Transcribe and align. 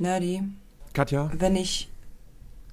Nerdy, 0.00 0.42
Katja? 0.94 1.30
wenn 1.34 1.56
ich 1.56 1.90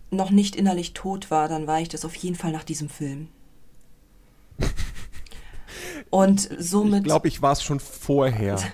noch 0.10 0.32
nicht 0.32 0.56
innerlich 0.56 0.94
tot 0.94 1.30
war, 1.30 1.50
dann 1.50 1.68
war 1.68 1.82
ich 1.82 1.90
das 1.90 2.06
auf 2.06 2.16
jeden 2.16 2.36
Fall 2.36 2.52
nach 2.52 2.64
diesem 2.64 2.90
Film. 2.90 3.28
Und 6.10 6.50
somit. 6.58 7.00
Ich 7.00 7.06
glaube, 7.06 7.28
ich 7.28 7.42
war 7.42 7.52
es 7.52 7.62
schon 7.62 7.80
vorher. 7.80 8.58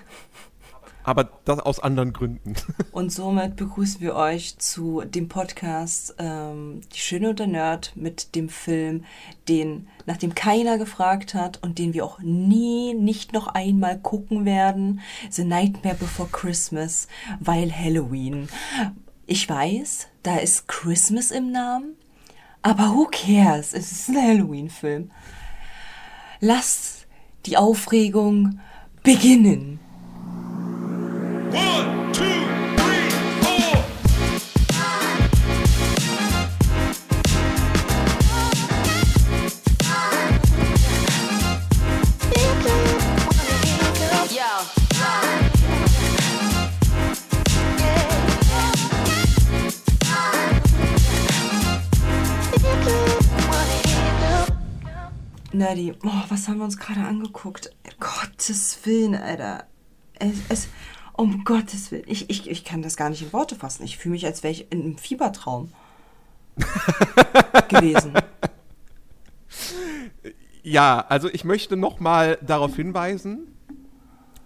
Aber 1.04 1.30
das 1.44 1.58
aus 1.60 1.80
anderen 1.80 2.12
Gründen. 2.12 2.54
Und 2.92 3.12
somit 3.12 3.56
begrüßen 3.56 4.00
wir 4.00 4.16
euch 4.16 4.58
zu 4.58 5.02
dem 5.02 5.28
Podcast 5.28 6.14
ähm, 6.18 6.80
Die 6.94 6.98
Schöne 6.98 7.30
und 7.30 7.38
der 7.38 7.46
Nerd 7.46 7.92
mit 7.94 8.34
dem 8.34 8.48
Film, 8.48 9.04
den, 9.48 9.88
nach 10.06 10.16
dem 10.16 10.34
keiner 10.34 10.78
gefragt 10.78 11.34
hat 11.34 11.62
und 11.62 11.78
den 11.78 11.92
wir 11.92 12.04
auch 12.04 12.20
nie, 12.20 12.94
nicht 12.94 13.32
noch 13.32 13.48
einmal 13.48 13.98
gucken 13.98 14.44
werden. 14.44 15.00
The 15.30 15.44
Nightmare 15.44 15.96
Before 15.96 16.28
Christmas, 16.30 17.06
weil 17.38 17.70
Halloween. 17.70 18.48
Ich 19.26 19.48
weiß, 19.48 20.08
da 20.22 20.36
ist 20.36 20.68
Christmas 20.68 21.30
im 21.30 21.52
Namen, 21.52 21.96
aber 22.62 22.94
who 22.94 23.08
cares? 23.10 23.74
Es 23.74 23.92
ist 23.92 24.08
ein 24.08 24.16
Halloween-Film. 24.16 25.10
Lasst 26.40 27.06
die 27.44 27.58
Aufregung 27.58 28.58
beginnen. 29.02 29.80
One, 29.84 30.00
two, 30.40 30.80
three, 30.80 30.92
four. 30.94 31.42
Yo. 31.42 31.43
Nerdy, 55.54 55.94
oh, 56.04 56.10
was 56.28 56.48
haben 56.48 56.58
wir 56.58 56.64
uns 56.64 56.76
gerade 56.76 57.00
angeguckt? 57.00 57.70
Gottes 58.00 58.76
Willen, 58.84 59.14
Alter. 59.14 59.68
Es, 60.18 60.38
es, 60.48 60.68
um 61.14 61.44
Gottes 61.44 61.90
Willen. 61.90 62.04
Ich, 62.06 62.28
ich, 62.28 62.50
ich 62.50 62.64
kann 62.64 62.82
das 62.82 62.96
gar 62.96 63.10
nicht 63.10 63.22
in 63.22 63.32
Worte 63.32 63.56
fassen. 63.56 63.84
Ich 63.84 63.96
fühle 63.96 64.12
mich, 64.12 64.26
als 64.26 64.42
wäre 64.42 64.52
ich 64.52 64.70
in 64.70 64.82
einem 64.82 64.98
Fiebertraum 64.98 65.72
gewesen. 67.68 68.12
Ja, 70.62 71.04
also 71.08 71.28
ich 71.28 71.44
möchte 71.44 71.76
nochmal 71.76 72.38
darauf 72.42 72.74
hinweisen, 72.76 73.48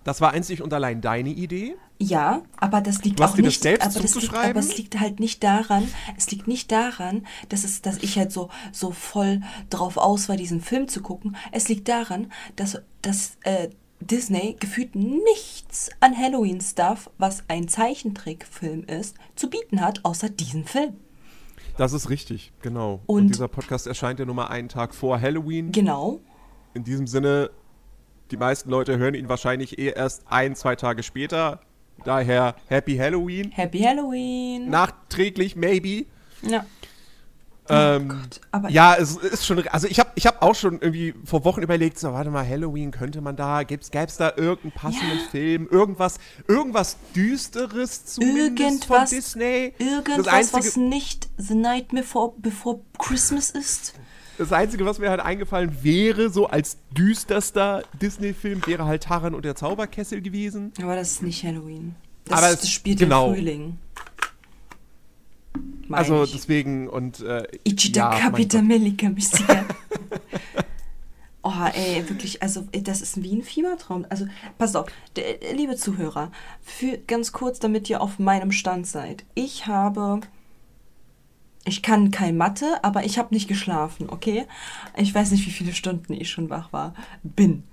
das 0.04 0.20
war 0.20 0.32
einzig 0.32 0.62
und 0.62 0.72
allein 0.72 1.00
deine 1.00 1.30
Idee. 1.30 1.76
Ja, 2.00 2.42
aber 2.56 2.80
das 2.80 3.02
liegt 3.04 3.20
auch 3.20 3.34
das 3.34 3.38
nicht. 3.38 3.62
selbst 3.62 3.84
aber, 3.84 4.00
das 4.00 4.14
liegt, 4.14 4.34
aber 4.34 4.60
es 4.60 4.76
liegt 4.76 5.00
halt 5.00 5.20
nicht 5.20 5.42
daran. 5.42 5.86
Es 6.16 6.30
liegt 6.30 6.46
nicht 6.46 6.70
daran, 6.70 7.26
dass 7.48 7.64
es, 7.64 7.82
dass 7.82 7.98
ich 7.98 8.16
halt 8.16 8.32
so 8.32 8.50
so 8.72 8.92
voll 8.92 9.42
drauf 9.68 9.96
aus 9.96 10.28
war, 10.28 10.36
diesen 10.36 10.60
Film 10.60 10.88
zu 10.88 11.02
gucken. 11.02 11.36
Es 11.50 11.68
liegt 11.68 11.88
daran, 11.88 12.32
dass 12.56 12.80
dass 13.02 13.36
äh, 13.42 13.68
Disney 14.00 14.56
gefühlt 14.58 14.94
nichts 14.94 15.90
an 16.00 16.16
Halloween-Stuff, 16.16 17.10
was 17.18 17.42
ein 17.48 17.68
Zeichentrickfilm 17.68 18.84
ist, 18.84 19.16
zu 19.34 19.50
bieten 19.50 19.80
hat, 19.80 20.04
außer 20.04 20.28
diesen 20.28 20.64
Film. 20.64 20.94
Das 21.76 21.92
ist 21.92 22.08
richtig, 22.10 22.52
genau. 22.62 23.00
Und, 23.06 23.22
Und- 23.24 23.28
dieser 23.34 23.48
Podcast 23.48 23.86
erscheint 23.86 24.18
ja 24.18 24.24
nur 24.26 24.34
mal 24.34 24.46
einen 24.48 24.68
Tag 24.68 24.94
vor 24.94 25.20
Halloween. 25.20 25.72
Genau. 25.72 26.20
In 26.74 26.84
diesem 26.84 27.06
Sinne, 27.06 27.50
die 28.30 28.36
meisten 28.36 28.70
Leute 28.70 28.98
hören 28.98 29.14
ihn 29.14 29.28
wahrscheinlich 29.28 29.78
eh 29.78 29.92
erst 29.92 30.22
ein, 30.28 30.54
zwei 30.54 30.76
Tage 30.76 31.02
später. 31.02 31.60
Daher 32.04 32.54
Happy 32.68 32.96
Halloween. 32.96 33.50
Happy 33.50 33.80
Halloween. 33.80 34.68
Nachträglich, 34.70 35.56
maybe. 35.56 36.06
ja. 36.42 36.64
Ähm, 37.70 38.08
Oh 38.10 38.14
Gott, 38.14 38.40
aber- 38.52 38.70
ja, 38.70 38.94
es 38.96 39.16
ist 39.16 39.46
schon. 39.46 39.66
Also 39.68 39.86
ich 39.88 39.98
habe 40.00 40.10
ich 40.14 40.26
hab 40.26 40.42
auch 40.42 40.54
schon 40.54 40.74
irgendwie 40.80 41.14
vor 41.24 41.44
Wochen 41.44 41.62
überlegt, 41.62 41.98
so 41.98 42.12
warte 42.12 42.30
mal, 42.30 42.46
Halloween 42.48 42.90
könnte 42.90 43.20
man 43.20 43.36
da, 43.36 43.62
gäbe 43.62 43.82
es 43.82 44.16
da 44.16 44.32
irgendeinen 44.36 44.72
passenden 44.72 45.18
Ja. 45.18 45.30
Film, 45.30 45.68
irgendwas, 45.70 46.18
irgendwas 46.46 46.96
Düsteres 47.14 48.04
zumindest 48.06 48.60
Irgendwas, 48.60 48.84
von 48.86 49.04
Disney. 49.16 49.74
irgendwas, 49.78 50.16
das 50.16 50.26
einzige, 50.28 50.58
was 50.58 50.76
nicht 50.76 51.28
The 51.36 51.54
Night 51.54 51.88
Before, 51.88 52.32
Before 52.38 52.80
Christmas 52.98 53.50
ist. 53.50 53.94
das 54.38 54.52
einzige, 54.52 54.84
was 54.86 54.98
mir 54.98 55.10
halt 55.10 55.20
eingefallen 55.20 55.78
wäre, 55.82 56.30
so 56.30 56.46
als 56.46 56.76
düsterster 56.96 57.82
Disney-Film, 58.00 58.62
wäre 58.66 58.84
halt 58.86 59.02
Taran 59.02 59.34
und 59.34 59.44
der 59.44 59.56
Zauberkessel 59.56 60.20
gewesen. 60.22 60.72
Aber 60.80 60.94
das 60.96 61.10
ist 61.12 61.22
nicht 61.22 61.44
Halloween. 61.44 61.96
Das, 62.24 62.38
Aber 62.42 62.54
das 62.54 62.68
spielt 62.70 62.98
genau. 63.00 63.28
im 63.28 63.34
Frühling. 63.34 63.78
Also 65.90 66.24
ich. 66.24 66.32
deswegen 66.32 66.88
und 66.88 67.20
äh, 67.20 67.46
Ichida 67.64 68.18
ja, 68.18 68.30
Gott. 68.30 68.62
Melika 68.62 69.08
Mystica. 69.08 69.64
oh, 71.42 71.52
ey, 71.74 72.08
wirklich, 72.08 72.42
also 72.42 72.66
das 72.72 73.00
ist 73.00 73.22
wie 73.22 73.34
ein 73.34 73.42
Fiebertraum. 73.42 74.06
Also, 74.08 74.26
pass 74.58 74.76
auf, 74.76 74.86
liebe 75.54 75.76
Zuhörer, 75.76 76.30
für 76.62 76.98
ganz 76.98 77.32
kurz, 77.32 77.58
damit 77.58 77.88
ihr 77.88 78.00
auf 78.00 78.18
meinem 78.18 78.52
Stand 78.52 78.86
seid. 78.86 79.24
Ich 79.34 79.66
habe. 79.66 80.20
Ich 81.64 81.82
kann 81.82 82.10
kein 82.10 82.38
Mathe, 82.38 82.82
aber 82.82 83.04
ich 83.04 83.18
habe 83.18 83.34
nicht 83.34 83.46
geschlafen, 83.46 84.08
okay? 84.08 84.46
Ich 84.96 85.14
weiß 85.14 85.32
nicht, 85.32 85.46
wie 85.46 85.50
viele 85.50 85.74
Stunden 85.74 86.14
ich 86.14 86.30
schon 86.30 86.48
wach 86.48 86.72
war. 86.72 86.94
Bin. 87.22 87.64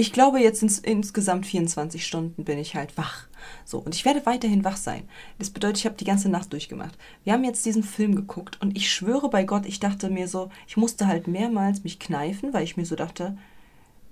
Ich 0.00 0.14
glaube, 0.14 0.40
jetzt 0.40 0.62
ins, 0.62 0.78
insgesamt 0.78 1.44
24 1.44 2.06
Stunden 2.06 2.44
bin 2.44 2.56
ich 2.56 2.74
halt 2.74 2.96
wach. 2.96 3.26
So, 3.66 3.80
und 3.80 3.94
ich 3.94 4.06
werde 4.06 4.24
weiterhin 4.24 4.64
wach 4.64 4.78
sein. 4.78 5.06
Das 5.38 5.50
bedeutet, 5.50 5.76
ich 5.76 5.84
habe 5.84 5.98
die 5.98 6.06
ganze 6.06 6.30
Nacht 6.30 6.54
durchgemacht. 6.54 6.96
Wir 7.22 7.34
haben 7.34 7.44
jetzt 7.44 7.66
diesen 7.66 7.82
Film 7.82 8.14
geguckt 8.14 8.58
und 8.62 8.74
ich 8.74 8.90
schwöre 8.90 9.28
bei 9.28 9.44
Gott, 9.44 9.66
ich 9.66 9.78
dachte 9.78 10.08
mir 10.08 10.26
so, 10.26 10.48
ich 10.66 10.78
musste 10.78 11.06
halt 11.06 11.28
mehrmals 11.28 11.84
mich 11.84 11.98
kneifen, 11.98 12.54
weil 12.54 12.64
ich 12.64 12.78
mir 12.78 12.86
so 12.86 12.96
dachte, 12.96 13.36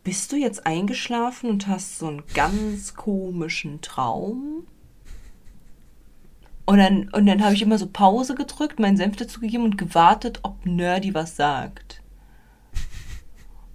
bist 0.05 0.31
du 0.31 0.37
jetzt 0.37 0.67
eingeschlafen 0.67 1.49
und 1.49 1.69
hast 1.69 1.99
so 1.99 2.09
einen 2.09 2.23
ganz 2.35 2.93
komischen 2.95 3.81
Traum? 3.81 4.67
Und 6.67 6.77
dann, 6.77 7.09
und 7.15 7.25
dann 7.25 7.43
habe 7.43 7.55
ich 7.55 7.63
immer 7.63 7.79
so 7.79 7.87
Pause 7.87 8.35
gedrückt, 8.35 8.79
meinen 8.79 8.99
Senf 8.99 9.17
dazu 9.17 9.41
und 9.41 9.79
gewartet, 9.79 10.41
ob 10.43 10.67
Nerdy 10.67 11.15
was 11.15 11.37
sagt. 11.37 12.03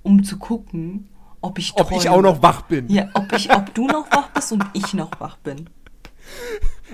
Um 0.03 0.23
zu 0.23 0.37
gucken, 0.37 1.09
ob 1.43 1.59
ich 1.59 1.73
Ob 1.75 1.91
ich 1.91 2.09
auch 2.09 2.21
noch 2.21 2.41
wach 2.41 2.63
bin. 2.63 2.89
Ja, 2.89 3.09
ob, 3.13 3.31
ich, 3.33 3.53
ob 3.53 3.73
du 3.73 3.85
noch 3.85 4.09
wach 4.11 4.29
bist 4.29 4.51
und 4.53 4.63
ich 4.73 4.93
noch 4.93 5.11
wach 5.19 5.37
bin. 5.37 5.69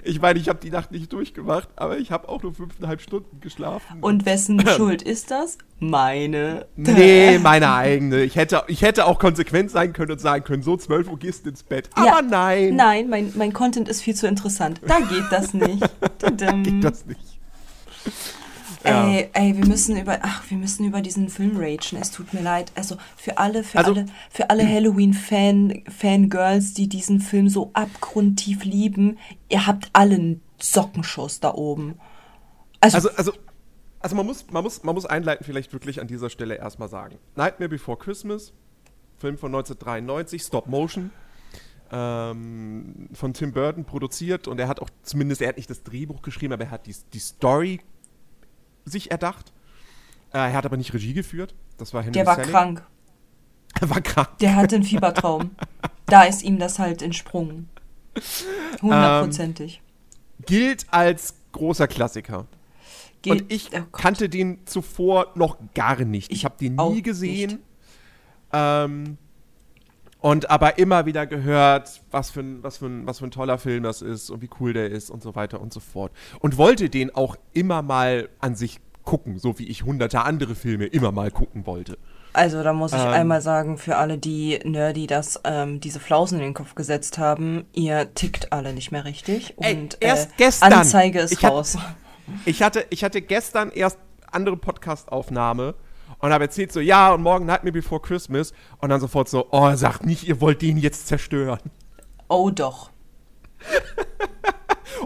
Ich 0.03 0.19
meine, 0.19 0.39
ich 0.39 0.49
habe 0.49 0.59
die 0.59 0.71
Nacht 0.71 0.91
nicht 0.91 1.13
durchgemacht, 1.13 1.69
aber 1.75 1.97
ich 1.97 2.11
habe 2.11 2.27
auch 2.27 2.41
nur 2.41 2.53
fünfeinhalb 2.53 2.99
Stunden 2.99 3.41
geschlafen. 3.41 3.99
Und 4.01 4.25
wessen 4.25 4.59
Schuld 4.75 5.03
ist 5.03 5.29
das? 5.29 5.59
Meine. 5.79 6.65
Nee, 6.75 7.37
meine 7.37 7.73
eigene. 7.73 8.23
Ich 8.23 8.35
hätte, 8.35 8.63
ich 8.67 8.81
hätte 8.81 9.05
auch 9.05 9.19
konsequent 9.19 9.69
sein 9.69 9.93
können 9.93 10.11
und 10.11 10.19
sagen 10.19 10.43
können, 10.43 10.63
so 10.63 10.75
12 10.75 11.09
Uhr 11.09 11.19
gehst 11.19 11.45
du 11.45 11.51
ins 11.51 11.61
Bett. 11.63 11.89
Aber 11.93 12.05
Ja, 12.07 12.21
nein, 12.21 12.75
Nein, 12.75 13.09
mein, 13.09 13.31
mein 13.35 13.53
Content 13.53 13.87
ist 13.87 14.01
viel 14.01 14.15
zu 14.15 14.27
interessant. 14.27 14.81
Da 14.87 14.99
geht 14.99 15.25
das 15.31 15.53
nicht. 15.53 15.83
Tudum. 16.17 16.63
geht 16.63 16.83
das 16.83 17.05
nicht. 17.05 17.39
Ja. 18.85 19.09
Ey, 19.09 19.29
ey, 19.33 19.57
wir 19.57 19.65
müssen 19.65 19.97
über, 19.97 20.19
ach, 20.21 20.49
wir 20.49 20.57
müssen 20.57 20.85
über 20.85 21.01
diesen 21.01 21.27
Film 21.29 21.57
ragen. 21.57 21.97
Es 21.99 22.11
tut 22.11 22.33
mir 22.33 22.41
leid. 22.41 22.71
Also 22.75 22.95
für 23.17 23.37
alle, 23.37 23.63
für 23.63 23.79
Also- 23.79 23.91
alle, 23.91 24.05
für 24.29 24.49
alle 24.49 24.65
Halloween-Fan, 24.67 25.83
Fangirls, 25.89 26.73
die 26.73 26.87
diesen 26.87 27.19
Film 27.19 27.49
so 27.49 27.71
abgrundtief 27.73 28.63
lieben, 28.63 29.17
ihr 29.49 29.67
habt 29.67 29.89
alle 29.93 30.15
einen 30.15 30.41
Sockenschuss 30.61 31.39
da 31.41 31.53
oben. 31.53 31.95
Also, 32.79 32.95
Also, 32.97 33.09
also, 33.11 33.33
also 33.99 34.15
man, 34.15 34.25
muss, 34.25 34.45
man, 34.49 34.63
muss, 34.63 34.83
man 34.83 34.95
muss 34.95 35.05
einleiten 35.05 35.43
vielleicht 35.43 35.73
wirklich 35.73 35.99
an 35.99 36.07
dieser 36.07 36.29
Stelle 36.29 36.55
erstmal 36.55 36.87
sagen. 36.87 37.17
Nightmare 37.35 37.67
Before 37.69 37.97
Christmas, 37.97 38.53
Film 39.17 39.37
von 39.37 39.51
1993, 39.53 40.41
Stop 40.41 40.67
Motion, 40.67 41.11
ähm, 41.91 43.09
von 43.13 43.33
Tim 43.33 43.51
Burton 43.51 43.83
produziert 43.83 44.47
und 44.47 44.59
er 44.59 44.67
hat 44.67 44.79
auch 44.79 44.89
zumindest, 45.03 45.41
er 45.41 45.49
hat 45.49 45.57
nicht 45.57 45.69
das 45.69 45.83
Drehbuch 45.83 46.21
geschrieben, 46.21 46.53
aber 46.53 46.65
er 46.65 46.71
hat 46.71 46.85
die, 46.87 46.95
die 47.13 47.19
Story 47.19 47.81
sich 48.85 49.11
erdacht. 49.11 49.51
Äh, 50.31 50.37
er 50.37 50.53
hat 50.53 50.65
aber 50.65 50.77
nicht 50.77 50.93
Regie 50.93 51.13
geführt. 51.13 51.55
Das 51.77 51.93
war 51.93 52.01
Henry 52.01 52.13
der 52.13 52.25
war 52.25 52.35
Selick. 52.35 52.51
krank. 52.51 52.83
Er 53.81 53.89
war 53.89 54.01
krank. 54.01 54.29
Der 54.39 54.55
hatte 54.55 54.75
einen 54.75 54.83
Fiebertraum. 54.83 55.51
da 56.07 56.23
ist 56.23 56.41
ihm 56.41 56.57
das 56.57 56.79
halt 56.79 57.01
entsprungen. 57.03 57.69
Hundertprozentig. 58.81 59.81
Gilt 60.45 60.87
als 60.89 61.35
großer 61.51 61.87
Klassiker. 61.87 62.47
Gilt- 63.21 63.43
und 63.43 63.51
ich 63.51 63.69
oh 63.73 63.83
kannte 63.91 64.27
den 64.27 64.65
zuvor 64.65 65.31
noch 65.35 65.57
gar 65.75 66.03
nicht. 66.03 66.31
Ich 66.31 66.45
habe 66.45 66.55
den 66.59 66.75
nie 66.75 67.01
gesehen. 67.01 67.59
Ähm, 68.51 69.17
und 70.21 70.49
aber 70.49 70.77
immer 70.77 71.05
wieder 71.05 71.25
gehört, 71.25 72.01
was 72.11 72.29
für, 72.31 72.41
ein, 72.41 72.63
was, 72.63 72.77
für 72.77 72.87
ein, 72.87 73.07
was 73.07 73.19
für 73.19 73.25
ein 73.25 73.31
toller 73.31 73.57
Film 73.57 73.83
das 73.83 74.01
ist 74.01 74.29
und 74.29 74.41
wie 74.41 74.49
cool 74.59 74.73
der 74.73 74.89
ist 74.89 75.09
und 75.09 75.23
so 75.23 75.35
weiter 75.35 75.61
und 75.61 75.73
so 75.73 75.79
fort. 75.79 76.11
Und 76.39 76.57
wollte 76.57 76.89
den 76.89 77.13
auch 77.15 77.35
immer 77.53 77.81
mal 77.81 78.29
an 78.39 78.55
sich 78.55 78.79
gucken, 79.03 79.39
so 79.39 79.57
wie 79.59 79.67
ich 79.67 79.83
hunderte 79.83 80.21
andere 80.23 80.55
Filme 80.55 80.85
immer 80.85 81.11
mal 81.11 81.31
gucken 81.31 81.65
wollte. 81.65 81.97
Also 82.33 82.61
da 82.61 82.73
muss 82.73 82.93
ich 82.93 82.99
Ähm. 82.99 83.07
einmal 83.07 83.41
sagen, 83.41 83.77
für 83.77 83.95
alle, 83.95 84.17
die 84.19 84.59
Nerdy 84.63 85.07
das, 85.07 85.41
ähm, 85.45 85.79
diese 85.79 85.99
Flausen 85.99 86.37
in 86.39 86.45
den 86.45 86.53
Kopf 86.53 86.75
gesetzt 86.75 87.17
haben, 87.17 87.65
ihr 87.73 88.13
tickt 88.13 88.53
alle 88.53 88.73
nicht 88.73 88.91
mehr 88.91 89.05
richtig. 89.05 89.55
Ey, 89.59 89.73
Und 89.75 89.97
erst 89.99 90.31
äh, 90.31 90.33
gestern. 90.37 90.73
Anzeige 90.73 91.19
ist 91.19 91.31
Ich 91.31 91.43
raus. 91.43 91.77
Ich 92.45 92.61
hatte, 92.61 92.85
ich 92.91 93.03
hatte 93.03 93.23
gestern 93.23 93.71
erst 93.71 93.97
andere 94.31 94.55
Podcast-Aufnahme 94.55 95.73
und 96.19 96.31
habe 96.31 96.45
erzählt 96.45 96.71
so, 96.71 96.79
ja, 96.79 97.13
und 97.13 97.21
morgen 97.21 97.45
Nightmare 97.45 97.71
Before 97.71 98.01
Christmas. 98.01 98.53
Und 98.79 98.89
dann 98.89 99.01
sofort 99.01 99.29
so, 99.29 99.47
oh, 99.51 99.75
sagt 99.75 100.05
nicht, 100.05 100.27
ihr 100.27 100.41
wollt 100.41 100.61
den 100.61 100.77
jetzt 100.77 101.07
zerstören. 101.07 101.59
Oh 102.27 102.49
doch. 102.49 102.91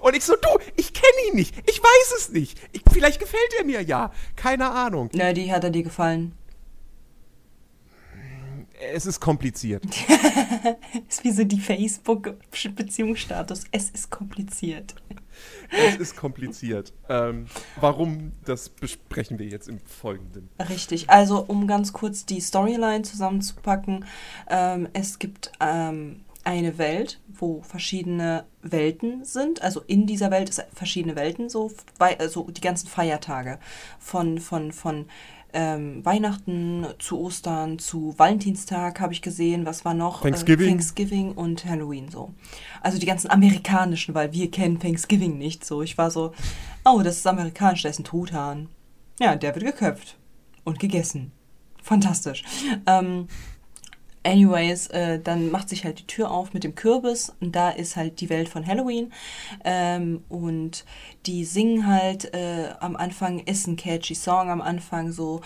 Und 0.01 0.15
ich 0.15 0.24
so, 0.24 0.36
du, 0.36 0.48
ich 0.75 0.94
kenne 0.94 1.30
ihn 1.30 1.36
nicht. 1.36 1.56
Ich 1.69 1.81
weiß 1.81 2.13
es 2.18 2.31
nicht. 2.31 2.60
Ich, 2.71 2.81
vielleicht 2.92 3.19
gefällt 3.19 3.54
er 3.57 3.65
mir 3.65 3.81
ja. 3.81 4.12
Keine 4.36 4.71
Ahnung. 4.71 5.10
Nerdy 5.13 5.48
hat 5.48 5.63
er 5.63 5.69
dir 5.69 5.83
gefallen. 5.83 6.33
Es 8.92 9.06
ist 9.06 9.21
kompliziert. 9.21 9.86
Ist 11.07 11.24
wie 11.24 11.31
so 11.31 11.45
die 11.45 11.62
Facebook-Beziehungsstatus. 11.62 13.63
Es 13.71 13.92
ist 13.92 14.10
kompliziert. 14.10 14.95
Es 15.72 15.96
ist 15.96 16.16
kompliziert. 16.16 16.94
Ähm, 17.10 17.48
warum, 17.80 18.34
das 18.46 18.70
besprechen 18.70 19.40
wir 19.40 19.48
jetzt 19.48 19.68
im 19.68 19.80
Folgenden. 19.80 20.50
Richtig, 20.70 21.10
also 21.10 21.44
um 21.46 21.68
ganz 21.68 21.94
kurz 21.94 22.26
die 22.26 22.42
Storyline 22.42 23.04
zusammenzupacken. 23.04 24.06
Ähm, 24.50 24.88
es 24.94 25.20
gibt 25.20 25.52
ähm, 25.60 26.22
eine 26.44 26.78
Welt, 26.78 27.20
wo 27.28 27.62
verschiedene 27.62 28.46
Welten 28.62 29.24
sind. 29.24 29.62
Also 29.62 29.82
in 29.88 30.06
dieser 30.06 30.30
Welt 30.32 30.50
ist 30.50 30.66
verschiedene 30.74 31.16
Welten, 31.16 31.50
so 31.50 31.72
also 32.00 32.50
die 32.50 32.62
ganzen 32.62 32.88
Feiertage. 32.88 33.60
Von, 34.00 34.40
von, 34.40 34.72
von 34.72 35.06
ähm, 35.54 36.04
Weihnachten 36.04 36.86
zu 37.00 37.20
Ostern 37.20 37.80
zu 37.80 38.14
Valentinstag 38.18 39.00
habe 39.00 39.14
ich 39.14 39.22
gesehen. 39.22 39.66
Was 39.66 39.86
war 39.86 39.94
noch? 39.94 40.22
Thanksgiving. 40.22 40.66
Äh, 40.66 40.70
Thanksgiving 40.72 41.32
und 41.34 41.66
Halloween 41.66 42.10
so. 42.10 42.34
Also 42.82 43.00
die 43.00 43.06
ganzen 43.06 43.30
amerikanischen, 43.30 44.16
weil 44.16 44.34
wir 44.34 44.50
kennen 44.52 44.80
Thanksgiving 44.80 45.38
nicht 45.38 45.66
so. 45.66 45.82
Ich 45.82 45.98
war 45.98 46.12
so, 46.12 46.34
oh, 46.86 47.02
das 47.04 47.18
ist 47.18 47.28
amerikanisch, 47.28 47.84
da 47.84 47.90
ist 47.90 48.00
ein 48.00 48.04
Truthahn. 48.04 48.70
Ja, 49.20 49.36
der 49.36 49.56
wird 49.56 49.66
geköpft 49.66 50.18
und 50.64 50.80
gegessen. 50.80 51.32
Fantastisch. 51.82 52.44
Ähm, 52.88 53.28
anyways, 54.24 54.88
äh, 54.88 55.20
dann 55.20 55.52
macht 55.52 55.70
sich 55.70 55.84
halt 55.84 56.00
die 56.00 56.08
Tür 56.08 56.31
auf 56.31 56.54
mit 56.54 56.64
dem 56.64 56.75
Kürbis 56.75 57.34
und 57.40 57.56
da 57.56 57.70
ist 57.70 57.96
halt 57.96 58.22
die 58.22 58.30
Welt 58.30 58.50
von 58.50 58.66
Halloween. 58.66 59.14
Ähm, 59.64 60.24
und 60.30 60.86
die 61.25 61.46
singen 61.46 61.88
halt 61.88 62.34
äh, 62.34 62.74
am 62.80 62.96
Anfang, 62.96 63.40
ist 63.40 63.68
ein 63.68 63.75
catchy 63.75 64.16
Song 64.16 64.50
am 64.50 64.62
Anfang 64.62 65.12
so. 65.12 65.42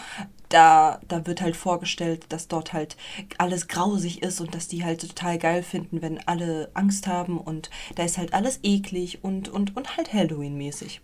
Da, 0.50 1.01
da 1.09 1.27
wird 1.27 1.41
halt 1.41 1.57
vorgestellt, 1.57 2.27
dass 2.29 2.47
dort 2.47 2.71
halt 2.71 2.95
alles 3.38 3.68
grausig 3.68 4.24
ist 4.24 4.39
und 4.39 4.56
dass 4.56 4.69
die 4.69 4.85
halt 4.85 5.01
total 5.01 5.38
geil 5.38 5.62
finden, 5.62 6.01
wenn 6.01 6.25
alle 6.25 6.69
Angst 6.74 7.06
haben 7.06 7.38
und 7.38 7.69
da 7.95 8.03
ist 8.03 8.18
halt 8.18 8.33
alles 8.33 8.62
eklig 8.63 9.25
und, 9.25 9.50
und, 9.50 9.75
und 9.75 9.97
halt 9.97 10.13
Halloween-mäßig. 10.13 11.01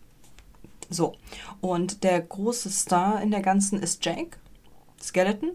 So, 0.90 1.16
und 1.60 2.06
der 2.06 2.22
große 2.22 2.70
Star 2.70 3.22
in 3.22 3.32
der 3.32 3.42
ganzen 3.42 3.82
ist 3.82 4.06
Jack 4.06 4.38
Skeleton. 5.02 5.52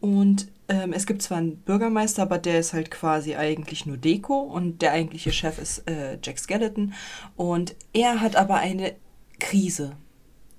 Und 0.00 0.48
ähm, 0.72 0.94
es 0.94 1.06
gibt 1.06 1.20
zwar 1.20 1.38
einen 1.38 1.56
Bürgermeister, 1.58 2.22
aber 2.22 2.38
der 2.38 2.58
ist 2.58 2.72
halt 2.72 2.90
quasi 2.90 3.36
eigentlich 3.36 3.84
nur 3.84 3.98
Deko 3.98 4.40
und 4.40 4.80
der 4.80 4.92
eigentliche 4.92 5.30
Chef 5.30 5.58
ist 5.58 5.86
äh, 5.86 6.18
Jack 6.22 6.38
Skeleton. 6.38 6.94
Und 7.36 7.74
er 7.92 8.22
hat 8.22 8.36
aber 8.36 8.56
eine 8.56 8.94
Krise. 9.38 9.96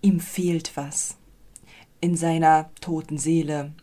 Ihm 0.02 0.20
fehlt 0.20 0.72
was. 0.76 1.18
In 2.00 2.16
seiner 2.16 2.70
toten 2.80 3.18
Seele, 3.18 3.74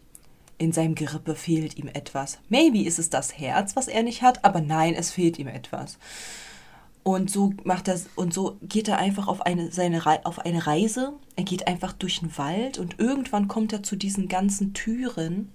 in 0.57 0.71
seinem 0.71 0.95
Gerippe 0.95 1.35
fehlt 1.35 1.77
ihm 1.77 1.89
etwas. 1.89 2.39
Maybe 2.49 2.85
ist 2.85 3.01
es 3.01 3.11
das 3.11 3.37
Herz, 3.37 3.75
was 3.75 3.89
er 3.89 4.05
nicht 4.05 4.23
hat, 4.23 4.45
aber 4.45 4.61
nein, 4.61 4.95
es 4.95 5.11
fehlt 5.11 5.37
ihm 5.39 5.49
etwas. 5.49 5.99
Und 7.03 7.31
so 7.31 7.55
macht 7.65 7.89
er 7.89 7.99
und 8.15 8.33
so 8.33 8.59
geht 8.63 8.87
er 8.87 8.99
einfach 8.99 9.27
auf 9.27 9.41
eine 9.41 9.73
seine 9.73 10.05
auf 10.25 10.39
eine 10.39 10.67
Reise. 10.67 11.15
Er 11.35 11.45
geht 11.45 11.67
einfach 11.67 11.95
durch 11.95 12.21
den 12.21 12.37
Wald 12.37 12.79
und 12.79 13.01
irgendwann 13.01 13.49
kommt 13.49 13.73
er 13.73 13.83
zu 13.83 13.97
diesen 13.97 14.29
ganzen 14.29 14.75
Türen 14.75 15.51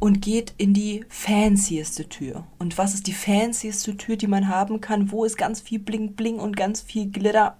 und 0.00 0.20
geht 0.20 0.54
in 0.58 0.74
die 0.74 1.04
fancieste 1.08 2.08
Tür. 2.08 2.46
Und 2.58 2.78
was 2.78 2.94
ist 2.94 3.06
die 3.06 3.12
fancieste 3.12 3.96
Tür, 3.96 4.16
die 4.16 4.26
man 4.26 4.48
haben 4.48 4.80
kann? 4.80 5.10
Wo 5.10 5.24
ist 5.24 5.36
ganz 5.38 5.60
viel 5.60 5.78
Bling 5.78 6.14
Bling 6.14 6.38
und 6.38 6.56
ganz 6.56 6.80
viel 6.80 7.10
Glitter? 7.10 7.56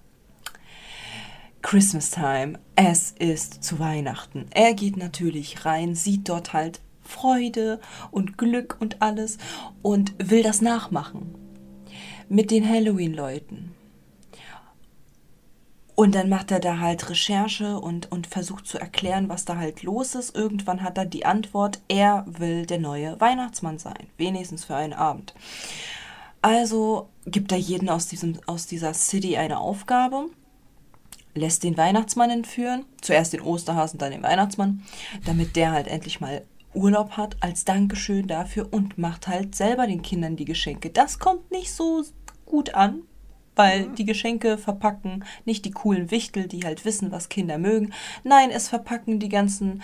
Christmas 1.61 2.11
Time. 2.11 2.59
Es 2.75 3.11
ist 3.19 3.63
zu 3.63 3.79
Weihnachten. 3.79 4.45
Er 4.51 4.73
geht 4.73 4.97
natürlich 4.97 5.65
rein, 5.65 5.95
sieht 5.95 6.29
dort 6.29 6.53
halt 6.53 6.79
Freude 7.01 7.79
und 8.11 8.37
Glück 8.37 8.77
und 8.79 9.01
alles 9.01 9.37
und 9.81 10.13
will 10.17 10.43
das 10.43 10.61
nachmachen 10.61 11.35
mit 12.29 12.51
den 12.51 12.67
Halloween-Leuten. 12.67 13.76
Und 15.99 16.13
dann 16.13 16.29
macht 16.29 16.51
er 16.51 16.59
da 16.59 16.77
halt 16.77 17.09
Recherche 17.09 17.79
und, 17.79 18.11
und 18.11 18.27
versucht 18.27 18.67
zu 18.67 18.77
erklären, 18.77 19.29
was 19.29 19.45
da 19.45 19.57
halt 19.57 19.81
los 19.81 20.13
ist. 20.13 20.35
Irgendwann 20.35 20.83
hat 20.83 20.95
er 20.95 21.05
die 21.05 21.25
Antwort, 21.25 21.81
er 21.87 22.23
will 22.27 22.67
der 22.67 22.77
neue 22.77 23.19
Weihnachtsmann 23.19 23.79
sein. 23.79 24.05
Wenigstens 24.15 24.63
für 24.63 24.75
einen 24.75 24.93
Abend. 24.93 25.33
Also 26.43 27.09
gibt 27.25 27.51
er 27.51 27.57
jeden 27.57 27.89
aus, 27.89 28.05
diesem, 28.05 28.39
aus 28.45 28.67
dieser 28.67 28.93
City 28.93 29.37
eine 29.37 29.59
Aufgabe, 29.59 30.25
lässt 31.33 31.63
den 31.63 31.77
Weihnachtsmann 31.77 32.29
entführen, 32.29 32.85
zuerst 33.01 33.33
den 33.33 33.41
Osterhasen, 33.41 33.97
dann 33.97 34.11
den 34.11 34.21
Weihnachtsmann, 34.21 34.83
damit 35.25 35.55
der 35.55 35.71
halt 35.71 35.87
endlich 35.87 36.21
mal 36.21 36.43
Urlaub 36.75 37.17
hat 37.17 37.37
als 37.39 37.65
Dankeschön 37.65 38.27
dafür 38.27 38.67
und 38.69 38.99
macht 38.99 39.27
halt 39.27 39.55
selber 39.55 39.87
den 39.87 40.03
Kindern 40.03 40.35
die 40.35 40.45
Geschenke. 40.45 40.91
Das 40.91 41.17
kommt 41.17 41.49
nicht 41.49 41.73
so 41.73 42.03
gut 42.45 42.75
an, 42.75 43.01
weil 43.57 43.89
die 43.89 44.05
Geschenke 44.05 44.57
verpacken 44.57 45.25
nicht 45.45 45.65
die 45.65 45.71
coolen 45.71 46.11
Wichtel, 46.11 46.47
die 46.47 46.63
halt 46.63 46.85
wissen, 46.85 47.11
was 47.11 47.29
Kinder 47.29 47.57
mögen. 47.57 47.93
Nein, 48.23 48.51
es 48.51 48.69
verpacken 48.69 49.19
die 49.19 49.29
ganzen 49.29 49.81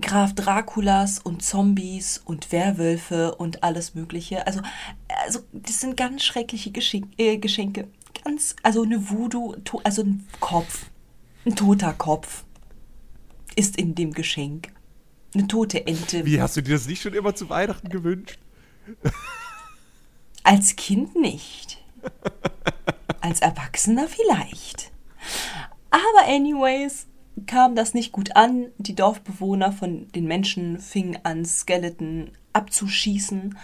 Graf 0.00 0.32
Draculas 0.34 1.18
und 1.18 1.42
Zombies 1.42 2.18
und 2.24 2.52
Werwölfe 2.52 3.34
und 3.34 3.64
alles 3.64 3.94
Mögliche. 3.94 4.46
Also, 4.46 4.60
also 5.24 5.40
das 5.52 5.80
sind 5.80 5.96
ganz 5.96 6.22
schreckliche 6.22 6.70
Geschenk 6.70 7.08
äh, 7.18 7.36
Geschenke. 7.38 7.88
Ganz, 8.24 8.54
also 8.62 8.82
eine 8.82 9.10
Voodoo, 9.10 9.56
also 9.84 10.02
ein 10.02 10.26
Kopf, 10.40 10.86
ein 11.44 11.56
toter 11.56 11.92
Kopf 11.92 12.44
ist 13.56 13.76
in 13.76 13.94
dem 13.94 14.12
Geschenk. 14.12 14.68
Eine 15.34 15.48
tote 15.48 15.86
Ente. 15.86 16.24
Wie, 16.24 16.40
hast 16.40 16.56
du 16.56 16.62
dir 16.62 16.74
das 16.74 16.86
nicht 16.86 17.02
schon 17.02 17.14
immer 17.14 17.34
zu 17.34 17.50
Weihnachten 17.50 17.88
gewünscht? 17.88 18.38
Als 20.44 20.76
Kind 20.76 21.16
nicht. 21.16 21.84
Als 23.20 23.40
Erwachsener 23.40 24.08
vielleicht. 24.08 24.92
Aber 25.90 26.28
anyways 26.28 27.06
kam 27.46 27.74
das 27.74 27.94
nicht 27.94 28.12
gut 28.12 28.36
an. 28.36 28.66
Die 28.78 28.94
Dorfbewohner 28.94 29.72
von 29.72 30.08
den 30.12 30.26
Menschen 30.26 30.78
fingen 30.78 31.18
an, 31.22 31.44
Skeleton 31.44 32.30
abzuschießen 32.52 33.56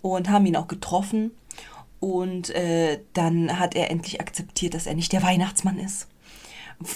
und 0.00 0.28
haben 0.28 0.46
ihn 0.46 0.56
auch 0.56 0.68
getroffen. 0.68 1.32
Und 2.00 2.50
äh, 2.50 3.00
dann 3.12 3.58
hat 3.58 3.76
er 3.76 3.90
endlich 3.90 4.20
akzeptiert, 4.20 4.74
dass 4.74 4.86
er 4.86 4.94
nicht 4.94 5.12
der 5.12 5.22
Weihnachtsmann 5.22 5.78
ist. 5.78 6.08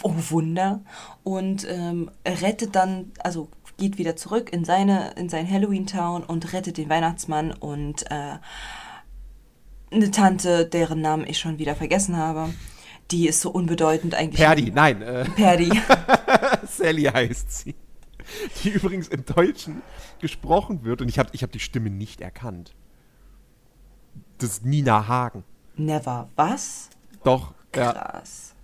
Oh 0.02 0.14
Wunder. 0.31 0.81
Und 1.23 1.66
ähm, 1.69 2.11
rettet 2.26 2.75
dann, 2.75 3.12
also 3.23 3.49
geht 3.76 3.99
wieder 3.99 4.16
zurück 4.16 4.52
in 4.52 4.64
seine, 4.64 5.12
in 5.12 5.28
sein 5.28 5.49
Halloween-Town 5.49 6.25
und 6.25 6.52
rettet 6.52 6.78
den 6.78 6.88
Weihnachtsmann 6.88 7.52
und 7.52 8.11
äh, 8.11 8.37
eine 9.90 10.11
Tante, 10.11 10.66
deren 10.66 11.00
Namen 11.00 11.26
ich 11.26 11.38
schon 11.38 11.59
wieder 11.59 11.75
vergessen 11.75 12.16
habe. 12.16 12.52
Die 13.11 13.28
ist 13.28 13.40
so 13.40 13.50
unbedeutend 13.50 14.14
eigentlich. 14.14 14.40
Perdi, 14.40 14.73
nein, 14.73 15.00
äh, 15.00 15.25
Perdi. 15.25 15.71
Sally 16.66 17.05
heißt 17.05 17.50
sie. 17.50 17.75
Die 18.62 18.71
übrigens 18.71 19.07
im 19.09 19.25
Deutschen 19.25 19.83
gesprochen 20.21 20.83
wird 20.83 21.00
und 21.00 21.09
ich 21.09 21.19
habe 21.21 21.28
ich 21.33 21.45
hab 21.45 21.52
die 21.52 21.61
Stimme 21.61 21.90
nicht 21.90 22.21
erkannt. 22.21 22.75
Das 24.38 24.50
ist 24.50 24.64
Nina 24.64 25.07
Hagen. 25.07 25.45
Never. 25.76 26.28
Was? 26.35 26.90
Doch, 27.23 27.55
ja. 27.75 27.93
Krass. 27.93 28.55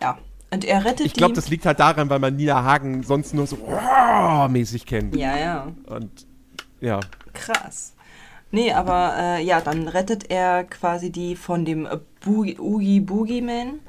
Ja. 0.00 0.18
Und 0.50 0.64
er 0.64 0.84
rettet 0.84 1.06
Ich 1.06 1.12
glaube, 1.14 1.34
das 1.34 1.48
liegt 1.50 1.66
halt 1.66 1.80
daran, 1.80 2.08
weil 2.08 2.20
man 2.20 2.36
Nina 2.36 2.62
Hagen 2.62 3.02
sonst 3.02 3.34
nur 3.34 3.46
so 3.46 3.58
mäßig 4.48 4.86
kennt. 4.86 5.16
Ja, 5.16 5.36
ja. 5.36 5.72
Und 5.86 6.26
ja, 6.80 7.00
Krass. 7.38 7.94
Nee, 8.50 8.72
aber 8.72 9.14
äh, 9.18 9.44
ja, 9.44 9.60
dann 9.60 9.88
rettet 9.88 10.30
er 10.30 10.64
quasi 10.64 11.10
die 11.10 11.36
von 11.36 11.64
dem 11.64 11.86
äh, 11.86 11.98
Boogie, 12.20 12.58
Oogie 12.58 13.00
Boogie 13.00 13.42
Man. 13.42 13.80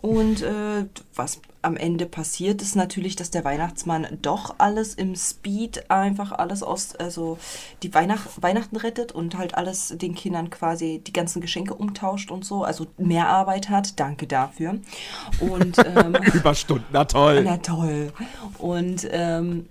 Und 0.00 0.42
äh, 0.42 0.86
was 1.14 1.40
am 1.60 1.76
Ende 1.76 2.06
passiert 2.06 2.62
es 2.62 2.76
natürlich, 2.76 3.16
dass 3.16 3.32
der 3.32 3.44
Weihnachtsmann 3.44 4.06
doch 4.22 4.54
alles 4.58 4.94
im 4.94 5.16
Speed 5.16 5.90
einfach 5.90 6.30
alles 6.30 6.62
aus, 6.62 6.94
also 6.94 7.36
die 7.82 7.92
Weihnacht, 7.92 8.40
Weihnachten 8.40 8.76
rettet 8.76 9.10
und 9.10 9.36
halt 9.36 9.56
alles 9.56 9.92
den 9.96 10.14
Kindern 10.14 10.50
quasi 10.50 11.02
die 11.04 11.12
ganzen 11.12 11.40
Geschenke 11.40 11.74
umtauscht 11.74 12.30
und 12.30 12.44
so, 12.44 12.62
also 12.62 12.86
mehr 12.96 13.28
Arbeit 13.28 13.70
hat. 13.70 13.98
Danke 13.98 14.28
dafür. 14.28 14.78
Und 15.40 15.76
ähm, 15.78 16.14
Überstunden, 16.32 16.86
na 16.92 17.04
toll. 17.04 17.42
na 17.42 17.56
toll. 17.56 18.12
Und 18.58 19.08
ähm, 19.10 19.66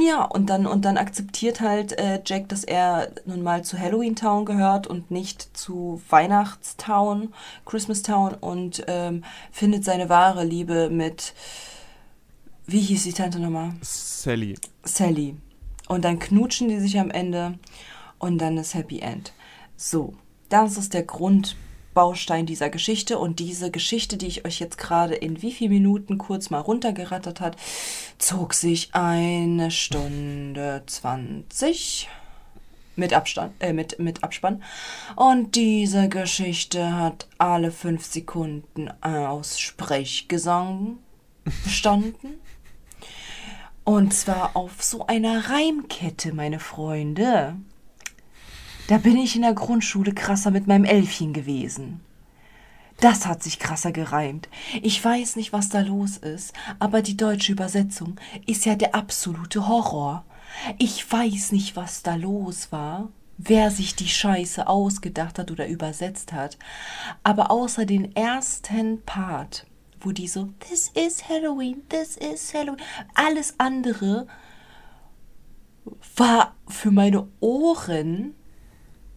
ja, 0.00 0.24
und 0.24 0.48
dann, 0.48 0.66
und 0.66 0.84
dann 0.84 0.96
akzeptiert 0.96 1.60
halt 1.60 1.98
äh, 1.98 2.20
Jack, 2.24 2.48
dass 2.48 2.64
er 2.64 3.10
nun 3.26 3.42
mal 3.42 3.64
zu 3.64 3.78
Halloween 3.78 4.16
Town 4.16 4.44
gehört 4.44 4.86
und 4.86 5.10
nicht 5.10 5.56
zu 5.56 6.00
Weihnachtstown, 6.08 7.34
Christmas 7.66 8.02
Town 8.02 8.34
und 8.34 8.84
ähm, 8.86 9.24
findet 9.52 9.84
seine 9.84 10.08
wahre 10.08 10.44
Liebe 10.44 10.88
mit, 10.88 11.34
wie 12.66 12.80
hieß 12.80 13.02
die 13.04 13.12
Tante 13.12 13.38
nochmal? 13.40 13.74
Sally. 13.82 14.56
Sally. 14.84 15.36
Und 15.88 16.04
dann 16.04 16.18
knutschen 16.18 16.68
die 16.68 16.80
sich 16.80 16.98
am 16.98 17.10
Ende 17.10 17.58
und 18.18 18.38
dann 18.38 18.56
ist 18.56 18.74
Happy 18.74 19.00
End. 19.00 19.32
So, 19.76 20.14
das 20.48 20.78
ist 20.78 20.94
der 20.94 21.04
Grundbaustein 21.94 22.44
dieser 22.44 22.70
Geschichte 22.70 23.18
und 23.18 23.38
diese 23.38 23.70
Geschichte, 23.70 24.16
die 24.16 24.26
ich 24.26 24.44
euch 24.44 24.58
jetzt 24.58 24.78
gerade 24.78 25.14
in 25.14 25.42
wie 25.42 25.52
viel 25.52 25.68
Minuten 25.68 26.18
kurz 26.18 26.50
mal 26.50 26.58
runtergerattert 26.58 27.40
hat, 27.40 27.56
zog 28.18 28.52
sich 28.52 28.90
eine 28.92 29.70
Stunde 29.70 30.82
20 30.86 32.08
mit 32.96 33.12
Abstand, 33.14 33.54
äh, 33.60 33.72
mit, 33.72 34.00
mit 34.00 34.24
Abspann. 34.24 34.62
Und 35.14 35.54
diese 35.54 36.08
Geschichte 36.08 36.96
hat 36.96 37.28
alle 37.38 37.70
fünf 37.70 38.04
Sekunden 38.06 38.90
aus 39.00 39.60
Sprechgesang 39.60 40.98
bestanden. 41.64 42.40
Und 43.84 44.14
zwar 44.14 44.56
auf 44.56 44.82
so 44.82 45.06
einer 45.06 45.48
Reimkette, 45.48 46.34
meine 46.34 46.58
Freunde. 46.58 47.54
Da 48.86 48.98
bin 48.98 49.16
ich 49.16 49.34
in 49.34 49.42
der 49.42 49.54
Grundschule 49.54 50.12
krasser 50.12 50.50
mit 50.50 50.66
meinem 50.66 50.84
Elfchen 50.84 51.32
gewesen. 51.32 52.00
Das 53.00 53.26
hat 53.26 53.42
sich 53.42 53.58
krasser 53.58 53.92
gereimt. 53.92 54.48
Ich 54.82 55.02
weiß 55.02 55.36
nicht, 55.36 55.52
was 55.54 55.70
da 55.70 55.80
los 55.80 56.18
ist, 56.18 56.52
aber 56.78 57.00
die 57.00 57.16
deutsche 57.16 57.52
Übersetzung 57.52 58.16
ist 58.46 58.66
ja 58.66 58.74
der 58.74 58.94
absolute 58.94 59.66
Horror. 59.68 60.24
Ich 60.78 61.10
weiß 61.10 61.52
nicht, 61.52 61.76
was 61.76 62.02
da 62.02 62.14
los 62.14 62.72
war, 62.72 63.08
wer 63.38 63.70
sich 63.70 63.96
die 63.96 64.08
Scheiße 64.08 64.66
ausgedacht 64.66 65.38
hat 65.38 65.50
oder 65.50 65.66
übersetzt 65.66 66.34
hat. 66.34 66.58
Aber 67.22 67.50
außer 67.50 67.86
den 67.86 68.14
ersten 68.14 69.02
Part, 69.02 69.66
wo 70.00 70.12
die 70.12 70.28
so, 70.28 70.50
this 70.60 70.92
is 70.94 71.26
Halloween, 71.28 71.82
this 71.88 72.16
is 72.16 72.52
Halloween, 72.52 72.84
alles 73.14 73.54
andere 73.58 74.26
war 76.16 76.54
für 76.68 76.90
meine 76.90 77.26
Ohren 77.40 78.34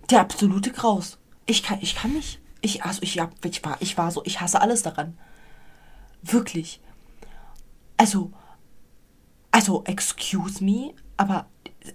der 0.10 0.22
absolute 0.22 0.72
Graus. 0.72 1.18
Ich 1.46 1.64
kann, 1.64 1.80
ich 1.82 1.96
kann 1.96 2.14
nicht. 2.14 2.40
Ich, 2.62 2.84
also 2.84 3.02
ich, 3.02 3.20
hab, 3.20 3.44
ich, 3.46 3.64
war, 3.64 3.78
ich 3.82 3.98
war 3.98 4.12
so, 4.12 4.24
ich 4.26 4.42
hasse 4.42 4.62
alles 4.62 4.84
daran. 4.84 5.18
Wirklich. 6.22 6.82
Also, 7.98 8.32
also, 9.52 9.84
excuse 9.86 10.64
me, 10.64 10.94
aber 11.16 11.48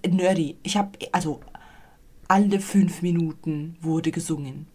nerdy. 0.07 0.57
Ich 0.63 0.77
habe, 0.77 0.97
also, 1.11 1.41
alle 2.27 2.59
fünf 2.59 3.01
Minuten 3.01 3.77
wurde 3.81 4.11
gesungen. 4.11 4.67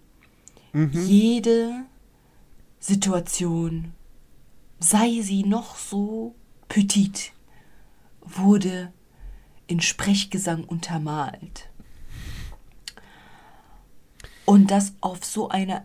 Jede 0.72 1.86
Situation, 2.78 3.92
sei 4.78 5.20
sie 5.22 5.42
noch 5.42 5.76
so 5.76 6.34
petit, 6.68 7.32
wurde 8.20 8.92
in 9.66 9.80
Sprechgesang 9.80 10.64
untermalt. 10.64 11.67
Und 14.48 14.70
das 14.70 14.94
auf 15.02 15.26
so 15.26 15.50
einer 15.50 15.84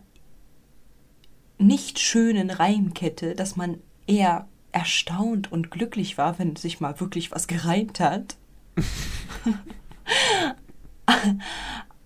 nicht 1.58 1.98
schönen 1.98 2.48
Reimkette, 2.48 3.34
dass 3.34 3.56
man 3.56 3.76
eher 4.06 4.48
erstaunt 4.72 5.52
und 5.52 5.70
glücklich 5.70 6.16
war, 6.16 6.38
wenn 6.38 6.56
sich 6.56 6.80
mal 6.80 6.98
wirklich 6.98 7.30
was 7.30 7.46
gereimt 7.46 8.00
hat, 8.00 8.38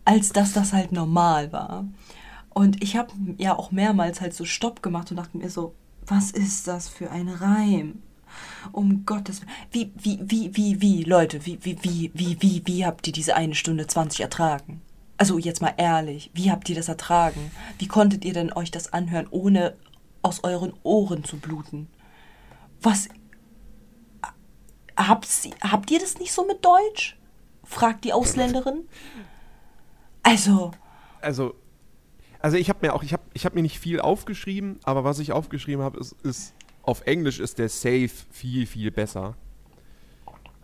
als 0.04 0.30
dass 0.30 0.52
das 0.52 0.72
halt 0.72 0.90
normal 0.90 1.52
war. 1.52 1.86
Und 2.48 2.82
ich 2.82 2.96
habe 2.96 3.12
ja 3.36 3.56
auch 3.56 3.70
mehrmals 3.70 4.20
halt 4.20 4.34
so 4.34 4.44
Stopp 4.44 4.82
gemacht 4.82 5.12
und 5.12 5.18
dachte 5.18 5.38
mir 5.38 5.50
so, 5.50 5.76
was 6.08 6.32
ist 6.32 6.66
das 6.66 6.88
für 6.88 7.12
ein 7.12 7.28
Reim? 7.28 8.02
Um 8.72 9.06
Gottes 9.06 9.42
Willen. 9.42 9.52
Wie, 9.70 9.92
wie, 9.96 10.18
wie, 10.28 10.56
wie, 10.56 10.80
wie, 10.80 11.04
Leute, 11.04 11.46
wie, 11.46 11.64
wie, 11.64 11.78
wie, 11.84 12.10
wie, 12.14 12.42
wie, 12.42 12.62
wie 12.66 12.84
habt 12.84 13.06
ihr 13.06 13.12
diese 13.12 13.36
eine 13.36 13.54
Stunde 13.54 13.86
20 13.86 14.22
ertragen? 14.22 14.82
Also 15.18 15.38
jetzt 15.38 15.60
mal 15.60 15.75
ehrlich, 15.76 16.30
wie 16.32 16.50
habt 16.50 16.68
ihr 16.68 16.76
das 16.76 16.88
ertragen? 16.88 17.50
Wie 17.78 17.88
konntet 17.88 18.25
ihr 18.25 18.32
denn 18.32 18.52
euch 18.52 18.70
das 18.70 18.92
anhören, 18.92 19.26
ohne 19.30 19.76
aus 20.22 20.44
euren 20.44 20.72
Ohren 20.84 21.25
zu 21.25 21.38
bluten? 21.38 21.88
Was. 22.80 23.08
Habt, 24.96 25.28
habt 25.62 25.90
ihr 25.90 26.00
das 26.00 26.18
nicht 26.18 26.32
so 26.32 26.46
mit 26.46 26.64
Deutsch? 26.64 27.16
fragt 27.64 28.04
die 28.04 28.12
Ausländerin. 28.12 28.88
Also, 30.22 30.72
Also, 31.20 31.54
also 32.40 32.56
ich 32.56 32.68
habe 32.68 32.87
mir 32.87 32.94
auch, 32.94 33.02
ich 33.02 33.12
habe 33.12 33.22
ich 33.34 33.44
hab 33.44 33.54
mir 33.54 33.62
nicht 33.62 33.78
viel 33.78 34.00
aufgeschrieben, 34.00 34.78
aber 34.84 35.04
was 35.04 35.18
ich 35.18 35.32
aufgeschrieben 35.32 35.84
habe, 35.84 35.98
ist, 35.98 36.12
ist, 36.22 36.54
auf 36.82 37.02
Englisch 37.02 37.40
ist 37.40 37.58
der 37.58 37.68
Save 37.68 38.10
viel, 38.30 38.66
viel 38.66 38.90
besser. 38.90 39.37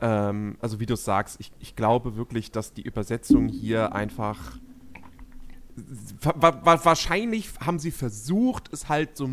Ähm, 0.05 0.59
also 0.61 0.81
wie 0.81 0.87
du 0.87 0.97
sagst, 0.97 1.41
ich, 1.41 1.51
ich 1.61 1.77
glaube 1.77 2.15
wirklich, 2.15 2.51
dass 2.51 2.75
die 2.75 2.83
Übersetzung 2.83 3.49
hier 3.49 3.95
einfach 3.95 4.59
wa 5.77 6.61
wa 6.63 6.85
wahrscheinlich 6.85 7.49
haben 7.59 7.79
sie 7.79 7.91
versucht, 7.91 8.73
es 8.73 8.89
halt 8.89 9.17
so, 9.17 9.29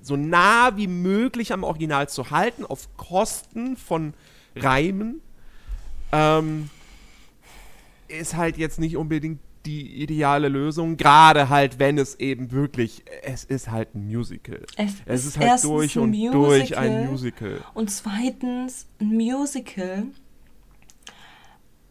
so 0.00 0.16
nah 0.16 0.76
wie 0.76 0.86
möglich 0.88 1.52
am 1.52 1.62
Original 1.64 2.08
zu 2.08 2.30
halten, 2.30 2.64
auf 2.64 2.96
Kosten 2.96 3.76
von 3.76 4.14
Reimen. 4.56 5.20
Ähm, 6.12 6.70
ist 8.08 8.36
halt 8.36 8.56
jetzt 8.56 8.80
nicht 8.80 8.96
unbedingt 8.96 9.40
die 9.66 10.02
ideale 10.02 10.48
Lösung, 10.48 10.96
gerade 10.96 11.48
halt, 11.48 11.78
wenn 11.78 11.98
es 11.98 12.14
eben 12.16 12.52
wirklich, 12.52 13.04
es 13.22 13.44
ist 13.44 13.70
halt 13.70 13.94
ein 13.94 14.06
Musical. 14.06 14.64
Es 14.76 15.24
ist 15.24 15.36
ist 15.36 15.38
halt 15.38 15.64
durch 15.64 15.96
ein 15.96 16.02
und 16.02 16.12
durch 16.32 16.76
ein 16.76 17.10
Musical. 17.10 17.50
Musical. 17.50 17.64
Und 17.74 17.90
zweitens, 17.90 18.86
ein 19.00 19.08
Musical. 19.08 20.04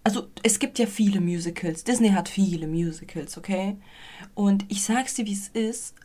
Also, 0.04 0.28
es 0.44 0.60
gibt 0.60 0.80
ja 0.80 0.86
viele 0.86 1.20
Musicals. 1.20 1.84
Disney 1.84 2.10
hat 2.10 2.30
viele 2.30 2.68
Musicals, 2.68 3.38
okay? 3.38 3.78
Und 4.34 4.66
ich 4.70 4.84
sag's 4.84 5.16
dir, 5.16 5.26
wie 5.26 5.34
es 5.34 5.48
ist. 5.48 5.96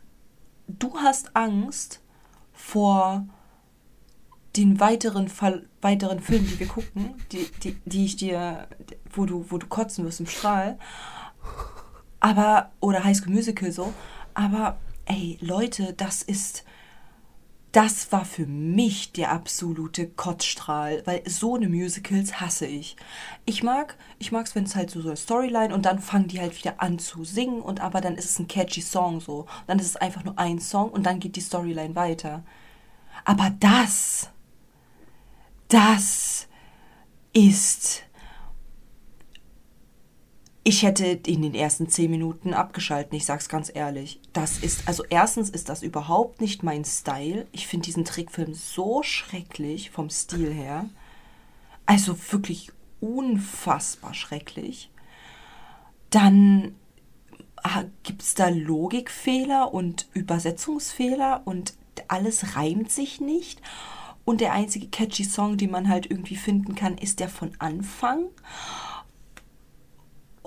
Du 0.67 0.95
hast 0.95 1.37
Angst 1.37 2.01
vor 2.53 3.27
den 4.57 4.81
weiteren, 4.81 5.29
Fall, 5.29 5.67
weiteren 5.81 6.21
Filmen, 6.21 6.47
die 6.47 6.59
wir 6.59 6.67
gucken, 6.67 7.15
die, 7.31 7.47
die, 7.63 7.77
die 7.85 8.05
ich 8.05 8.17
dir, 8.17 8.69
wo 9.13 9.27
du, 9.27 9.47
wo 9.49 9.59
du 9.59 9.67
kotzen 9.67 10.05
wirst 10.05 10.21
im 10.21 10.27
Strahl. 10.27 10.79
Aber, 12.21 12.71
oder 12.81 13.05
High 13.05 13.17
School 13.17 13.33
Musical 13.33 13.73
so. 13.73 13.93
Aber, 14.35 14.79
ey, 15.07 15.39
Leute, 15.41 15.95
das 15.95 16.23
ist 16.23 16.65
das 17.73 18.11
war 18.11 18.25
für 18.25 18.47
mich 18.47 19.13
der 19.13 19.31
absolute 19.31 20.09
Kotzstrahl, 20.09 21.03
weil 21.07 21.23
so 21.29 21.55
eine 21.55 21.69
Musicals 21.69 22.41
hasse 22.41 22.67
ich. 22.67 22.97
Ich 23.45 23.63
mag, 23.63 23.97
ich 24.19 24.33
mag's, 24.33 24.57
wenn 24.57 24.65
es 24.65 24.75
halt 24.75 24.91
so 24.91 25.01
so 25.01 25.09
eine 25.09 25.17
Storyline 25.17 25.73
und 25.73 25.87
dann 25.87 26.01
fangen 26.01 26.27
die 26.27 26.41
halt 26.41 26.57
wieder 26.59 26.83
an 26.83 26.99
zu 26.99 27.25
singen 27.25 27.61
und 27.61 27.81
aber 27.81 28.01
dann 28.01 28.17
ist 28.17 28.25
es 28.25 28.39
ein 28.41 28.49
catchy 28.49 28.81
Song 28.81 29.21
so. 29.21 29.47
Dann 29.69 29.79
ist 29.79 29.87
es 29.87 29.97
einfach 29.97 30.25
nur 30.25 30.37
ein 30.39 30.59
Song 30.59 30.91
und 30.91 31.05
dann 31.05 31.21
geht 31.21 31.37
die 31.37 31.41
Storyline 31.41 31.95
weiter. 31.95 32.43
Aber 33.25 33.51
das, 33.61 34.31
das 35.69 36.49
ist 37.33 38.03
ich 40.71 40.85
hätte 40.85 41.05
in 41.05 41.43
den 41.43 41.57
ersten 41.57 41.89
zehn 41.89 42.13
Minuten 42.13 42.55
abgeschalten, 42.55 43.17
ich 43.17 43.25
sag's 43.27 43.49
ganz 43.49 43.73
ehrlich. 43.75 44.21
Das 44.33 44.59
ist, 44.59 44.87
also 44.87 45.03
erstens 45.11 45.51
ist 45.51 45.69
das 45.69 45.83
überhaupt 45.83 46.41
nicht 46.41 46.63
mein 46.63 46.85
Style. 46.85 47.49
Ich 47.51 47.67
finde 47.67 47.87
diesen 47.87 48.05
Trickfilm 48.05 48.55
so 48.55 49.03
schrecklich 49.03 49.91
vom 49.91 50.11
Stil 50.11 50.53
her. 50.53 50.89
Also 51.87 52.17
wirklich 52.31 52.71
unfassbar 53.01 54.15
schrecklich. 54.15 54.93
Dann 56.11 56.77
ah, 57.57 57.83
gibt's 58.05 58.37
da 58.37 58.49
Logikfehler 58.49 59.75
und 59.75 60.07
Übersetzungsfehler 60.13 61.43
und 61.47 61.75
alles 62.07 62.55
reimt 62.55 62.93
sich 62.93 63.21
nicht. 63.21 63.61
Und 64.25 64.41
der 64.41 64.53
einzige 64.53 64.87
catchy 64.87 65.25
Song, 65.25 65.57
den 65.57 65.73
man 65.73 65.89
halt 65.89 66.09
irgendwie 66.09 66.37
finden 66.37 66.77
kann, 66.77 66.97
ist 66.97 67.19
der 67.19 67.29
von 67.29 67.51
Anfang. 67.59 68.27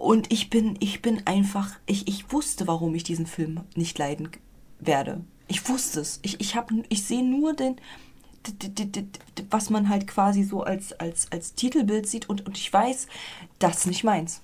Und 0.04 0.34
ich 0.34 0.50
bin, 0.50 0.76
ich 0.82 1.02
bin 1.02 1.26
einfach, 1.28 1.80
ich, 1.86 2.10
ich 2.10 2.34
wusste, 2.34 2.68
warum 2.68 2.94
ich 2.94 3.06
diesen 3.06 3.26
Film 3.26 3.62
nicht 3.74 3.98
leiden 3.98 4.30
werde. 4.82 5.24
Ich 5.48 5.70
wusste 5.70 6.02
es. 6.02 6.20
Ich, 6.24 6.42
ich, 6.42 6.58
ich 6.90 7.04
sehe 7.06 7.24
nur 7.24 7.54
den, 7.54 7.78
was 9.50 9.70
man 9.70 9.88
halt 9.88 10.06
quasi 10.06 10.44
so 10.44 10.62
als, 10.62 10.92
als, 10.92 11.32
als 11.32 11.56
Titelbild 11.56 12.06
sieht 12.06 12.28
und, 12.28 12.46
und 12.46 12.58
ich 12.58 12.74
weiß, 12.74 13.08
das 13.60 13.78
ist 13.78 13.86
nicht 13.86 14.04
meins. 14.04 14.42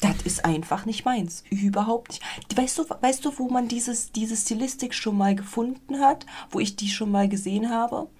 Das 0.00 0.20
ist 0.24 0.44
einfach 0.44 0.84
nicht 0.84 1.06
meins. 1.06 1.42
Überhaupt 1.48 2.10
nicht. 2.10 2.22
Weißt 2.58 2.76
du, 2.76 2.84
weißt 2.86 3.24
du, 3.24 3.38
wo 3.38 3.48
man 3.48 3.68
dieses, 3.68 4.12
diese 4.12 4.36
Stilistik 4.36 4.92
schon 4.92 5.16
mal 5.16 5.34
gefunden 5.34 6.00
hat? 6.00 6.26
Wo 6.50 6.60
ich 6.60 6.76
die 6.76 6.90
schon 6.90 7.10
mal 7.10 7.26
gesehen 7.26 7.70
habe? 7.70 8.10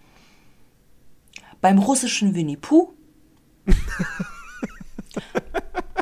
Beim 1.60 1.76
russischen 1.76 2.34
Winnie 2.34 2.56
Pooh. 2.56 2.94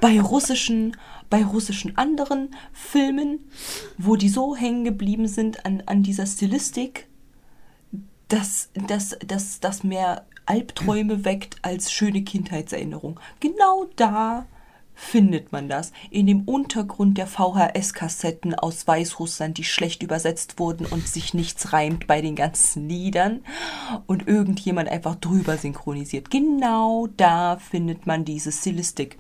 bei 0.03 0.21
russischen, 0.21 0.97
bei 1.31 1.45
russischen 1.45 1.97
anderen 1.97 2.51
Filmen, 2.73 3.39
wo 3.97 4.17
die 4.17 4.29
so 4.29 4.57
hängen 4.57 4.83
geblieben 4.83 5.29
sind 5.29 5.65
an, 5.65 5.85
an 5.87 6.03
dieser 6.03 6.27
Stilistik, 6.27 7.07
dass 8.27 8.71
das 8.89 9.17
dass, 9.25 9.61
dass 9.61 9.85
mehr 9.85 10.27
Albträume 10.45 11.25
weckt 11.25 11.57
als 11.63 11.93
schöne 11.93 12.23
Kindheitserinnerung. 12.23 13.21
Genau 13.39 13.87
da 13.95 14.47
findet 14.93 15.53
man 15.53 15.69
das. 15.69 15.93
In 16.11 16.27
dem 16.27 16.43
Untergrund 16.49 17.17
der 17.17 17.29
VHS-Kassetten 17.29 18.57
aus 18.57 18.89
Weißrussland, 18.89 19.57
die 19.57 19.65
schlecht 19.65 20.03
übersetzt 20.03 20.59
wurden 20.59 20.85
und 20.85 21.07
sich 21.07 21.33
nichts 21.33 21.73
reimt 21.73 22.09
bei 22.09 22.21
den 22.21 22.35
ganzen 22.35 22.89
Liedern 22.89 23.45
und 24.09 24.27
irgendjemand 24.27 24.89
einfach 24.89 25.15
drüber 25.15 25.57
synchronisiert. 25.59 26.29
Genau 26.29 27.07
da 27.17 27.59
findet 27.59 28.07
man 28.07 28.25
diese 28.25 28.51
Stilistik. 28.51 29.17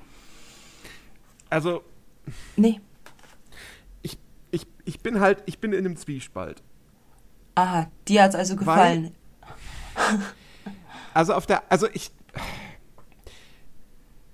Also, 1.52 1.82
Nee. 2.56 2.80
ich, 4.02 4.16
ich, 4.50 4.66
ich 4.86 5.00
bin 5.00 5.20
halt, 5.20 5.42
ich 5.46 5.58
bin 5.58 5.72
in 5.74 5.80
einem 5.84 5.96
Zwiespalt. 5.96 6.62
Aha, 7.54 7.90
dir 8.08 8.22
hat's 8.22 8.34
also 8.34 8.56
gefallen. 8.56 9.14
Also 11.14 11.34
auf 11.34 11.44
der, 11.44 11.70
also 11.70 11.86
ich, 11.92 12.10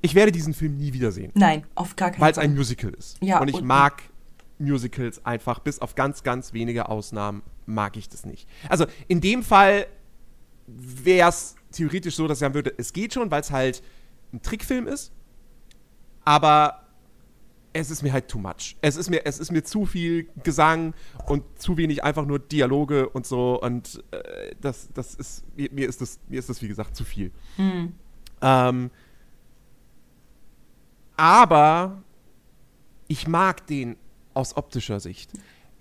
ich 0.01 0.15
werde 0.15 0.31
diesen 0.31 0.55
Film 0.55 0.77
nie 0.77 0.93
wiedersehen, 0.93 1.33
Nein, 1.35 1.65
auf 1.75 1.97
gar 1.97 2.13
keinen 2.13 2.21
weil 2.21 2.31
es 2.31 2.37
Fall. 2.37 2.45
ein 2.45 2.55
Musical 2.55 2.91
ist. 2.95 3.17
Ja, 3.21 3.41
und 3.41 3.49
ich 3.49 3.57
und- 3.57 3.65
mag 3.67 4.01
Musicals 4.61 5.27
einfach, 5.27 5.59
bis 5.59 5.81
auf 5.81 5.97
ganz, 5.97 6.23
ganz 6.23 6.53
wenige 6.53 6.89
Ausnahmen 6.89 7.43
mag 7.67 7.97
ich 7.97 8.09
das 8.09 8.25
nicht. 8.25 8.49
Also 8.69 8.87
in 9.09 9.21
dem 9.21 9.43
Fall 9.43 9.89
wäre 10.69 11.29
es 11.31 11.57
theoretisch 11.73 12.15
so, 12.15 12.29
dass 12.29 12.37
ich 12.39 12.41
sagen 12.41 12.55
würde, 12.55 12.73
es 12.79 12.93
geht 12.93 13.13
schon, 13.13 13.29
weil 13.33 13.41
es 13.41 13.51
halt 13.51 13.83
ein 14.33 14.41
Trickfilm 14.41 14.87
ist, 14.87 15.11
aber 16.25 16.85
es 17.79 17.91
ist 17.91 18.03
mir 18.03 18.13
halt 18.13 18.29
too 18.29 18.39
much. 18.39 18.77
Es 18.81 18.97
ist 18.97 19.11
mir, 19.11 19.25
es 19.25 19.39
ist 19.39 19.53
mir 19.53 19.63
zu 19.63 19.87
viel 19.87 20.29
Gesang 20.43 20.95
und 21.27 21.45
zu 21.59 21.77
wenig 21.77 22.05
einfach 22.05 22.27
nur 22.27 22.39
Dialoge 22.39 23.09
und 23.09 23.27
so 23.27 23.61
und 23.61 24.03
äh, 24.11 24.55
das, 24.61 24.89
das 24.93 25.15
ist, 25.15 25.45
mir, 25.57 25.71
mir 25.73 25.89
ist 25.89 26.01
das, 26.01 26.19
mir 26.29 26.39
ist 26.39 26.49
das 26.49 26.61
wie 26.63 26.69
gesagt 26.69 26.97
zu 26.97 27.05
viel. 27.05 27.31
Ähm, 28.41 28.91
aber 31.17 32.03
ich 33.09 33.27
mag 33.27 33.67
den 33.67 33.97
aus 34.35 34.57
optischer 34.57 35.01
Sicht. 35.01 35.31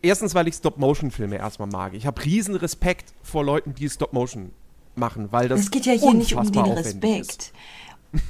Erstens, 0.02 0.36
weil 0.36 0.48
ich 0.48 0.56
Stop-Motion-Filme 0.56 1.38
erstmal 1.38 1.68
mag. 1.68 1.94
Ich 1.94 2.06
habe 2.06 2.24
riesen 2.24 2.56
Respekt 2.56 3.14
vor 3.24 3.44
Leuten, 3.44 3.74
die 3.74 3.90
Stop-Motion 3.90 4.52
machen, 4.96 5.32
weil 5.32 5.48
das 5.48 5.62
Es 5.62 5.72
geht 5.72 5.86
ja 5.86 5.94
hier 5.94 6.14
nicht 6.14 6.36
um 6.36 6.52
den. 6.52 6.66
Respekt 6.66 7.54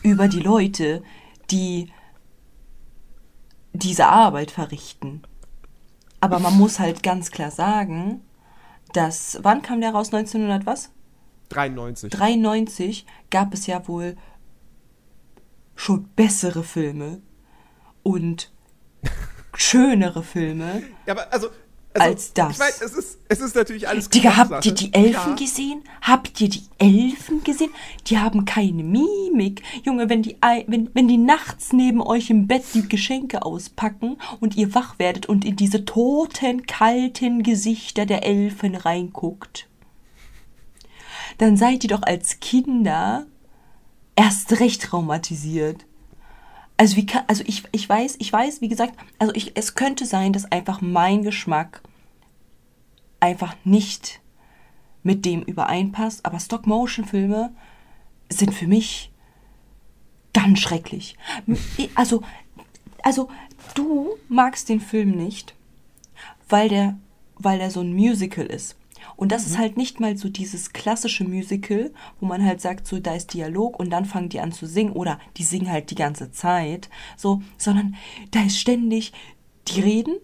über 0.04 0.28
die 0.28 0.40
Leute, 0.40 1.04
die 1.52 1.92
diese 3.74 4.08
Arbeit 4.08 4.52
verrichten. 4.52 5.24
Aber 6.20 6.40
man 6.40 6.58
muss 6.58 6.80
halt 6.80 7.04
ganz 7.04 7.32
klar 7.32 7.52
sagen, 7.52 8.22
dass, 8.94 9.40
wann 9.44 9.62
kam 9.62 9.82
der 9.82 9.92
raus? 9.92 10.14
1900 10.14 10.66
was? 10.66 10.92
93. 11.50 12.12
93 12.12 13.06
gab 13.30 13.54
es 13.54 13.68
ja 13.68 13.88
wohl 13.88 14.16
schon 15.76 16.08
bessere 16.16 16.64
Filme 16.64 17.22
und 18.04 18.52
schönere 19.56 20.24
Filme. 20.24 20.84
Ja, 21.06 21.14
aber 21.14 21.32
also, 21.32 21.50
also 21.94 22.10
Als 22.10 22.34
das. 22.34 22.54
Ich 22.54 22.60
weiß, 22.60 22.82
es 22.82 22.94
ist, 22.94 23.20
es 23.28 23.40
ist 23.40 23.56
natürlich 23.56 23.88
alles 23.88 24.10
Digga, 24.10 24.38
habt 24.38 24.66
ihr 24.66 24.74
die 24.74 24.94
Elfen 24.94 25.30
Ja. 25.30 25.36
gesehen? 25.36 25.84
Habt 26.02 26.40
ihr 26.40 26.50
die 26.50 26.64
Elfen 26.78 27.44
gesehen? 27.44 27.72
Die 28.06 28.20
haben 28.20 28.46
keine 28.46 28.84
Mimik. 28.84 29.64
Junge, 29.84 30.08
wenn 30.08 30.22
die, 30.22 30.38
wenn, 30.68 30.90
wenn 30.94 31.08
die 31.08 31.18
nachts 31.18 31.74
neben 31.74 32.02
euch 32.02 32.30
im 32.30 32.46
Bett 32.46 32.64
die 32.76 32.88
Geschenke 32.88 33.44
auspacken 33.44 34.18
und 34.40 34.56
ihr 34.58 34.76
wach 34.76 35.00
werdet 35.00 35.26
und 35.26 35.44
in 35.44 35.56
diese 35.56 35.86
toten, 35.86 36.68
kalten 36.68 37.42
Gesichter 37.42 38.06
der 38.06 38.24
Elfen 38.24 38.76
reinguckt, 38.76 39.68
dann 41.40 41.58
seid 41.58 41.84
ihr 41.84 41.90
doch 41.90 42.04
als 42.04 42.40
Kinder 42.40 43.26
erst 44.16 44.60
recht 44.60 44.84
traumatisiert. 44.84 45.87
Also 46.78 46.96
wie 46.96 47.06
kann, 47.06 47.24
also 47.28 47.44
ich, 47.48 47.64
ich 47.72 47.90
weiß, 47.90 48.18
ich 48.20 48.32
weiß, 48.32 48.62
wie 48.62 48.68
gesagt, 48.68 48.94
also 49.18 49.34
ich, 49.34 49.54
es 49.56 49.74
könnte 49.74 50.06
sein, 50.06 50.32
dass 50.32 50.52
einfach 50.52 50.80
mein 50.80 51.24
Geschmack 51.24 51.82
einfach 53.20 53.56
nicht 53.64 54.22
mit 55.02 55.26
dem 55.26 55.42
übereinpasst, 55.42 56.26
aber 56.26 56.40
Stop-Motion-Filme 56.40 57.52
sind 58.30 58.54
für 58.54 58.68
mich 58.68 59.12
ganz 60.34 60.60
schrecklich. 60.60 61.18
Also, 61.96 62.22
also 63.02 63.30
du 63.74 64.10
magst 64.28 64.70
den 64.70 64.80
Film 64.80 65.12
nicht, 65.12 65.56
weil 66.50 66.70
der, 66.70 66.98
weil 67.36 67.58
der 67.58 67.72
so 67.72 67.82
ein 67.82 67.94
Musical 67.96 68.46
ist. 68.46 68.76
Und 69.18 69.32
das 69.32 69.46
ist 69.46 69.58
halt 69.58 69.76
nicht 69.76 70.00
mal 70.00 70.16
so 70.16 70.30
dieses 70.30 70.72
klassische 70.72 71.26
Musical, 71.26 71.92
wo 72.22 72.28
man 72.28 72.46
halt 72.46 72.62
sagt, 72.62 72.88
so 72.88 73.00
da 73.00 73.16
ist 73.16 73.34
Dialog 73.34 73.78
und 73.80 73.90
dann 73.90 74.06
fangen 74.06 74.30
die 74.30 74.40
an 74.40 74.54
zu 74.54 74.68
singen 74.68 74.94
oder 74.94 75.20
die 75.36 75.44
singen 75.44 75.70
halt 75.70 75.92
die 75.92 75.96
ganze 75.96 76.32
Zeit, 76.32 76.90
so, 77.18 77.42
sondern 77.58 77.96
da 78.32 78.44
ist 78.44 78.60
ständig, 78.60 79.12
die 79.68 79.82
reden, 79.82 80.16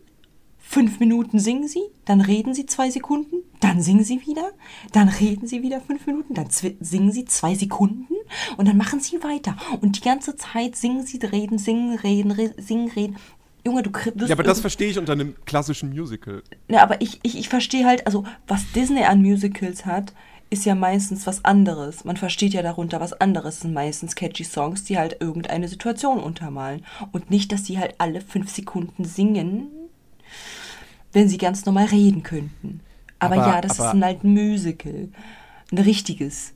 fünf 0.60 1.00
Minuten 1.00 1.40
singen 1.40 1.68
sie, 1.68 1.84
dann 2.06 2.22
reden 2.22 2.54
sie 2.54 2.66
zwei 2.66 2.90
Sekunden, 2.90 3.38
dann 3.60 3.82
singen 3.82 4.04
sie 4.04 4.26
wieder, 4.26 4.52
dann 4.92 5.10
reden 5.10 5.48
sie 5.48 5.62
wieder 5.62 5.82
fünf 5.82 6.06
Minuten, 6.08 6.34
dann 6.36 6.48
singen 6.50 7.12
sie 7.12 7.26
zwei 7.26 7.56
Sekunden 7.56 8.16
und 8.58 8.68
dann 8.68 8.78
machen 8.78 9.00
sie 9.00 9.24
weiter. 9.24 9.58
Und 9.82 9.98
die 9.98 10.02
ganze 10.02 10.36
Zeit 10.36 10.76
singen 10.76 11.06
sie, 11.06 11.18
reden, 11.18 11.58
singen, 11.58 11.98
reden, 11.98 12.32
re 12.32 12.54
singen, 12.58 12.90
reden. 12.92 13.18
Junge, 13.66 13.84
du 13.84 13.92
wirst 13.94 14.30
Ja, 14.30 14.36
aber 14.36 14.44
das 14.44 14.60
verstehe 14.60 14.90
ich 14.90 14.98
unter 15.00 15.14
einem 15.14 15.36
klassischen 15.46 15.90
Musical. 15.90 16.44
ja, 16.68 16.84
aber 16.84 17.02
ich, 17.02 17.20
ich, 17.24 17.38
ich 17.38 17.48
verstehe 17.50 17.86
halt, 17.86 18.06
also 18.06 18.26
was 18.48 18.70
Disney 18.74 19.04
an 19.04 19.22
Musicals 19.22 19.86
hat, 19.86 20.14
ist 20.50 20.66
ja 20.66 20.76
meistens 20.76 21.26
was 21.26 21.44
anderes. 21.46 22.04
Man 22.04 22.18
versteht 22.18 22.54
ja 22.54 22.62
darunter 22.62 23.00
was 23.00 23.14
anderes. 23.14 23.56
Es 23.56 23.60
sind 23.62 23.74
meistens 23.74 24.16
catchy 24.16 24.44
Songs, 24.44 24.84
die 24.84 24.98
halt 25.00 25.18
irgendeine 25.20 25.68
Situation 25.68 26.20
untermalen. 26.20 26.86
Und 27.12 27.32
nicht, 27.32 27.52
dass 27.52 27.66
sie 27.66 27.80
halt 27.80 27.96
alle 27.98 28.22
fünf 28.22 28.52
Sekunden 28.52 29.04
singen, 29.06 29.68
wenn 31.12 31.30
sie 31.30 31.38
ganz 31.38 31.66
normal 31.66 31.86
reden 31.86 32.24
könnten. 32.24 32.82
Aber, 33.20 33.36
Aber- 33.38 33.48
ja, 33.48 33.62
das 33.62 33.80
aber- 33.80 33.90
ist 33.90 33.96
ein 33.96 34.04
halt 34.04 34.24
ein 34.24 34.34
Musical. 34.34 35.10
Ein 35.72 35.78
richtiges. 35.80 36.54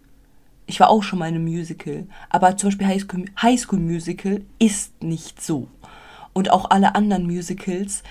Ich 0.68 0.80
war 0.80 0.90
auch 0.90 1.02
schon 1.02 1.18
mal 1.20 1.30
in 1.30 1.36
einem 1.36 1.46
Musical. 1.46 2.06
Aber 2.30 2.58
zum 2.58 2.68
Beispiel 2.68 2.88
High 2.88 3.02
School, 3.02 3.26
High 3.42 3.60
School 3.60 3.80
Musical 3.80 4.42
ist 4.60 5.02
nicht 5.02 5.42
so. 5.42 5.70
Und 6.38 6.52
auch 6.52 6.70
alle 6.70 6.94
anderen 6.94 7.26
Musicals 7.26 8.04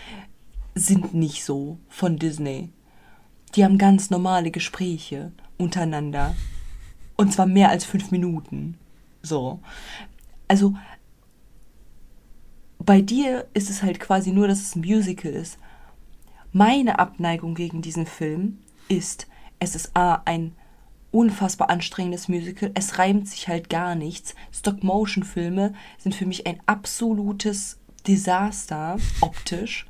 sind 0.74 1.14
nicht 1.14 1.44
so 1.44 1.78
von 1.88 2.18
Disney. 2.18 2.70
Die 3.54 3.62
haben 3.62 3.78
ganz 3.78 4.10
normale 4.10 4.50
Gespräche 4.50 5.30
untereinander. 5.58 6.34
Und 7.16 7.32
zwar 7.32 7.46
mehr 7.46 7.68
als 7.68 7.84
fünf 7.84 8.10
Minuten. 8.10 8.78
So. 9.22 9.60
Also, 10.48 10.74
bei 12.80 13.00
dir 13.00 13.46
ist 13.54 13.70
es 13.70 13.84
halt 13.84 14.00
quasi 14.00 14.32
nur, 14.32 14.48
dass 14.48 14.60
es 14.60 14.74
ein 14.74 14.80
Musical 14.80 15.30
ist. 15.30 15.58
Meine 16.50 16.98
Abneigung 16.98 17.54
gegen 17.54 17.80
diesen 17.80 18.06
Film 18.06 18.58
ist, 18.88 19.28
es 19.60 19.76
ist 19.76 19.96
A, 19.96 20.22
ein 20.24 20.56
unfassbar 21.12 21.70
anstrengendes 21.70 22.26
Musical. 22.26 22.72
Es 22.74 22.98
reimt 22.98 23.28
sich 23.28 23.46
halt 23.46 23.70
gar 23.70 23.94
nichts. 23.94 24.34
Stop-Motion-Filme 24.50 25.74
sind 25.98 26.16
für 26.16 26.26
mich 26.26 26.44
ein 26.48 26.58
absolutes 26.66 27.78
Desaster 28.06 28.98
optisch. 29.20 29.86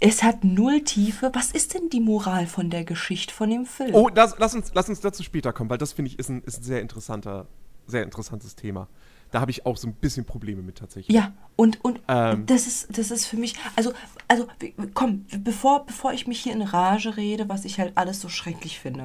Es 0.00 0.24
hat 0.24 0.42
null 0.42 0.82
Tiefe. 0.82 1.30
Was 1.32 1.52
ist 1.52 1.74
denn 1.74 1.88
die 1.88 2.00
Moral 2.00 2.46
von 2.46 2.70
der 2.70 2.84
Geschichte 2.84 3.32
von 3.32 3.50
dem 3.50 3.66
Film? 3.66 3.94
Oh, 3.94 4.10
das, 4.10 4.34
lass, 4.38 4.54
uns, 4.54 4.72
lass 4.74 4.88
uns 4.88 5.00
dazu 5.00 5.22
später 5.22 5.52
kommen, 5.52 5.70
weil 5.70 5.78
das 5.78 5.92
finde 5.92 6.10
ich 6.10 6.18
ist 6.18 6.28
ein, 6.28 6.42
ist 6.42 6.58
ein 6.58 6.64
sehr 6.64 6.80
interessanter, 6.80 7.46
sehr 7.86 8.02
interessantes 8.02 8.56
Thema. 8.56 8.88
Da 9.30 9.40
habe 9.40 9.52
ich 9.52 9.64
auch 9.64 9.76
so 9.76 9.86
ein 9.86 9.94
bisschen 9.94 10.24
Probleme 10.24 10.60
mit 10.60 10.78
tatsächlich. 10.78 11.14
Ja, 11.14 11.32
und, 11.56 11.82
und 11.84 12.00
Ähm. 12.08 12.46
das, 12.46 12.66
ist, 12.66 12.98
das 12.98 13.12
ist 13.12 13.26
für 13.26 13.36
mich, 13.36 13.54
also, 13.76 13.92
also 14.26 14.46
komm, 14.92 15.24
bevor, 15.38 15.86
bevor 15.86 16.12
ich 16.12 16.26
mich 16.26 16.40
hier 16.40 16.52
in 16.52 16.62
Rage 16.62 17.16
rede, 17.16 17.48
was 17.48 17.64
ich 17.64 17.78
halt 17.78 17.96
alles 17.96 18.20
so 18.20 18.28
schrecklich 18.28 18.80
finde 18.80 19.04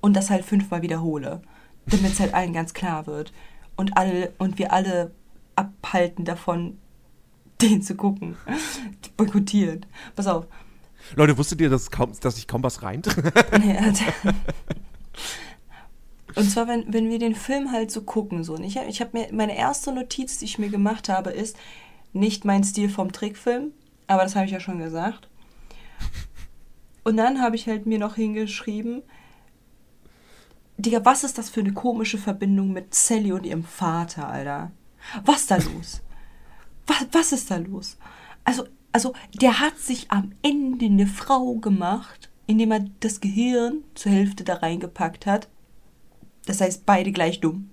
und 0.00 0.14
das 0.14 0.30
halt 0.30 0.44
fünfmal 0.44 0.82
wiederhole, 0.82 1.42
damit 1.86 2.12
es 2.12 2.20
halt 2.20 2.32
allen 2.34 2.52
ganz 2.52 2.72
klar 2.72 3.06
wird 3.06 3.32
und, 3.76 3.96
alle, 3.98 4.32
und 4.38 4.58
wir 4.58 4.72
alle 4.72 5.10
abhalten 5.56 6.24
davon, 6.24 6.78
den 7.62 7.82
zu 7.82 7.94
gucken. 7.94 8.36
Boykottiert. 9.16 9.86
Pass 10.16 10.26
auf. 10.26 10.46
Leute, 11.16 11.36
wusstet 11.36 11.60
ihr, 11.60 11.68
dass, 11.68 11.90
kaum, 11.90 12.12
dass 12.20 12.36
sich 12.36 12.46
kaum 12.46 12.62
was 12.62 12.82
reimt? 12.82 13.06
Ja, 13.64 13.92
Und 16.34 16.50
zwar, 16.50 16.66
wenn, 16.66 16.92
wenn 16.92 17.10
wir 17.10 17.18
den 17.18 17.34
Film 17.34 17.72
halt 17.72 17.90
so 17.90 18.02
gucken, 18.02 18.42
so. 18.42 18.54
Und 18.54 18.64
ich 18.64 18.78
habe 18.78 18.88
ich 18.88 19.00
hab 19.00 19.12
mir, 19.12 19.28
meine 19.32 19.56
erste 19.56 19.92
Notiz, 19.92 20.38
die 20.38 20.46
ich 20.46 20.58
mir 20.58 20.70
gemacht 20.70 21.08
habe, 21.08 21.30
ist 21.30 21.56
nicht 22.12 22.44
mein 22.44 22.64
Stil 22.64 22.88
vom 22.88 23.12
Trickfilm, 23.12 23.72
aber 24.06 24.22
das 24.22 24.34
habe 24.34 24.46
ich 24.46 24.52
ja 24.52 24.60
schon 24.60 24.78
gesagt. 24.78 25.28
Und 27.04 27.16
dann 27.16 27.42
habe 27.42 27.56
ich 27.56 27.66
halt 27.66 27.86
mir 27.86 27.98
noch 27.98 28.14
hingeschrieben, 28.14 29.02
Digga, 30.78 31.04
was 31.04 31.22
ist 31.22 31.38
das 31.38 31.50
für 31.50 31.60
eine 31.60 31.74
komische 31.74 32.18
Verbindung 32.18 32.72
mit 32.72 32.94
Sally 32.94 33.32
und 33.32 33.44
ihrem 33.44 33.64
Vater, 33.64 34.28
Alter? 34.28 34.72
Was 35.24 35.46
da 35.46 35.56
los? 35.56 36.02
Was, 36.86 37.06
was 37.12 37.32
ist 37.32 37.50
da 37.50 37.56
los? 37.56 37.96
Also, 38.44 38.66
also, 38.92 39.14
der 39.34 39.60
hat 39.60 39.78
sich 39.78 40.10
am 40.10 40.32
Ende 40.42 40.86
eine 40.86 41.06
Frau 41.06 41.54
gemacht, 41.54 42.30
indem 42.46 42.72
er 42.72 42.84
das 43.00 43.20
Gehirn 43.20 43.84
zur 43.94 44.12
Hälfte 44.12 44.44
da 44.44 44.54
reingepackt 44.54 45.26
hat. 45.26 45.48
Das 46.46 46.60
heißt, 46.60 46.84
beide 46.84 47.12
gleich 47.12 47.40
dumm. 47.40 47.70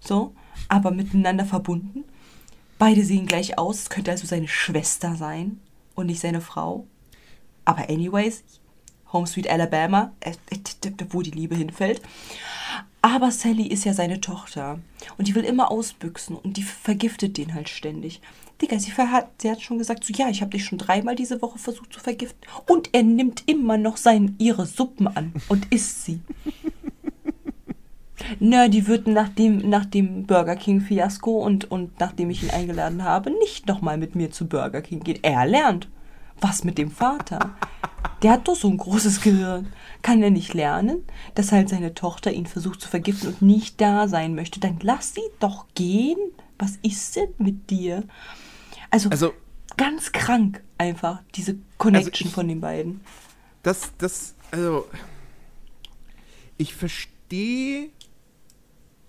So, 0.00 0.34
aber 0.68 0.90
miteinander 0.90 1.44
verbunden. 1.44 2.04
Beide 2.78 3.04
sehen 3.04 3.26
gleich 3.26 3.58
aus. 3.58 3.82
Es 3.82 3.90
könnte 3.90 4.10
also 4.10 4.26
seine 4.26 4.48
Schwester 4.48 5.14
sein 5.14 5.60
und 5.94 6.06
nicht 6.06 6.20
seine 6.20 6.40
Frau. 6.40 6.86
Aber 7.64 7.90
anyways, 7.90 8.42
Home 9.12 9.26
Sweet 9.26 9.50
Alabama, 9.50 10.12
äh, 10.20 10.32
äh, 10.50 10.90
wo 11.10 11.22
die 11.22 11.30
Liebe 11.30 11.54
hinfällt. 11.54 12.00
Aber 13.02 13.30
Sally 13.30 13.66
ist 13.66 13.84
ja 13.84 13.94
seine 13.94 14.20
Tochter. 14.20 14.78
Und 15.16 15.26
die 15.26 15.34
will 15.34 15.44
immer 15.44 15.70
ausbüchsen 15.70 16.36
und 16.36 16.56
die 16.56 16.62
vergiftet 16.62 17.38
den 17.38 17.54
halt 17.54 17.68
ständig. 17.68 18.20
Digga, 18.60 18.78
sie, 18.78 18.92
sie 19.38 19.50
hat 19.50 19.62
schon 19.62 19.78
gesagt, 19.78 20.04
so 20.04 20.12
ja, 20.12 20.28
ich 20.28 20.42
habe 20.42 20.50
dich 20.50 20.66
schon 20.66 20.76
dreimal 20.78 21.16
diese 21.16 21.40
Woche 21.40 21.58
versucht 21.58 21.92
zu 21.92 22.00
vergiften. 22.00 22.40
Und 22.66 22.90
er 22.92 23.02
nimmt 23.02 23.44
immer 23.46 23.78
noch 23.78 23.96
seine, 23.96 24.34
ihre 24.38 24.66
Suppen 24.66 25.08
an 25.08 25.32
und 25.48 25.72
isst 25.72 26.04
sie. 26.04 26.20
Na, 28.38 28.68
die 28.68 28.86
wird 28.86 29.06
nach 29.06 29.30
dem, 29.30 29.68
nach 29.70 29.86
dem 29.86 30.26
Burger 30.26 30.56
King-Fiasko 30.56 31.42
und, 31.42 31.70
und 31.70 31.98
nachdem 32.00 32.28
ich 32.28 32.42
ihn 32.42 32.50
eingeladen 32.50 33.02
habe, 33.02 33.30
nicht 33.30 33.66
nochmal 33.66 33.96
mit 33.96 34.14
mir 34.14 34.30
zu 34.30 34.46
Burger 34.46 34.82
King 34.82 35.00
gehen. 35.00 35.20
Er 35.22 35.46
lernt. 35.46 35.88
Was 36.42 36.64
mit 36.64 36.76
dem 36.76 36.90
Vater? 36.90 37.54
Der 38.22 38.32
hat 38.32 38.48
doch 38.48 38.56
so 38.56 38.68
ein 38.68 38.76
großes 38.76 39.20
Gehirn. 39.22 39.72
Kann 40.02 40.22
er 40.22 40.30
nicht 40.30 40.54
lernen, 40.54 41.04
dass 41.34 41.52
halt 41.52 41.68
seine 41.68 41.94
Tochter 41.94 42.32
ihn 42.32 42.46
versucht 42.46 42.80
zu 42.80 42.88
vergiften 42.88 43.28
und 43.28 43.42
nicht 43.42 43.80
da 43.80 44.08
sein 44.08 44.34
möchte? 44.34 44.60
Dann 44.60 44.78
lass 44.82 45.14
sie 45.14 45.22
doch 45.38 45.66
gehen. 45.74 46.18
Was 46.58 46.78
ist 46.82 47.16
denn 47.16 47.30
mit 47.38 47.70
dir? 47.70 48.04
Also, 48.90 49.08
Also- 49.10 49.32
ganz 49.76 50.12
krank 50.12 50.62
einfach, 50.76 51.22
diese 51.34 51.56
Connection 51.78 52.12
Also 52.12 52.24
ich- 52.26 52.34
von 52.34 52.48
den 52.48 52.60
beiden. 52.60 53.00
das, 53.62 53.92
das, 53.98 54.34
also, 54.50 54.86
ich 56.58 56.74
verstehe 56.74 57.88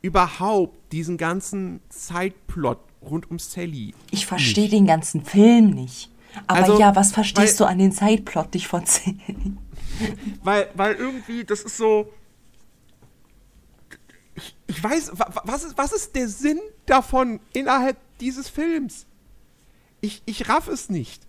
überhaupt 0.02 0.94
diesen 0.94 1.18
ganzen 1.18 1.82
Zeitplot 1.90 2.80
rund 3.02 3.30
um 3.30 3.40
Sally. 3.40 3.94
Ich 4.12 4.26
verstehe 4.26 4.70
den 4.70 4.86
ganzen 4.88 5.24
Film 5.26 5.72
nicht. 5.72 6.10
Aber 6.48 6.60
Also, 6.60 6.80
ja, 6.80 6.96
was 6.96 7.12
verstehst 7.12 7.60
weil- 7.60 7.68
du 7.68 7.72
an 7.72 7.78
den 7.80 7.92
Zeitplot 7.92 8.54
dich 8.54 8.68
von 8.68 8.86
Sally? 8.86 9.18
Weil, 10.44 10.68
weil 10.74 10.96
irgendwie, 10.96 11.44
das 11.44 11.62
ist 11.62 11.78
so. 11.78 12.12
Ich, 14.36 14.56
ich 14.68 14.84
weiß, 14.84 15.12
wa- 15.20 15.30
wa- 15.34 15.42
was 15.46 15.64
ist, 15.64 15.78
was 15.78 15.92
ist 15.92 16.16
der 16.16 16.28
Sinn 16.28 16.60
davon 16.88 17.40
innerhalb 17.54 17.98
dieses 18.20 18.50
Films? 18.50 19.06
Ich, 20.00 20.24
ich 20.26 20.50
raff 20.50 20.68
es 20.68 20.90
nicht. 20.90 21.28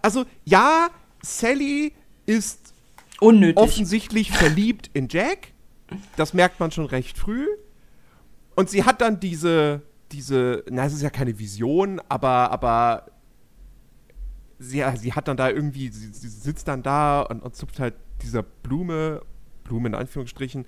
Also, 0.00 0.24
ja, 0.46 0.88
Sally 1.22 1.92
ist 2.24 2.72
Unnötig. 3.20 3.58
offensichtlich 3.58 4.30
verliebt 4.32 4.88
in 4.94 5.08
Jack. 5.10 5.48
Das 6.16 6.32
merkt 6.32 6.60
man 6.60 6.70
schon 6.70 6.86
recht 6.86 7.18
früh. 7.18 7.46
Und 8.56 8.70
sie 8.70 8.84
hat 8.84 9.00
dann 9.02 9.20
diese, 9.20 9.82
diese, 10.12 10.64
na, 10.70 10.86
es 10.86 10.94
ist 10.94 11.02
ja 11.02 11.10
keine 11.10 11.38
Vision, 11.38 12.00
aber, 12.08 12.50
aber 12.50 13.06
sie, 14.60 14.84
sie 14.96 15.12
hat 15.14 15.26
dann 15.26 15.36
da 15.36 15.48
irgendwie, 15.50 15.88
sie, 15.88 16.12
sie 16.12 16.28
sitzt 16.28 16.68
dann 16.68 16.82
da 16.84 17.22
und, 17.22 17.42
und 17.42 17.56
zupft 17.56 17.80
halt 17.80 17.94
dieser 18.22 18.42
Blume, 18.44 19.22
Blume 19.64 19.88
in 19.88 19.94
Anführungsstrichen, 19.96 20.64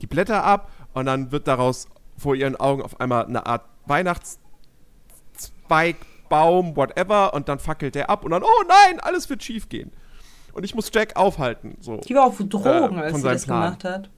die 0.00 0.06
Blätter 0.06 0.42
ab 0.44 0.70
und 0.94 1.04
dann 1.06 1.32
wird 1.32 1.46
daraus 1.48 1.86
vor 2.16 2.34
ihren 2.34 2.56
Augen 2.56 2.80
auf 2.82 2.98
einmal 3.00 3.26
eine 3.26 3.44
Art 3.46 3.64
Weihnachtszweig, 3.86 5.96
Baum, 6.28 6.76
whatever 6.76 7.34
und 7.34 7.48
dann 7.48 7.58
fackelt 7.58 7.94
der 7.94 8.08
ab 8.08 8.24
und 8.24 8.30
dann, 8.30 8.42
oh 8.42 8.62
nein, 8.66 9.00
alles 9.00 9.28
wird 9.28 9.42
schief 9.42 9.68
gehen. 9.68 9.90
Und 10.54 10.64
ich 10.64 10.74
muss 10.74 10.90
Jack 10.92 11.16
aufhalten. 11.16 11.76
So. 11.80 11.98
Die 11.98 12.14
war 12.14 12.26
auf 12.26 12.38
Drogen, 12.38 12.98
Äh, 12.98 13.02
als 13.02 13.16
sie 13.16 13.22
das 13.22 13.44
Plan. 13.44 13.62
gemacht 13.64 13.84
hat. 13.84 14.10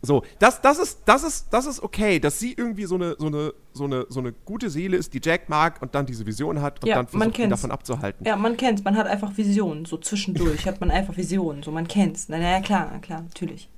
So, 0.00 0.22
das, 0.38 0.60
das, 0.60 0.78
ist, 0.78 1.00
das, 1.06 1.24
ist, 1.24 1.48
das 1.50 1.66
ist 1.66 1.82
okay, 1.82 2.20
dass 2.20 2.38
sie 2.38 2.52
irgendwie 2.52 2.84
so 2.84 2.94
eine, 2.94 3.16
so, 3.18 3.26
eine, 3.26 3.52
so, 3.72 3.84
eine, 3.84 4.06
so 4.08 4.20
eine 4.20 4.32
gute 4.32 4.70
Seele 4.70 4.96
ist, 4.96 5.12
die 5.12 5.20
Jack 5.22 5.48
mag 5.48 5.82
und 5.82 5.94
dann 5.94 6.06
diese 6.06 6.24
Vision 6.24 6.62
hat 6.62 6.82
und 6.82 6.88
Ja, 6.88 6.96
dann 6.96 7.08
versucht, 7.08 7.38
ihn 7.38 7.50
davon 7.50 7.70
abzuhalten. 7.72 8.24
Ja, 8.24 8.36
man 8.36 8.56
kennt's, 8.56 8.84
man 8.84 8.96
hat 8.96 9.06
einfach 9.06 9.36
Visionen. 9.36 9.84
So 9.86 9.96
zwischendurch 9.96 10.66
hat 10.66 10.80
man 10.80 10.90
einfach 10.90 11.16
Visionen. 11.16 11.62
So, 11.62 11.72
man 11.72 11.88
kennt's. 11.88 12.26
Na, 12.28 12.38
na 12.38 12.50
ja, 12.50 12.60
klar, 12.60 12.90
na 12.92 12.98
klar, 12.98 13.22
natürlich. 13.22 13.68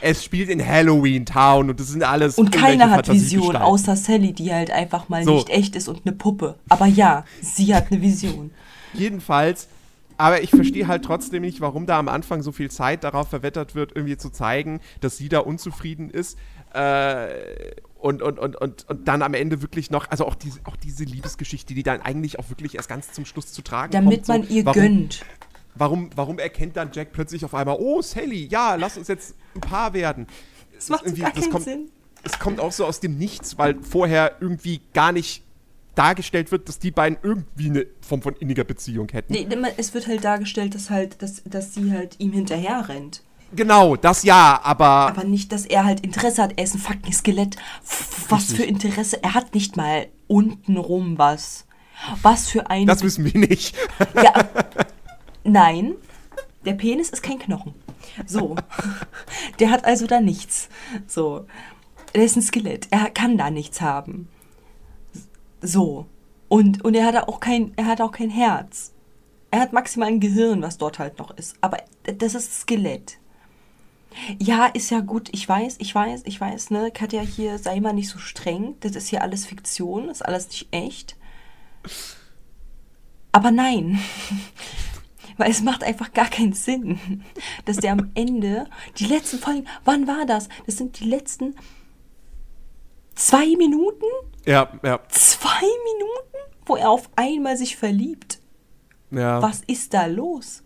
Es 0.00 0.22
spielt 0.24 0.48
in 0.48 0.64
Halloween 0.64 1.26
Town 1.26 1.68
und 1.70 1.80
das 1.80 1.88
sind 1.88 2.04
alles 2.04 2.38
Und 2.38 2.52
keiner 2.52 2.90
hat 2.90 3.10
Visionen, 3.10 3.56
außer 3.56 3.96
Sally, 3.96 4.32
die 4.32 4.52
halt 4.52 4.70
einfach 4.70 5.08
mal 5.08 5.24
So. 5.24 5.34
nicht 5.34 5.50
echt 5.50 5.74
ist 5.76 5.88
und 5.88 6.02
eine 6.04 6.14
Puppe. 6.14 6.56
Aber 6.68 6.86
ja, 6.86 7.24
sie 7.40 7.74
hat 7.74 7.90
eine 7.90 8.00
Vision. 8.00 8.52
Jedenfalls, 8.92 9.66
aber 10.16 10.42
ich 10.42 10.50
verstehe 10.50 10.86
halt 10.86 11.04
trotzdem 11.04 11.42
nicht, 11.42 11.60
warum 11.60 11.86
da 11.86 11.98
am 11.98 12.08
Anfang 12.08 12.42
so 12.42 12.52
viel 12.52 12.70
Zeit 12.70 13.04
darauf 13.04 13.28
verwettert 13.28 13.74
wird, 13.74 13.92
irgendwie 13.94 14.16
zu 14.16 14.30
zeigen, 14.30 14.80
dass 15.00 15.16
sie 15.16 15.28
da 15.28 15.40
unzufrieden 15.40 16.10
ist. 16.10 16.38
Äh, 16.72 17.26
und, 17.98 18.20
und, 18.20 18.38
und, 18.38 18.56
und, 18.56 18.88
und 18.88 19.08
dann 19.08 19.22
am 19.22 19.32
Ende 19.34 19.62
wirklich 19.62 19.90
noch, 19.90 20.10
also 20.10 20.26
auch 20.26 20.34
diese, 20.34 20.60
auch 20.64 20.76
diese 20.76 21.04
Liebesgeschichte, 21.04 21.72
die 21.74 21.82
dann 21.82 22.02
eigentlich 22.02 22.38
auch 22.38 22.48
wirklich 22.50 22.74
erst 22.74 22.88
ganz 22.88 23.12
zum 23.12 23.24
Schluss 23.24 23.52
zu 23.52 23.62
tragen 23.62 23.92
Damit 23.92 24.26
kommt. 24.26 24.28
man 24.28 24.48
ihr 24.50 24.66
warum, 24.66 24.82
gönnt. 24.82 25.24
Warum, 25.74 26.10
warum 26.14 26.38
erkennt 26.38 26.76
dann 26.76 26.90
Jack 26.92 27.12
plötzlich 27.12 27.44
auf 27.44 27.54
einmal, 27.54 27.76
oh, 27.80 28.02
Sally, 28.02 28.46
ja, 28.46 28.74
lass 28.74 28.98
uns 28.98 29.08
jetzt 29.08 29.34
ein 29.54 29.60
Paar 29.60 29.94
werden? 29.94 30.26
Das 30.74 30.88
macht 30.88 31.00
so 31.00 31.06
irgendwie- 31.06 31.22
gar 31.22 31.32
das 31.32 31.40
keinen 31.44 31.52
kommt- 31.52 31.64
Sinn. 31.64 31.90
Es 32.26 32.38
kommt 32.38 32.58
auch 32.60 32.72
so 32.72 32.86
aus 32.86 33.00
dem 33.00 33.18
Nichts, 33.18 33.58
weil 33.58 33.76
vorher 33.82 34.36
irgendwie 34.40 34.80
gar 34.94 35.12
nicht 35.12 35.43
dargestellt 35.94 36.52
wird, 36.52 36.68
dass 36.68 36.78
die 36.78 36.90
beiden 36.90 37.18
irgendwie 37.22 37.70
eine 37.70 37.86
Form 38.00 38.22
von 38.22 38.34
inniger 38.36 38.64
Beziehung 38.64 39.08
hätten. 39.12 39.32
Nee, 39.32 39.46
es 39.76 39.94
wird 39.94 40.06
halt 40.06 40.24
dargestellt, 40.24 40.74
dass 40.74 40.90
halt, 40.90 41.22
dass, 41.22 41.42
dass 41.44 41.74
sie 41.74 41.92
halt 41.92 42.16
ihm 42.18 42.32
hinterher 42.32 42.88
rennt. 42.88 43.22
Genau, 43.54 43.94
das 43.94 44.24
ja, 44.24 44.60
aber, 44.62 44.84
Aber 44.84 45.24
nicht, 45.24 45.52
dass 45.52 45.64
er 45.64 45.84
halt 45.84 46.00
Interesse 46.00 46.42
hat. 46.42 46.54
Er 46.56 46.64
ist 46.64 46.74
ein 46.74 46.80
fucking 46.80 47.12
Skelett. 47.12 47.56
Was 48.28 48.52
für 48.52 48.64
Interesse? 48.64 49.22
Er 49.22 49.34
hat 49.34 49.54
nicht 49.54 49.76
mal 49.76 50.08
untenrum 50.26 51.18
was. 51.18 51.66
Was 52.22 52.48
für 52.48 52.68
ein. 52.70 52.86
das 52.86 53.02
wissen 53.02 53.24
wir 53.24 53.38
nicht. 53.38 53.76
ja, 54.14 54.32
nein, 55.44 55.94
der 56.64 56.72
Penis 56.72 57.10
ist 57.10 57.22
kein 57.22 57.38
Knochen. 57.38 57.74
So. 58.26 58.56
Der 59.60 59.70
hat 59.70 59.84
also 59.84 60.06
da 60.06 60.20
nichts. 60.20 60.68
So. 61.06 61.46
Er 62.12 62.24
ist 62.24 62.36
ein 62.36 62.42
Skelett. 62.42 62.88
Er 62.90 63.10
kann 63.10 63.38
da 63.38 63.50
nichts 63.50 63.80
haben. 63.80 64.28
So. 65.64 66.06
Und, 66.48 66.84
und 66.84 66.94
er 66.94 67.06
hat 67.06 67.16
auch 67.26 67.40
kein, 67.40 67.72
er 67.76 67.86
hat 67.86 68.00
auch 68.00 68.12
kein 68.12 68.30
Herz. 68.30 68.92
Er 69.50 69.60
hat 69.60 69.72
maximal 69.72 70.08
ein 70.08 70.20
Gehirn, 70.20 70.62
was 70.62 70.78
dort 70.78 70.98
halt 70.98 71.18
noch 71.18 71.30
ist. 71.36 71.56
Aber 71.60 71.78
das 72.02 72.34
ist 72.34 72.60
Skelett. 72.60 73.18
Ja, 74.38 74.66
ist 74.66 74.90
ja 74.90 75.00
gut. 75.00 75.30
Ich 75.32 75.48
weiß, 75.48 75.76
ich 75.78 75.94
weiß, 75.94 76.22
ich 76.26 76.40
weiß, 76.40 76.70
ne? 76.70 76.90
Katja, 76.92 77.22
hier 77.22 77.58
sei 77.58 77.80
mal 77.80 77.94
nicht 77.94 78.10
so 78.10 78.18
streng. 78.18 78.76
Das 78.80 78.94
ist 78.94 79.08
hier 79.08 79.22
alles 79.22 79.46
Fiktion, 79.46 80.08
ist 80.10 80.24
alles 80.24 80.48
nicht 80.48 80.68
echt. 80.70 81.16
Aber 83.32 83.50
nein. 83.50 83.98
Weil 85.36 85.50
es 85.50 85.62
macht 85.62 85.82
einfach 85.82 86.12
gar 86.12 86.28
keinen 86.28 86.52
Sinn, 86.52 87.24
dass 87.64 87.78
der 87.78 87.92
am 87.92 88.10
Ende, 88.14 88.66
die 88.98 89.06
letzten 89.06 89.38
Folgen, 89.38 89.66
wann 89.84 90.06
war 90.06 90.26
das? 90.26 90.48
Das 90.66 90.76
sind 90.76 91.00
die 91.00 91.08
letzten 91.08 91.56
zwei 93.14 93.46
Minuten? 93.56 94.04
ja, 94.46 94.70
ja, 94.82 95.00
Zwei 95.08 95.60
Minuten? 95.60 96.54
Wo 96.66 96.76
er 96.76 96.90
auf 96.90 97.08
einmal 97.16 97.56
sich 97.56 97.76
verliebt. 97.76 98.38
ja. 99.10 99.40
Was 99.42 99.62
ist 99.66 99.92
da 99.94 100.06
los? 100.06 100.62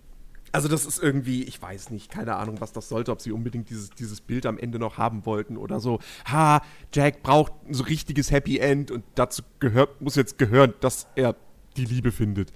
Also 0.50 0.66
das 0.68 0.86
ist 0.86 0.98
irgendwie, 1.02 1.42
ich 1.44 1.60
weiß 1.60 1.90
nicht, 1.90 2.10
keine 2.10 2.36
Ahnung, 2.36 2.60
was 2.60 2.72
das 2.72 2.88
sollte, 2.88 3.12
ob 3.12 3.20
sie 3.20 3.32
unbedingt 3.32 3.68
dieses, 3.68 3.90
dieses 3.90 4.20
Bild 4.22 4.46
am 4.46 4.56
Ende 4.58 4.78
noch 4.78 4.96
haben 4.96 5.26
wollten 5.26 5.58
oder 5.58 5.78
so. 5.78 5.98
Ha, 6.30 6.62
Jack 6.94 7.22
braucht 7.22 7.52
ein 7.68 7.74
so 7.74 7.84
richtiges 7.84 8.30
Happy 8.30 8.58
End 8.58 8.90
und 8.90 9.04
dazu 9.14 9.42
gehört, 9.60 10.00
muss 10.00 10.14
jetzt 10.16 10.38
gehören, 10.38 10.72
dass 10.80 11.06
er 11.16 11.36
die 11.76 11.84
Liebe 11.84 12.12
findet. 12.12 12.50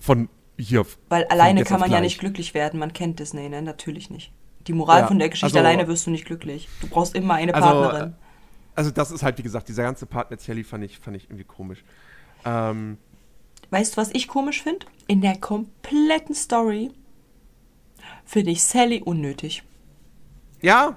Von 0.00 0.28
hier. 0.58 0.84
Weil 1.10 1.24
alleine 1.26 1.62
kann 1.62 1.78
man 1.78 1.90
ja 1.90 1.98
gleich. 1.98 2.10
nicht 2.10 2.18
glücklich 2.20 2.54
werden. 2.54 2.80
Man 2.80 2.92
kennt 2.92 3.20
Disney, 3.20 3.48
ne? 3.48 3.62
Natürlich 3.62 4.10
nicht. 4.10 4.32
Die 4.66 4.72
Moral 4.72 5.02
Ja, 5.02 5.06
von 5.06 5.18
der 5.20 5.28
Geschichte 5.28 5.46
also- 5.46 5.58
alleine 5.60 5.86
wirst 5.86 6.06
du 6.06 6.10
nicht 6.10 6.24
glücklich. 6.24 6.68
Du 6.80 6.88
brauchst 6.88 7.14
immer 7.14 7.34
eine 7.34 7.54
Also, 7.54 7.68
Partnerin. 7.68 8.14
Also 8.74 8.90
das 8.90 9.10
ist 9.10 9.22
halt, 9.22 9.38
wie 9.38 9.42
gesagt, 9.42 9.68
dieser 9.68 9.82
ganze 9.82 10.06
Part 10.06 10.30
mit 10.30 10.40
Sally 10.40 10.64
fand 10.64 10.84
ich, 10.84 10.98
fand 10.98 11.16
ich 11.16 11.24
irgendwie 11.24 11.44
komisch. 11.44 11.84
Ähm, 12.44 12.96
weißt 13.70 13.94
du, 13.94 13.96
was 14.00 14.10
ich 14.12 14.28
komisch 14.28 14.62
finde? 14.62 14.86
In 15.06 15.20
der 15.20 15.38
kompletten 15.38 16.34
Story 16.34 16.90
finde 18.24 18.50
ich 18.50 18.62
Sally 18.62 19.02
unnötig. 19.02 19.62
Ja, 20.60 20.96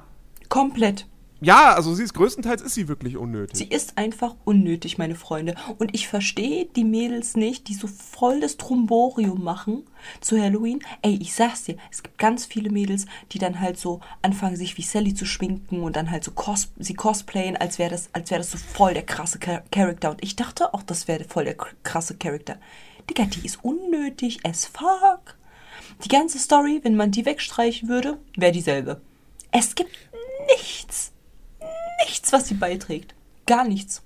Komplett. 0.49 1.07
Ja, 1.41 1.73
also 1.73 1.93
sie 1.93 2.03
ist 2.03 2.13
größtenteils 2.13 2.61
ist 2.61 2.75
sie 2.75 2.87
wirklich 2.87 3.17
unnötig. 3.17 3.57
Sie 3.57 3.65
ist 3.65 3.97
einfach 3.97 4.35
unnötig, 4.45 4.97
meine 4.97 5.15
Freunde. 5.15 5.55
Und 5.77 5.93
ich 5.93 6.07
verstehe 6.07 6.65
die 6.65 6.85
Mädels 6.85 7.35
nicht, 7.35 7.67
die 7.67 7.73
so 7.73 7.87
voll 7.87 8.39
das 8.39 8.57
Tromborium 8.57 9.43
machen 9.43 9.83
zu 10.21 10.41
Halloween. 10.41 10.79
Ey, 11.01 11.17
ich 11.21 11.33
sag's 11.33 11.63
dir, 11.63 11.75
es 11.91 12.03
gibt 12.03 12.17
ganz 12.17 12.45
viele 12.45 12.69
Mädels, 12.69 13.05
die 13.31 13.39
dann 13.39 13.59
halt 13.59 13.77
so 13.77 13.99
anfangen, 14.21 14.55
sich 14.55 14.77
wie 14.77 14.81
Sally 14.81 15.13
zu 15.13 15.25
schminken 15.25 15.81
und 15.81 15.95
dann 15.95 16.09
halt 16.09 16.23
so 16.23 16.31
cos 16.31 16.69
sie 16.77 16.93
cosplayen, 16.93 17.57
als 17.57 17.79
wäre 17.79 17.91
das, 17.91 18.09
als 18.13 18.29
das 18.29 18.51
so 18.51 18.57
voll 18.57 18.93
der 18.93 19.05
krasse 19.05 19.39
Char 19.43 19.63
Charakter. 19.71 20.11
Und 20.11 20.23
ich 20.23 20.35
dachte 20.35 20.73
auch, 20.73 20.83
das 20.83 21.07
wäre 21.07 21.25
voll 21.25 21.43
der 21.43 21.57
krasse 21.83 22.15
Charakter. 22.15 22.57
Digga, 23.09 23.25
die 23.25 23.45
ist 23.45 23.59
unnötig 23.61 24.39
as 24.45 24.65
fuck. 24.65 25.35
Die 26.03 26.09
ganze 26.09 26.39
Story, 26.39 26.79
wenn 26.83 26.95
man 26.95 27.11
die 27.11 27.25
wegstreichen 27.25 27.89
würde, 27.89 28.17
wäre 28.35 28.51
dieselbe. 28.51 29.01
Es 29.51 29.75
gibt 29.75 29.91
nichts, 32.05 32.31
was 32.33 32.47
sie 32.47 32.53
beiträgt. 32.55 33.13
Gar 33.45 33.65
nichts. 33.67 34.01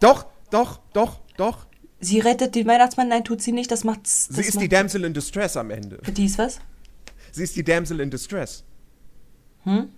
Doch, 0.00 0.26
doch, 0.50 0.80
doch, 0.92 1.20
doch. 1.36 1.66
Sie 2.00 2.20
rettet 2.20 2.54
den 2.54 2.66
Weihnachtsmann, 2.66 3.08
nein, 3.08 3.24
tut 3.24 3.42
sie 3.42 3.52
nicht. 3.52 3.70
Das 3.70 3.84
macht. 3.84 4.04
Das 4.04 4.28
Sie 4.28 4.40
ist 4.42 4.54
macht, 4.54 4.62
die 4.64 4.68
Damsel 4.68 5.04
in 5.04 5.14
Distress 5.14 5.56
am 5.56 5.70
Ende. 5.70 5.98
Die 6.06 6.24
ist 6.26 6.38
was? 6.38 6.60
Sie 7.32 7.42
ist 7.42 7.56
die 7.56 7.64
Damsel 7.64 8.00
in 8.00 8.10
Distress. 8.10 8.64
Hm? 9.64 9.90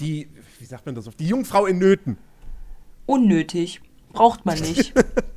Die, 0.00 0.28
wie 0.58 0.64
sagt 0.64 0.86
man 0.86 0.94
das 0.94 1.06
auf? 1.06 1.14
Die 1.14 1.26
Jungfrau 1.28 1.66
in 1.66 1.78
Nöten. 1.78 2.18
Unnötig. 3.06 3.80
Braucht 4.12 4.44
man 4.44 4.58
nicht. 4.60 4.92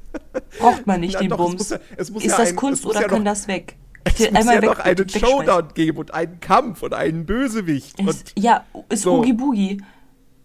Braucht 0.59 0.87
man 0.87 0.99
nicht 1.01 1.13
Na 1.15 1.19
den 1.21 1.29
doch, 1.29 1.39
es 1.39 1.45
Bums. 1.45 1.57
muss 1.59 1.69
ja- 1.69 1.79
es 1.97 2.11
muss 2.11 2.23
ist 2.23 2.31
ja 2.31 2.37
das 2.37 2.49
ein- 2.49 2.55
Kunst 2.55 2.79
es 2.79 2.85
muss 2.85 2.91
oder 2.95 3.01
ja 3.03 3.07
kann 3.07 3.23
noch- 3.23 3.31
das 3.31 3.47
weg? 3.47 3.75
Es 4.05 4.19
muss 4.31 4.45
ja 4.45 4.61
noch 4.61 4.79
einen. 4.79 5.09
Showdown 5.09 5.73
geben 5.73 5.97
und 5.97 6.13
einen 6.13 6.39
Kampf 6.39 6.83
und 6.83 6.93
einen 6.93 7.25
Bösewicht. 7.25 7.99
Es, 7.99 8.05
Und, 8.07 8.33
ja, 8.37 8.63
ist 8.89 9.01
so. 9.03 9.15
Oogie 9.17 9.33
Boogie. 9.33 9.81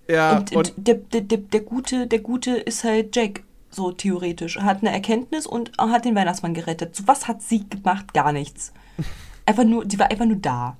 Ja, 0.08 0.38
und 0.38 0.54
und, 0.54 0.72
der, 0.76 0.94
der, 0.94 1.20
der, 1.20 1.38
der, 1.38 1.60
Gute, 1.60 2.06
der 2.06 2.20
Gute 2.20 2.52
ist 2.52 2.84
halt 2.84 3.14
Jack, 3.14 3.42
so 3.70 3.92
theoretisch. 3.92 4.58
Hat 4.58 4.78
eine 4.82 4.92
Erkenntnis 4.92 5.46
und 5.46 5.72
hat 5.78 6.04
den 6.04 6.14
Weihnachtsmann 6.14 6.54
gerettet. 6.54 6.96
So 6.96 7.06
was 7.06 7.28
hat 7.28 7.42
sie 7.42 7.68
gemacht? 7.68 8.12
Gar 8.12 8.32
nichts. 8.32 8.72
Einfach 9.46 9.64
nur, 9.64 9.84
sie 9.88 9.98
war 9.98 10.10
einfach 10.10 10.26
nur 10.26 10.36
da. 10.36 10.76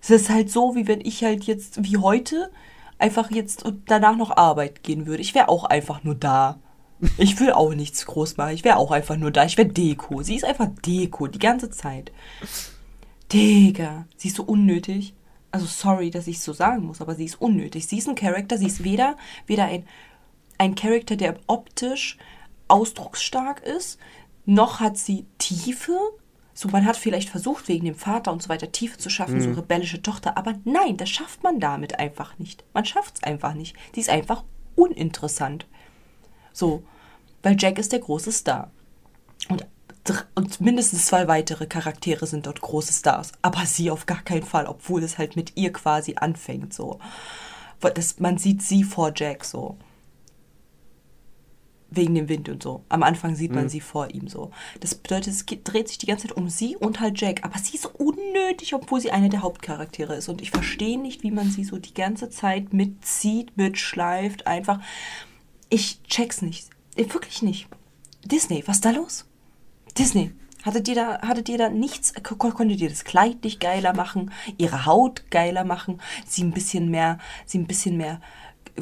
Es 0.00 0.10
ist 0.10 0.28
halt 0.28 0.50
so, 0.50 0.74
wie 0.74 0.86
wenn 0.86 1.00
ich 1.00 1.24
halt 1.24 1.44
jetzt, 1.44 1.82
wie 1.82 1.96
heute, 1.96 2.50
einfach 2.98 3.30
jetzt 3.30 3.64
und 3.64 3.90
danach 3.90 4.16
noch 4.16 4.36
Arbeit 4.36 4.82
gehen 4.82 5.06
würde. 5.06 5.22
Ich 5.22 5.34
wäre 5.34 5.48
auch 5.48 5.64
einfach 5.64 6.04
nur 6.04 6.14
da. 6.14 6.58
Ich 7.16 7.38
will 7.38 7.52
auch 7.52 7.72
nichts 7.74 8.06
groß 8.06 8.36
machen. 8.36 8.54
Ich 8.54 8.64
wäre 8.64 8.76
auch 8.76 8.90
einfach 8.90 9.16
nur 9.16 9.30
da. 9.30 9.44
Ich 9.44 9.56
wäre 9.56 9.68
Deko. 9.68 10.22
Sie 10.22 10.34
ist 10.34 10.44
einfach 10.44 10.68
Deko 10.84 11.28
die 11.28 11.38
ganze 11.38 11.70
Zeit. 11.70 12.10
Digga, 13.32 14.06
sie 14.16 14.28
ist 14.28 14.36
so 14.36 14.42
unnötig. 14.42 15.14
Also 15.50 15.66
sorry, 15.66 16.10
dass 16.10 16.26
ich 16.26 16.36
es 16.36 16.44
so 16.44 16.52
sagen 16.52 16.84
muss, 16.84 17.00
aber 17.00 17.14
sie 17.14 17.24
ist 17.24 17.40
unnötig. 17.40 17.86
Sie 17.86 17.98
ist 17.98 18.08
ein 18.08 18.14
Charakter, 18.14 18.58
sie 18.58 18.66
ist 18.66 18.84
weder, 18.84 19.16
weder 19.46 19.64
ein, 19.64 19.86
ein 20.58 20.74
Charakter, 20.74 21.16
der 21.16 21.38
optisch 21.46 22.18
ausdrucksstark 22.68 23.62
ist, 23.62 23.98
noch 24.44 24.80
hat 24.80 24.98
sie 24.98 25.26
Tiefe. 25.38 25.98
So, 26.52 26.68
man 26.68 26.84
hat 26.84 26.96
vielleicht 26.96 27.28
versucht, 27.28 27.68
wegen 27.68 27.86
dem 27.86 27.94
Vater 27.94 28.32
und 28.32 28.42
so 28.42 28.48
weiter 28.48 28.72
Tiefe 28.72 28.98
zu 28.98 29.10
schaffen, 29.10 29.40
so 29.40 29.52
rebellische 29.52 30.02
Tochter, 30.02 30.36
aber 30.36 30.54
nein, 30.64 30.96
das 30.96 31.08
schafft 31.08 31.42
man 31.42 31.60
damit 31.60 31.98
einfach 31.98 32.38
nicht. 32.38 32.64
Man 32.74 32.84
schafft 32.84 33.16
es 33.16 33.22
einfach 33.22 33.54
nicht. 33.54 33.76
Sie 33.94 34.00
ist 34.00 34.10
einfach 34.10 34.44
uninteressant. 34.74 35.66
So, 36.52 36.82
weil 37.42 37.56
Jack 37.58 37.78
ist 37.78 37.92
der 37.92 38.00
große 38.00 38.32
Star. 38.32 38.70
Und, 39.48 39.66
und 40.34 40.60
mindestens 40.60 41.06
zwei 41.06 41.28
weitere 41.28 41.66
Charaktere 41.66 42.26
sind 42.26 42.46
dort 42.46 42.60
große 42.60 42.92
Stars. 42.92 43.32
Aber 43.42 43.66
sie 43.66 43.90
auf 43.90 44.06
gar 44.06 44.22
keinen 44.22 44.42
Fall, 44.42 44.66
obwohl 44.66 45.02
es 45.02 45.18
halt 45.18 45.36
mit 45.36 45.56
ihr 45.56 45.72
quasi 45.72 46.14
anfängt, 46.16 46.72
so. 46.72 46.98
Das, 47.80 48.18
man 48.18 48.38
sieht 48.38 48.62
sie 48.62 48.82
vor 48.84 49.12
Jack 49.14 49.44
so. 49.44 49.76
Wegen 51.90 52.14
dem 52.14 52.28
Wind 52.28 52.48
und 52.48 52.62
so. 52.62 52.84
Am 52.88 53.02
Anfang 53.02 53.34
sieht 53.34 53.54
man 53.54 53.68
sie 53.68 53.80
vor 53.80 54.10
ihm 54.10 54.28
so. 54.28 54.50
Das 54.80 54.94
bedeutet, 54.94 55.32
es 55.32 55.46
geht, 55.46 55.60
dreht 55.64 55.88
sich 55.88 55.96
die 55.96 56.06
ganze 56.06 56.28
Zeit 56.28 56.36
um 56.36 56.50
sie 56.50 56.76
und 56.76 57.00
halt 57.00 57.18
Jack. 57.20 57.44
Aber 57.44 57.58
sie 57.58 57.76
ist 57.76 57.86
unnötig, 57.86 58.74
obwohl 58.74 59.00
sie 59.00 59.10
eine 59.10 59.28
der 59.30 59.42
Hauptcharaktere 59.42 60.14
ist. 60.16 60.28
Und 60.28 60.42
ich 60.42 60.50
verstehe 60.50 60.98
nicht, 60.98 61.22
wie 61.22 61.30
man 61.30 61.50
sie 61.50 61.64
so 61.64 61.78
die 61.78 61.94
ganze 61.94 62.28
Zeit 62.28 62.72
mitzieht, 62.72 63.56
mitschleift, 63.56 64.46
einfach. 64.46 64.80
Ich 65.70 66.02
check's 66.02 66.42
nicht. 66.42 66.68
Äh, 66.96 67.12
Wirklich 67.12 67.42
nicht. 67.42 67.68
Disney, 68.24 68.62
was 68.66 68.78
ist 68.78 68.84
da 68.84 68.90
los? 68.90 69.27
Disney, 69.98 70.32
hattet 70.64 70.88
ihr 70.88 70.94
da, 70.94 71.20
hattet 71.22 71.48
ihr 71.48 71.58
da 71.58 71.68
nichts, 71.68 72.14
ko- 72.22 72.36
konntet 72.36 72.80
ihr 72.80 72.88
das 72.88 73.04
Kleid 73.04 73.42
nicht 73.44 73.60
geiler 73.60 73.94
machen, 73.94 74.30
ihre 74.56 74.86
Haut 74.86 75.30
geiler 75.30 75.64
machen, 75.64 76.00
sie 76.26 76.42
ein 76.44 76.52
bisschen 76.52 76.90
mehr, 76.90 77.18
sie 77.46 77.58
ein 77.58 77.66
bisschen 77.66 77.96
mehr, 77.96 78.20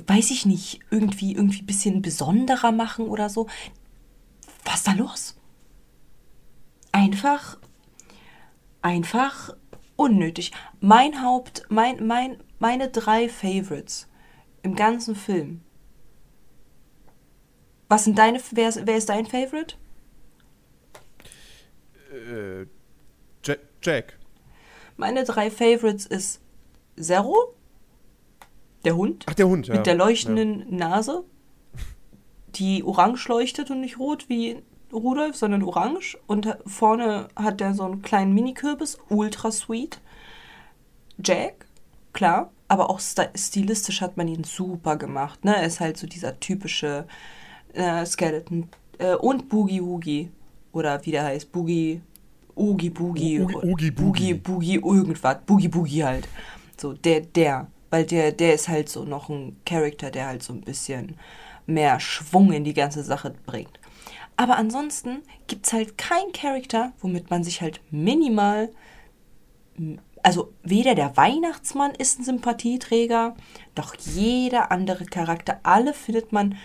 weiß 0.07 0.31
ich 0.31 0.47
nicht, 0.47 0.81
irgendwie, 0.91 1.33
irgendwie 1.35 1.63
ein 1.63 1.67
bisschen 1.67 2.03
besonderer 2.03 2.73
machen 2.73 3.07
oder 3.09 3.29
so? 3.31 3.47
Was 4.65 4.77
ist 4.77 4.89
da 4.89 4.93
los? 4.93 5.37
Einfach, 6.93 7.59
einfach 8.83 9.55
unnötig. 9.97 10.53
Mein 10.81 11.23
Haupt, 11.23 11.65
mein, 11.69 12.07
mein, 12.07 12.43
meine 12.59 12.89
drei 12.89 13.29
Favorites 13.29 14.09
im 14.63 14.75
ganzen 14.75 15.15
Film. 15.15 15.63
Was 17.89 18.05
sind 18.05 18.19
deine, 18.19 18.41
wer, 18.51 18.75
wer 18.85 18.97
ist 18.97 19.09
dein 19.09 19.27
Favorite? 19.27 19.77
Äh, 22.27 22.67
Ja- 23.45 23.57
Jack. 23.83 24.19
Meine 24.97 25.25
drei 25.25 25.51
Favorites 25.51 26.07
ist 26.07 26.41
Zero, 26.99 27.55
der 28.85 28.97
Hund 28.97 29.25
Ach, 29.29 29.35
der 29.35 29.47
Hund, 29.49 29.67
ja. 29.69 29.75
mit 29.75 29.87
der 29.87 29.95
leuchtenden 29.95 30.75
Nase, 30.75 31.25
die 32.55 32.83
orange 32.85 33.29
leuchtet 33.29 33.71
und 33.71 33.81
nicht 33.81 33.99
rot 33.99 34.29
wie 34.29 34.63
Rudolf, 34.93 35.37
sondern 35.37 35.63
orange. 35.63 36.17
Und 36.27 36.57
vorne 36.67 37.29
hat 37.37 37.61
er 37.61 37.75
so 37.75 37.83
einen 37.85 38.03
kleinen 38.03 38.33
Mini-Kürbis, 38.33 38.99
ultra 39.11 39.51
sweet. 39.51 40.01
Jack, 41.23 41.67
klar, 42.13 42.51
aber 42.69 42.89
auch 42.91 43.01
sti- 43.01 43.37
stilistisch 43.37 44.01
hat 44.01 44.17
man 44.17 44.29
ihn 44.29 44.45
super 44.45 44.97
gemacht. 44.97 45.45
Ne? 45.45 45.57
Er 45.57 45.67
ist 45.67 45.81
halt 45.81 45.97
so 45.99 46.07
dieser 46.07 46.39
typische 46.41 47.07
äh, 47.75 48.05
Skeleton. 48.07 48.69
Äh, 48.99 49.15
und 49.17 49.49
Boogie 49.49 49.83
Woogie. 49.83 50.31
Oder 50.73 51.05
wie 51.05 51.11
der 51.11 51.25
heißt, 51.25 51.53
Boogie, 51.53 52.01
Oogie 52.57 52.91
Boogie. 52.91 53.41
Oogie- 53.41 53.55
Oogie 53.57 53.91
Boogie. 53.91 54.35
Boogie 54.35 54.75
irgendwas. 54.77 55.39
Boogie 55.47 55.69
Boogie 55.69 56.05
halt. 56.05 56.29
So, 56.77 56.93
der, 56.93 57.21
der. 57.21 57.69
Weil 57.91 58.05
der, 58.05 58.33
der 58.33 58.55
ist 58.55 58.69
halt 58.69 58.89
so 58.89 59.05
noch 59.05 59.29
ein 59.29 59.57
Charakter, 59.65 60.11
der 60.11 60.27
halt 60.27 60.43
so 60.43 60.53
ein 60.53 60.63
bisschen 60.63 61.17
mehr 61.67 62.01
Schwung 62.01 62.53
in 62.53 62.65
die 62.65 62.75
ganze 62.75 63.05
Sache 63.05 63.33
bringt. 63.47 63.79
Aber 64.37 64.57
ansonsten 64.57 65.23
gibt's 65.47 65.73
halt 65.73 65.97
keinen 65.97 66.33
Charakter, 66.33 66.93
womit 67.01 67.31
man 67.31 67.45
sich 67.45 67.61
halt 67.61 67.81
minimal 67.91 68.71
also 70.23 70.53
weder 70.65 70.97
der 70.97 71.17
Weihnachtsmann 71.17 71.93
ist 71.93 72.19
ein 72.19 72.25
Sympathieträger, 72.25 73.37
noch 73.77 73.95
jeder 73.95 74.73
andere 74.73 75.05
Charakter. 75.05 75.61
Alle 75.63 75.95
findet 75.95 76.33
man 76.33 76.57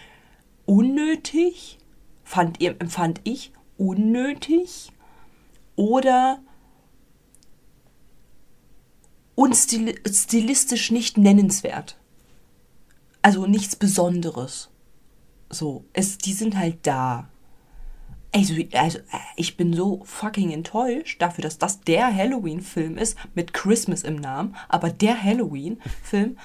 unnötig, 0.66 1.78
fand 2.24 2.60
empfand 2.62 3.22
ich 3.24 3.52
unnötig 3.78 4.92
oder 5.82 6.40
unstil 9.34 10.00
stilistisch 10.08 10.92
nicht 10.92 11.18
nennenswert. 11.18 11.98
Also 13.24 13.48
nichts 13.48 13.76
Besonderes. 13.76 14.70
So, 15.50 15.86
es, 15.94 16.20
die 16.20 16.34
sind 16.34 16.56
halt 16.56 16.86
da. 16.86 17.30
Also, 18.32 18.54
also, 18.74 19.00
ich 19.36 19.58
bin 19.58 19.74
so 19.74 20.04
fucking 20.06 20.52
enttäuscht 20.52 21.20
dafür, 21.20 21.42
dass 21.42 21.58
das 21.58 21.82
der 21.82 22.16
Halloween-Film 22.16 23.00
ist, 23.00 23.18
mit 23.34 23.52
Christmas 23.52 24.04
im 24.04 24.18
Namen, 24.18 24.56
aber 24.70 24.92
der 24.92 25.22
Halloween-Film, 25.22 26.38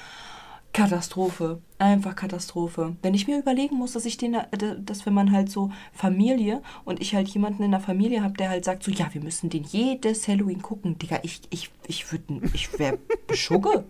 Katastrophe. 0.77 1.63
Einfach 1.79 2.15
Katastrophe. 2.15 2.97
Wenn 3.01 3.15
ich 3.15 3.27
mir 3.27 3.39
überlegen 3.39 3.77
muss, 3.77 3.93
dass 3.93 4.05
ich 4.05 4.19
den, 4.19 4.35
äh, 4.35 4.47
dass 4.79 5.07
wenn 5.07 5.15
man 5.15 5.33
halt 5.33 5.51
so 5.51 5.71
Familie 5.93 6.63
und 6.85 7.01
ich 7.01 7.15
halt 7.15 7.29
jemanden 7.29 7.63
in 7.63 7.71
der 7.71 7.81
Familie 7.81 8.23
habe, 8.23 8.35
der 8.35 8.51
halt 8.51 8.67
sagt 8.67 8.83
so, 8.83 8.91
ja, 8.91 9.09
wir 9.13 9.23
müssen 9.23 9.49
den 9.49 9.65
jedes 9.65 10.29
Halloween 10.29 10.61
gucken, 10.61 10.99
Digga, 10.99 11.21
ich, 11.23 11.41
ich, 11.49 11.71
ich 11.87 12.13
würde, 12.13 12.43
ich 12.53 12.79
wäre 12.79 12.99
beschugge. 13.27 13.87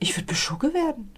Ich 0.00 0.14
würde 0.14 0.26
beschugge 0.26 0.74
werden. 0.74 1.12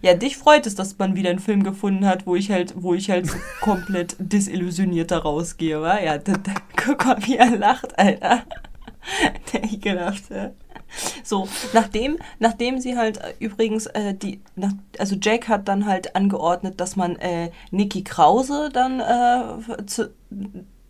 Ja, 0.00 0.14
dich 0.14 0.38
freut 0.38 0.66
es, 0.66 0.76
dass 0.76 0.96
man 0.96 1.14
wieder 1.14 1.28
einen 1.28 1.40
Film 1.40 1.62
gefunden 1.62 2.06
hat, 2.06 2.26
wo 2.26 2.36
ich 2.36 2.50
halt, 2.50 2.72
wo 2.76 2.94
ich 2.94 3.10
halt 3.10 3.26
so 3.26 3.36
komplett 3.60 4.16
desillusioniert 4.18 5.10
da 5.10 5.18
rausgehe, 5.18 5.82
wa? 5.82 6.00
Ja, 6.00 6.16
da, 6.16 6.38
da, 6.38 6.54
guck 6.76 7.04
mal, 7.04 7.18
wie 7.26 7.36
er 7.36 7.54
lacht, 7.54 7.98
Alter. 7.98 8.44
Der 9.52 9.64
Ekelhafte. 9.64 10.54
So, 11.24 11.48
nachdem, 11.72 12.18
nachdem 12.38 12.78
sie 12.80 12.96
halt 12.96 13.18
äh, 13.18 13.34
übrigens 13.40 13.86
äh, 13.86 14.14
die, 14.14 14.40
nach, 14.54 14.72
also 14.98 15.16
Jack 15.20 15.48
hat 15.48 15.66
dann 15.68 15.86
halt 15.86 16.14
angeordnet, 16.16 16.80
dass 16.80 16.94
man 16.96 17.16
äh, 17.16 17.50
Niki 17.70 18.04
Krause 18.04 18.70
dann 18.72 19.00
äh, 19.00 19.84
zu, 19.86 20.10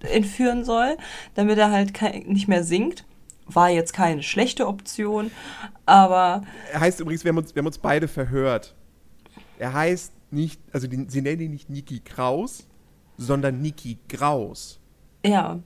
entführen 0.00 0.64
soll, 0.64 0.96
damit 1.34 1.58
er 1.58 1.70
halt 1.70 1.94
kei- 1.94 2.22
nicht 2.26 2.48
mehr 2.48 2.62
singt. 2.64 3.04
War 3.46 3.70
jetzt 3.70 3.92
keine 3.92 4.22
schlechte 4.22 4.66
Option, 4.66 5.30
aber 5.86 6.42
Er 6.72 6.80
heißt 6.80 7.00
übrigens, 7.00 7.24
wir 7.24 7.30
haben 7.30 7.38
uns, 7.38 7.54
wir 7.54 7.60
haben 7.60 7.66
uns 7.68 7.78
beide 7.78 8.08
verhört. 8.08 8.74
Er 9.58 9.72
heißt 9.72 10.12
nicht, 10.32 10.60
also 10.72 10.86
die, 10.88 11.06
sie 11.08 11.22
nennen 11.22 11.40
ihn 11.42 11.50
nicht 11.52 11.70
Niki 11.70 12.00
Kraus, 12.00 12.66
sondern 13.16 13.60
Niki 13.62 13.98
Graus. 14.08 14.78
ja. 15.24 15.60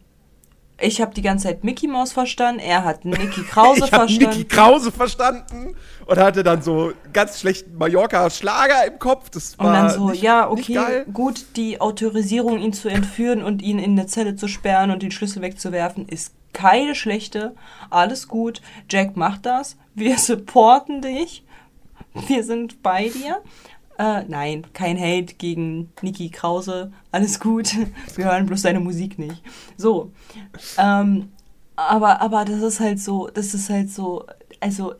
Ich 0.81 1.01
habe 1.01 1.15
die 1.15 1.23
ganze 1.23 1.49
Zeit 1.49 1.65
Mickey 1.65 1.87
Mouse 1.87 2.13
verstanden, 2.13 2.61
er 2.61 2.85
hat 2.85 3.05
Niki 3.05 3.43
Krause 3.43 3.85
ich 3.85 3.91
verstanden. 3.91 4.31
Niki 4.31 4.45
Krause 4.45 4.93
verstanden 4.93 5.75
und 6.07 6.19
hatte 6.19 6.43
dann 6.43 6.63
so 6.63 6.93
ganz 7.13 7.41
schlechten 7.41 7.77
Mallorca-Schlager 7.77 8.87
im 8.87 8.99
Kopf. 8.99 9.31
Das 9.31 9.59
war 9.59 9.67
Und 9.67 9.73
dann 9.73 9.91
so, 9.91 10.11
nicht, 10.11 10.23
ja, 10.23 10.51
okay, 10.51 11.05
gut, 11.13 11.57
die 11.57 11.81
Autorisierung, 11.81 12.59
ihn 12.59 12.73
zu 12.73 12.89
entführen 12.89 13.43
und 13.43 13.63
ihn 13.63 13.79
in 13.79 13.93
eine 13.93 14.07
Zelle 14.07 14.37
zu 14.37 14.49
sperren 14.49 14.91
und 14.91 15.03
den 15.03 15.11
Schlüssel 15.11 15.43
wegzuwerfen, 15.43 16.09
ist 16.09 16.35
keine 16.53 16.95
schlechte. 16.95 17.55
Alles 17.91 18.29
gut. 18.29 18.61
Jack 18.89 19.17
macht 19.17 19.47
das. 19.47 19.77
Wir 19.95 20.19
supporten 20.19 21.03
dich. 21.03 21.45
Wir 22.27 22.43
sind 22.43 22.83
bei 22.83 23.09
dir. 23.09 23.41
Äh, 24.01 24.25
nein, 24.29 24.67
kein 24.73 24.99
Hate 24.99 25.35
gegen 25.35 25.93
Niki 26.01 26.31
Krause. 26.31 26.91
Alles 27.13 27.39
gut. 27.39 27.75
Wir 28.17 28.25
hören 28.25 28.47
bloß 28.47 28.63
seine 28.63 28.81
Musik 28.81 29.19
nicht. 29.19 29.43
So. 29.77 30.11
Ähm, 30.79 31.29
aber, 31.77 32.23
aber 32.23 32.47
das 32.47 32.63
ist 32.63 32.81
halt 32.81 32.99
so, 32.99 33.29
das 33.29 33.53
ist 33.53 33.69
halt 33.69 33.91
so, 33.91 34.25
also, 34.59 34.95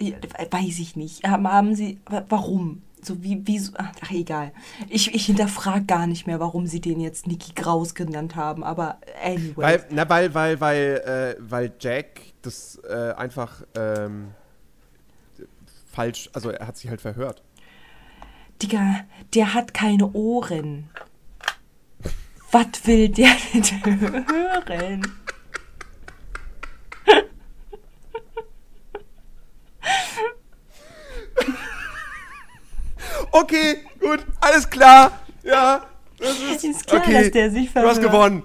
weiß 0.51 0.79
ich 0.81 0.97
nicht. 0.97 1.25
Haben, 1.27 1.49
haben 1.49 1.75
sie, 1.75 1.99
wa- 2.11 2.25
warum? 2.29 2.83
So 3.03 3.23
wie, 3.23 3.41
wie, 3.47 3.63
ach, 3.79 4.11
egal. 4.11 4.53
Ich, 4.91 5.15
ich 5.15 5.25
hinterfrage 5.25 5.87
gar 5.87 6.07
nicht 6.07 6.27
mehr, 6.27 6.39
warum 6.39 6.67
sie 6.67 6.83
den 6.83 7.01
jetzt 7.01 7.27
Niki 7.27 7.53
Graus 7.55 7.95
genannt 7.95 8.37
haben, 8.37 8.63
aber 8.63 8.99
anyway. 9.25 9.55
Weil, 9.57 9.85
na, 9.89 10.07
weil, 10.11 10.35
weil, 10.35 10.61
weil, 10.61 11.37
äh, 11.39 11.41
weil 11.41 11.73
Jack 11.81 12.21
das 12.43 12.79
äh, 12.87 13.13
einfach 13.17 13.63
ähm, 13.75 14.33
falsch, 15.91 16.29
also 16.35 16.51
er 16.51 16.67
hat 16.67 16.77
sich 16.77 16.91
halt 16.91 17.01
verhört. 17.01 17.43
Digga, 18.63 19.05
der 19.35 19.55
hat 19.55 19.75
keine 19.75 20.11
Ohren. 20.13 20.91
Was 22.53 22.67
will 22.85 23.09
der 23.09 23.31
denn 23.55 24.25
hören? 24.67 25.13
Okay, 33.33 33.79
gut, 34.01 34.21
alles 34.41 34.69
klar. 34.69 35.21
Ja, 35.43 35.87
das 36.19 36.39
ist, 36.39 36.65
Ist 36.65 36.87
klar, 36.87 37.01
okay. 37.03 37.13
dass 37.15 37.31
der 37.31 37.51
sich 37.51 37.73
Du 37.73 37.81
hast 37.81 38.01
gewonnen. 38.01 38.43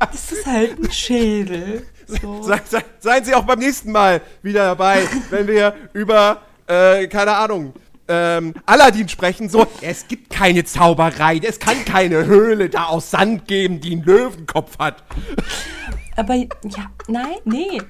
Das 0.00 0.32
ist 0.32 0.46
halt 0.46 0.78
ein 0.82 0.90
Schädel. 0.90 1.86
So. 2.06 2.42
Se, 2.42 2.60
se, 2.64 2.82
seien 3.00 3.24
Sie 3.24 3.34
auch 3.34 3.44
beim 3.44 3.58
nächsten 3.58 3.92
Mal 3.92 4.20
wieder 4.42 4.64
dabei, 4.64 5.08
wenn 5.30 5.46
wir 5.46 5.74
über, 5.92 6.42
äh, 6.66 7.06
keine 7.06 7.34
Ahnung, 7.34 7.72
ähm, 8.08 8.54
Aladdin 8.66 9.08
sprechen. 9.08 9.48
So, 9.48 9.66
es 9.80 10.08
gibt 10.08 10.30
keine 10.30 10.64
Zauberei, 10.64 11.38
es 11.42 11.58
kann 11.58 11.84
keine 11.84 12.26
Höhle 12.26 12.68
da 12.68 12.86
aus 12.86 13.10
Sand 13.10 13.46
geben, 13.46 13.80
die 13.80 13.92
einen 13.92 14.02
Löwenkopf 14.02 14.78
hat. 14.78 15.02
Aber 16.16 16.34
ja, 16.34 16.48
nein, 17.08 17.36
nee, 17.44 17.80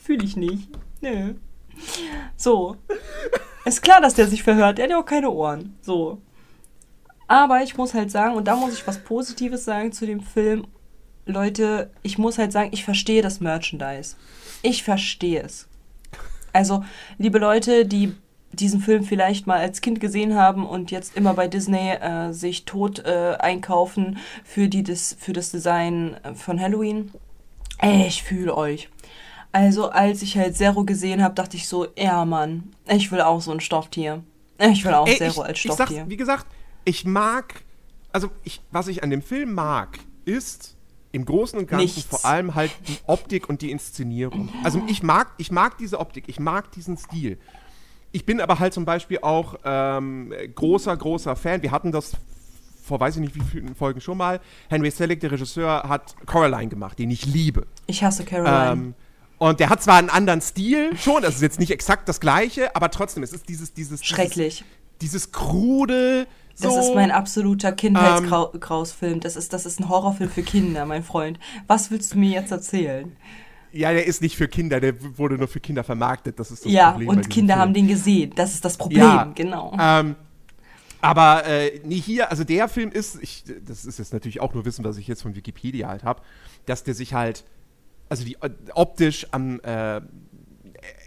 fühle 0.00 0.24
ich 0.24 0.36
nicht. 0.36 0.68
Nö. 1.00 1.34
So. 2.36 2.76
Ist 3.64 3.82
klar, 3.82 4.00
dass 4.00 4.14
der 4.14 4.26
sich 4.26 4.42
verhört. 4.42 4.78
Der 4.78 4.84
hat 4.84 4.90
ja 4.90 4.98
auch 4.98 5.06
keine 5.06 5.30
Ohren. 5.30 5.76
So. 5.82 6.20
Aber 7.28 7.62
ich 7.62 7.76
muss 7.76 7.94
halt 7.94 8.10
sagen, 8.10 8.34
und 8.34 8.48
da 8.48 8.56
muss 8.56 8.74
ich 8.74 8.86
was 8.86 8.98
Positives 8.98 9.64
sagen 9.64 9.92
zu 9.92 10.06
dem 10.06 10.20
Film. 10.20 10.66
Leute, 11.26 11.90
ich 12.02 12.18
muss 12.18 12.38
halt 12.38 12.52
sagen, 12.52 12.70
ich 12.72 12.84
verstehe 12.84 13.22
das 13.22 13.40
Merchandise. 13.40 14.16
Ich 14.62 14.82
verstehe 14.82 15.42
es. 15.42 15.68
Also, 16.52 16.84
liebe 17.18 17.38
Leute, 17.38 17.86
die 17.86 18.14
diesen 18.52 18.80
Film 18.80 19.04
vielleicht 19.04 19.46
mal 19.46 19.58
als 19.58 19.80
Kind 19.80 20.00
gesehen 20.00 20.34
haben 20.34 20.66
und 20.66 20.90
jetzt 20.90 21.16
immer 21.16 21.34
bei 21.34 21.48
Disney 21.48 21.90
äh, 21.90 22.32
sich 22.32 22.64
tot 22.64 23.00
äh, 23.00 23.36
einkaufen 23.38 24.18
für, 24.44 24.68
die, 24.68 24.82
das, 24.82 25.16
für 25.18 25.32
das 25.32 25.50
Design 25.50 26.16
äh, 26.22 26.34
von 26.34 26.60
Halloween. 26.60 27.12
Ey, 27.78 28.06
ich 28.06 28.22
fühle 28.22 28.56
euch. 28.56 28.88
Also, 29.52 29.90
als 29.90 30.22
ich 30.22 30.36
halt 30.36 30.56
Zero 30.56 30.84
gesehen 30.84 31.22
habe, 31.22 31.34
dachte 31.34 31.56
ich 31.56 31.66
so, 31.66 31.88
ja, 31.96 32.24
Mann, 32.24 32.72
ich 32.86 33.10
will 33.10 33.20
auch 33.20 33.40
so 33.40 33.50
ein 33.50 33.60
Stofftier. 33.60 34.22
Ich 34.58 34.84
will 34.84 34.94
auch 34.94 35.08
Ey, 35.08 35.16
Zero 35.16 35.30
ich, 35.30 35.38
als 35.40 35.58
ich 35.58 35.62
sag's, 35.62 35.74
Stofftier. 35.74 36.04
wie 36.08 36.16
gesagt, 36.16 36.46
ich 36.84 37.04
mag, 37.04 37.62
also 38.12 38.30
ich, 38.44 38.60
was 38.70 38.88
ich 38.88 39.02
an 39.02 39.10
dem 39.10 39.22
Film 39.22 39.54
mag, 39.54 39.98
ist 40.24 40.76
im 41.12 41.24
Großen 41.24 41.58
und 41.58 41.66
Ganzen 41.66 41.84
Nichts. 41.84 42.04
vor 42.04 42.24
allem 42.24 42.54
halt 42.54 42.70
die 42.86 42.98
Optik 43.06 43.48
und 43.48 43.62
die 43.62 43.70
Inszenierung. 43.70 44.50
Also 44.62 44.80
ich 44.86 45.02
mag, 45.02 45.32
ich 45.38 45.50
mag 45.50 45.78
diese 45.78 45.98
Optik, 45.98 46.24
ich 46.28 46.38
mag 46.38 46.70
diesen 46.72 46.96
Stil. 46.96 47.38
Ich 48.12 48.26
bin 48.26 48.40
aber 48.40 48.58
halt 48.58 48.74
zum 48.74 48.84
Beispiel 48.84 49.18
auch 49.22 49.54
ähm, 49.64 50.32
großer, 50.54 50.96
großer 50.96 51.36
Fan. 51.36 51.62
Wir 51.62 51.70
hatten 51.70 51.92
das 51.92 52.16
vor 52.90 52.98
weiß 52.98 53.14
ich 53.16 53.20
nicht 53.20 53.34
wie 53.36 53.40
vielen 53.40 53.76
Folgen 53.76 54.00
schon 54.00 54.18
mal. 54.18 54.40
Henry 54.68 54.90
Selick, 54.90 55.20
der 55.20 55.30
Regisseur, 55.30 55.84
hat 55.88 56.14
Coraline 56.26 56.68
gemacht, 56.68 56.98
den 56.98 57.10
ich 57.10 57.24
liebe. 57.24 57.66
Ich 57.86 58.02
hasse 58.02 58.24
Caroline. 58.24 58.72
Ähm, 58.72 58.94
und 59.38 59.60
der 59.60 59.70
hat 59.70 59.82
zwar 59.82 59.96
einen 59.96 60.10
anderen 60.10 60.40
Stil 60.40 60.96
schon, 60.96 61.22
das 61.22 61.36
ist 61.36 61.42
jetzt 61.42 61.60
nicht 61.60 61.70
exakt 61.70 62.08
das 62.08 62.20
gleiche, 62.20 62.74
aber 62.74 62.90
trotzdem, 62.90 63.22
es 63.22 63.32
ist 63.32 63.48
dieses, 63.48 63.72
dieses, 63.72 64.04
Schrecklich. 64.04 64.64
dieses, 65.00 65.22
dieses 65.22 65.32
krude. 65.32 66.26
Das 66.60 66.74
so, 66.74 66.80
ist 66.80 66.94
mein 66.94 67.10
absoluter 67.10 67.72
Kindheitsgrausfilm. 67.72 69.20
Das 69.20 69.36
ist, 69.36 69.52
das 69.52 69.64
ist 69.64 69.80
ein 69.80 69.88
Horrorfilm 69.88 70.28
für 70.28 70.42
Kinder, 70.42 70.84
mein 70.84 71.04
Freund. 71.04 71.38
Was 71.68 71.90
willst 71.90 72.12
du 72.12 72.18
mir 72.18 72.30
jetzt 72.30 72.50
erzählen? 72.50 73.16
Ja, 73.72 73.92
der 73.92 74.06
ist 74.06 74.20
nicht 74.20 74.36
für 74.36 74.48
Kinder, 74.48 74.80
der 74.80 74.94
wurde 75.16 75.36
nur 75.36 75.48
für 75.48 75.60
Kinder 75.60 75.84
vermarktet. 75.84 76.38
Das 76.40 76.50
ist 76.50 76.64
das 76.64 76.72
ja, 76.72 76.90
Problem. 76.90 77.08
bei 77.08 77.14
und 77.14 77.30
Kinder 77.30 77.54
Film. 77.54 77.62
haben 77.62 77.74
den 77.74 77.88
gesehen. 77.88 78.32
Das 78.34 78.54
ist 78.54 78.64
das 78.64 78.76
Problem, 78.76 79.02
Ja, 79.02 79.30
genau. 79.34 79.76
Ähm, 79.80 80.16
aber 81.00 81.46
äh, 81.46 81.80
nee, 81.84 81.96
hier, 81.96 82.30
also 82.30 82.44
der 82.44 82.68
Film 82.68 82.90
ist, 82.90 83.22
ich, 83.22 83.44
das 83.66 83.84
ist 83.84 83.98
jetzt 83.98 84.12
natürlich 84.12 84.40
auch 84.40 84.52
nur 84.54 84.64
Wissen, 84.64 84.84
was 84.84 84.98
ich 84.98 85.08
jetzt 85.08 85.22
von 85.22 85.34
Wikipedia 85.34 85.88
halt 85.88 86.04
habe, 86.04 86.22
dass 86.66 86.84
der 86.84 86.94
sich 86.94 87.14
halt, 87.14 87.44
also 88.08 88.24
die 88.24 88.34
äh, 88.40 88.50
optisch 88.74 89.26
am 89.30 89.60
äh, 89.60 90.00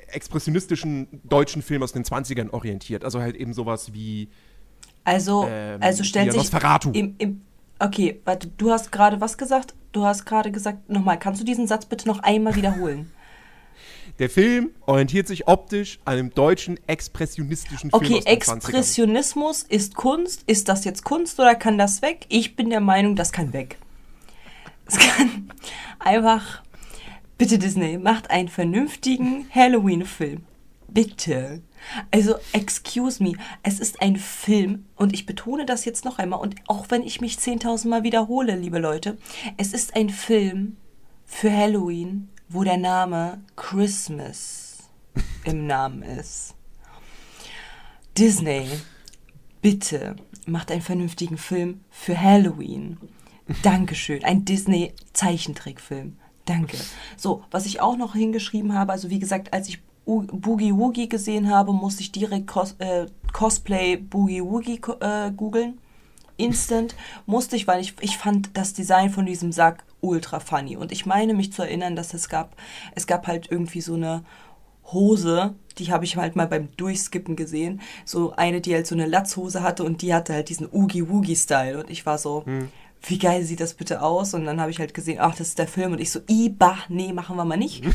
expressionistischen 0.07 1.07
deutschen 1.23 1.61
Film 1.61 1.83
aus 1.83 1.91
den 1.91 2.03
20ern 2.03 2.51
orientiert. 2.51 3.03
Also 3.03 3.19
halt 3.21 3.35
eben 3.35 3.53
sowas 3.53 3.93
wie 3.93 4.29
Also, 5.03 5.47
ähm, 5.49 5.81
also 5.81 6.03
stellt 6.03 6.31
sich. 6.31 6.51
Im, 6.93 7.15
im, 7.17 7.41
okay, 7.79 8.21
warte, 8.25 8.47
du 8.47 8.71
hast 8.71 8.91
gerade 8.91 9.21
was 9.21 9.37
gesagt? 9.37 9.75
Du 9.93 10.03
hast 10.03 10.25
gerade 10.25 10.51
gesagt, 10.51 10.89
nochmal, 10.89 11.17
kannst 11.17 11.39
du 11.39 11.45
diesen 11.45 11.67
Satz 11.67 11.85
bitte 11.85 12.07
noch 12.07 12.19
einmal 12.19 12.55
wiederholen? 12.55 13.11
Der 14.19 14.29
Film 14.29 14.71
orientiert 14.85 15.27
sich 15.27 15.47
optisch 15.47 15.99
an 16.05 16.13
einem 16.13 16.33
deutschen 16.33 16.79
expressionistischen 16.87 17.89
Film 17.89 18.03
Okay, 18.03 18.19
den 18.19 18.39
20ern. 18.39 18.55
Expressionismus 18.55 19.63
ist 19.63 19.95
Kunst. 19.95 20.43
Ist 20.45 20.69
das 20.69 20.83
jetzt 20.85 21.03
Kunst 21.03 21.39
oder 21.39 21.55
kann 21.55 21.79
das 21.79 22.01
weg? 22.03 22.25
Ich 22.29 22.55
bin 22.55 22.69
der 22.69 22.79
Meinung, 22.79 23.15
das 23.15 23.31
kann 23.31 23.53
weg. 23.53 23.77
Es 24.85 24.97
kann 24.97 25.49
einfach. 25.99 26.61
Bitte 27.39 27.57
Disney, 27.57 27.97
macht 27.97 28.29
einen 28.29 28.49
vernünftigen 28.49 29.47
Halloween-Film. 29.53 30.43
Bitte. 30.93 31.61
Also, 32.11 32.35
excuse 32.53 33.21
me, 33.21 33.33
es 33.63 33.79
ist 33.79 34.01
ein 34.01 34.15
Film 34.15 34.85
und 34.95 35.13
ich 35.13 35.25
betone 35.25 35.65
das 35.65 35.85
jetzt 35.85 36.05
noch 36.05 36.19
einmal 36.19 36.39
und 36.39 36.55
auch 36.67 36.85
wenn 36.89 37.01
ich 37.01 37.19
mich 37.19 37.37
10.000 37.37 37.87
Mal 37.87 38.03
wiederhole, 38.03 38.55
liebe 38.55 38.79
Leute, 38.79 39.17
es 39.57 39.73
ist 39.73 39.95
ein 39.95 40.09
Film 40.09 40.77
für 41.25 41.51
Halloween, 41.51 42.29
wo 42.47 42.63
der 42.63 42.77
Name 42.77 43.43
Christmas 43.55 44.89
im 45.43 45.65
Namen 45.65 46.03
ist. 46.03 46.55
Disney, 48.17 48.67
bitte 49.61 50.15
macht 50.45 50.71
einen 50.71 50.81
vernünftigen 50.81 51.37
Film 51.37 51.81
für 51.89 52.19
Halloween. 52.19 52.97
Dankeschön. 53.63 54.23
Ein 54.23 54.45
Disney-Zeichentrickfilm. 54.45 56.17
Danke. 56.45 56.77
So, 57.17 57.43
was 57.51 57.65
ich 57.65 57.81
auch 57.81 57.97
noch 57.97 58.13
hingeschrieben 58.13 58.73
habe, 58.73 58.91
also 58.91 59.09
wie 59.09 59.19
gesagt, 59.19 59.53
als 59.53 59.67
ich 59.67 59.81
U 60.05 60.23
Boogie 60.23 60.73
Woogie 60.73 61.09
gesehen 61.09 61.49
habe, 61.49 61.73
musste 61.73 62.01
ich 62.01 62.11
direkt 62.11 62.47
Cos 62.47 62.75
äh, 62.79 63.07
Cosplay 63.31 63.97
Boogie 63.97 64.43
Woogie 64.43 64.81
äh, 64.99 65.31
googeln. 65.31 65.79
Instant 66.37 66.95
musste 67.25 67.55
ich, 67.55 67.67
weil 67.67 67.79
ich, 67.79 67.93
ich 68.01 68.17
fand 68.17 68.57
das 68.57 68.73
Design 68.73 69.09
von 69.09 69.25
diesem 69.25 69.51
Sack 69.51 69.83
ultra 70.01 70.39
funny. 70.39 70.75
Und 70.75 70.91
ich 70.91 71.05
meine 71.05 71.33
mich 71.33 71.53
zu 71.53 71.61
erinnern, 71.61 71.95
dass 71.95 72.13
es 72.13 72.27
gab, 72.27 72.55
es 72.95 73.07
gab 73.07 73.27
halt 73.27 73.51
irgendwie 73.51 73.81
so 73.81 73.93
eine 73.93 74.23
Hose, 74.91 75.55
die 75.77 75.91
habe 75.91 76.05
ich 76.05 76.17
halt 76.17 76.35
mal 76.35 76.47
beim 76.47 76.69
Durchskippen 76.75 77.35
gesehen. 77.35 77.81
So 78.03 78.33
eine, 78.35 78.61
die 78.61 78.73
halt 78.73 78.87
so 78.87 78.95
eine 78.95 79.05
Latzhose 79.05 79.63
hatte 79.63 79.83
und 79.83 80.01
die 80.01 80.13
hatte 80.13 80.33
halt 80.33 80.49
diesen 80.49 80.67
Oogie-Woogie-Style. 80.71 81.79
Und 81.79 81.89
ich 81.89 82.05
war 82.05 82.17
so, 82.17 82.43
wie 83.01 83.17
geil 83.17 83.43
sieht 83.43 83.59
das 83.59 83.73
bitte 83.73 84.01
aus? 84.01 84.33
Und 84.33 84.45
dann 84.45 84.59
habe 84.59 84.71
ich 84.71 84.79
halt 84.79 84.93
gesehen, 84.93 85.19
ach, 85.19 85.35
das 85.35 85.49
ist 85.49 85.59
der 85.59 85.67
Film. 85.67 85.93
Und 85.93 86.01
ich 86.01 86.11
so, 86.11 86.19
i, 86.29 86.49
bah, 86.49 86.77
nee, 86.89 87.13
machen 87.13 87.37
wir 87.37 87.45
mal 87.45 87.57
nicht. 87.57 87.83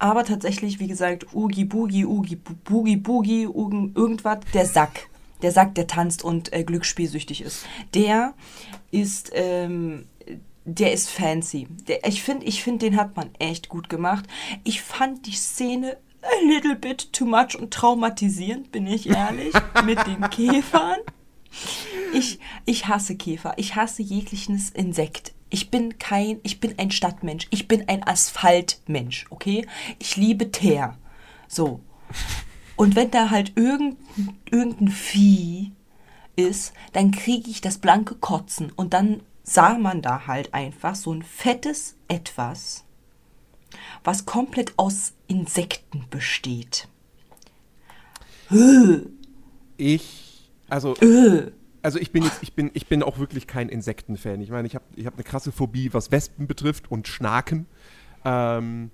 Aber 0.00 0.24
tatsächlich, 0.24 0.80
wie 0.80 0.88
gesagt, 0.88 1.32
Oogie 1.34 1.64
Boogie, 1.66 2.06
Oogie 2.06 2.36
Bu- 2.36 2.54
Boogie 2.64 2.96
Boogie, 2.96 3.46
Ugen- 3.46 3.92
irgendwas, 3.94 4.38
der 4.54 4.66
Sack. 4.66 5.08
Der 5.42 5.52
Sack, 5.52 5.74
der 5.74 5.86
tanzt 5.86 6.24
und 6.24 6.52
äh, 6.52 6.64
glücksspielsüchtig 6.64 7.42
ist. 7.42 7.66
Der 7.94 8.34
ist, 8.90 9.30
ähm, 9.34 10.06
der 10.64 10.92
ist 10.92 11.10
fancy. 11.10 11.66
Der, 11.86 12.06
ich 12.06 12.22
finde, 12.22 12.46
ich 12.46 12.62
find, 12.62 12.82
den 12.82 12.96
hat 12.96 13.14
man 13.16 13.30
echt 13.38 13.68
gut 13.68 13.88
gemacht. 13.88 14.24
Ich 14.64 14.82
fand 14.82 15.26
die 15.26 15.32
Szene 15.32 15.96
a 16.22 16.46
little 16.46 16.76
bit 16.76 17.12
too 17.12 17.24
much 17.26 17.56
und 17.58 17.70
traumatisierend, 17.72 18.72
bin 18.72 18.86
ich 18.86 19.08
ehrlich, 19.08 19.52
mit 19.84 19.98
den 20.06 20.28
Käfern. 20.30 20.96
Ich, 22.12 22.38
ich 22.64 22.86
hasse 22.88 23.16
Käfer. 23.16 23.54
Ich 23.56 23.76
hasse 23.76 24.02
jegliches 24.02 24.70
Insekt. 24.70 25.32
Ich 25.50 25.70
bin 25.70 25.98
kein, 25.98 26.38
ich 26.44 26.60
bin 26.60 26.78
ein 26.78 26.90
Stadtmensch. 26.90 27.48
Ich 27.50 27.68
bin 27.68 27.88
ein 27.88 28.06
Asphaltmensch, 28.06 29.26
okay? 29.30 29.66
Ich 29.98 30.16
liebe 30.16 30.50
Teer. 30.50 30.96
So. 31.48 31.80
Und 32.76 32.96
wenn 32.96 33.10
da 33.10 33.30
halt 33.30 33.52
irgendein, 33.56 34.38
irgendein 34.50 34.88
Vieh 34.88 35.72
ist, 36.36 36.72
dann 36.92 37.10
kriege 37.10 37.50
ich 37.50 37.60
das 37.60 37.78
blanke 37.78 38.14
Kotzen. 38.14 38.72
Und 38.74 38.94
dann 38.94 39.22
sah 39.42 39.76
man 39.76 40.00
da 40.00 40.26
halt 40.26 40.54
einfach 40.54 40.94
so 40.94 41.12
ein 41.12 41.22
fettes 41.22 41.96
Etwas, 42.08 42.84
was 44.04 44.24
komplett 44.24 44.72
aus 44.76 45.12
Insekten 45.26 46.04
besteht. 46.10 46.88
Ich, 49.76 50.50
also, 50.68 50.96
Äh. 50.96 51.50
Also 51.82 51.98
ich 51.98 52.12
bin 52.12 52.22
jetzt, 52.22 52.42
ich 52.42 52.54
bin, 52.54 52.70
ich 52.74 52.86
bin 52.86 53.02
auch 53.02 53.18
wirklich 53.18 53.46
kein 53.46 53.68
Insektenfan. 53.68 54.40
Ich 54.40 54.50
meine, 54.50 54.66
ich 54.66 54.74
habe 54.74 54.84
ich 54.96 55.06
hab 55.06 55.14
eine 55.14 55.24
krasse 55.24 55.52
Phobie, 55.52 55.92
was 55.92 56.10
Wespen 56.10 56.46
betrifft 56.46 56.90
und 56.90 57.08
Schnaken. 57.08 57.66
Ähm, 58.24 58.90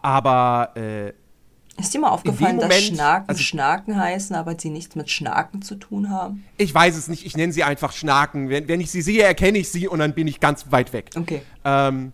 aber 0.00 0.72
äh, 0.76 1.12
Ist 1.78 1.94
dir 1.94 2.00
mal 2.00 2.10
aufgefallen, 2.10 2.58
dass 2.58 2.68
Moment, 2.68 2.82
Schnaken 2.82 3.28
also- 3.28 3.42
Schnaken 3.42 3.96
heißen, 3.96 4.36
aber 4.36 4.58
sie 4.58 4.70
nichts 4.70 4.96
mit 4.96 5.10
Schnaken 5.10 5.62
zu 5.62 5.76
tun 5.76 6.10
haben? 6.10 6.44
ich 6.58 6.74
weiß 6.74 6.96
es 6.96 7.08
nicht, 7.08 7.24
ich 7.24 7.36
nenne 7.36 7.52
sie 7.52 7.64
einfach 7.64 7.92
Schnaken. 7.92 8.48
Wenn, 8.48 8.68
wenn 8.68 8.80
ich 8.80 8.90
sie 8.90 9.02
sehe, 9.02 9.22
erkenne 9.22 9.58
ich 9.58 9.70
sie 9.70 9.88
und 9.88 10.00
dann 10.00 10.14
bin 10.14 10.26
ich 10.26 10.40
ganz 10.40 10.66
weit 10.70 10.92
weg. 10.92 11.10
Okay. 11.16 11.42
Ähm, 11.64 12.12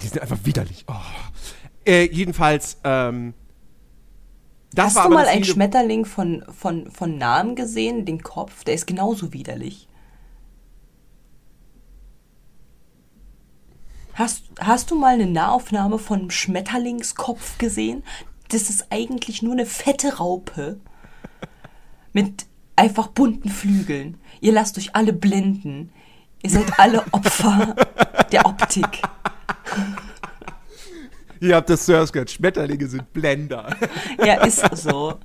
die 0.00 0.06
sind 0.06 0.22
einfach 0.22 0.38
widerlich. 0.44 0.84
Oh. 0.88 0.94
Äh, 1.84 2.08
jedenfalls, 2.10 2.78
ähm, 2.84 3.34
das 4.74 4.96
Hast 4.96 5.06
du 5.06 5.10
mal 5.10 5.26
einen 5.26 5.44
Schmetterling 5.44 6.04
von, 6.04 6.44
von, 6.56 6.90
von 6.90 7.18
Namen 7.18 7.56
gesehen? 7.56 8.04
Den 8.04 8.22
Kopf? 8.22 8.64
Der 8.64 8.74
ist 8.74 8.86
genauso 8.86 9.32
widerlich. 9.32 9.88
Hast, 14.14 14.44
hast 14.58 14.90
du 14.90 14.94
mal 14.94 15.14
eine 15.14 15.26
Nahaufnahme 15.26 15.98
von 15.98 16.20
einem 16.20 16.30
Schmetterlingskopf 16.30 17.58
gesehen? 17.58 18.04
Das 18.48 18.68
ist 18.68 18.86
eigentlich 18.90 19.42
nur 19.42 19.52
eine 19.52 19.66
fette 19.66 20.16
Raupe 20.18 20.78
mit 22.12 22.46
einfach 22.76 23.08
bunten 23.08 23.48
Flügeln. 23.48 24.18
Ihr 24.40 24.52
lasst 24.52 24.76
euch 24.78 24.94
alle 24.94 25.12
blenden. 25.12 25.90
Ihr 26.42 26.50
seid 26.50 26.78
alle 26.78 27.04
Opfer 27.12 27.74
der 28.32 28.44
Optik. 28.46 29.02
Ihr 31.42 31.56
habt 31.56 31.68
das 31.70 31.86
zuerst 31.86 32.12
gehört, 32.12 32.30
Schmetterlinge 32.30 32.86
sind 32.86 33.12
Blender. 33.12 33.76
Ja, 34.24 34.44
ist 34.44 34.64
so. 34.76 35.18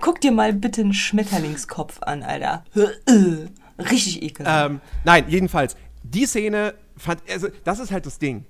Guck 0.00 0.20
dir 0.20 0.30
mal 0.30 0.52
bitte 0.52 0.82
einen 0.82 0.94
Schmetterlingskopf 0.94 2.00
an, 2.02 2.22
Alter. 2.22 2.64
Richtig 3.78 4.22
ekelhaft. 4.22 4.70
ähm, 4.70 4.80
nein, 5.02 5.24
jedenfalls, 5.26 5.74
die 6.04 6.26
Szene 6.26 6.74
fand, 6.96 7.22
also 7.28 7.48
das 7.64 7.80
ist 7.80 7.90
halt 7.90 8.06
das 8.06 8.20
Ding. 8.20 8.44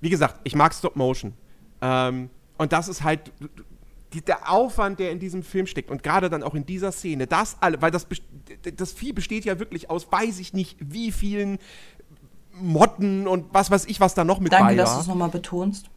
Wie 0.00 0.08
gesagt, 0.08 0.40
ich 0.44 0.54
mag 0.54 0.72
Stop 0.72 0.94
Motion. 0.94 1.32
Ähm, 1.80 2.30
und 2.58 2.72
das 2.72 2.86
ist 2.86 3.02
halt 3.02 3.32
der 4.28 4.48
Aufwand, 4.48 5.00
der 5.00 5.10
in 5.10 5.18
diesem 5.18 5.42
Film 5.42 5.66
steckt 5.66 5.90
und 5.90 6.04
gerade 6.04 6.30
dann 6.30 6.44
auch 6.44 6.54
in 6.54 6.64
dieser 6.64 6.92
Szene, 6.92 7.26
das 7.26 7.56
alle, 7.60 7.82
weil 7.82 7.90
das, 7.90 8.06
das 8.76 8.92
Vieh 8.92 9.12
besteht 9.12 9.44
ja 9.44 9.58
wirklich 9.58 9.90
aus, 9.90 10.06
weiß 10.12 10.38
ich 10.38 10.52
nicht, 10.52 10.76
wie 10.78 11.10
vielen 11.10 11.58
Motten 12.52 13.26
und 13.26 13.46
was 13.52 13.72
weiß 13.72 13.86
ich, 13.86 13.98
was 13.98 14.14
da 14.14 14.22
noch 14.22 14.38
mit 14.38 14.52
Danke, 14.52 14.66
bei 14.66 14.74
dass 14.76 14.90
war. 14.90 14.96
du 14.96 15.00
es 15.00 15.08
nochmal 15.08 15.30
betonst. 15.30 15.90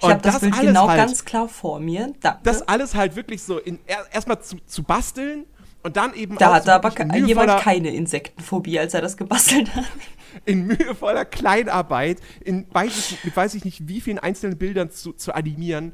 Ich 0.00 0.10
habe 0.10 0.20
das, 0.20 0.34
das 0.34 0.40
Bild 0.42 0.60
genau 0.60 0.88
halt- 0.88 0.98
ganz 0.98 1.24
klar 1.24 1.48
vor 1.48 1.80
mir. 1.80 2.12
Danke. 2.20 2.40
das 2.42 2.62
alles 2.62 2.94
halt 2.94 3.16
wirklich 3.16 3.42
so 3.42 3.58
in, 3.58 3.78
er, 3.86 4.04
erstmal 4.12 4.42
zu, 4.42 4.56
zu 4.66 4.82
basteln 4.82 5.46
und 5.82 5.96
dann 5.96 6.14
eben 6.14 6.36
da 6.36 6.48
auch 6.48 6.54
hatte 6.54 6.66
so 6.66 6.72
aber 6.72 7.16
jemand 7.16 7.60
keine 7.60 7.94
Insektenphobie, 7.94 8.78
als 8.78 8.94
er 8.94 9.02
das 9.02 9.16
gebastelt 9.16 9.74
hat. 9.74 9.84
in 10.44 10.66
mühevoller 10.66 11.24
Kleinarbeit, 11.24 12.20
in 12.44 12.66
weiß 12.72 12.96
ich, 13.12 13.24
mit 13.24 13.36
weiß 13.36 13.54
ich 13.54 13.64
nicht 13.64 13.88
wie 13.88 14.00
vielen 14.00 14.18
einzelnen 14.18 14.58
Bildern 14.58 14.90
zu, 14.90 15.12
zu 15.12 15.34
animieren, 15.34 15.92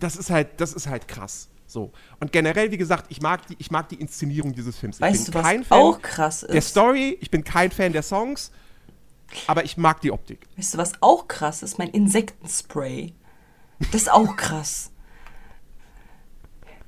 das 0.00 0.16
ist 0.16 0.30
halt, 0.30 0.60
das 0.60 0.72
ist 0.72 0.86
halt 0.86 1.08
krass. 1.08 1.48
So. 1.66 1.92
Und 2.20 2.32
generell, 2.32 2.70
wie 2.70 2.78
gesagt, 2.78 3.06
ich 3.10 3.20
mag 3.20 3.46
die, 3.46 3.56
ich 3.58 3.70
mag 3.70 3.88
die 3.88 3.96
Inszenierung 3.96 4.52
dieses 4.54 4.76
Films. 4.78 5.00
Weißt 5.00 5.28
du, 5.28 5.34
was 5.34 5.46
Fan 5.46 5.64
auch 5.68 6.00
krass 6.00 6.40
der 6.40 6.56
ist? 6.56 6.68
Story, 6.68 7.18
ich 7.20 7.30
bin 7.30 7.44
kein 7.44 7.70
Fan 7.70 7.92
der 7.92 8.02
Songs, 8.02 8.50
aber 9.46 9.64
ich 9.64 9.76
mag 9.76 10.00
die 10.00 10.12
Optik. 10.12 10.46
Weißt 10.56 10.74
du, 10.74 10.78
was 10.78 10.92
auch 11.00 11.28
krass 11.28 11.62
ist? 11.62 11.78
Mein 11.78 11.88
Insektenspray. 11.88 13.14
Das 13.92 14.02
ist 14.02 14.12
auch 14.12 14.36
krass. 14.36 14.90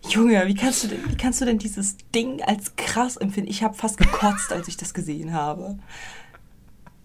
Junge, 0.09 0.47
wie 0.47 0.55
kannst 0.55 0.85
du 0.85 0.89
denn, 0.89 1.11
wie 1.11 1.17
kannst 1.17 1.41
du 1.41 1.45
denn 1.45 1.59
dieses 1.59 1.97
Ding 2.15 2.43
als 2.43 2.75
krass 2.77 3.17
empfinden? 3.17 3.51
Ich 3.51 3.63
habe 3.63 3.75
fast 3.75 3.99
gekotzt, 3.99 4.53
als 4.53 4.67
ich 4.67 4.77
das 4.77 4.95
gesehen 4.95 5.33
habe. 5.33 5.79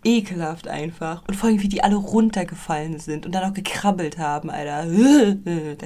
Ekelhaft 0.05 0.67
einfach. 0.67 1.23
Und 1.27 1.35
vor 1.35 1.49
allem, 1.49 1.61
wie 1.61 1.67
die 1.67 1.83
alle 1.83 1.95
runtergefallen 1.95 2.99
sind 2.99 3.25
und 3.25 3.33
dann 3.33 3.49
auch 3.49 3.53
gekrabbelt 3.53 4.17
haben, 4.17 4.49
Alter. 4.49 4.87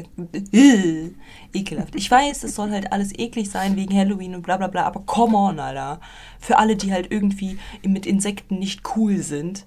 Ekelhaft. 1.54 1.96
Ich 1.96 2.12
weiß, 2.12 2.44
es 2.44 2.56
soll 2.56 2.72
halt 2.72 2.92
alles 2.92 3.18
eklig 3.18 3.50
sein 3.50 3.76
wegen 3.76 3.98
Halloween 3.98 4.36
und 4.36 4.44
bla 4.44 4.58
bla 4.58 4.68
bla, 4.68 4.84
aber 4.84 5.02
come 5.02 5.38
on, 5.38 5.60
Alter. 5.60 6.00
Für 6.40 6.58
alle, 6.58 6.76
die 6.76 6.92
halt 6.92 7.12
irgendwie 7.12 7.58
mit 7.84 8.06
Insekten 8.06 8.60
nicht 8.60 8.82
cool 8.96 9.20
sind 9.20 9.66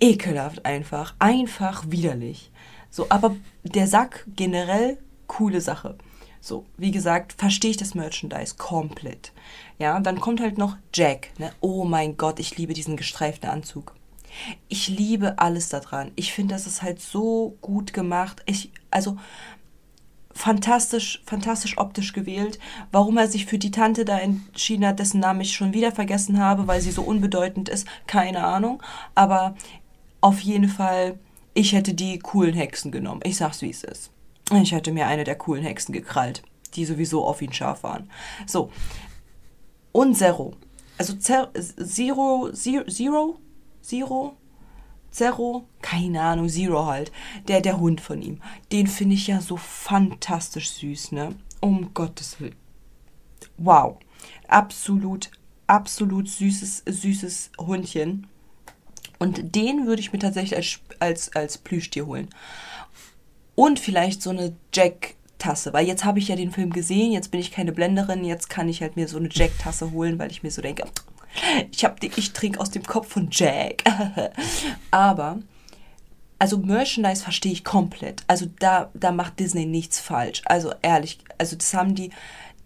ekelhaft 0.00 0.64
einfach, 0.64 1.14
einfach 1.18 1.90
widerlich. 1.90 2.50
So, 2.90 3.06
aber 3.08 3.36
der 3.64 3.86
Sack 3.86 4.26
generell 4.36 4.98
coole 5.26 5.60
Sache. 5.60 5.96
So, 6.40 6.64
wie 6.76 6.92
gesagt, 6.92 7.32
verstehe 7.32 7.72
ich 7.72 7.76
das 7.76 7.94
Merchandise 7.94 8.54
komplett. 8.56 9.32
Ja, 9.78 10.00
dann 10.00 10.20
kommt 10.20 10.40
halt 10.40 10.58
noch 10.58 10.76
Jack. 10.94 11.28
Ne? 11.38 11.52
Oh 11.60 11.84
mein 11.84 12.16
Gott, 12.16 12.40
ich 12.40 12.56
liebe 12.56 12.72
diesen 12.72 12.96
gestreiften 12.96 13.50
Anzug. 13.50 13.94
Ich 14.68 14.88
liebe 14.88 15.38
alles 15.38 15.68
daran. 15.68 16.12
Ich 16.16 16.32
finde, 16.32 16.54
das 16.54 16.66
ist 16.66 16.82
halt 16.82 17.00
so 17.00 17.56
gut 17.60 17.92
gemacht. 17.92 18.42
Ich, 18.46 18.70
also, 18.90 19.16
fantastisch, 20.32 21.22
fantastisch 21.26 21.78
optisch 21.78 22.12
gewählt. 22.12 22.58
Warum 22.92 23.16
er 23.16 23.28
sich 23.28 23.46
für 23.46 23.58
die 23.58 23.70
Tante 23.70 24.04
da 24.04 24.18
entschieden 24.18 24.86
hat, 24.86 24.98
dessen 24.98 25.20
Namen 25.20 25.40
ich 25.40 25.54
schon 25.54 25.72
wieder 25.72 25.92
vergessen 25.92 26.38
habe, 26.38 26.66
weil 26.66 26.80
sie 26.80 26.90
so 26.90 27.02
unbedeutend 27.02 27.68
ist, 27.68 27.86
keine 28.06 28.44
Ahnung. 28.44 28.82
Aber 29.14 29.56
auf 30.20 30.40
jeden 30.40 30.68
Fall, 30.68 31.18
ich 31.54 31.72
hätte 31.72 31.94
die 31.94 32.18
coolen 32.18 32.54
Hexen 32.54 32.92
genommen. 32.92 33.20
Ich 33.24 33.36
sag's, 33.36 33.62
wie 33.62 33.70
es 33.70 33.84
ist. 33.84 34.10
Ich 34.52 34.72
hätte 34.72 34.92
mir 34.92 35.06
eine 35.06 35.24
der 35.24 35.36
coolen 35.36 35.64
Hexen 35.64 35.92
gekrallt, 35.92 36.42
die 36.74 36.84
sowieso 36.84 37.24
auf 37.24 37.42
ihn 37.42 37.52
scharf 37.52 37.82
waren. 37.82 38.10
So. 38.46 38.70
Und 39.96 40.14
Zero. 40.14 40.52
Also 40.98 41.14
Zer 41.14 41.50
Zero, 41.54 42.50
Zero, 42.52 43.38
Zero, 43.80 44.36
Zero, 45.10 45.68
keine 45.80 46.20
Ahnung, 46.20 46.50
Zero 46.50 46.84
halt. 46.84 47.10
Der, 47.48 47.62
der 47.62 47.80
Hund 47.80 48.02
von 48.02 48.20
ihm. 48.20 48.42
Den 48.72 48.88
finde 48.88 49.14
ich 49.14 49.26
ja 49.26 49.40
so 49.40 49.56
fantastisch 49.56 50.68
süß, 50.72 51.12
ne? 51.12 51.34
Um 51.62 51.94
Gottes 51.94 52.38
Willen. 52.38 52.56
Wow. 53.56 53.96
Absolut, 54.48 55.30
absolut 55.66 56.28
süßes, 56.28 56.82
süßes 56.86 57.52
Hundchen. 57.58 58.26
Und 59.18 59.54
den 59.54 59.86
würde 59.86 60.00
ich 60.00 60.12
mir 60.12 60.18
tatsächlich 60.18 60.56
als, 60.56 60.78
als, 61.00 61.34
als 61.34 61.56
Plüschtier 61.56 62.04
holen. 62.04 62.28
Und 63.54 63.80
vielleicht 63.80 64.20
so 64.20 64.28
eine 64.28 64.54
Jack-Tasse, 65.38 65.72
weil 65.72 65.86
jetzt 65.86 66.04
habe 66.04 66.18
ich 66.18 66.28
ja 66.28 66.36
den 66.36 66.50
Film 66.50 66.72
gesehen, 66.72 67.12
jetzt 67.12 67.30
bin 67.30 67.40
ich 67.40 67.50
keine 67.52 67.72
Blenderin, 67.72 68.24
jetzt 68.24 68.48
kann 68.50 68.68
ich 68.68 68.80
halt 68.80 68.96
mir 68.96 69.08
so 69.08 69.18
eine 69.18 69.28
Jack-Tasse 69.30 69.92
holen, 69.92 70.18
weil 70.18 70.30
ich 70.30 70.42
mir 70.42 70.50
so 70.50 70.62
denke, 70.62 70.84
ich, 71.70 71.84
hab 71.84 72.00
die- 72.00 72.10
ich 72.16 72.32
trinke 72.32 72.60
aus 72.60 72.70
dem 72.70 72.82
Kopf 72.84 73.08
von 73.08 73.28
Jack. 73.30 73.84
Aber, 74.90 75.38
also 76.38 76.56
Merchandise 76.58 77.22
verstehe 77.22 77.52
ich 77.52 77.64
komplett. 77.64 78.22
Also 78.26 78.46
da, 78.58 78.90
da 78.94 79.12
macht 79.12 79.38
Disney 79.38 79.66
nichts 79.66 80.00
falsch. 80.00 80.42
Also 80.46 80.72
ehrlich, 80.82 81.18
also 81.38 81.56
das 81.56 81.74
haben 81.74 81.94
die, 81.94 82.10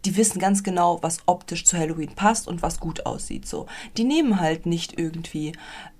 die 0.04 0.16
wissen 0.16 0.38
ganz 0.38 0.62
genau, 0.62 0.98
was 1.02 1.18
optisch 1.26 1.64
zu 1.64 1.76
Halloween 1.76 2.14
passt 2.14 2.48
und 2.48 2.62
was 2.62 2.80
gut 2.80 3.06
aussieht. 3.06 3.46
So, 3.46 3.66
die 3.96 4.04
nehmen 4.04 4.40
halt 4.40 4.66
nicht 4.66 4.98
irgendwie 4.98 5.52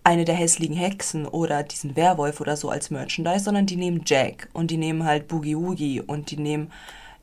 eine 0.05 0.25
der 0.25 0.35
hässlichen 0.35 0.77
Hexen 0.77 1.27
oder 1.27 1.63
diesen 1.63 1.97
Werwolf 1.97 2.41
oder 2.41 2.57
so 2.57 2.71
als 2.71 2.91
Merchandise, 2.91 3.45
sondern 3.45 3.67
die 3.67 3.77
nehmen 3.77 4.03
Jack 4.07 4.49
und 4.53 4.71
die 4.71 4.79
nehmen 4.79 5.05
halt 5.05 5.29
Boogie 5.29 5.57
Woogie 5.57 6.01
und 6.01 6.31
die 6.31 6.39
nehmen 6.39 6.71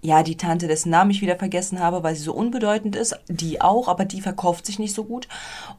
ja 0.01 0.21
die 0.21 0.37
Tante, 0.37 0.67
dessen 0.67 0.91
Namen 0.91 1.09
ich 1.09 1.21
wieder 1.21 1.37
vergessen 1.37 1.79
habe, 1.79 2.03
weil 2.03 2.15
sie 2.15 2.21
so 2.21 2.33
unbedeutend 2.33 2.95
ist, 2.95 3.19
die 3.27 3.61
auch, 3.61 3.87
aber 3.87 4.05
die 4.05 4.21
verkauft 4.21 4.67
sich 4.67 4.77
nicht 4.77 4.93
so 4.93 5.03
gut 5.05 5.27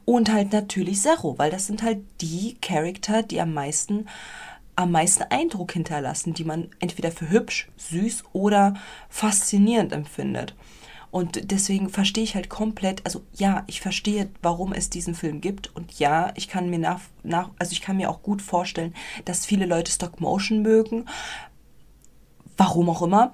und 0.03 0.31
halt 0.31 0.51
natürlich 0.51 1.01
Zero, 1.01 1.37
weil 1.37 1.51
das 1.51 1.67
sind 1.67 1.83
halt 1.83 1.99
die 2.19 2.57
Charakter, 2.61 3.23
die 3.23 3.39
am 3.39 3.53
meisten 3.53 4.07
am 4.75 4.91
meisten 4.91 5.23
Eindruck 5.23 5.73
hinterlassen, 5.73 6.33
die 6.33 6.45
man 6.45 6.69
entweder 6.79 7.11
für 7.11 7.29
hübsch, 7.29 7.67
süß 7.75 8.23
oder 8.31 8.75
faszinierend 9.09 9.91
empfindet. 9.91 10.55
Und 11.11 11.51
deswegen 11.51 11.89
verstehe 11.89 12.23
ich 12.23 12.35
halt 12.35 12.49
komplett, 12.49 13.03
also 13.05 13.23
ja, 13.33 13.63
ich 13.67 13.81
verstehe, 13.81 14.29
warum 14.41 14.73
es 14.73 14.89
diesen 14.89 15.15
Film 15.15 15.41
gibt. 15.41 15.75
Und 15.75 15.97
ja, 15.97 16.31
ich 16.35 16.47
kann 16.47 16.69
mir 16.69 16.79
nach, 16.79 17.01
nach 17.23 17.49
also 17.57 17.71
ich 17.71 17.81
kann 17.81 17.97
mir 17.97 18.09
auch 18.09 18.21
gut 18.21 18.41
vorstellen, 18.41 18.93
dass 19.25 19.45
viele 19.45 19.65
Leute 19.65 19.91
Stop 19.91 20.21
Motion 20.21 20.61
mögen. 20.61 21.05
Warum 22.57 22.89
auch 22.89 23.01
immer. 23.01 23.33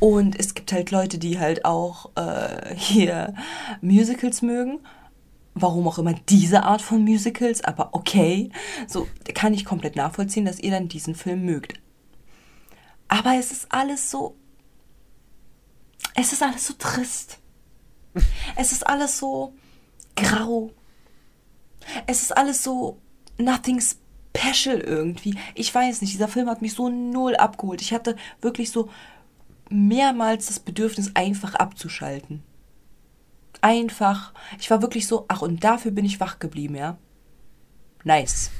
Und 0.00 0.38
es 0.38 0.54
gibt 0.54 0.72
halt 0.72 0.90
Leute, 0.90 1.18
die 1.18 1.38
halt 1.38 1.64
auch 1.64 2.10
äh, 2.16 2.74
hier 2.76 3.34
Musicals 3.80 4.42
mögen. 4.42 4.80
Warum 5.54 5.88
auch 5.88 5.98
immer 5.98 6.14
diese 6.28 6.62
Art 6.62 6.82
von 6.82 7.02
Musicals, 7.02 7.64
aber 7.64 7.88
okay. 7.92 8.50
So 8.86 9.08
kann 9.34 9.54
ich 9.54 9.64
komplett 9.64 9.96
nachvollziehen, 9.96 10.44
dass 10.44 10.60
ihr 10.60 10.70
dann 10.70 10.88
diesen 10.88 11.14
Film 11.14 11.44
mögt. 11.44 11.74
Aber 13.08 13.34
es 13.34 13.50
ist 13.50 13.72
alles 13.72 14.10
so. 14.10 14.36
Es 16.20 16.32
ist 16.32 16.42
alles 16.42 16.66
so 16.66 16.74
trist. 16.74 17.38
Es 18.56 18.72
ist 18.72 18.86
alles 18.86 19.18
so 19.18 19.54
grau. 20.16 20.70
Es 22.06 22.22
ist 22.22 22.36
alles 22.36 22.64
so 22.64 23.00
nothing 23.38 23.80
special 23.80 24.80
irgendwie. 24.80 25.38
Ich 25.54 25.72
weiß 25.72 26.00
nicht, 26.00 26.12
dieser 26.12 26.26
Film 26.26 26.48
hat 26.48 26.60
mich 26.60 26.74
so 26.74 26.88
null 26.88 27.36
abgeholt. 27.36 27.80
Ich 27.80 27.92
hatte 27.92 28.16
wirklich 28.40 28.72
so 28.72 28.90
mehrmals 29.70 30.46
das 30.46 30.58
Bedürfnis, 30.58 31.12
einfach 31.14 31.54
abzuschalten. 31.54 32.42
Einfach. 33.60 34.32
Ich 34.58 34.70
war 34.70 34.82
wirklich 34.82 35.06
so, 35.06 35.24
ach, 35.28 35.42
und 35.42 35.62
dafür 35.62 35.92
bin 35.92 36.04
ich 36.04 36.18
wach 36.18 36.40
geblieben, 36.40 36.74
ja. 36.74 36.98
Nice. 38.02 38.50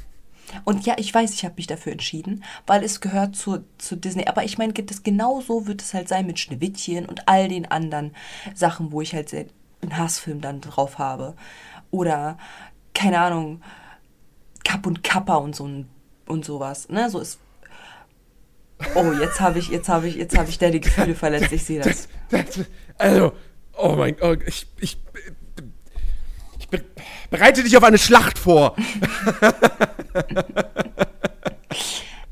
Und 0.65 0.87
ja, 0.87 0.95
ich 0.99 1.13
weiß, 1.13 1.35
ich 1.35 1.45
habe 1.45 1.55
mich 1.57 1.67
dafür 1.67 1.93
entschieden, 1.93 2.45
weil 2.67 2.83
es 2.83 3.01
gehört 3.01 3.37
zu, 3.37 3.65
zu 3.79 3.97
Disney. 3.97 4.27
Aber 4.27 4.45
ich 4.45 4.59
meine, 4.59 4.73
das 4.73 5.03
genau 5.03 5.41
so 5.41 5.67
wird 5.67 5.83
es 5.83 5.95
halt 5.95 6.09
sein 6.09 6.27
mit 6.27 6.39
Schneewittchen 6.39 7.07
und 7.07 7.29
all 7.29 7.49
den 7.49 7.71
anderen 7.71 8.15
Sachen, 8.55 8.93
wo 8.93 9.01
ich 9.01 9.15
halt 9.15 9.33
einen 9.33 9.97
Hassfilm 9.97 10.41
dann 10.41 10.61
drauf 10.61 10.99
habe. 10.99 11.35
Oder, 11.91 12.39
keine 12.95 13.21
Ahnung, 13.21 13.63
Kapp 14.65 14.87
und 14.87 15.03
Kappa 15.03 15.37
und 15.37 15.57
so 15.57 15.69
und 16.27 16.45
sowas. 16.45 16.89
Ne? 16.89 17.09
So 17.11 17.21
ist. 17.21 17.39
Oh, 18.95 19.13
jetzt 19.13 19.41
habe 19.41 19.59
ich, 19.59 19.69
jetzt 19.69 19.89
habe 19.89 20.07
ich, 20.07 20.15
jetzt 20.15 20.39
habe 20.39 20.49
ich 20.49 20.59
da 20.59 20.71
die 20.71 20.81
Gefühle 20.81 21.15
verletzt. 21.15 21.53
Ich 21.53 21.65
sehe 21.65 21.81
das. 21.81 22.09
Also, 23.01 23.33
oh 23.77 23.95
mein 23.97 24.17
Gott, 24.17 24.41
ich, 24.45 24.67
ich, 24.81 24.99
bereite 27.31 27.63
dich 27.63 27.77
auf 27.77 27.85
eine 27.85 27.99
Schlacht 27.99 28.39
vor. 28.39 28.75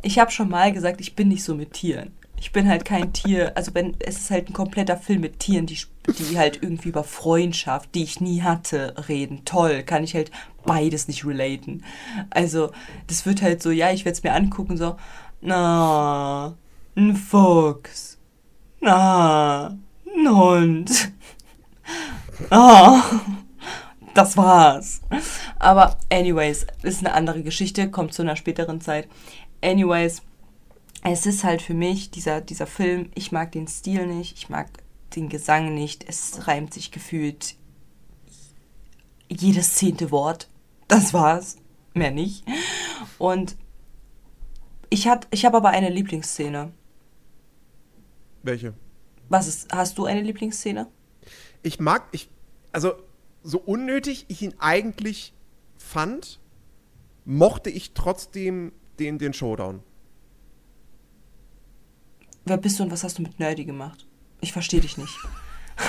Ich 0.03 0.18
habe 0.18 0.30
schon 0.30 0.49
mal 0.49 0.72
gesagt, 0.72 1.01
ich 1.01 1.16
bin 1.16 1.28
nicht 1.28 1.42
so 1.42 1.55
mit 1.55 1.72
Tieren. 1.72 2.12
Ich 2.38 2.53
bin 2.53 2.68
halt 2.68 2.84
kein 2.84 3.12
Tier. 3.12 3.57
Also 3.57 3.74
wenn 3.74 3.97
es 3.99 4.18
ist 4.18 4.30
halt 4.30 4.49
ein 4.49 4.53
kompletter 4.53 4.97
Film 4.97 5.20
mit 5.22 5.40
Tieren, 5.40 5.66
die, 5.66 5.78
die 6.07 6.38
halt 6.38 6.62
irgendwie 6.62 6.90
über 6.90 7.03
Freundschaft, 7.03 7.94
die 7.94 8.05
ich 8.05 8.20
nie 8.20 8.42
hatte, 8.42 8.94
reden. 9.09 9.44
Toll, 9.44 9.82
kann 9.82 10.05
ich 10.05 10.14
halt 10.14 10.30
beides 10.64 11.09
nicht 11.09 11.24
relaten. 11.24 11.82
Also 12.30 12.70
das 13.07 13.26
wird 13.26 13.42
halt 13.42 13.62
so, 13.62 13.70
ja, 13.70 13.90
ich 13.90 14.05
werde 14.05 14.16
es 14.16 14.22
mir 14.22 14.32
angucken, 14.32 14.76
so, 14.76 14.97
na, 15.40 16.55
ein 16.94 17.16
Fuchs, 17.16 18.18
na, 18.80 19.76
ein 20.07 20.36
Hund, 20.36 21.12
ah, 22.51 23.03
das 24.17 24.37
war's. 24.37 25.01
Aber 25.59 25.99
anyways, 26.11 26.67
ist 26.83 27.01
eine 27.01 27.14
andere 27.14 27.43
Geschichte, 27.43 27.91
kommt 27.91 28.12
zu 28.14 28.23
einer 28.23 28.37
späteren 28.37 28.81
Zeit. 28.81 29.09
Anyways, 29.62 30.23
es 31.03 31.27
ist 31.27 31.45
halt 31.45 31.62
für 31.62 31.75
mich 31.75 32.11
dieser, 32.11 32.41
dieser 32.41 32.67
Film, 32.67 33.11
ich 33.14 33.33
mag 33.33 33.53
den 33.53 33.69
Stil 33.69 34.07
nicht, 34.07 34.37
ich 34.37 34.49
mag 34.49 34.69
den 35.14 35.29
Gesang 35.29 35.75
nicht, 35.75 36.05
es 36.09 36.47
reimt 36.47 36.75
sich 36.75 36.91
gefühlt 36.91 37.55
jedes 39.29 39.75
zehnte 39.75 40.11
Wort. 40.11 40.49
Das 40.89 41.12
war's. 41.12 41.57
Mehr 41.95 42.11
nicht. 42.11 42.45
Und 43.19 43.57
ich, 44.91 45.09
hat, 45.09 45.27
ich 45.31 45.45
habe 45.45 45.57
aber 45.57 45.71
eine 45.71 45.91
Lieblingsszene. 45.91 46.73
Welche? 48.43 48.75
Was 49.29 49.49
ist, 49.49 49.73
hast 49.73 49.99
du 49.99 50.05
eine 50.05 50.21
Lieblingsszene? 50.21 50.87
Ich 51.62 51.81
mag, 51.81 52.05
ich, 52.12 52.29
also, 52.73 52.93
so 53.47 53.59
unnötig 53.59 54.26
ich 54.28 54.42
ihn 54.42 54.55
eigentlich 54.59 55.32
fand, 55.78 56.40
mochte 57.24 57.70
ich 57.70 57.92
trotzdem 57.94 58.72
den, 58.99 59.18
den 59.18 59.32
Showdown. 59.32 59.80
Wer 62.44 62.57
bist 62.57 62.78
du 62.78 62.82
und 62.84 62.90
was 62.90 63.05
hast 63.05 63.18
du 63.18 63.22
mit 63.22 63.38
Nerdy 63.38 63.64
gemacht? 63.64 64.07
Ich 64.40 64.53
verstehe 64.53 64.80
dich 64.80 64.99
nicht. 64.99 65.14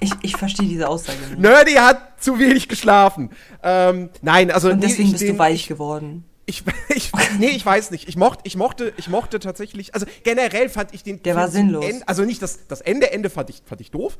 Ich, 0.00 0.12
ich 0.22 0.36
verstehe 0.36 0.68
diese 0.68 0.86
Aussage 0.86 1.18
nicht. 1.18 1.38
Nerdy 1.38 1.72
hat 1.72 2.22
zu 2.22 2.38
wenig 2.38 2.68
geschlafen. 2.68 3.30
Ähm, 3.62 4.10
nein, 4.20 4.50
also. 4.50 4.68
Und 4.68 4.80
nee, 4.80 4.86
deswegen 4.86 5.06
ich 5.06 5.12
bist 5.12 5.22
den- 5.22 5.32
du 5.32 5.38
weich 5.38 5.66
geworden. 5.66 6.24
Ich, 6.44 6.62
ich, 6.94 7.10
nee, 7.38 7.48
ich 7.48 7.64
weiß 7.64 7.90
nicht. 7.90 8.06
Ich 8.06 8.16
mochte, 8.16 8.42
ich 8.44 8.54
mochte, 8.56 8.92
ich 8.98 9.08
mochte 9.08 9.40
tatsächlich, 9.40 9.94
also 9.94 10.06
generell 10.24 10.68
fand 10.68 10.94
ich 10.94 11.02
den 11.02 11.22
Der 11.22 11.34
war 11.34 11.48
sinnlos. 11.48 11.84
Ende, 11.84 12.06
also 12.06 12.24
nicht 12.24 12.42
das, 12.42 12.66
das 12.68 12.82
Ende, 12.82 13.10
Ende 13.10 13.30
fand 13.30 13.48
ich, 13.48 13.62
fand 13.64 13.80
ich 13.80 13.90
doof. 13.90 14.18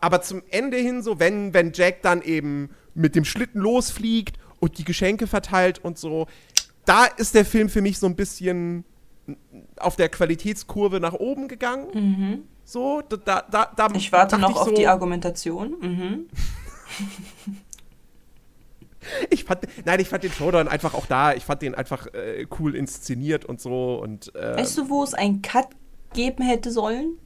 Aber 0.00 0.22
zum 0.22 0.42
Ende 0.50 0.76
hin 0.76 1.02
so, 1.02 1.18
wenn, 1.18 1.54
wenn 1.54 1.72
Jack 1.72 2.02
dann 2.02 2.22
eben 2.22 2.70
mit 2.94 3.14
dem 3.14 3.24
Schlitten 3.24 3.60
losfliegt 3.60 4.36
und 4.60 4.78
die 4.78 4.84
Geschenke 4.84 5.26
verteilt 5.26 5.80
und 5.82 5.98
so, 5.98 6.26
da 6.84 7.04
ist 7.06 7.34
der 7.34 7.44
Film 7.44 7.68
für 7.68 7.82
mich 7.82 7.98
so 7.98 8.06
ein 8.06 8.16
bisschen 8.16 8.84
auf 9.76 9.96
der 9.96 10.08
Qualitätskurve 10.08 11.00
nach 11.00 11.14
oben 11.14 11.48
gegangen. 11.48 12.46
So, 12.64 13.02
da, 13.02 13.42
da, 13.42 13.70
da, 13.76 13.88
Mhm. 13.88 13.94
Ich 13.96 14.12
warte 14.12 14.38
noch 14.38 14.50
ich 14.50 14.56
auf 14.56 14.68
so, 14.68 14.74
die 14.74 14.86
Argumentation. 14.86 15.76
Mhm. 15.80 16.26
Ich 19.30 19.44
fand, 19.44 19.60
nein, 19.84 20.00
ich 20.00 20.08
fand 20.08 20.24
den 20.24 20.32
Showdown 20.32 20.66
einfach 20.66 20.94
auch 20.94 21.06
da. 21.06 21.32
Ich 21.32 21.44
fand 21.44 21.62
den 21.62 21.76
einfach 21.76 22.08
äh, 22.12 22.44
cool 22.58 22.74
inszeniert 22.74 23.44
und 23.44 23.60
so 23.60 24.00
und 24.02 24.34
äh, 24.34 24.56
Weißt 24.56 24.76
du, 24.78 24.88
wo 24.88 25.04
es 25.04 25.14
einen 25.14 25.42
Cut 25.42 25.68
geben 26.12 26.42
hätte 26.42 26.72
sollen? 26.72 27.16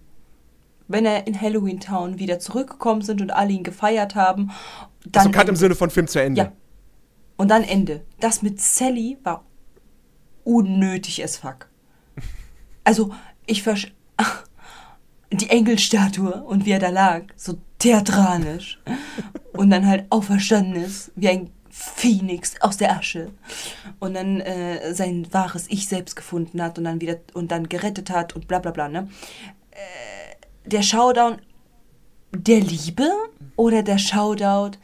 Wenn 0.90 1.06
er 1.06 1.26
in 1.26 1.40
Halloween 1.40 1.78
Town 1.78 2.18
wieder 2.18 2.40
zurückgekommen 2.40 3.02
sind 3.02 3.20
und 3.20 3.30
alle 3.30 3.52
ihn 3.52 3.62
gefeiert 3.62 4.14
haben. 4.16 4.50
Dann 5.06 5.26
also 5.26 5.30
Cut 5.30 5.48
im. 5.48 5.56
Sinne 5.56 5.74
von 5.74 5.88
Film 5.88 6.08
zu 6.08 6.20
Ende. 6.20 6.40
Ja. 6.40 6.52
Und 7.36 7.48
dann 7.48 7.62
Ende. 7.62 8.02
Das 8.18 8.42
mit 8.42 8.60
Sally 8.60 9.18
war 9.22 9.44
unnötig 10.44 11.22
as 11.22 11.36
fuck. 11.36 11.68
Also, 12.84 13.12
ich 13.46 13.62
versch... 13.62 13.94
Die 15.32 15.48
Engelstatue 15.48 16.42
und 16.42 16.66
wie 16.66 16.72
er 16.72 16.80
da 16.80 16.88
lag, 16.88 17.22
so 17.36 17.56
theatralisch. 17.78 18.80
Und 19.52 19.70
dann 19.70 19.86
halt 19.86 20.06
auferstanden 20.10 20.74
ist, 20.74 21.12
wie 21.14 21.28
ein 21.28 21.50
Phönix 21.70 22.60
aus 22.60 22.76
der 22.78 22.96
Asche. 22.96 23.30
Und 24.00 24.14
dann 24.14 24.40
äh, 24.40 24.92
sein 24.92 25.26
wahres 25.32 25.66
Ich 25.68 25.86
selbst 25.86 26.16
gefunden 26.16 26.60
hat 26.60 26.78
und 26.78 26.84
dann 26.84 27.00
wieder 27.00 27.18
und 27.32 27.52
dann 27.52 27.68
gerettet 27.68 28.10
hat 28.10 28.34
und 28.34 28.48
bla 28.48 28.58
bla 28.58 28.72
bla, 28.72 28.88
ne? 28.88 29.08
Äh, 29.70 30.19
der 30.64 30.82
Showdown 30.82 31.40
der 32.32 32.60
Liebe 32.60 33.08
oder 33.56 33.82
der 33.82 33.98
Showdown, 33.98 34.76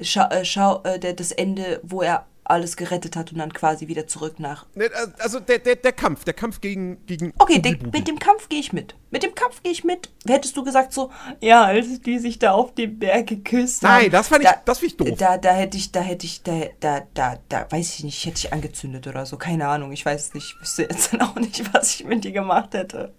Schau, 0.00 0.28
äh, 0.30 0.44
Schau, 0.44 0.82
äh, 0.84 0.98
der, 0.98 1.12
das 1.12 1.32
Ende, 1.32 1.80
wo 1.82 2.02
er 2.02 2.26
alles 2.44 2.78
gerettet 2.78 3.14
hat 3.14 3.30
und 3.30 3.38
dann 3.38 3.52
quasi 3.52 3.88
wieder 3.88 4.06
zurück 4.06 4.40
nach. 4.40 4.64
Ne, 4.74 4.88
Also 5.18 5.38
der, 5.38 5.58
der, 5.58 5.76
der 5.76 5.92
Kampf, 5.92 6.24
der 6.24 6.32
Kampf 6.32 6.62
gegen, 6.62 7.04
gegen 7.04 7.34
Okay, 7.38 7.58
de, 7.60 7.76
mit 7.92 8.08
dem 8.08 8.18
Kampf 8.18 8.48
gehe 8.48 8.58
ich 8.60 8.72
mit. 8.72 8.94
Mit 9.10 9.22
dem 9.22 9.34
Kampf 9.34 9.62
gehe 9.62 9.70
ich 9.72 9.84
mit. 9.84 10.08
Hättest 10.26 10.56
du 10.56 10.64
gesagt 10.64 10.94
so, 10.94 11.10
ja, 11.42 11.64
als 11.64 12.00
die 12.00 12.18
sich 12.18 12.38
da 12.38 12.52
auf 12.52 12.74
dem 12.74 12.98
Berg 12.98 13.26
geküsst 13.26 13.82
haben. 13.82 14.02
Nein, 14.04 14.10
das 14.10 14.28
fand 14.28 14.44
ich- 14.44 14.50
das 14.64 14.78
find 14.78 14.92
ich 14.92 14.96
doof. 14.96 15.18
Da, 15.18 15.36
da 15.36 15.52
hätte 15.52 15.76
ich, 15.76 15.92
da 15.92 16.00
hätte 16.00 16.24
ich, 16.24 16.42
da, 16.42 16.62
da, 16.80 17.02
da, 17.12 17.36
da, 17.50 17.66
weiß 17.70 17.98
ich 17.98 18.04
nicht, 18.04 18.24
hätte 18.24 18.38
ich 18.38 18.52
angezündet 18.52 19.06
oder 19.06 19.26
so. 19.26 19.36
Keine 19.36 19.68
Ahnung, 19.68 19.92
ich 19.92 20.06
weiß 20.06 20.32
nicht. 20.32 20.54
Ich 20.54 20.60
wüsste 20.62 20.82
jetzt 20.84 21.12
dann 21.12 21.20
auch 21.28 21.34
nicht, 21.34 21.74
was 21.74 21.94
ich 21.96 22.04
mit 22.06 22.24
dir 22.24 22.32
gemacht 22.32 22.72
hätte. 22.72 23.12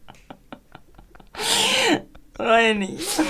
Nicht. 2.76 3.22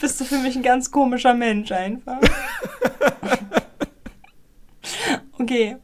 Bist 0.00 0.20
du 0.20 0.24
für 0.24 0.38
mich 0.38 0.56
ein 0.56 0.62
ganz 0.62 0.90
komischer 0.90 1.34
Mensch 1.34 1.72
einfach. 1.72 2.20
Okay. 5.42 5.76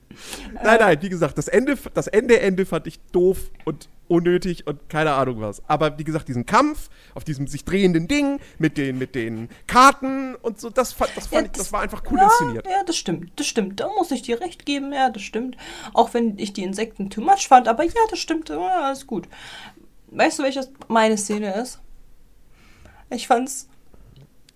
Nein, 0.63 0.79
nein, 0.81 0.99
wie 1.01 1.09
gesagt, 1.09 1.37
das 1.39 1.49
Ende, 1.49 1.77
das 1.95 2.07
Ende, 2.07 2.41
Ende 2.41 2.67
fand 2.67 2.87
ich 2.87 3.01
doof 3.13 3.51
und 3.65 3.89
unnötig 4.09 4.67
und 4.67 4.89
keine 4.89 5.13
Ahnung 5.13 5.41
was. 5.41 5.63
Aber 5.69 5.99
wie 5.99 6.05
gesagt, 6.05 6.29
diesen 6.29 6.47
Kampf 6.47 6.89
auf 7.15 7.25
diesem 7.25 7.47
sich 7.47 7.65
drehenden 7.65 8.09
Ding 8.09 8.41
mit 8.59 8.79
den, 8.79 8.99
mit 8.99 9.15
den 9.15 9.49
Karten 9.67 10.35
und 10.37 10.61
so, 10.61 10.71
das, 10.71 10.93
fand, 10.93 11.11
das, 11.17 11.27
fand 11.27 11.47
Ja, 11.47 11.47
ich, 11.53 11.59
das 11.59 11.73
war 11.73 11.83
einfach 11.83 12.03
cool 12.11 12.19
ja, 12.19 12.25
inszeniert. 12.25 12.67
Ja, 12.67 12.85
das 12.85 12.97
stimmt, 12.97 13.33
das 13.37 13.47
stimmt. 13.47 13.81
Da 13.81 13.89
muss 13.89 14.11
ich 14.11 14.23
dir 14.23 14.41
recht 14.41 14.65
geben, 14.65 14.93
ja, 14.93 15.11
das 15.11 15.23
stimmt. 15.23 15.57
Auch 15.93 16.15
wenn 16.15 16.39
ich 16.39 16.53
die 16.53 16.63
Insekten 16.63 17.11
too 17.11 17.21
much 17.21 17.49
fand, 17.49 17.69
aber 17.69 17.85
ja, 17.85 17.93
das 18.11 18.19
stimmt, 18.19 18.49
ja, 18.49 18.59
alles 18.59 19.07
gut. 19.07 19.29
Weißt 20.09 20.39
du, 20.39 20.43
welches 20.43 20.71
meine 20.89 21.19
Szene 21.19 21.55
ist? 21.55 21.81
Ich 23.11 23.27
fand's 23.27 23.69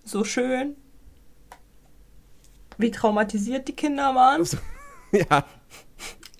so 0.03 0.23
schön, 0.23 0.75
wie 2.77 2.91
traumatisiert 2.91 3.67
die 3.67 3.75
Kinder 3.75 4.15
waren. 4.15 4.39
Also, 4.39 4.57
Ja. 5.29 5.45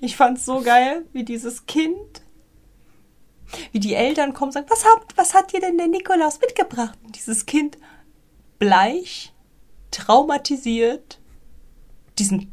Ich 0.01 0.17
fand's 0.17 0.45
so 0.45 0.61
geil, 0.61 1.05
wie 1.13 1.24
dieses 1.24 1.65
Kind, 1.65 2.24
wie 3.71 3.80
die 3.80 3.93
Eltern 3.93 4.34
kommen 4.34 4.49
und 4.49 4.53
sagen, 4.53 4.67
was 4.69 4.84
habt, 4.84 5.15
was 5.15 5.34
hat 5.34 5.53
dir 5.53 5.61
denn 5.61 5.78
der 5.78 5.88
Nikolaus 5.88 6.41
mitgebracht? 6.41 6.97
Und 7.03 7.15
dieses 7.15 7.45
Kind 7.45 7.78
bleich, 8.59 9.32
traumatisiert, 9.91 11.19
diesen 12.19 12.51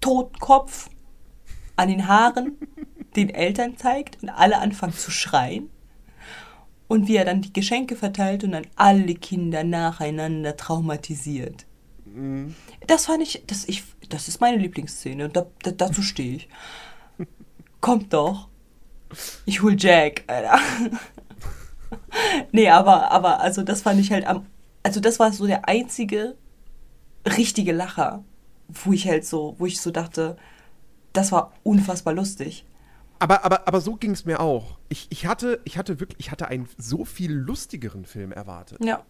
Totenkopf 0.00 0.88
an 1.74 1.88
den 1.88 2.08
Haaren 2.08 2.56
den 3.16 3.30
Eltern 3.30 3.76
zeigt 3.76 4.22
und 4.22 4.30
alle 4.30 4.58
anfangen 4.58 4.94
zu 4.94 5.10
schreien. 5.10 5.70
Und 6.88 7.08
wie 7.08 7.16
er 7.16 7.24
dann 7.24 7.42
die 7.42 7.52
Geschenke 7.52 7.96
verteilt 7.96 8.44
und 8.44 8.52
dann 8.52 8.66
alle 8.76 9.14
Kinder 9.16 9.64
nacheinander 9.64 10.56
traumatisiert. 10.56 11.66
Das 12.86 13.06
fand 13.06 13.22
ich, 13.22 13.42
das, 13.46 13.64
ich, 13.66 13.84
das 14.08 14.28
ist 14.28 14.40
meine 14.40 14.58
Lieblingsszene 14.58 15.24
und 15.24 15.36
da, 15.36 15.46
da, 15.62 15.70
dazu 15.72 16.02
stehe 16.02 16.36
ich. 16.36 16.48
Kommt 17.80 18.12
doch. 18.12 18.48
Ich 19.44 19.62
hol 19.62 19.76
Jack, 19.78 20.24
Alter. 20.26 20.58
nee, 22.52 22.68
aber, 22.68 23.10
aber, 23.10 23.40
also 23.40 23.62
das 23.62 23.82
fand 23.82 24.00
ich 24.00 24.10
halt 24.10 24.26
am, 24.26 24.46
also 24.82 25.00
das 25.00 25.18
war 25.18 25.32
so 25.32 25.46
der 25.46 25.68
einzige 25.68 26.36
richtige 27.26 27.72
Lacher, 27.72 28.24
wo 28.68 28.92
ich 28.92 29.06
halt 29.06 29.24
so, 29.24 29.56
wo 29.58 29.66
ich 29.66 29.80
so 29.80 29.90
dachte, 29.90 30.36
das 31.12 31.32
war 31.32 31.52
unfassbar 31.62 32.14
lustig. 32.14 32.64
Aber, 33.18 33.44
aber, 33.44 33.66
aber 33.66 33.80
so 33.80 33.94
ging 33.96 34.10
es 34.10 34.24
mir 34.24 34.40
auch. 34.40 34.78
Ich, 34.88 35.06
ich, 35.10 35.26
hatte, 35.26 35.60
ich 35.64 35.78
hatte 35.78 36.00
wirklich, 36.00 36.20
ich 36.20 36.30
hatte 36.30 36.48
einen 36.48 36.68
so 36.76 37.04
viel 37.04 37.32
lustigeren 37.32 38.04
Film 38.04 38.32
erwartet. 38.32 38.84
Ja. 38.84 39.04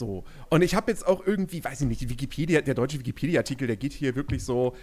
So. 0.00 0.24
Und 0.48 0.62
ich 0.62 0.74
habe 0.74 0.90
jetzt 0.90 1.06
auch 1.06 1.24
irgendwie, 1.24 1.62
weiß 1.62 1.82
ich 1.82 1.86
nicht, 1.86 2.08
Wikipedia, 2.08 2.62
der 2.62 2.74
deutsche 2.74 2.98
Wikipedia-Artikel, 2.98 3.68
der 3.68 3.76
geht 3.76 3.92
hier 3.92 4.16
wirklich 4.16 4.42
so 4.42 4.74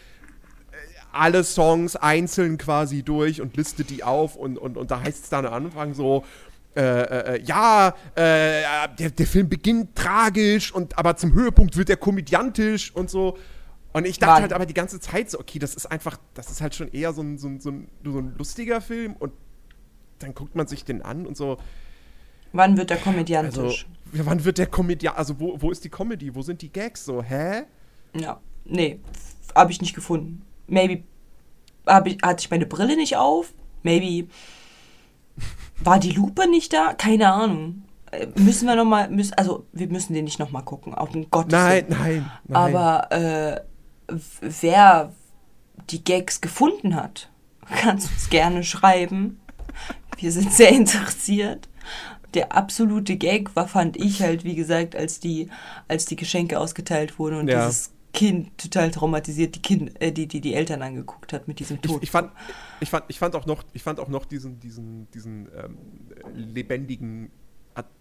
äh, 0.72 0.76
alle 1.12 1.44
Songs 1.44 1.96
einzeln 1.96 2.58
quasi 2.58 3.02
durch 3.02 3.42
und 3.42 3.58
listet 3.58 3.90
die 3.90 4.04
auf 4.04 4.36
und, 4.36 4.58
und, 4.58 4.78
und 4.78 4.92
da 4.92 5.02
heißt 5.02 5.24
es 5.24 5.30
dann 5.30 5.46
am 5.48 5.54
Anfang 5.54 5.96
so, 5.96 6.24
äh, 6.76 6.82
äh, 7.36 7.42
ja, 7.42 7.96
äh, 8.14 8.62
der, 9.00 9.10
der 9.10 9.26
Film 9.26 9.50
beginnt 9.50 9.96
tragisch 9.96 10.72
und 10.72 10.98
aber 11.00 11.18
zum 11.18 11.34
Höhepunkt 11.34 11.76
wird 11.76 11.90
er 11.90 11.98
komödiantisch 11.98 12.96
und 12.96 13.10
so. 13.10 13.38
Und 13.94 14.06
ich 14.06 14.20
dachte 14.20 14.34
Mann. 14.34 14.42
halt 14.44 14.54
aber 14.54 14.68
die 14.68 14.76
ganze 14.76 15.00
Zeit 15.00 15.32
so, 15.32 15.40
okay, 15.40 15.58
das 15.58 15.74
ist 15.74 15.88
einfach, 15.88 16.20
das 16.36 16.52
ist 16.52 16.62
halt 16.62 16.76
schon 16.76 16.92
eher 16.94 17.14
so 17.14 17.24
ein, 17.24 17.40
so 17.40 17.48
ein, 17.48 17.60
so 17.60 17.72
ein, 17.72 17.90
so 18.04 18.20
ein 18.20 18.36
lustiger 18.38 18.80
Film 18.82 19.16
und 19.18 19.34
dann 20.20 20.36
guckt 20.36 20.56
man 20.56 20.68
sich 20.68 20.86
den 20.86 21.02
an 21.02 21.26
und 21.26 21.36
so, 21.36 21.58
Wann 22.54 22.78
wird 22.78 22.90
der 22.90 22.98
also, 22.98 23.10
komödiantisch? 23.12 23.88
ja, 24.14 24.26
wann 24.26 24.44
wird 24.44 24.58
der 24.58 24.68
Comedy, 24.68 25.08
also 25.08 25.40
wo, 25.40 25.62
wo 25.62 25.72
ist 25.72 25.84
die 25.84 25.90
Comedy, 25.90 26.34
wo 26.34 26.42
sind 26.42 26.62
die 26.62 26.72
Gags 26.72 27.06
so, 27.06 27.22
hä? 27.22 27.64
ja. 28.14 28.40
Nee, 28.70 29.00
habe 29.56 29.72
ich 29.72 29.82
nicht 29.82 29.96
gefunden. 29.96 30.42
Maybe 30.68 31.04
hab 31.86 32.06
ich, 32.08 32.18
hatte 32.22 32.42
ich 32.42 32.50
meine 32.52 32.66
Brille 32.66 32.96
nicht 32.96 33.16
auf. 33.16 33.54
Maybe 33.84 34.28
war 35.80 36.00
die 36.00 36.12
Lupe 36.12 36.50
nicht 36.50 36.74
da. 36.74 36.94
Keine 36.94 37.32
Ahnung. 37.32 37.84
Äh, 38.12 38.28
Müssen 38.36 38.68
wir 38.68 38.76
noch 38.76 38.86
mal, 38.86 39.10
müssen, 39.10 39.34
also 39.36 39.66
wir 39.72 39.88
müssen 39.88 40.14
den 40.14 40.26
nicht 40.26 40.40
noch 40.40 40.52
mal 40.52 40.62
gucken. 40.62 40.94
Auf 40.94 41.12
den 41.12 41.30
Gottes 41.30 41.54
Nein, 41.54 41.86
nein, 41.90 42.32
nein. 42.46 42.76
Aber 42.76 43.12
äh, 43.12 43.62
wer 44.42 45.14
die 45.90 46.04
Gags 46.04 46.42
gefunden 46.42 46.96
hat, 46.96 47.30
kann 47.66 47.98
es 47.98 48.06
uns 48.06 48.30
gerne 48.30 48.64
schreiben. 48.64 49.40
Wir 50.18 50.32
sind 50.32 50.52
sehr 50.52 50.70
interessiert. 50.70 51.70
Der 52.34 52.54
absolute 52.56 53.16
Gag 53.18 53.56
war, 53.56 53.68
fand 53.68 53.98
ich 53.98 54.22
halt, 54.22 54.44
wie 54.44 54.56
gesagt, 54.56 54.96
als 54.96 55.20
die, 55.20 55.50
als 55.88 56.06
die 56.06 56.16
Geschenke 56.18 56.60
ausgeteilt 56.60 57.18
wurden 57.20 57.38
und 57.40 57.48
Ja. 57.48 57.66
dieses 57.66 57.92
Kind 58.14 58.58
total 58.58 58.90
traumatisiert 58.92 59.56
die, 59.56 59.62
kind, 59.62 60.02
äh, 60.02 60.12
die, 60.12 60.28
die, 60.28 60.42
die 60.42 60.54
Eltern 60.56 60.82
angeguckt 60.82 61.34
hat 61.34 61.48
mit 61.48 61.60
diesem 61.60 61.78
ich, 61.78 61.82
Tod. 61.90 62.04
ich, 62.04 62.10
fand, 62.12 62.32
ich, 62.80 62.90
fand, 62.90 63.06
ich 63.10 63.20
fand 63.20 63.36
auch 63.36 63.46
noch, 63.46 63.64
ich 63.74 63.84
fand 63.84 64.00
auch 64.00 64.08
noch 64.08 64.26
diesen, 64.26 64.60
diesen, 64.60 65.10
diesen 65.12 65.48
ähm, 65.56 65.78
lebendigen 66.34 67.32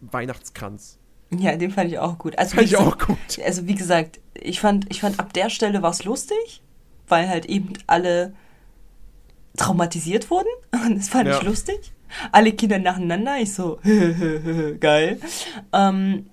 Weihnachtskranz. 0.01 0.99
ja, 1.31 1.57
den 1.57 1.71
fand 1.71 1.91
ich 1.91 1.99
auch 1.99 2.17
gut. 2.19 2.39
Also, 2.39 2.57
Fand 2.57 2.63
wie 2.63 2.67
ich 2.73 2.77
auch 2.79 2.97
gesagt- 2.97 3.07
gut. 3.37 3.45
Also 3.45 3.67
wie 3.67 3.75
gesagt, 3.75 4.21
ich 4.35 4.59
fand, 4.61 4.87
ich 4.91 5.01
fand 5.01 5.21
ab 5.21 5.33
der 5.35 5.51
Stelle 5.51 5.83
war 5.83 5.91
es 5.91 6.05
lustig, 6.05 6.63
weil 7.09 7.29
halt 7.29 7.47
eben 7.47 7.75
alle 7.87 8.33
traumatisiert 9.57 10.31
wurden. 10.31 10.49
Und 10.73 10.97
das 10.99 11.09
fand 11.09 11.29
Ja. 11.29 11.37
ich 11.39 11.43
lustig. 11.43 11.93
Alle 12.33 12.53
Kinder 12.53 12.79
nacheinander. 12.79 13.39
Ich 13.41 13.53
so, 13.55 13.79
geil. 14.81 15.21
Ähm, 15.73 16.27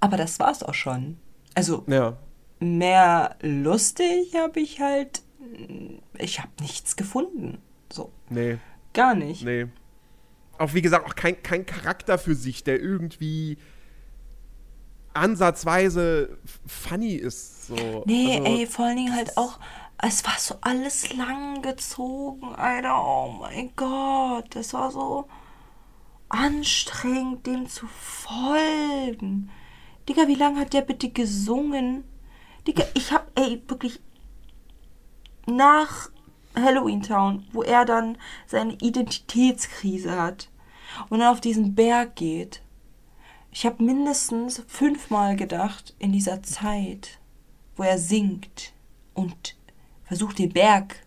aber 0.00 0.16
das 0.16 0.38
war's 0.38 0.62
auch 0.62 0.74
schon. 0.74 1.16
Also 1.54 1.84
Ja. 1.86 2.16
mehr 2.60 3.36
lustig 3.42 4.34
habe 4.36 4.60
ich 4.60 4.80
halt. 4.80 5.22
Ich 6.18 6.40
habe 6.40 6.50
nichts 6.60 6.96
gefunden. 6.96 7.58
So, 7.92 8.12
Nee, 8.30 8.58
gar 8.92 9.14
nicht. 9.14 9.44
nee. 9.44 9.66
Auch 10.58 10.72
wie 10.74 10.82
gesagt, 10.82 11.06
auch 11.06 11.14
kein, 11.16 11.42
kein 11.42 11.66
Charakter 11.66 12.16
für 12.18 12.34
sich, 12.34 12.62
der 12.64 12.80
irgendwie 12.80 13.58
ansatzweise 15.12 16.38
funny 16.66 17.14
ist. 17.14 17.66
So. 17.68 18.04
Nee, 18.06 18.38
Also, 18.38 18.44
ey, 18.58 18.66
vor 18.66 18.84
allen 18.86 18.96
Dingen 18.96 19.14
halt 19.14 19.36
auch, 19.36 19.58
es 19.98 20.24
war 20.24 20.38
so 20.38 20.56
alles 20.60 21.14
lang 21.14 21.62
gezogen, 21.62 22.54
Alter. 22.54 23.02
Oh 23.02 23.36
mein 23.40 23.74
Gott, 23.76 24.54
das 24.54 24.74
war 24.74 24.90
so 24.90 25.26
anstrengend, 26.28 27.46
dem 27.46 27.68
zu 27.68 27.86
folgen. 27.86 29.50
Digga, 30.08 30.28
wie 30.28 30.34
lange 30.34 30.60
hat 30.60 30.72
der 30.72 30.82
bitte 30.82 31.10
gesungen? 31.10 32.04
Digga, 32.66 32.84
ich 32.94 33.12
hab, 33.12 33.30
ey, 33.38 33.62
wirklich 33.68 34.00
nach 35.46 36.10
Halloween 36.54 37.02
Town, 37.02 37.46
wo 37.52 37.62
er 37.62 37.84
dann 37.84 38.18
seine 38.46 38.74
Identitätskrise 38.74 40.20
hat 40.20 40.50
und 41.08 41.20
dann 41.20 41.32
auf 41.32 41.40
diesen 41.40 41.74
Berg 41.74 42.16
geht. 42.16 42.62
Ich 43.50 43.66
habe 43.66 43.82
mindestens 43.82 44.62
fünfmal 44.66 45.36
gedacht 45.36 45.94
in 45.98 46.12
dieser 46.12 46.42
Zeit, 46.42 47.20
wo 47.76 47.84
er 47.84 47.98
singt 47.98 48.72
und 49.14 49.56
versucht 50.14 50.38
den 50.38 50.52
Berg, 50.52 51.02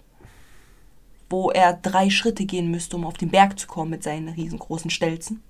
wo 1.29 1.49
er 1.49 1.73
drei 1.73 2.09
Schritte 2.09 2.45
gehen 2.45 2.69
müsste, 2.69 2.97
um 2.97 3.05
auf 3.05 3.15
den 3.15 3.29
Berg 3.29 3.57
zu 3.57 3.67
kommen 3.67 3.91
mit 3.91 4.03
seinen 4.03 4.27
riesengroßen 4.27 4.89
Stelzen. 4.89 5.41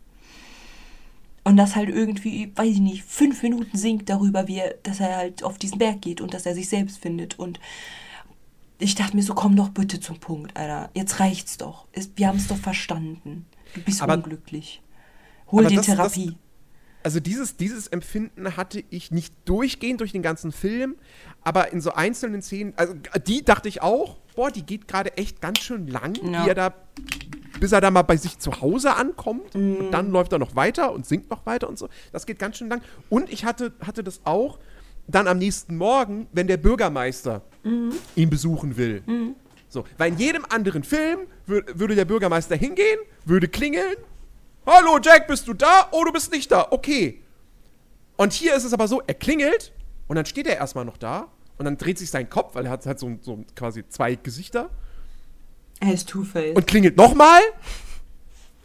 Und 1.43 1.58
das 1.58 1.76
halt 1.76 1.89
irgendwie, 1.89 2.51
weiß 2.55 2.74
ich 2.74 2.80
nicht, 2.80 3.03
fünf 3.03 3.41
Minuten 3.41 3.76
singt 3.78 4.10
darüber, 4.10 4.47
wie 4.47 4.58
er, 4.60 4.76
dass 4.84 4.99
er 4.99 5.16
halt 5.16 5.43
auf 5.43 5.58
diesen 5.58 5.80
Berg 5.80 6.01
geht 6.01 6.22
und 6.22 6.34
dass 6.34 6.45
er 6.45 6.53
sich 6.53 6.70
selbst 6.70 6.99
findet. 6.99 7.39
Und 7.39 7.60
ich 8.80 8.93
dachte 8.95 9.16
mir 9.16 9.24
so, 9.24 9.34
komm 9.34 9.55
doch 9.55 9.70
bitte 9.70 9.99
zum 9.99 10.20
Punkt, 10.20 10.55
Alter. 10.55 10.91
Jetzt 10.93 11.20
reicht's 11.20 11.58
doch. 11.58 11.86
Wir 12.16 12.28
haben 12.28 12.38
es 12.38 12.47
doch 12.47 12.58
verstanden. 12.58 13.45
Du 13.74 13.82
bist 13.82 14.01
Aber- 14.03 14.16
unglücklich. 14.16 14.82
Hol 15.51 15.66
dir 15.66 15.82
Therapie. 15.82 16.36
Also 17.08 17.22
dieses, 17.22 17.55
dieses 17.55 17.88
Empfinden 17.88 18.58
hatte 18.58 18.84
ich 18.89 19.12
nicht 19.12 19.34
durchgehend 19.45 20.01
durch 20.01 20.12
den 20.12 20.22
ganzen 20.22 20.51
Film, 20.51 20.97
aber 21.41 21.72
in 21.72 21.80
so 21.80 21.93
einzelnen 21.93 22.41
Szenen, 22.41 22.74
also 22.76 22.93
die 23.26 23.45
dachte 23.45 23.70
ich 23.70 23.82
auch, 23.82 24.18
boah, 24.36 24.51
die 24.51 24.64
geht 24.64 24.89
gerade 24.89 25.16
echt 25.16 25.39
ganz 25.39 25.60
schön 25.60 25.88
lang, 25.88 26.16
Ja. 26.34 26.45
er 26.45 26.53
da, 26.53 26.74
bis 27.62 27.72
er 27.72 27.80
da 27.80 27.91
mal 27.91 28.01
bei 28.01 28.18
sich 28.18 28.39
zu 28.39 28.60
Hause 28.60 28.93
ankommt 28.95 29.55
Mhm. 29.55 29.76
und 29.78 29.91
dann 29.91 30.12
läuft 30.12 30.34
er 30.34 30.38
noch 30.39 30.58
weiter 30.58 30.91
und 30.91 31.05
singt 31.05 31.30
noch 31.30 31.45
weiter 31.45 31.70
und 31.70 31.80
so. 31.80 31.88
Das 32.12 32.26
geht 32.26 32.39
ganz 32.39 32.58
schön 32.58 32.68
lang. 32.68 32.82
Und 33.08 33.32
ich 33.32 33.45
hatte, 33.45 33.72
hatte 33.80 34.03
das 34.03 34.20
auch 34.26 34.60
dann 35.08 35.30
am 35.30 35.38
nächsten 35.38 35.78
Morgen, 35.78 36.28
wenn 36.34 36.47
der 36.47 36.58
Bürgermeister 36.58 37.41
Mhm. 37.64 37.93
ihn 38.18 38.30
besuchen 38.30 38.76
will. 38.76 39.01
So, 39.70 39.86
weil 39.97 40.12
in 40.12 40.18
jedem 40.20 40.43
anderen 40.49 40.84
Film 40.84 41.20
wür 41.45 41.64
würde 41.74 41.95
der 41.95 42.03
Bürgermeister 42.03 42.58
hingehen, 42.58 42.99
würde 43.24 43.47
klingeln. 43.47 43.95
Hallo 44.70 44.99
Jack, 45.01 45.28
bist 45.28 45.47
du 45.47 45.53
da? 45.53 45.88
Oh, 45.91 46.03
du 46.03 46.11
bist 46.11 46.30
nicht 46.30 46.51
da. 46.51 46.68
Okay. 46.72 47.22
Und 48.18 48.34
hier 48.34 48.53
ist 48.53 48.65
es 48.65 48.74
aber 48.74 48.89
so, 48.89 49.01
er 49.07 49.13
klingelt 49.13 49.72
und 50.07 50.18
dann 50.18 50.26
steht 50.26 50.45
er 50.45 50.57
erstmal 50.57 50.84
noch 50.84 50.97
da 50.97 51.28
und 51.57 51.63
dann 51.63 51.78
dreht 51.78 51.97
sich 51.97 52.09
sein 52.09 52.30
Kopf, 52.30 52.53
weil 52.55 52.65
er 52.65 52.72
hat 52.72 52.86
halt 52.86 52.99
so, 52.99 53.18
so 53.22 53.45
quasi 53.55 53.88
zwei 53.88 54.15
Gesichter 54.15 54.70
Er 55.80 55.93
ist 55.93 56.09
Two-Face. 56.09 56.53
und 56.57 56.68
klingelt 56.68 56.97
nochmal. 56.97 57.39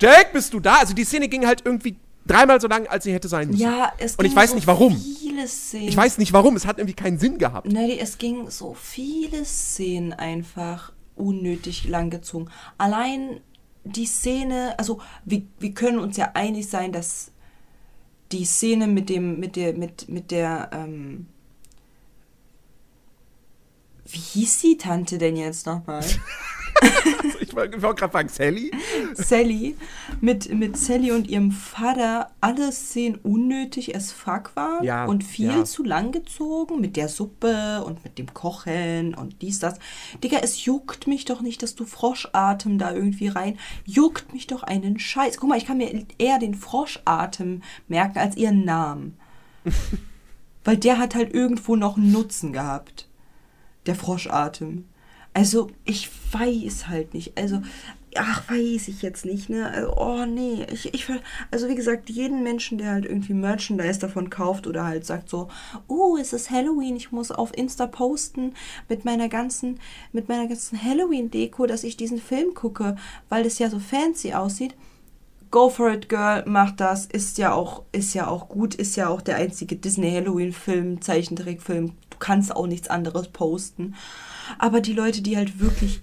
Jack, 0.01 0.33
bist 0.33 0.53
du 0.53 0.59
da? 0.59 0.79
Also 0.79 0.93
die 0.93 1.05
Szene 1.05 1.29
ging 1.29 1.47
halt 1.47 1.63
irgendwie 1.65 1.97
dreimal 2.27 2.61
so 2.61 2.67
lang, 2.67 2.89
als 2.89 3.05
sie 3.05 3.13
hätte 3.13 3.29
sein 3.29 3.49
müssen. 3.51 3.61
Ja, 3.63 3.93
es 3.99 4.17
Und 4.17 4.25
ich 4.25 4.33
ging 4.33 4.41
weiß 4.41 4.51
so 4.51 4.57
nicht 4.57 4.67
warum. 4.67 4.97
Viele 4.99 5.47
Szenen. 5.47 5.87
Ich 5.89 5.97
weiß 5.97 6.19
nicht 6.19 6.33
warum, 6.33 6.57
es 6.57 6.67
hat 6.67 6.79
irgendwie 6.79 6.97
keinen 6.97 7.21
Sinn 7.21 7.39
gehabt. 7.39 7.69
Nelly, 7.69 8.01
es 8.01 8.19
ging 8.19 8.51
so 8.51 8.75
viele 8.75 9.45
Szenen 9.45 10.13
einfach 10.13 10.93
unnötig 11.15 11.87
langgezogen. 11.89 12.51
Allein 12.79 13.41
die 13.85 14.07
Szene, 14.07 14.79
also 14.79 15.01
wir, 15.25 15.43
wir 15.59 15.75
können 15.75 15.99
uns 15.99 16.17
ja 16.17 16.33
einig 16.35 16.69
sein, 16.69 16.93
dass 16.93 17.33
die 18.31 18.45
Szene 18.45 18.87
mit 18.87 19.09
dem, 19.09 19.39
mit 19.41 19.57
der, 19.57 19.75
mit, 19.75 20.09
mit 20.09 20.31
der, 20.31 20.71
ähm, 20.73 21.27
wie 24.07 24.19
hieß 24.19 24.61
die 24.61 24.79
Tante 24.79 25.19
denn 25.19 25.37
jetzt 25.37 25.67
nochmal? 25.67 26.05
Also 26.81 27.39
ich 27.41 27.55
wollte 27.55 27.79
gerade 27.79 28.13
sagen, 28.13 28.29
Sally? 28.29 28.71
Sally, 29.15 29.77
mit, 30.21 30.53
mit 30.53 30.77
Sally 30.77 31.13
und 31.13 31.29
ihrem 31.29 31.51
Vater 31.51 32.31
alle 32.41 32.73
Szenen 32.73 33.17
unnötig 33.17 33.95
as 33.95 34.13
fuck 34.13 34.55
waren 34.55 34.85
Ja, 34.85 35.05
und 35.05 35.25
viel 35.25 35.47
ja. 35.47 35.65
zu 35.65 35.85
lang 35.85 36.13
gezogen 36.13 36.81
mit 36.81 36.97
der 36.97 37.09
Suppe 37.09 37.83
und 37.85 38.05
mit 38.05 38.19
dem 38.19 38.33
Kochen 38.33 39.15
und 39.15 39.43
dies, 39.43 39.59
das. 39.59 39.79
Digga, 40.23 40.39
es 40.43 40.65
juckt 40.65 41.07
mich 41.07 41.25
doch 41.25 41.41
nicht, 41.41 41.63
dass 41.63 41.75
du 41.75 41.85
Froschatem 41.85 42.79
da 42.79 42.93
irgendwie 42.93 43.29
rein. 43.29 43.59
Juckt 43.85 44.33
mich 44.33 44.47
doch 44.47 44.63
einen 44.63 44.99
Scheiß. 44.99 45.39
Guck 45.39 45.49
mal, 45.49 45.59
ich 45.59 45.67
kann 45.67 45.79
mir 45.79 46.07
eher 46.19 46.39
den 46.39 46.55
Froschatem 46.55 47.63
merken 47.89 48.19
als 48.19 48.37
ihren 48.37 48.65
Namen. 48.65 49.17
Weil 50.65 50.77
der 50.77 50.99
hat 50.99 51.15
halt 51.15 51.35
irgendwo 51.35 51.77
noch 51.77 51.97
einen 51.97 52.13
Nutzen 52.13 52.53
gehabt. 52.53 53.09
Der 53.87 53.97
Froschatem. 53.97 54.85
Also, 55.35 55.71
ich 55.85 56.11
weiß 56.33 56.89
halt 56.89 57.15
nicht. 57.15 57.39
Also, 57.39 57.63
ach, 58.17 58.51
weiß 58.51 58.89
ich 58.89 59.01
jetzt 59.01 59.25
nicht, 59.25 59.49
ne? 59.49 59.71
Also, 59.71 59.97
oh, 59.97 60.27
nee. 60.27 60.67
Ich, 60.71 60.93
ich, 60.93 61.07
also, 61.51 61.69
wie 61.69 61.75
gesagt, 61.75 62.11
jeden 62.11 62.43
Menschen, 62.43 62.77
der 62.77 62.91
halt 62.91 63.07
irgendwie 63.07 63.33
Merchandise 63.33 63.99
davon 63.99 64.29
kauft 64.29 64.67
oder 64.67 64.85
halt 64.85 65.07
sagt 65.07 65.31
so, 65.31 65.49
oh, 65.89 66.19
es 66.21 66.33
ist 66.35 66.51
Halloween, 66.51 66.97
ich 66.97 67.13
muss 67.13 67.31
auf 67.31 67.57
Insta 67.57 67.87
posten 67.87 68.55
mit 68.89 69.05
meiner 69.05 69.29
ganzen, 69.29 69.81
mit 70.13 70.29
meiner 70.29 70.49
ganzen 70.49 70.83
Halloween-Deko, 70.83 71.67
dass 71.67 71.85
ich 71.85 71.97
diesen 71.97 72.19
Film 72.21 72.53
gucke, 72.55 72.97
weil 73.31 73.45
das 73.45 73.59
ja 73.59 73.71
so 73.71 73.79
fancy 73.79 74.35
aussieht. 74.35 74.75
Go 75.51 75.69
for 75.69 75.91
it, 75.93 76.09
Girl, 76.09 76.45
mach 76.47 76.73
das. 76.73 77.07
Ist 77.07 77.37
ja 77.39 77.53
auch, 77.53 77.83
ist 77.93 78.15
ja 78.15 78.27
auch 78.27 78.49
gut, 78.49 78.75
ist 78.75 78.97
ja 78.97 79.09
auch 79.09 79.21
der 79.21 79.37
einzige 79.37 79.77
Disney-Halloween-Film, 79.77 81.01
Zeichentrickfilm. 81.01 81.93
Du 82.09 82.19
kannst 82.19 82.55
auch 82.55 82.67
nichts 82.67 82.89
anderes 82.89 83.29
posten. 83.29 83.95
Aber 84.59 84.81
die 84.81 84.93
Leute, 84.93 85.23
die 85.23 85.37
halt 85.37 85.59
wirklich 85.61 86.01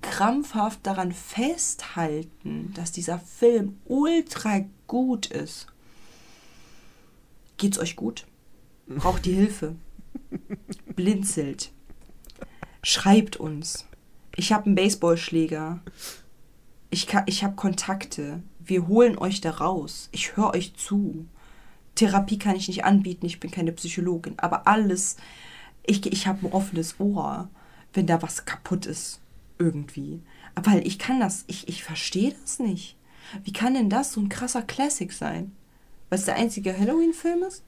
krampfhaft 0.00 0.80
daran 0.86 1.12
festhalten, 1.12 2.72
dass 2.74 2.92
dieser 2.92 3.18
Film 3.18 3.78
ultra 3.84 4.64
gut 4.86 5.26
ist. 5.26 5.66
Geht's 7.56 7.78
euch 7.78 7.94
gut? 7.96 8.26
Braucht 8.88 9.26
ihr 9.26 9.34
Hilfe? 9.36 9.76
Blinzelt. 10.96 11.70
Schreibt 12.82 13.36
uns. 13.36 13.86
Ich 14.34 14.52
habe 14.52 14.66
einen 14.66 14.74
Baseballschläger. 14.74 15.80
Ich, 16.90 17.06
ka- 17.06 17.22
ich 17.26 17.44
habe 17.44 17.54
Kontakte. 17.54 18.42
Wir 18.58 18.88
holen 18.88 19.16
euch 19.16 19.40
da 19.40 19.50
raus. 19.52 20.08
Ich 20.12 20.36
höre 20.36 20.50
euch 20.54 20.74
zu. 20.74 21.26
Therapie 21.94 22.38
kann 22.38 22.56
ich 22.56 22.68
nicht 22.68 22.84
anbieten, 22.84 23.26
ich 23.26 23.38
bin 23.38 23.50
keine 23.50 23.72
Psychologin. 23.72 24.38
Aber 24.38 24.66
alles, 24.66 25.16
ich, 25.84 26.06
ich 26.06 26.26
habe 26.26 26.46
ein 26.46 26.52
offenes 26.52 26.98
Ohr, 26.98 27.48
wenn 27.92 28.06
da 28.06 28.22
was 28.22 28.44
kaputt 28.44 28.86
ist. 28.86 29.20
Irgendwie. 29.58 30.20
Weil 30.54 30.86
ich 30.86 30.98
kann 30.98 31.20
das, 31.20 31.44
ich, 31.46 31.68
ich 31.68 31.84
verstehe 31.84 32.34
das 32.42 32.58
nicht. 32.58 32.96
Wie 33.44 33.52
kann 33.52 33.74
denn 33.74 33.90
das 33.90 34.12
so 34.12 34.20
ein 34.20 34.28
krasser 34.28 34.62
Classic 34.62 35.12
sein? 35.12 35.52
Weil 36.08 36.18
es 36.18 36.24
der 36.24 36.36
einzige 36.36 36.76
Halloween-Film 36.76 37.42
ist? 37.44 37.62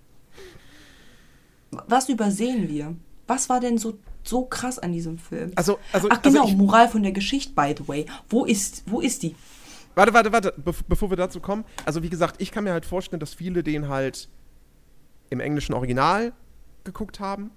Was 1.71 2.09
übersehen 2.09 2.69
wir? 2.69 2.95
Was 3.27 3.49
war 3.49 3.61
denn 3.61 3.79
so, 3.79 3.99
so 4.23 4.45
krass 4.45 4.79
an 4.79 4.93
diesem 4.93 5.19
Film? 5.19 5.53
Also, 5.55 5.79
also, 5.93 6.09
Ach 6.11 6.21
genau, 6.21 6.43
also 6.43 6.53
ich, 6.53 6.59
Moral 6.59 6.89
von 6.89 7.03
der 7.03 7.13
Geschichte, 7.13 7.53
by 7.55 7.75
the 7.77 7.89
way. 7.89 8.07
Wo 8.29 8.45
ist, 8.45 8.85
wo 8.87 9.01
ist 9.01 9.23
die? 9.23 9.35
Warte, 9.95 10.13
warte, 10.13 10.33
warte, 10.33 10.55
bev 10.57 10.83
bevor 10.89 11.11
wir 11.11 11.17
dazu 11.17 11.41
kommen. 11.41 11.65
Also, 11.85 12.03
wie 12.03 12.11
gesagt, 12.11 12.41
ich 12.41 12.51
kann 12.51 12.65
mir 12.65 12.73
halt 12.73 12.85
vorstellen, 12.85 13.21
dass 13.21 13.35
viele 13.35 13.63
den 13.63 13.89
halt 13.89 14.29
im 15.31 15.41
englischen 15.41 15.73
Original 15.73 16.33
geguckt 16.85 17.21
haben. 17.21 17.51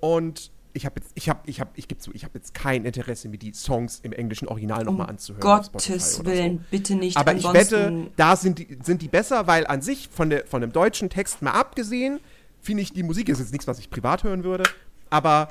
Und 0.00 0.50
ich 0.72 0.84
habe 0.84 1.00
jetzt, 1.00 1.12
ich 1.14 1.28
habe, 1.30 1.40
ich 1.46 1.60
habe, 1.60 1.70
ich 1.74 1.88
gebe 1.88 2.00
zu, 2.00 2.12
ich 2.12 2.24
habe 2.24 2.32
jetzt 2.38 2.52
kein 2.52 2.84
Interesse, 2.84 3.28
mir 3.28 3.38
die 3.38 3.52
Songs 3.54 4.00
im 4.02 4.12
englischen 4.12 4.46
Original 4.48 4.84
nochmal 4.84 5.08
anzuhören. 5.08 5.42
auf 5.42 5.66
Spotify 5.66 5.92
Gottes 5.92 6.24
Willen, 6.24 6.58
So. 6.58 6.64
bitte 6.70 6.94
nicht. 6.96 7.16
Aber 7.16 7.34
ich 7.34 7.46
Ansonsten- 7.46 8.04
wette, 8.04 8.10
da 8.16 8.36
sind 8.36 8.58
die, 8.58 8.78
sind 8.82 9.00
die 9.00 9.08
besser, 9.08 9.46
weil 9.46 9.66
an 9.66 9.80
sich 9.80 10.08
von, 10.12 10.28
der, 10.30 10.46
von 10.46 10.60
dem 10.60 10.72
deutschen 10.72 11.08
Text 11.08 11.40
mal 11.40 11.52
abgesehen, 11.52 12.20
finde 12.60 12.82
ich, 12.82 12.92
die 12.92 13.02
Musik 13.02 13.28
ist 13.30 13.38
jetzt 13.38 13.52
nichts, 13.52 13.66
was 13.66 13.78
ich 13.78 13.88
privat 13.88 14.22
hören 14.22 14.44
würde. 14.44 14.64
Aber 15.08 15.48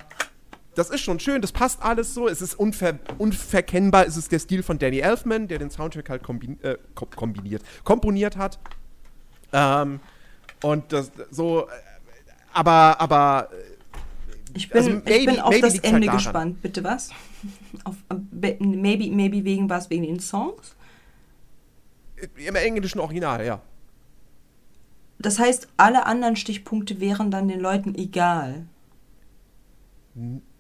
das 0.75 0.89
ist 0.91 1.01
schon 1.01 1.19
schön, 1.19 1.41
das 1.41 1.51
passt 1.53 1.81
alles 1.81 2.13
so. 2.13 2.27
Es 2.27 2.41
ist 2.41 2.53
unver 2.53 2.99
unverkennbar, 3.17 4.05
es 4.05 4.17
ist 4.17 4.31
der 4.31 4.39
Stil 4.39 4.61
von 4.61 4.77
Danny 4.77 4.99
Elfman, 4.99 5.47
der 5.47 5.57
den 5.57 5.71
Soundtrack 5.71 6.09
halt 6.09 6.21
kombin 6.23 6.61
äh, 6.61 6.77
kom 6.93 7.09
kombiniert, 7.09 7.63
komponiert 7.83 8.35
hat. 8.37 8.59
Ähm, 9.53 10.01
und 10.61 10.91
das 10.91 11.11
so, 11.31 11.61
äh, 11.67 11.71
aber, 12.53 12.99
aber 12.99 13.49
Ich 14.55 14.69
bin, 14.69 14.77
Also 14.77 14.89
ich 14.97 15.03
maybe- 15.03 15.31
bin 15.33 15.39
auf 15.41 15.59
das 15.59 15.73
halt 15.73 15.83
Ende 15.83 16.07
gespannt. 16.07 16.61
Bitte 16.61 16.83
was? 16.83 17.09
auf, 17.83 17.95
äh, 18.09 18.15
be- 18.31 18.57
maybe, 18.59 19.09
maybe 19.13 19.43
wegen 19.43 19.69
was? 19.69 19.89
Wegen 19.89 20.03
den 20.03 20.19
Songs? 20.19 20.75
äh, 22.17 22.27
im 22.47 22.55
englischen 22.55 22.99
Original, 22.99 23.45
ja. 23.45 23.61
Das 25.19 25.39
heißt, 25.39 25.67
alle 25.77 26.05
anderen 26.05 26.35
Stichpunkte 26.37 26.99
wären 27.01 27.31
dann 27.31 27.47
den 27.47 27.59
Leuten 27.59 27.95
egal. 27.95 28.65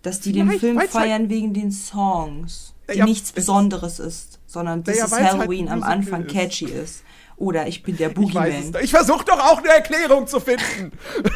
Dass 0.01 0.19
die 0.19 0.33
den 0.33 0.51
Film 0.59 0.77
halt- 0.79 0.89
feiern 0.91 1.29
wegen 1.29 1.53
den 1.53 1.71
Songs, 1.71 2.73
die 2.93 2.97
Ja, 2.97 3.05
nichts 3.05 3.29
es- 3.29 3.35
Besonderes 3.35 3.99
ist, 3.99 4.39
sondern 4.45 4.83
Ja, 4.85 4.93
ja, 4.93 5.09
halt 5.11 5.23
Halloween 5.31 5.69
am 5.69 5.79
Musical 5.79 5.97
Anfang 5.97 6.25
ist. 6.25 6.33
catchy 6.33 6.65
ist. 6.65 7.03
Oder 7.37 7.67
ich 7.67 7.81
bin 7.83 7.95
der 7.97 8.09
Ich 8.09 8.15
Boogeyman. 8.15 8.71
doch. 8.73 8.81
Ich 8.81 8.91
versuche 8.91 9.23
doch 9.25 9.39
auch 9.39 9.59
eine 9.59 9.69
Erklärung 9.69 10.27
zu 10.27 10.39
finden. 10.41 10.91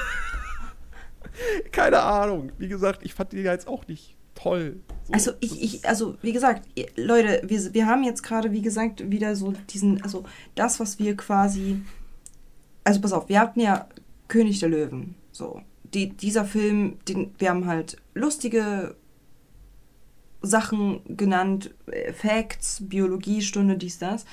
Keine 1.71 2.01
Ahnung. 2.01 2.51
Wie 2.57 2.67
gesagt, 2.67 3.03
ich 3.03 3.13
fand 3.13 3.31
die 3.31 3.37
jetzt 3.37 3.67
auch 3.67 3.87
nicht 3.87 4.15
toll. 4.35 4.79
So, 5.05 5.13
Also 5.13 5.31
ich, 5.39 5.61
ich, 5.61 5.87
also 5.87 6.17
wie 6.21 6.33
gesagt, 6.33 6.67
Leute, 6.95 7.41
wir, 7.45 7.73
wir 7.73 7.85
haben 7.87 8.03
jetzt 8.03 8.23
gerade, 8.23 8.51
wie 8.51 8.61
gesagt, 8.61 9.09
wieder 9.09 9.35
so 9.35 9.53
diesen, 9.69 10.01
also 10.03 10.23
das, 10.55 10.79
was 10.79 10.99
wir 10.99 11.15
quasi, 11.15 11.81
also 12.83 13.01
pass 13.01 13.13
auf, 13.13 13.29
wir 13.29 13.39
hatten 13.39 13.59
ja 13.59 13.87
König 14.27 14.59
der 14.59 14.69
Löwen, 14.69 15.15
so. 15.31 15.61
Die, 15.93 16.09
dieser 16.09 16.45
Film, 16.45 16.99
den, 17.07 17.33
wir 17.39 17.49
haben 17.49 17.65
halt 17.65 17.97
lustige 18.13 18.95
Sachen 20.41 21.01
genannt, 21.17 21.73
äh, 21.87 22.13
Facts, 22.13 22.77
Biologiestunde, 22.81 23.75
dies, 23.77 23.97
das. 23.97 24.25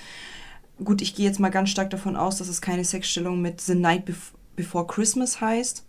Gut, 0.84 1.00
ich 1.00 1.14
gehe 1.14 1.26
jetzt 1.26 1.40
mal 1.40 1.48
ganz 1.48 1.70
stark 1.70 1.88
davon 1.88 2.16
aus, 2.16 2.36
dass 2.36 2.48
es 2.48 2.60
keine 2.60 2.84
Sexstellung 2.84 3.40
mit 3.40 3.60
The 3.60 3.74
Night 3.74 4.04
Bef 4.04 4.32
Before 4.54 4.86
Christmas 4.86 5.40
heißt. 5.40 5.85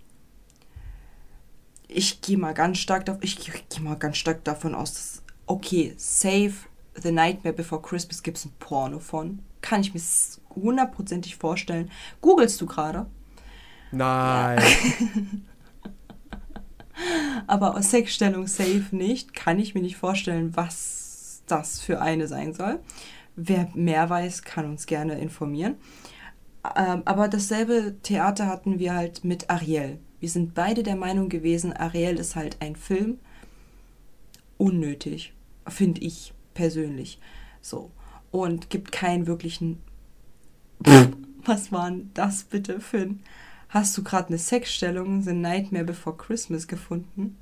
Ich 1.88 2.22
gehe 2.22 2.38
mal 2.38 2.54
ganz 2.54 2.80
stark 2.80 3.06
davon, 3.06 3.22
ich 3.24 3.38
gehe 3.70 3.82
mal 3.82 3.96
ganz 3.96 4.18
stark 4.18 4.44
davon 4.44 4.76
aus, 4.76 4.94
dass 4.94 5.24
okay, 5.46 5.94
Save 5.98 6.54
The 6.96 7.12
Nightmare 7.12 7.56
Before 7.56 7.82
Christmas 7.82 8.24
gibt 8.24 8.38
es 8.38 8.46
ein 8.46 8.54
Porno 8.60 9.00
von. 9.00 9.40
Kann 9.62 9.82
ich 9.82 9.94
mir 9.94 10.02
hundertprozentig 10.56 11.36
vorstellen. 11.36 11.92
Googlest 12.22 12.60
du 12.60 12.66
gerade? 12.66 13.06
Nein. 13.92 14.62
Aber 17.48 17.82
Sexstellung 17.82 18.48
safe 18.48 18.88
nicht. 18.92 19.34
Kann 19.34 19.60
ich 19.60 19.76
mir 19.76 19.82
nicht 19.82 19.98
vorstellen, 19.98 20.56
was 20.56 21.44
das 21.48 21.80
für 21.80 22.02
eine 22.02 22.28
sein 22.28 22.54
soll. 22.54 22.80
Wer 23.36 23.70
mehr 23.76 24.10
weiß, 24.10 24.44
kann 24.44 24.66
uns 24.66 24.88
gerne 24.88 25.20
informieren. 25.20 25.76
Ähm, 26.76 27.04
aber 27.06 27.28
dasselbe 27.28 27.96
Theater 28.02 28.48
hatten 28.48 28.80
wir 28.80 28.96
halt 28.96 29.24
mit 29.24 29.50
Ariel. 29.50 30.00
Wir 30.20 30.30
sind 30.30 30.54
beide 30.54 30.84
der 30.84 30.96
Meinung 30.96 31.30
gewesen, 31.30 31.74
Ariel 31.74 32.18
ist 32.18 32.36
halt 32.36 32.58
ein 32.60 32.76
Film. 32.76 33.20
Unnötig, 34.58 35.34
finde 35.68 36.02
ich 36.02 36.34
persönlich. 36.54 37.20
So. 37.62 37.92
Und 38.32 38.70
gibt 38.70 38.92
keinen 38.92 39.28
wirklichen. 39.28 39.80
Was 41.46 41.72
war 41.72 41.90
denn 41.90 42.10
das 42.14 42.44
bitte 42.44 42.82
für 42.82 43.02
ein. 43.02 43.24
Hast 43.70 43.98
du 43.98 44.04
gerade 44.04 44.30
eine 44.30 44.38
Sexstellung, 44.38 45.22
The 45.22 45.34
Nightmare 45.34 45.86
Before 45.86 46.16
Christmas 46.16 46.68
gefunden? 46.68 47.38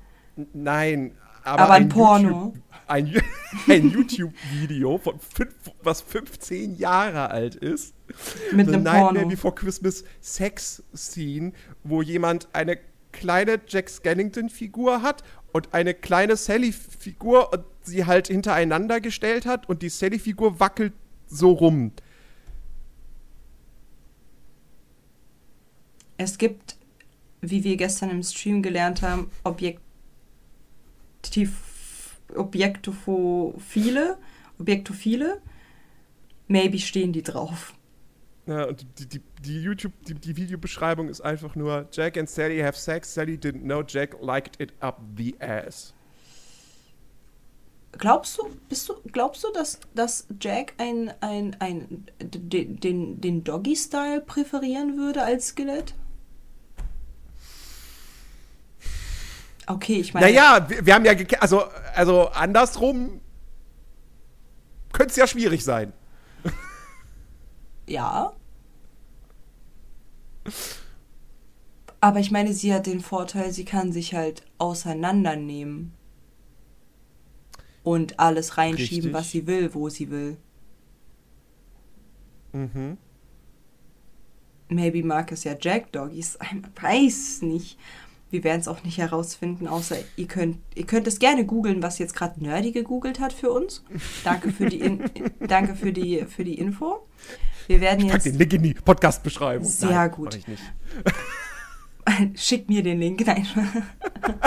Nein. 0.52 1.12
Aber, 1.46 1.62
Aber 1.62 1.72
ein 1.74 1.88
Porno. 1.88 2.28
YouTube- 2.28 2.62
Ein, 2.88 3.22
ein 3.68 3.90
YouTube-Video, 3.90 4.98
von 4.98 5.18
fünf, 5.20 5.54
was 5.82 6.00
15 6.02 6.76
Jahre 6.76 7.30
alt 7.30 7.54
ist. 7.54 7.94
Mit 8.52 8.66
The 8.68 8.74
einem 8.74 8.82
Nightmare 8.82 9.14
Porno. 9.14 9.28
Before 9.28 9.54
Christmas 9.54 10.04
Sex-Scene, 10.20 11.52
wo 11.84 12.02
jemand 12.02 12.48
eine 12.52 12.78
kleine 13.12 13.60
Jack 13.66 13.88
Skellington-Figur 13.90 15.02
hat 15.02 15.22
und 15.52 15.72
eine 15.72 15.94
kleine 15.94 16.36
Sally-Figur 16.36 17.52
und 17.52 17.64
sie 17.82 18.04
halt 18.06 18.26
hintereinander 18.28 19.00
gestellt 19.00 19.46
hat 19.46 19.68
und 19.68 19.82
die 19.82 19.88
Sally-Figur 19.88 20.58
wackelt 20.60 20.92
so 21.28 21.52
rum. 21.52 21.92
Es 26.18 26.38
gibt, 26.38 26.76
wie 27.40 27.62
wir 27.64 27.76
gestern 27.76 28.10
im 28.10 28.22
Stream 28.22 28.62
gelernt 28.62 29.02
haben, 29.02 29.30
Objektiv, 31.26 32.20
Objektophile, 32.36 34.16
Objektophile. 34.60 35.40
Maybe 36.46 36.78
stehen 36.78 37.12
die 37.12 37.22
drauf. 37.22 37.74
Ja, 38.46 38.66
und 38.66 38.86
die, 38.98 39.06
die, 39.06 39.20
die 39.44 39.60
YouTube, 39.60 39.92
die, 40.06 40.14
die 40.14 40.36
Videobeschreibung 40.36 41.08
ist 41.08 41.20
einfach 41.20 41.56
nur 41.56 41.88
Jack 41.90 42.16
and 42.16 42.30
Sally 42.30 42.60
have 42.60 42.78
sex. 42.78 43.12
Sally 43.12 43.36
didn't 43.36 43.62
know 43.62 43.82
Jack 43.82 44.16
liked 44.20 44.60
it 44.60 44.72
up 44.80 45.00
the 45.16 45.34
ass. 45.40 45.92
Glaubst 47.98 48.38
du, 48.38 48.48
bist 48.68 48.88
du, 48.88 48.94
glaubst 49.10 49.42
du, 49.42 49.50
dass, 49.52 49.80
dass 49.94 50.28
Jack 50.40 50.74
ein, 50.78 51.12
ein, 51.20 51.56
ein, 51.60 52.06
den, 52.20 53.20
den, 53.20 53.42
Doggy-Style 53.42 54.20
präferieren 54.20 54.96
würde 54.96 55.22
als 55.22 55.48
Skelett? 55.48 55.94
Okay, 59.66 60.00
ich 60.00 60.14
meine. 60.14 60.26
Naja, 60.26 60.64
wir, 60.68 60.86
wir 60.86 60.94
haben 60.94 61.04
ja, 61.04 61.12
also, 61.40 61.64
also 61.94 62.28
andersrum 62.28 63.20
könnte 64.92 65.10
es 65.10 65.16
ja 65.16 65.26
schwierig 65.26 65.64
sein. 65.64 65.92
Ja. 67.86 68.32
Aber 72.00 72.20
ich 72.20 72.30
meine, 72.30 72.52
sie 72.52 72.72
hat 72.72 72.86
den 72.86 73.00
Vorteil, 73.00 73.52
sie 73.52 73.64
kann 73.64 73.92
sich 73.92 74.14
halt 74.14 74.44
auseinandernehmen. 74.58 75.92
Und 77.82 78.18
alles 78.18 78.58
reinschieben, 78.58 78.96
Richtig. 78.96 79.12
was 79.12 79.30
sie 79.30 79.46
will, 79.46 79.72
wo 79.72 79.88
sie 79.88 80.10
will. 80.10 80.36
Mhm. 82.52 82.98
Maybe 84.68 85.04
mag 85.04 85.30
es 85.30 85.44
ja 85.44 85.54
Jack 85.60 85.92
Doggies. 85.92 86.38
Ich 86.76 86.82
weiß 86.82 87.42
nicht. 87.42 87.78
Wir 88.30 88.42
werden 88.42 88.60
es 88.60 88.66
auch 88.66 88.82
nicht 88.82 88.98
herausfinden, 88.98 89.68
außer 89.68 89.96
ihr 90.16 90.26
könnt, 90.26 90.58
ihr 90.74 90.84
könnt 90.84 91.06
es 91.06 91.20
gerne 91.20 91.46
googeln, 91.46 91.82
was 91.82 91.98
jetzt 91.98 92.14
gerade 92.14 92.42
Nerdy 92.42 92.72
gegoogelt 92.72 93.20
hat 93.20 93.32
für 93.32 93.50
uns. 93.50 93.84
Danke 94.24 94.50
für 94.50 94.66
die, 94.66 94.80
in, 94.80 95.04
danke 95.46 95.76
für 95.76 95.92
die, 95.92 96.24
für 96.24 96.42
die 96.42 96.58
Info. 96.58 97.06
Wir 97.68 97.80
werden 97.80 98.06
Pack 98.06 98.14
jetzt. 98.14 98.26
den 98.26 98.38
Link 98.38 98.52
in 98.52 98.62
die 98.62 98.74
Podcast-Beschreibung. 98.74 99.68
Sehr 99.68 99.90
Nein, 99.90 100.10
gut. 100.10 100.26
mach 100.26 100.34
ich 100.34 100.48
nicht. 100.48 100.62
Schick 102.34 102.68
mir 102.68 102.82
den 102.82 102.98
Link. 102.98 103.24
Nein. 103.26 103.46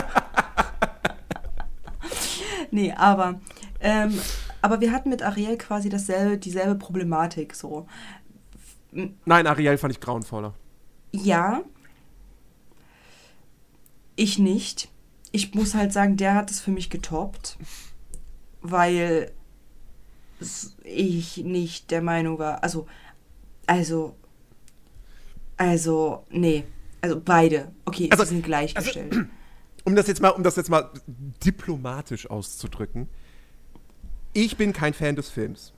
nee, 2.71 2.91
aber, 2.91 3.39
ähm, 3.79 4.19
aber 4.61 4.81
wir 4.81 4.91
hatten 4.91 5.09
mit 5.09 5.23
Ariel 5.23 5.57
quasi 5.57 5.89
dasselbe, 5.89 6.37
dieselbe 6.37 6.75
Problematik. 6.75 7.55
So. 7.55 7.87
Nein, 8.91 9.47
Ariel 9.47 9.77
fand 9.77 9.93
ich 9.93 9.99
grauenvoller. 9.99 10.53
Ja. 11.11 11.61
Ich 14.19 14.37
nicht. 14.37 14.89
Ich 15.31 15.55
muss 15.55 15.73
halt 15.75 15.93
sagen, 15.93 16.17
der 16.17 16.35
hat 16.35 16.51
es 16.51 16.59
für 16.59 16.71
mich 16.71 16.89
getoppt. 16.89 17.57
Weil 18.61 19.31
ich 20.83 21.37
nicht 21.37 21.89
der 21.89 22.01
Meinung 22.01 22.37
war. 22.37 22.61
Also, 22.61 22.85
also, 23.65 24.17
also, 25.55 26.25
nee. 26.29 26.65
Also 26.99 27.21
beide. 27.23 27.71
Okay, 27.85 28.09
Also- 28.11 28.25
sie 28.25 28.29
sind 28.31 28.43
gleichgestellt. 28.43 29.15
Um 29.85 29.95
das 29.95 30.07
jetzt 30.07 30.21
mal, 30.21 30.29
um 30.31 30.43
das 30.43 30.57
jetzt 30.57 30.69
mal 30.69 30.89
diplomatisch 31.43 32.29
auszudrücken. 32.29 33.07
Ich 34.33 34.57
bin 34.57 34.73
kein 34.73 34.93
Fan 34.93 35.15
des 35.15 35.29
Films. 35.29 35.73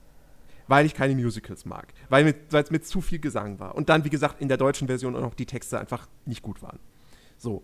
Weil 0.66 0.84
ich 0.86 0.94
keine 0.94 1.14
Musicals 1.14 1.64
mag. 1.64 1.94
Weil 2.08 2.34
es 2.52 2.70
mit 2.72 2.84
zu 2.84 3.00
viel 3.00 3.20
Gesang 3.20 3.60
war. 3.60 3.76
Und 3.76 3.88
dann, 3.88 4.04
wie 4.04 4.10
gesagt, 4.10 4.42
in 4.42 4.48
der 4.48 4.56
deutschen 4.58 4.88
Version 4.88 5.14
auch 5.14 5.20
noch 5.20 5.34
die 5.34 5.46
Texte 5.46 5.78
einfach 5.78 6.08
nicht 6.26 6.42
gut 6.42 6.60
waren. 6.62 6.80
So. 7.38 7.62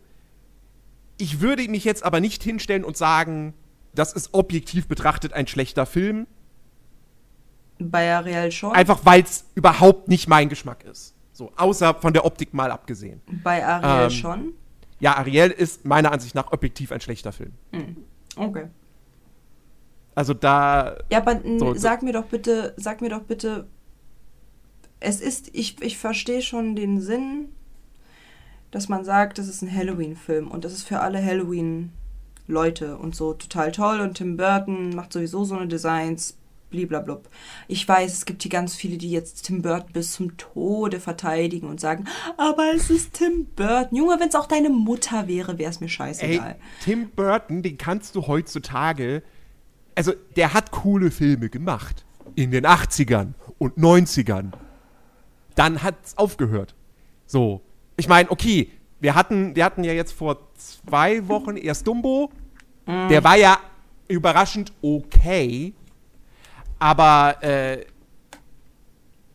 Ich 1.19 1.41
würde 1.41 1.69
mich 1.69 1.85
jetzt 1.85 2.05
aber 2.05 2.21
nicht 2.21 2.43
hinstellen 2.43 2.85
und 2.85 2.97
sagen, 2.97 3.55
das 3.95 4.13
ist 4.13 4.33
objektiv 4.33 4.87
betrachtet 4.87 5.33
ein 5.33 5.47
schlechter 5.47 5.85
Film. 5.85 6.27
Bei 7.79 8.13
Ariel 8.13 8.51
schon. 8.51 8.73
Einfach 8.73 9.01
weil 9.05 9.23
es 9.23 9.45
überhaupt 9.55 10.09
nicht 10.09 10.29
mein 10.29 10.49
Geschmack 10.49 10.85
ist. 10.85 11.15
So, 11.33 11.53
außer 11.57 11.95
von 11.95 12.13
der 12.13 12.25
Optik 12.25 12.55
mal 12.55 12.71
abgesehen. 12.71 13.21
Bei 13.45 13.65
Ariel 13.65 14.05
Ähm, 14.05 14.11
schon. 14.11 14.53
Ja, 15.01 15.17
Ariel 15.17 15.51
ist 15.51 15.85
meiner 15.85 16.11
Ansicht 16.11 16.35
nach 16.35 16.51
objektiv 16.53 16.91
ein 16.91 17.01
schlechter 17.01 17.33
Film. 17.33 17.53
Okay. 18.37 18.69
Also 20.15 20.35
da. 20.35 20.97
Ja, 21.11 21.19
aber 21.19 21.41
so. 21.59 21.75
sag 21.75 22.03
mir 22.03 22.13
doch 22.13 22.25
bitte, 22.25 22.75
sag 22.77 23.01
mir 23.01 23.11
doch 23.11 23.23
bitte, 23.23 23.69
es 24.99 25.21
ist, 25.21 25.55
ich, 25.55 25.81
ich 25.81 25.97
verstehe 25.97 26.43
schon 26.43 26.75
den 26.75 27.01
Sinn, 27.01 27.51
dass 28.71 28.89
man 28.89 29.05
sagt, 29.05 29.39
das 29.39 29.49
ist 29.49 29.63
ein 29.63 29.75
Halloween-Film 29.75 30.49
und 30.49 30.65
das 30.65 30.73
ist 30.73 30.87
für 30.87 31.01
alle 31.01 31.25
Halloween-Leute 31.25 32.97
und 32.97 33.15
so 33.15 33.35
total 33.35 33.73
toll 33.73 34.01
und 34.01 34.15
Tim 34.15 34.37
Burton 34.37 34.91
macht 34.91 35.13
sowieso 35.13 35.45
so 35.45 35.57
eine 35.57 35.69
Designs, 35.69 36.39
bliblablub. 36.71 37.29
Ich 37.67 37.87
weiß, 37.87 38.13
es 38.13 38.25
gibt 38.25 38.43
hier 38.43 38.51
ganz 38.51 38.75
viele, 38.75 38.99
die 38.99 39.11
jetzt 39.11 39.47
Tim 39.47 39.63
Burton 39.63 39.93
bis 39.93 40.13
zum 40.13 40.37
Tode 40.37 41.01
verteidigen 41.01 41.69
und 41.69 41.81
sagen, 41.81 42.07
aber 42.37 42.73
es 42.75 42.91
ist 42.91 43.15
Tim 43.15 43.47
Burton. 43.57 43.97
Junge, 43.97 44.21
wenn 44.21 44.29
es 44.29 44.35
auch 44.35 44.47
deine 44.47 44.71
Mutter 44.71 45.29
wäre, 45.29 45.59
wäre 45.59 45.71
es 45.71 45.81
mir 45.81 45.87
Ey, 45.87 45.91
scheißegal. 45.91 46.57
Tim 46.83 47.11
Burton, 47.11 47.63
den 47.63 47.79
kannst 47.79 48.15
du 48.15 48.27
heutzutage. 48.27 49.23
Also, 49.95 50.13
der 50.37 50.55
hat 50.55 50.71
coole 50.71 51.11
Filme 51.11 51.49
gemacht. 51.49 52.05
In 52.35 52.51
den 52.51 52.67
80ern 52.67 53.33
und 53.59 53.79
90ern. 53.79 54.53
Dann 55.55 55.83
hat's 55.83 56.17
aufgehört. 56.17 56.75
So. 57.27 57.63
Ich 57.99 58.09
meine, 58.09 58.31
okay, 58.31 58.71
wir 59.01 59.15
hatten, 59.15 59.55
wir 59.55 59.65
hatten 59.65 59.85
ja 59.85 59.93
jetzt 59.93 60.13
vor 60.13 60.39
zwei 60.57 61.29
Wochen 61.29 61.57
erst 61.57 61.87
Dumbo. 61.87 62.31
Der 62.87 63.23
war 63.23 63.37
ja 63.37 63.59
überraschend 64.09 64.73
okay. 64.81 65.75
Aber, 66.79 67.37
äh, 67.43 67.85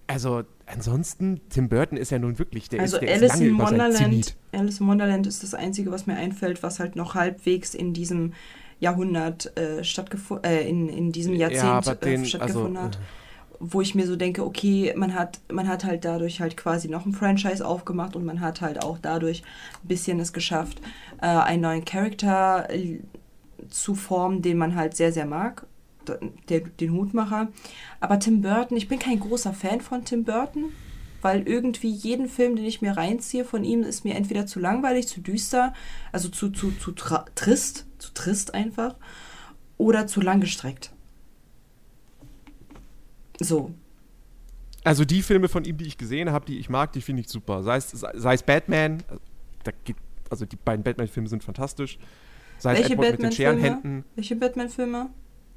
also, 0.08 0.44
ansonsten, 0.66 1.42
Tim 1.50 1.70
Burton 1.70 1.98
ist 1.98 2.10
ja 2.10 2.18
nun 2.18 2.40
wirklich, 2.40 2.70
der 2.70 2.82
Also 2.82 2.98
ist, 2.98 3.02
der 3.02 3.10
Alice 3.16 3.24
ist 3.24 3.40
lange 3.40 3.50
in 3.50 3.60
Wonderland. 3.60 4.36
Alice 4.54 4.80
in 4.80 4.88
Wonderland 4.88 5.28
ist 5.28 5.44
das 5.44 5.54
Einzige, 5.54 5.92
was 5.92 6.08
mir 6.08 6.16
einfällt, 6.16 6.64
was 6.64 6.80
halt 6.80 6.96
noch 6.96 7.14
halbwegs 7.16 7.76
in 7.76 7.94
diesem 7.94 8.34
Jahrhundert 8.80 9.56
äh, 9.58 9.84
stattgefunden, 9.84 10.50
äh, 10.50 10.68
in, 10.68 10.90
in 10.90 11.12
diesem 11.12 11.36
Jahrzehnt 11.36 12.04
den- 12.04 12.24
äh, 12.24 12.26
stattgefunden 12.26 12.78
also, 12.78 12.98
hat. 12.98 13.00
Wo 13.66 13.80
ich 13.80 13.96
mir 13.96 14.06
so 14.06 14.18
denke, 14.18 14.46
okay, 14.46 14.94
man 14.98 15.14
hat, 15.14 15.40
man 15.50 15.70
hat 15.70 15.86
halt 15.86 16.04
dadurch 16.04 16.42
halt 16.42 16.58
quasi 16.58 16.90
noch 16.90 17.06
ein 17.06 17.14
Franchise 17.14 17.66
aufgemacht 17.66 18.16
und 18.18 18.26
man 18.26 18.42
hat 18.42 18.60
halt 18.60 18.84
auch 18.84 18.98
dadurch 19.02 19.42
ein 19.84 19.88
bisschen 19.88 20.20
es 20.20 20.34
geschafft, 20.34 20.82
äh, 21.22 21.28
einen 21.28 21.62
neuen 21.62 21.86
Charakter 21.86 22.70
äh, 22.70 23.00
zu 23.70 23.96
formen, 23.96 24.42
den 24.42 24.58
man 24.58 24.76
halt 24.76 24.98
sehr, 24.98 25.14
sehr 25.14 25.26
mag. 25.26 25.66
Der, 26.50 26.60
den 26.60 26.92
Hutmacher. 26.92 27.48
Aber 28.02 28.20
Tim 28.20 28.42
Burton, 28.42 28.76
ich 28.76 28.90
bin 28.90 29.00
kein 29.00 29.22
großer 29.22 29.54
Fan 29.54 29.80
von 29.80 30.04
Tim 30.04 30.26
Burton, 30.26 30.66
weil 31.22 31.48
irgendwie 31.48 31.92
jeden 31.92 32.28
Film, 32.28 32.58
den 32.58 32.66
ich 32.66 32.82
mir 32.82 32.98
reinziehe 32.98 33.46
von 33.46 33.64
ihm, 33.64 33.84
ist 33.84 34.04
mir 34.04 34.16
entweder 34.16 34.46
zu 34.46 34.60
langweilig, 34.60 35.08
zu 35.08 35.22
düster, 35.22 35.74
also 36.12 36.28
zu, 36.28 36.50
zu, 36.50 36.72
zu 36.72 36.92
trist, 36.92 37.86
zu 38.00 38.14
trist 38.14 38.54
einfach, 38.54 38.96
oder 39.78 40.06
zu 40.06 40.20
langgestreckt. 40.20 40.93
So. 43.42 43.72
Also 44.84 45.06
die 45.06 45.22
Filme 45.22 45.48
von 45.48 45.64
ihm, 45.64 45.78
die 45.78 45.86
ich 45.86 45.98
gesehen 45.98 46.32
habe, 46.32 46.46
die 46.46 46.60
ich 46.60 46.70
mag, 46.70 46.92
die 46.92 47.02
finde 47.02 47.22
ich 47.22 47.30
super. 47.30 47.64
Sei 47.64 47.78
es, 47.78 47.90
sei 47.92 48.34
es 48.34 48.44
Batman, 48.44 49.02
geht, 49.86 49.96
also 50.30 50.46
die 50.46 50.58
beiden 50.58 50.84
Batman-Filme 50.84 51.30
sind 51.30 51.44
fantastisch. 51.44 51.98
Sei 52.60 52.74
es 52.74 52.80
Welche 52.80 52.94
Edward 52.94 53.12
mit 53.14 53.24
den? 53.24 53.32
Scherenhänden. 53.32 54.04
Welche 54.16 54.36
Batman-Filme? 54.36 55.10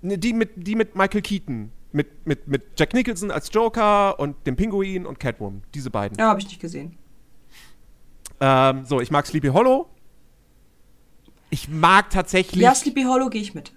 Ne, 0.02 0.18
Die 0.18 0.32
mit, 0.32 0.50
die 0.54 0.76
mit 0.76 0.94
Michael 0.94 1.22
Keaton. 1.22 1.72
Mit, 1.92 2.26
mit, 2.26 2.46
mit 2.46 2.62
Jack 2.78 2.92
Nicholson 2.94 3.30
als 3.30 3.50
Joker 3.52 4.18
und 4.20 4.46
dem 4.46 4.54
Pinguin 4.54 5.06
und 5.06 5.18
Catwoman. 5.18 5.62
Diese 5.74 5.90
beiden. 5.90 6.18
Ja, 6.18 6.28
habe 6.28 6.40
ich 6.40 6.46
nicht 6.46 6.60
gesehen. 6.60 6.96
Ähm, 8.38 8.84
so, 8.84 9.00
ich 9.00 9.10
mag 9.10 9.26
Sleepy 9.26 9.48
Hollow. 9.48 9.88
Ich 11.50 11.68
mag 11.68 12.10
tatsächlich. 12.10 12.62
Ja, 12.62 12.74
Sleepy 12.74 13.04
Hollow 13.04 13.30
gehe 13.30 13.40
ich 13.40 13.54
mit. 13.54 13.72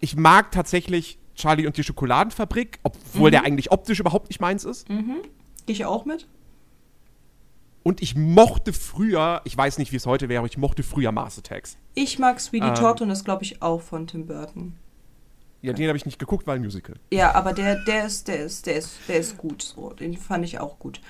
Ich 0.00 0.16
mag 0.16 0.50
tatsächlich 0.52 1.18
Charlie 1.34 1.66
und 1.66 1.76
die 1.76 1.82
Schokoladenfabrik, 1.84 2.78
obwohl 2.82 3.30
der 3.30 3.44
eigentlich 3.44 3.70
optisch 3.72 4.00
überhaupt 4.00 4.28
nicht 4.28 4.40
meins 4.40 4.64
ist. 4.64 4.86
Gehe 4.88 5.22
ich 5.66 5.84
auch 5.84 6.04
mit? 6.04 6.26
Und 7.82 8.00
ich 8.02 8.16
mochte 8.16 8.72
früher, 8.72 9.42
ich 9.44 9.56
weiß 9.56 9.76
nicht, 9.78 9.92
wie 9.92 9.96
es 9.96 10.06
heute 10.06 10.28
wäre, 10.30 10.38
aber 10.38 10.48
ich 10.48 10.56
mochte 10.56 10.82
früher 10.82 11.12
Mars 11.12 11.38
Attacks. 11.38 11.76
Ich 11.94 12.18
mag 12.18 12.40
Sweetie 12.40 12.68
Ähm. 12.68 12.74
Todd 12.74 13.02
und 13.02 13.10
das 13.10 13.24
glaube 13.24 13.44
ich 13.44 13.60
auch 13.60 13.82
von 13.82 14.06
Tim 14.06 14.26
Burton. 14.26 14.74
Ja, 15.64 15.72
den 15.72 15.88
habe 15.88 15.96
ich 15.96 16.04
nicht 16.04 16.18
geguckt, 16.18 16.46
weil 16.46 16.56
ein 16.56 16.62
Musical. 16.62 16.96
Ja, 17.10 17.34
aber 17.34 17.54
der, 17.54 17.82
der 17.84 18.04
ist, 18.04 18.28
der 18.28 18.44
ist, 18.44 18.66
der 18.66 18.76
ist, 18.76 18.98
der 19.08 19.16
ist 19.16 19.38
gut. 19.38 19.62
So, 19.62 19.94
den 19.94 20.14
fand 20.14 20.44
ich 20.44 20.58
auch 20.58 20.78
gut. 20.78 21.00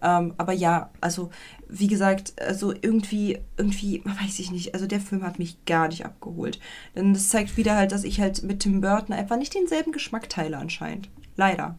Ähm, 0.00 0.32
aber 0.38 0.54
ja, 0.54 0.88
also 1.02 1.28
wie 1.68 1.88
gesagt, 1.88 2.32
also 2.40 2.72
irgendwie, 2.72 3.38
irgendwie, 3.58 4.02
weiß 4.06 4.38
ich 4.38 4.50
nicht, 4.50 4.72
also 4.72 4.86
der 4.86 5.00
Film 5.00 5.24
hat 5.24 5.38
mich 5.38 5.62
gar 5.66 5.88
nicht 5.88 6.06
abgeholt. 6.06 6.58
Denn 6.96 7.12
das 7.12 7.28
zeigt 7.28 7.58
wieder 7.58 7.76
halt, 7.76 7.92
dass 7.92 8.04
ich 8.04 8.18
halt 8.18 8.42
mit 8.44 8.60
Tim 8.60 8.80
Burton 8.80 9.14
einfach 9.14 9.36
nicht 9.36 9.54
denselben 9.54 9.92
Geschmack 9.92 10.30
teile 10.30 10.56
anscheinend. 10.56 11.10
Leider. 11.36 11.76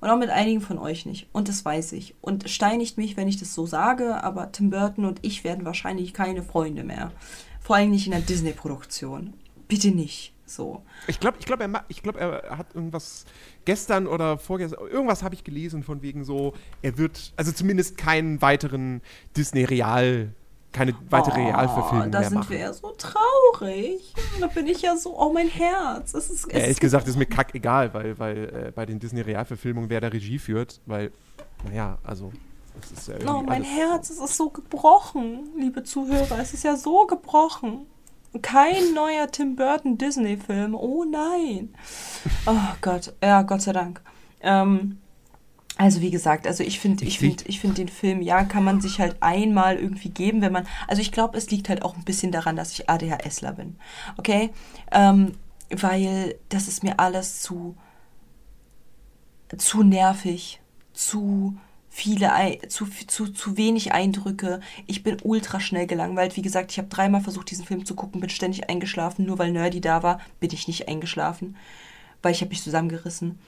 Und 0.00 0.10
auch 0.10 0.18
mit 0.18 0.28
einigen 0.28 0.60
von 0.60 0.76
euch 0.76 1.06
nicht. 1.06 1.26
Und 1.32 1.48
das 1.48 1.64
weiß 1.64 1.92
ich. 1.92 2.14
Und 2.20 2.50
steinigt 2.50 2.98
mich, 2.98 3.16
wenn 3.16 3.28
ich 3.28 3.38
das 3.38 3.54
so 3.54 3.64
sage, 3.64 4.22
aber 4.22 4.52
Tim 4.52 4.68
Burton 4.68 5.06
und 5.06 5.20
ich 5.22 5.42
werden 5.42 5.64
wahrscheinlich 5.64 6.12
keine 6.12 6.42
Freunde 6.42 6.84
mehr. 6.84 7.12
Vor 7.68 7.76
allem 7.76 7.90
nicht 7.90 8.06
in 8.06 8.12
der 8.12 8.22
Disney-Produktion. 8.22 9.34
Bitte 9.68 9.90
nicht. 9.90 10.32
So. 10.46 10.82
Ich 11.06 11.20
glaube, 11.20 11.36
ich 11.38 11.44
glaub, 11.44 11.60
er, 11.60 11.84
ich 11.88 12.02
glaub, 12.02 12.16
er 12.16 12.56
hat 12.56 12.74
irgendwas 12.74 13.26
gestern 13.66 14.06
oder 14.06 14.38
vorgestern, 14.38 14.88
irgendwas 14.88 15.22
habe 15.22 15.34
ich 15.34 15.44
gelesen 15.44 15.82
von 15.82 16.00
wegen 16.00 16.24
so, 16.24 16.54
er 16.80 16.96
wird, 16.96 17.34
also 17.36 17.52
zumindest 17.52 17.98
keinen 17.98 18.40
weiteren 18.40 19.02
Disney-Real 19.36 20.32
keine 20.72 20.94
weitere 21.10 21.42
Realverfilmung 21.46 22.08
Oh, 22.08 22.10
da 22.10 22.20
mehr 22.20 22.28
sind 22.28 22.38
machen. 22.38 22.50
wir 22.50 22.58
ja 22.58 22.72
so 22.72 22.90
traurig. 22.96 24.14
Da 24.40 24.46
bin 24.46 24.66
ich 24.66 24.80
ja 24.82 24.96
so, 24.96 25.18
oh 25.18 25.32
mein 25.32 25.48
Herz. 25.48 26.14
Es 26.14 26.30
ist, 26.30 26.46
es 26.46 26.52
Ja, 26.52 26.60
ehrlich 26.60 26.80
gesagt 26.80 27.06
ist 27.06 27.16
mir 27.18 27.26
kackegal, 27.26 27.92
weil, 27.92 28.18
weil 28.18 28.66
äh, 28.68 28.72
bei 28.74 28.86
den 28.86 28.98
Disney-Realverfilmungen 28.98 29.90
wer 29.90 30.00
da 30.00 30.08
Regie 30.08 30.38
führt, 30.38 30.80
weil, 30.86 31.10
naja, 31.66 31.98
also, 32.02 32.32
das 32.80 32.92
ist 32.92 33.08
ja 33.08 33.34
Oh, 33.34 33.42
mein 33.42 33.62
Herz, 33.62 34.10
es 34.10 34.18
ist 34.18 34.36
so 34.36 34.50
gebrochen, 34.50 35.50
liebe 35.56 35.84
Zuhörer. 35.84 36.38
Es 36.38 36.54
ist 36.54 36.64
ja 36.64 36.76
so 36.76 37.06
gebrochen. 37.06 37.86
Kein 38.42 38.94
neuer 38.94 39.30
Tim 39.30 39.56
Burton 39.56 39.96
Disney-Film. 39.98 40.74
Oh 40.74 41.04
nein. 41.04 41.74
Oh 42.46 42.74
Gott. 42.80 43.14
Ja, 43.22 43.42
Gott 43.42 43.62
sei 43.62 43.72
Dank. 43.72 44.02
Ähm, 44.40 44.98
also 45.78 46.00
wie 46.00 46.10
gesagt, 46.10 46.46
also 46.46 46.64
ich 46.64 46.80
finde, 46.80 47.04
ich 47.04 47.10
Ich 47.10 47.18
finde, 47.20 47.44
ich 47.46 47.60
finde 47.60 47.76
den 47.76 47.88
Film, 47.88 48.20
ja, 48.20 48.44
kann 48.44 48.64
man 48.64 48.80
sich 48.80 49.00
halt 49.00 49.16
einmal 49.20 49.76
irgendwie 49.76 50.10
geben, 50.10 50.40
wenn 50.42 50.52
man. 50.52 50.66
Also 50.88 51.00
ich 51.00 51.12
glaube, 51.12 51.38
es 51.38 51.50
liegt 51.50 51.68
halt 51.68 51.82
auch 51.82 51.96
ein 51.96 52.04
bisschen 52.04 52.32
daran, 52.32 52.56
dass 52.56 52.72
ich 52.72 52.90
ADHSler 52.90 53.52
bin. 53.52 53.76
Okay? 54.16 54.50
Ähm, 54.90 55.32
weil 55.70 56.34
das 56.48 56.68
ist 56.68 56.82
mir 56.82 56.98
alles 56.98 57.40
zu 57.40 57.76
zu 59.56 59.82
nervig, 59.82 60.60
zu 60.92 61.56
viele, 61.98 62.30
zu, 62.68 62.86
zu, 62.86 63.26
zu 63.26 63.56
wenig 63.56 63.92
Eindrücke. 63.92 64.60
Ich 64.86 65.02
bin 65.02 65.16
ultra 65.24 65.58
schnell 65.58 65.88
gelangweilt. 65.88 66.36
Wie 66.36 66.42
gesagt, 66.42 66.70
ich 66.70 66.78
habe 66.78 66.88
dreimal 66.88 67.20
versucht, 67.20 67.50
diesen 67.50 67.66
Film 67.66 67.84
zu 67.84 67.96
gucken, 67.96 68.20
bin 68.20 68.30
ständig 68.30 68.70
eingeschlafen. 68.70 69.26
Nur 69.26 69.38
weil 69.38 69.50
Nerdy 69.50 69.80
da 69.80 70.04
war, 70.04 70.20
bin 70.38 70.50
ich 70.52 70.68
nicht 70.68 70.88
eingeschlafen, 70.88 71.56
weil 72.22 72.32
ich 72.32 72.40
habe 72.40 72.50
mich 72.50 72.62
zusammengerissen. 72.62 73.40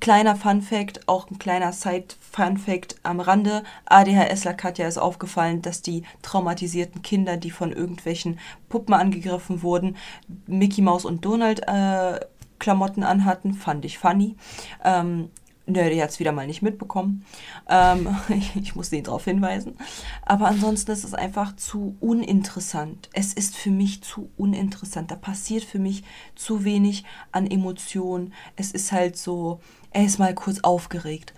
Kleiner 0.00 0.36
Fun 0.36 0.62
Fact, 0.62 1.06
auch 1.06 1.30
ein 1.30 1.38
kleiner 1.38 1.72
Side-Fun 1.72 2.56
Fact 2.56 2.96
am 3.02 3.20
Rande. 3.20 3.62
ADHSler 3.84 4.54
Katja 4.54 4.88
ist 4.88 4.96
aufgefallen, 4.96 5.60
dass 5.60 5.82
die 5.82 6.04
traumatisierten 6.22 7.02
Kinder, 7.02 7.36
die 7.36 7.50
von 7.50 7.72
irgendwelchen 7.72 8.38
Puppen 8.70 8.94
angegriffen 8.94 9.62
wurden, 9.62 9.98
Mickey 10.46 10.80
Mouse 10.80 11.04
und 11.04 11.26
Donald 11.26 11.60
äh, 11.68 12.20
Klamotten 12.58 13.02
anhatten. 13.02 13.52
Fand 13.52 13.84
ich 13.84 13.98
funny. 13.98 14.36
Ähm, 14.82 15.28
Nerdy 15.66 15.98
hat 15.98 16.10
es 16.10 16.20
wieder 16.20 16.32
mal 16.32 16.46
nicht 16.46 16.62
mitbekommen. 16.62 17.24
Ähm, 17.68 18.16
ich 18.54 18.74
musste 18.74 18.96
ihn 18.96 19.04
darauf 19.04 19.24
hinweisen. 19.24 19.76
Aber 20.24 20.48
ansonsten 20.48 20.90
ist 20.90 21.04
es 21.04 21.14
einfach 21.14 21.56
zu 21.56 21.96
uninteressant. 22.00 23.08
Es 23.12 23.32
ist 23.32 23.56
für 23.56 23.70
mich 23.70 24.02
zu 24.02 24.30
uninteressant. 24.36 25.10
Da 25.10 25.16
passiert 25.16 25.64
für 25.64 25.78
mich 25.78 26.04
zu 26.34 26.64
wenig 26.64 27.04
an 27.30 27.46
Emotionen. 27.46 28.32
Es 28.56 28.72
ist 28.72 28.92
halt 28.92 29.16
so, 29.16 29.60
er 29.90 30.04
ist 30.04 30.18
mal 30.18 30.34
kurz 30.34 30.60
aufgeregt. 30.60 31.34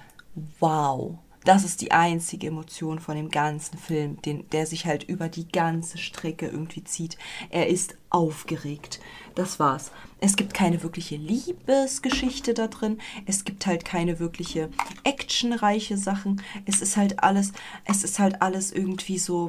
Wow. 0.58 1.18
Das 1.44 1.62
ist 1.62 1.82
die 1.82 1.92
einzige 1.92 2.46
Emotion 2.46 3.00
von 3.00 3.16
dem 3.16 3.28
ganzen 3.30 3.76
Film, 3.76 4.20
den, 4.22 4.48
der 4.48 4.64
sich 4.64 4.86
halt 4.86 5.04
über 5.04 5.28
die 5.28 5.46
ganze 5.46 5.98
Strecke 5.98 6.46
irgendwie 6.46 6.84
zieht. 6.84 7.18
Er 7.50 7.68
ist 7.68 7.96
aufgeregt. 8.08 8.98
Das 9.34 9.58
war's. 9.58 9.90
Es 10.20 10.36
gibt 10.36 10.54
keine 10.54 10.82
wirkliche 10.82 11.16
Liebesgeschichte 11.16 12.54
da 12.54 12.68
drin. 12.68 12.98
Es 13.26 13.44
gibt 13.44 13.66
halt 13.66 13.84
keine 13.84 14.20
wirkliche 14.20 14.70
actionreiche 15.02 15.96
Sachen. 15.98 16.40
Es 16.66 16.80
ist 16.80 16.96
halt 16.96 17.22
alles, 17.22 17.52
es 17.84 18.04
ist 18.04 18.18
halt 18.20 18.40
alles 18.42 18.70
irgendwie 18.72 19.18
so, 19.18 19.48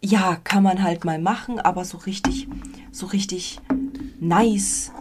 ja, 0.00 0.36
kann 0.36 0.62
man 0.62 0.82
halt 0.82 1.04
mal 1.04 1.20
machen, 1.20 1.60
aber 1.60 1.84
so 1.84 1.98
richtig, 1.98 2.48
so 2.90 3.06
richtig 3.06 3.60
nice. 4.18 4.92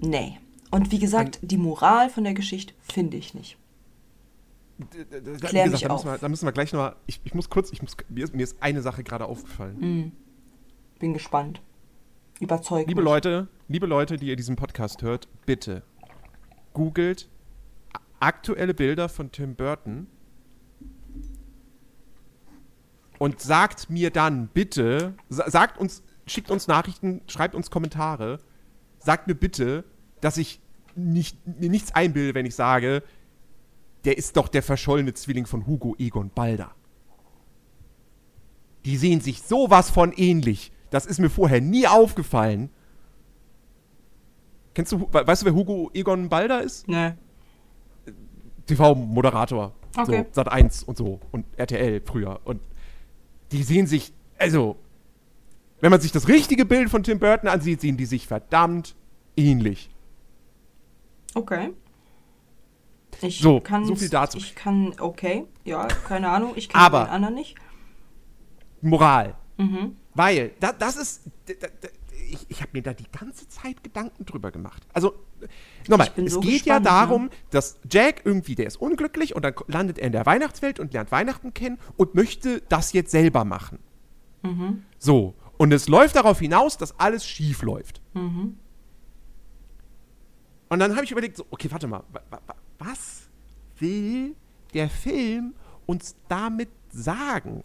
Nee. 0.00 0.38
Und 0.70 0.92
wie 0.92 0.98
gesagt, 0.98 1.38
die 1.42 1.56
Moral 1.58 2.08
von 2.10 2.22
der 2.24 2.34
Geschichte 2.34 2.72
finde 2.80 3.16
ich 3.16 3.34
nicht. 3.34 3.58
Da- 4.78 5.48
Klär 5.48 5.64
wie 5.66 5.70
mich 5.70 5.80
gesagt, 5.80 5.84
da, 5.84 5.94
auf. 5.94 6.04
müssen 6.04 6.14
wir, 6.14 6.18
da 6.18 6.28
müssen 6.28 6.44
wir 6.46 6.52
gleich 6.52 6.72
noch. 6.72 6.92
Ich, 7.06 7.20
ich 7.24 7.34
muss 7.34 7.48
kurz, 7.50 7.72
ich 7.72 7.82
muss, 7.82 7.96
mir, 8.08 8.24
ist, 8.24 8.34
mir 8.34 8.42
ist 8.44 8.56
eine 8.60 8.82
Sache 8.82 9.02
gerade 9.02 9.24
aufgefallen. 9.24 10.12
Bin 10.98 11.14
gespannt. 11.14 11.60
Überzeugt 12.40 12.88
Liebe. 12.88 13.00
Leute, 13.02 13.48
liebe 13.68 13.86
Leute, 13.86 14.16
die 14.16 14.26
ihr 14.28 14.36
diesen 14.36 14.56
Podcast 14.56 15.02
hört, 15.02 15.28
bitte 15.46 15.82
googelt 16.74 17.28
aktuelle 18.20 18.74
Bilder 18.74 19.08
von 19.08 19.30
Tim 19.32 19.54
Burton 19.54 20.06
und 23.18 23.40
sagt 23.40 23.88
mir 23.90 24.10
dann 24.10 24.48
bitte, 24.48 25.14
sa- 25.28 25.50
sagt 25.50 25.78
uns, 25.78 26.02
schickt 26.26 26.50
uns 26.50 26.66
Nachrichten, 26.66 27.22
schreibt 27.28 27.54
uns 27.54 27.70
Kommentare, 27.70 28.40
sagt 28.98 29.26
mir 29.26 29.34
bitte, 29.34 29.84
dass 30.20 30.36
ich 30.36 30.60
nicht, 30.94 31.38
mir 31.46 31.70
nichts 31.70 31.94
einbilde, 31.94 32.34
wenn 32.34 32.46
ich 32.46 32.54
sage, 32.54 33.02
der 34.04 34.18
ist 34.18 34.36
doch 34.36 34.48
der 34.48 34.62
verschollene 34.62 35.14
Zwilling 35.14 35.46
von 35.46 35.66
Hugo 35.66 35.94
Egon 35.98 36.30
Balder. 36.30 36.74
Die 38.84 38.96
sehen 38.96 39.20
sich 39.20 39.42
sowas 39.42 39.90
von 39.90 40.12
ähnlich. 40.12 40.72
Das 40.90 41.06
ist 41.06 41.18
mir 41.18 41.30
vorher 41.30 41.60
nie 41.60 41.86
aufgefallen. 41.86 42.70
Kennst 44.74 44.92
du, 44.92 45.00
we- 45.12 45.26
weißt 45.26 45.42
du, 45.42 45.46
wer 45.46 45.54
Hugo 45.54 45.90
Egon 45.94 46.28
Balder 46.28 46.62
ist? 46.62 46.86
Nee. 46.88 47.12
TV-Moderator. 48.66 49.72
Okay. 49.96 50.24
So, 50.24 50.32
Sat 50.32 50.48
1 50.52 50.82
und 50.84 50.96
so. 50.98 51.20
Und 51.32 51.46
RTL 51.56 52.00
früher. 52.04 52.40
Und 52.44 52.60
die 53.52 53.62
sehen 53.62 53.86
sich, 53.86 54.12
also, 54.38 54.76
wenn 55.80 55.90
man 55.90 56.00
sich 56.00 56.12
das 56.12 56.28
richtige 56.28 56.64
Bild 56.64 56.90
von 56.90 57.02
Tim 57.02 57.18
Burton 57.18 57.48
ansieht, 57.48 57.80
sehen 57.80 57.96
die 57.96 58.06
sich 58.06 58.26
verdammt 58.26 58.94
ähnlich. 59.36 59.90
Okay. 61.34 61.72
Ich 63.22 63.40
So, 63.40 63.60
kann, 63.60 63.86
so 63.86 63.94
viel 63.94 64.10
dazu. 64.10 64.36
Ich 64.36 64.54
kann, 64.54 64.92
okay, 65.00 65.44
ja, 65.64 65.86
keine 65.86 66.28
Ahnung, 66.28 66.52
ich 66.56 66.68
kenne 66.68 66.90
den 66.90 66.94
anderen 67.08 67.34
nicht. 67.34 67.54
Moral. 68.82 69.34
Mhm. 69.56 69.96
Weil, 70.16 70.52
da, 70.60 70.72
das 70.72 70.96
ist. 70.96 71.22
Da, 71.46 71.54
da, 71.80 71.88
ich 72.28 72.46
ich 72.48 72.60
habe 72.60 72.70
mir 72.72 72.82
da 72.82 72.92
die 72.92 73.06
ganze 73.12 73.46
Zeit 73.48 73.84
Gedanken 73.84 74.24
drüber 74.24 74.50
gemacht. 74.50 74.84
Also, 74.92 75.14
nochmal, 75.86 76.10
es 76.16 76.32
so 76.32 76.40
geht 76.40 76.66
ja 76.66 76.78
gespannt, 76.78 76.86
darum, 76.86 77.30
dass 77.50 77.78
Jack 77.88 78.22
irgendwie, 78.24 78.56
der 78.56 78.66
ist 78.66 78.76
unglücklich 78.76 79.36
und 79.36 79.44
dann 79.44 79.54
landet 79.68 79.98
er 79.98 80.06
in 80.06 80.12
der 80.12 80.26
Weihnachtswelt 80.26 80.80
und 80.80 80.92
lernt 80.92 81.12
Weihnachten 81.12 81.54
kennen 81.54 81.78
und 81.96 82.14
möchte 82.16 82.62
das 82.68 82.92
jetzt 82.92 83.12
selber 83.12 83.44
machen. 83.44 83.78
Mhm. 84.42 84.82
So, 84.98 85.34
und 85.58 85.72
es 85.72 85.86
läuft 85.88 86.16
darauf 86.16 86.40
hinaus, 86.40 86.76
dass 86.78 86.98
alles 86.98 87.24
schief 87.24 87.62
läuft. 87.62 88.00
Mhm. 88.14 88.56
Und 90.68 90.78
dann 90.80 90.94
habe 90.96 91.04
ich 91.04 91.12
überlegt, 91.12 91.36
so, 91.36 91.46
okay, 91.50 91.70
warte 91.70 91.86
mal, 91.86 92.02
wa, 92.12 92.20
wa, 92.30 92.40
wa- 92.46 92.56
was 92.78 93.28
will 93.78 94.34
der 94.74 94.88
Film 94.90 95.54
uns 95.86 96.16
damit 96.28 96.70
sagen? 96.90 97.62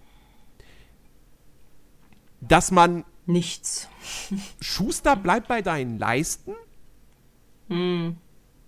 Dass 2.42 2.72
man 2.72 3.06
Nichts. 3.26 3.88
Schuster, 4.60 5.16
bleib 5.16 5.48
bei 5.48 5.62
deinen 5.62 6.00
Leisten? 6.00 6.54
Hm. 7.70 8.18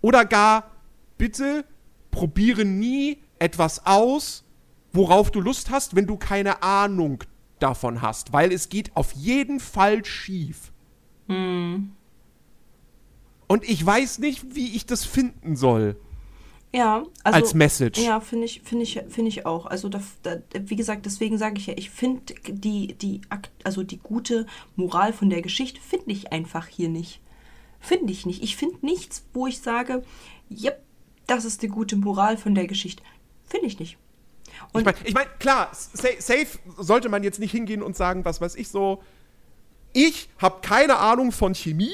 Oder 0.01 0.25
gar, 0.25 0.71
bitte 1.17 1.65
probiere 2.11 2.63
nie 2.63 3.17
etwas 3.39 3.85
aus, 3.85 4.45
worauf 4.91 5.31
du 5.31 5.41
Lust 5.41 5.71
hast, 5.71 5.95
wenn 5.95 6.07
du 6.07 6.17
keine 6.17 6.61
Ahnung 6.61 7.23
davon 7.59 8.01
hast, 8.01 8.31
weil 8.31 8.51
es 8.51 8.69
geht 8.69 8.95
auf 8.95 9.13
jeden 9.13 9.59
Fall 9.59 10.05
schief. 10.05 10.71
Hm. 11.27 11.91
Und 13.47 13.63
ich 13.67 13.85
weiß 13.85 14.19
nicht, 14.19 14.55
wie 14.55 14.75
ich 14.75 14.85
das 14.85 15.03
finden 15.03 15.55
soll 15.55 15.97
Ja, 16.75 17.05
also. 17.23 17.39
als 17.39 17.53
Message. 17.53 17.99
Ja, 17.99 18.19
finde 18.19 18.45
ich, 18.45 18.61
finde 18.63 18.83
ich, 18.83 18.99
finde 19.07 19.29
ich 19.29 19.45
auch. 19.45 19.67
Also 19.67 19.89
da, 19.89 20.01
da, 20.23 20.37
wie 20.53 20.75
gesagt, 20.75 21.05
deswegen 21.05 21.37
sage 21.37 21.59
ich 21.59 21.67
ja, 21.67 21.75
ich 21.77 21.91
finde 21.91 22.33
die, 22.47 22.95
die, 22.95 23.21
also 23.63 23.83
die 23.83 23.99
gute 23.99 24.47
Moral 24.75 25.13
von 25.13 25.29
der 25.29 25.43
Geschichte 25.43 25.79
finde 25.79 26.11
ich 26.11 26.33
einfach 26.33 26.65
hier 26.67 26.89
nicht. 26.89 27.21
Finde 27.79 28.11
ich 28.11 28.25
nicht. 28.25 28.41
Ich 28.41 28.55
finde 28.55 28.83
nichts, 28.83 29.23
wo 29.33 29.45
ich 29.45 29.61
sage, 29.61 30.03
yep, 30.49 30.81
das 31.27 31.45
ist 31.45 31.61
die 31.61 31.67
gute 31.67 31.95
Moral 31.95 32.37
von 32.37 32.55
der 32.55 32.65
Geschichte. 32.65 33.03
Finde 33.45 33.67
ich 33.67 33.77
nicht. 33.77 33.97
Und 34.71 34.81
Ich 34.81 34.85
meine, 34.85 34.97
ich 35.03 35.13
mein, 35.13 35.27
klar, 35.37 35.69
sa 35.73 36.07
safe 36.17 36.47
sollte 36.77 37.09
man 37.09 37.23
jetzt 37.23 37.39
nicht 37.39 37.51
hingehen 37.51 37.83
und 37.83 37.95
sagen, 37.95 38.25
was 38.25 38.41
weiß 38.41 38.55
ich 38.55 38.69
so. 38.69 39.03
Ich 39.91 40.29
habe 40.39 40.61
keine 40.61 40.97
Ahnung 40.97 41.31
von 41.31 41.53
Chemie, 41.53 41.93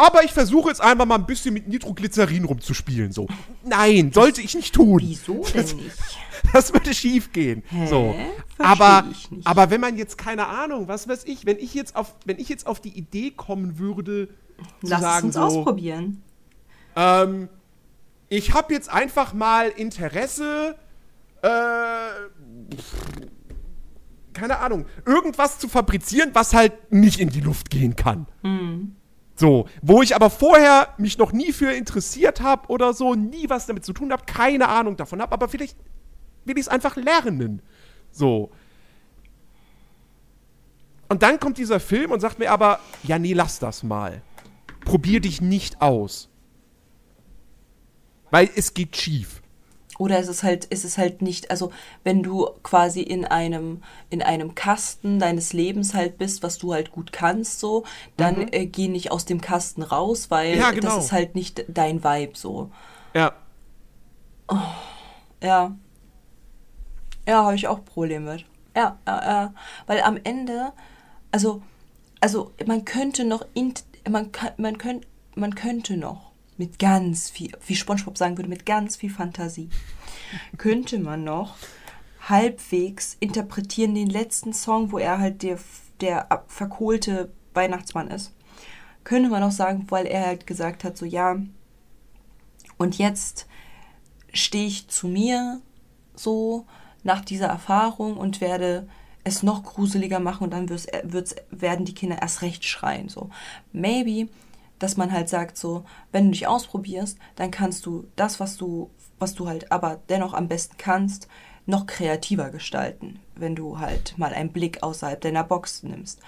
aber 0.00 0.24
ich 0.24 0.32
versuche 0.32 0.68
jetzt 0.68 0.80
einfach 0.80 1.06
mal 1.06 1.16
ein 1.16 1.26
bisschen 1.26 1.54
mit 1.54 1.68
Nitroglycerin 1.68 2.44
rumzuspielen. 2.44 3.12
So. 3.12 3.26
Nein, 3.64 4.12
sollte 4.12 4.40
ich 4.40 4.54
nicht 4.54 4.74
tun. 4.74 5.00
wieso 5.02 5.42
denn 5.44 5.52
Das, 5.62 5.74
nicht? 5.74 5.96
das 6.52 6.72
würde 6.72 6.94
schief 6.94 7.32
gehen. 7.32 7.62
Hä? 7.68 7.86
So. 7.86 8.14
Versteh 8.56 8.82
Aber, 8.84 9.04
aber 9.44 9.70
wenn 9.70 9.80
man 9.80 9.96
jetzt 9.96 10.16
keine 10.18 10.46
Ahnung, 10.46 10.88
was 10.88 11.08
weiß 11.08 11.24
ich, 11.24 11.46
wenn 11.46 11.58
ich 11.58 11.74
jetzt 11.74 11.96
auf, 11.96 12.14
wenn 12.24 12.38
ich 12.38 12.48
jetzt 12.48 12.66
auf 12.66 12.80
die 12.80 12.96
Idee 12.96 13.30
kommen 13.30 13.78
würde, 13.78 14.28
zu 14.82 14.88
Lass 14.88 14.98
es 15.00 15.04
sagen 15.04 15.26
uns 15.28 15.34
so, 15.34 15.40
ausprobieren. 15.40 16.22
ähm, 16.96 17.48
ich 18.28 18.52
habe 18.54 18.72
jetzt 18.74 18.90
einfach 18.90 19.32
mal 19.32 19.68
Interesse, 19.68 20.76
äh, 21.42 21.48
keine 24.32 24.58
Ahnung, 24.58 24.86
irgendwas 25.06 25.58
zu 25.58 25.68
fabrizieren, 25.68 26.30
was 26.34 26.54
halt 26.54 26.92
nicht 26.92 27.20
in 27.20 27.30
die 27.30 27.40
Luft 27.40 27.70
gehen 27.70 27.96
kann. 27.96 28.26
So, 29.40 29.66
wo 29.80 30.02
ich 30.02 30.14
aber 30.14 30.28
vorher 30.28 30.92
mich 30.98 31.16
noch 31.16 31.32
nie 31.32 31.52
für 31.52 31.72
interessiert 31.72 32.42
habe 32.42 32.68
oder 32.68 32.92
so, 32.92 33.14
nie 33.14 33.48
was 33.48 33.64
damit 33.64 33.86
zu 33.86 33.94
tun 33.94 34.12
habe, 34.12 34.26
keine 34.26 34.68
Ahnung 34.68 34.98
davon 34.98 35.22
habe, 35.22 35.32
aber 35.32 35.48
vielleicht 35.48 35.78
will 36.44 36.58
ich 36.58 36.66
es 36.66 36.68
einfach 36.68 36.96
lernen. 36.96 37.62
So. 38.10 38.50
Und 41.08 41.22
dann 41.22 41.40
kommt 41.40 41.56
dieser 41.56 41.80
Film 41.80 42.10
und 42.10 42.20
sagt 42.20 42.38
mir 42.38 42.50
aber, 42.50 42.80
ja, 43.02 43.18
nee, 43.18 43.32
lass 43.32 43.58
das 43.58 43.82
mal. 43.82 44.20
Probier 44.84 45.20
dich 45.22 45.40
nicht 45.40 45.80
aus. 45.80 46.28
Weil 48.30 48.50
es 48.54 48.74
geht 48.74 48.94
schief. 48.94 49.40
Oder 50.00 50.18
es 50.18 50.28
ist 50.28 50.42
halt, 50.44 50.66
es 50.70 50.86
ist 50.86 50.96
halt 50.96 51.20
nicht, 51.20 51.50
also 51.50 51.72
wenn 52.04 52.22
du 52.22 52.48
quasi 52.62 53.02
in 53.02 53.26
einem, 53.26 53.82
in 54.08 54.22
einem 54.22 54.54
Kasten 54.54 55.18
deines 55.18 55.52
Lebens 55.52 55.92
halt 55.92 56.16
bist, 56.16 56.42
was 56.42 56.56
du 56.56 56.72
halt 56.72 56.90
gut 56.90 57.12
kannst, 57.12 57.60
so, 57.60 57.84
dann 58.16 58.50
äh, 58.50 58.64
geh 58.64 58.88
nicht 58.88 59.12
aus 59.12 59.26
dem 59.26 59.42
Kasten 59.42 59.82
raus, 59.82 60.30
weil 60.30 60.54
Mhm. 60.54 60.60
Ja, 60.62 60.70
genau. 60.70 60.96
das 60.96 61.04
ist 61.04 61.12
halt 61.12 61.34
nicht 61.34 61.66
dein 61.68 62.02
Vibe 62.02 62.32
so. 62.34 62.70
Ja. 63.12 63.32
Ja. 65.42 65.76
Ja, 67.28 67.44
habe 67.44 67.54
ich 67.56 67.68
auch 67.68 67.84
Probleme 67.84 68.32
mit. 68.32 68.46
Ja, 68.74 68.96
ja, 69.06 69.22
ja. 69.22 69.54
Weil 69.86 70.00
am 70.00 70.18
Ende, 70.24 70.72
also, 71.30 71.60
also 72.22 72.52
man 72.66 72.86
könnte 72.86 73.24
noch, 73.24 73.44
int, 73.52 73.84
man, 74.08 74.32
kann- 74.32 74.54
man, 74.56 74.78
könnt, 74.78 75.06
man 75.34 75.54
könnte 75.54 75.98
noch 75.98 76.29
mit 76.60 76.78
ganz 76.78 77.30
viel, 77.30 77.52
wie 77.66 77.74
Spongebob 77.74 78.18
sagen 78.18 78.36
würde, 78.36 78.50
mit 78.50 78.66
ganz 78.66 78.94
viel 78.94 79.08
Fantasie, 79.08 79.70
könnte 80.58 80.98
man 80.98 81.24
noch 81.24 81.56
halbwegs 82.28 83.16
interpretieren 83.18 83.94
den 83.94 84.10
letzten 84.10 84.52
Song, 84.52 84.92
wo 84.92 84.98
er 84.98 85.18
halt 85.18 85.42
der, 85.42 85.58
der 86.02 86.44
verkohlte 86.48 87.32
Weihnachtsmann 87.54 88.10
ist. 88.10 88.34
Könnte 89.04 89.30
man 89.30 89.42
auch 89.42 89.50
sagen, 89.50 89.86
weil 89.88 90.04
er 90.04 90.26
halt 90.26 90.46
gesagt 90.46 90.84
hat, 90.84 90.98
so 90.98 91.06
ja, 91.06 91.36
und 92.76 92.98
jetzt 92.98 93.46
stehe 94.34 94.66
ich 94.66 94.88
zu 94.88 95.08
mir 95.08 95.62
so 96.14 96.66
nach 97.02 97.24
dieser 97.24 97.46
Erfahrung 97.46 98.18
und 98.18 98.42
werde 98.42 98.86
es 99.24 99.42
noch 99.42 99.62
gruseliger 99.62 100.20
machen 100.20 100.44
und 100.44 100.50
dann 100.50 100.68
wird's, 100.68 100.86
wird's, 101.04 101.34
werden 101.50 101.86
die 101.86 101.94
Kinder 101.94 102.20
erst 102.20 102.42
recht 102.42 102.66
schreien. 102.66 103.08
So. 103.08 103.30
Maybe, 103.72 104.28
dass 104.80 104.96
man 104.96 105.12
halt 105.12 105.28
sagt, 105.28 105.56
so, 105.56 105.84
wenn 106.10 106.24
du 106.24 106.30
dich 106.32 106.48
ausprobierst, 106.48 107.18
dann 107.36 107.52
kannst 107.52 107.86
du 107.86 108.08
das, 108.16 108.40
was 108.40 108.56
du, 108.56 108.90
was 109.20 109.34
du 109.34 109.46
halt 109.46 109.70
aber 109.70 110.00
dennoch 110.08 110.34
am 110.34 110.48
besten 110.48 110.76
kannst, 110.76 111.28
noch 111.66 111.86
kreativer 111.86 112.50
gestalten, 112.50 113.20
wenn 113.36 113.54
du 113.54 113.78
halt 113.78 114.18
mal 114.18 114.34
einen 114.34 114.50
Blick 114.50 114.82
außerhalb 114.82 115.20
deiner 115.20 115.44
Box 115.44 115.84
nimmst. 115.84 116.20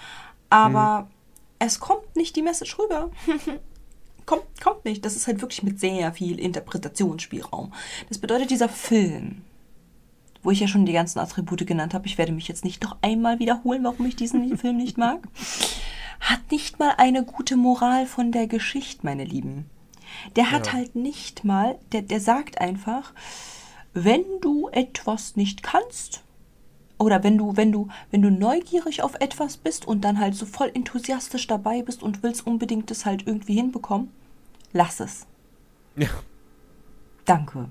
Aber 0.51 1.11
es 1.59 1.81
kommt 1.81 2.15
nicht 2.15 2.37
die 2.37 2.43
Message 2.43 2.79
rüber. 2.79 3.11
kommt, 4.27 4.45
kommt 4.63 4.85
nicht. 4.85 5.05
Das 5.05 5.17
ist 5.17 5.27
halt 5.27 5.41
wirklich 5.41 5.63
mit 5.63 5.81
sehr 5.81 6.13
viel 6.13 6.39
Interpretationsspielraum. 6.39 7.73
Das 8.09 8.19
bedeutet, 8.19 8.51
dieser 8.51 8.69
Film, 8.69 9.43
wo 10.43 10.51
ich 10.51 10.61
ja 10.61 10.69
schon 10.69 10.87
die 10.87 10.93
ganzen 10.93 11.19
Attribute 11.19 11.67
genannt 11.67 11.95
habe, 11.95 12.07
ich 12.07 12.19
werde 12.19 12.33
mich 12.33 12.49
jetzt 12.49 12.65
nicht 12.65 12.83
noch 12.83 12.97
einmal 13.01 13.39
wiederholen, 13.39 13.85
warum 13.85 14.07
ich 14.07 14.17
diesen 14.17 14.57
Film 14.59 14.77
nicht 14.77 14.99
mag, 14.99 15.21
hat 16.23 16.51
nicht 16.51 16.79
mal 16.79 16.95
eine 16.97 17.25
gute 17.25 17.57
Moral 17.57 18.07
von 18.07 18.33
der 18.33 18.47
Geschichte, 18.47 19.05
meine 19.05 19.25
Lieben. 19.25 19.69
Der 20.37 20.51
hat 20.51 20.69
Ja. 20.69 20.73
halt 20.75 20.95
nicht 20.95 21.45
mal, 21.45 21.79
der, 21.93 22.03
der 22.03 22.21
sagt 22.21 22.61
einfach, 22.61 23.13
wenn 23.93 24.25
du 24.41 24.69
etwas 24.69 25.37
nicht 25.37 25.63
kannst, 25.63 26.23
oder 26.99 27.25
wenn 27.25 27.37
du, 27.37 27.57
wenn 27.57 27.73
du, 27.73 27.89
wenn 28.13 28.23
du 28.23 28.31
neugierig 28.31 29.03
auf 29.03 29.17
etwas 29.21 29.57
bist 29.57 29.89
und 29.89 30.03
dann 30.03 30.21
halt 30.21 30.37
so 30.37 30.47
voll 30.47 30.71
enthusiastisch 30.73 31.49
dabei 31.49 31.83
bist 31.83 32.03
und 32.03 32.23
willst 32.23 32.47
unbedingt 32.47 32.91
das 32.93 33.05
halt 33.05 33.27
irgendwie 33.27 33.55
hinbekommen, 33.55 34.11
lass 34.73 35.01
es. 35.01 35.27
Ja. 35.97 36.09
Danke. 37.25 37.69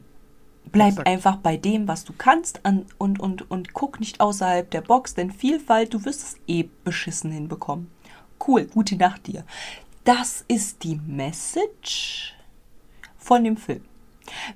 Bleib 0.72 0.89
Exakt. 0.91 1.08
einfach 1.08 1.36
bei 1.38 1.58
dem, 1.58 1.88
was 1.88 2.04
du 2.04 2.14
kannst 2.18 2.66
an, 2.66 2.86
und, 2.97 3.20
und, 3.20 3.49
und 3.49 3.74
guck 3.74 3.99
nicht 4.02 4.20
außerhalb 4.20 4.70
der 4.70 4.82
Box, 4.82 5.14
denn 5.16 5.32
Vielfalt, 5.32 5.93
du 5.93 6.04
wirst 6.06 6.24
es 6.24 6.36
eh 6.47 6.70
beschissen 6.84 7.32
hinbekommen. 7.32 7.89
Cool, 8.47 8.65
gute 8.65 8.95
Nacht 8.95 9.27
dir. 9.27 9.43
Das 10.03 10.43
ist 10.47 10.83
die 10.83 10.95
Message 10.95 12.33
von 13.17 13.43
dem 13.43 13.57
Film. 13.57 13.81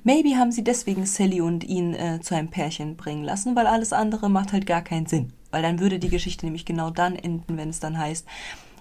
Maybe 0.03 0.37
haben 0.37 0.51
sie 0.51 0.63
deswegen 0.63 1.05
Sally 1.05 1.41
und 1.41 1.63
ihn 1.63 1.93
äh, 1.93 2.19
zu 2.21 2.35
einem 2.35 2.49
Pärchen 2.49 2.95
bringen 2.95 3.23
lassen, 3.23 3.55
weil 3.55 3.67
alles 3.67 3.93
andere 3.93 4.29
macht 4.29 4.53
halt 4.53 4.65
gar 4.65 4.81
keinen 4.81 5.05
Sinn. 5.05 5.33
Weil 5.51 5.61
dann 5.61 5.79
würde 5.79 5.99
die 5.99 6.09
Geschichte 6.09 6.45
nämlich 6.45 6.65
genau 6.65 6.89
dann 6.89 7.15
enden, 7.15 7.57
wenn 7.57 7.69
es 7.69 7.79
dann 7.79 7.97
heißt, 7.97 8.25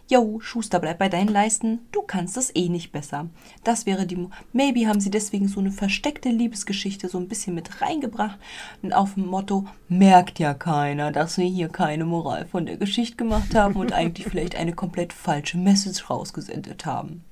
Jo, 0.07 0.38
Schuster, 0.40 0.80
bleib 0.80 0.98
bei 0.98 1.09
deinen 1.09 1.28
Leisten, 1.28 1.80
du 1.90 2.02
kannst 2.02 2.36
es 2.36 2.55
eh 2.55 2.68
nicht 2.68 2.92
besser. 2.92 3.30
Das 3.62 3.86
wäre 3.86 4.07
die. 4.07 4.16
Mo 4.16 4.30
Maybe 4.52 4.86
haben 4.86 5.00
sie 5.00 5.11
deswegen 5.11 5.48
so 5.48 5.61
eine 5.61 5.72
versteckte 5.72 6.28
Liebesgeschichte 6.28 7.09
so 7.09 7.16
ein 7.16 7.28
bisschen 7.28 7.55
mit 7.55 7.80
reingebracht 7.80 8.38
und 8.82 8.92
auf 8.92 9.14
dem 9.14 9.24
Motto, 9.24 9.66
merkt 9.88 10.38
ja 10.38 10.52
keiner, 10.52 11.11
dass 11.11 11.38
wir 11.38 11.46
hier 11.46 11.70
keine 11.70 12.05
Moral 12.05 12.46
von 12.46 12.66
der 12.66 12.76
Geschichte 12.76 13.16
gemacht 13.16 13.55
haben 13.55 13.76
und 13.76 13.94
eigentlich 13.94 14.26
vielleicht 14.26 14.57
eine 14.57 14.74
komplett 14.74 15.14
falsche 15.14 15.57
Message 15.57 16.11
rausgesendet 16.11 16.84
haben. 16.84 17.24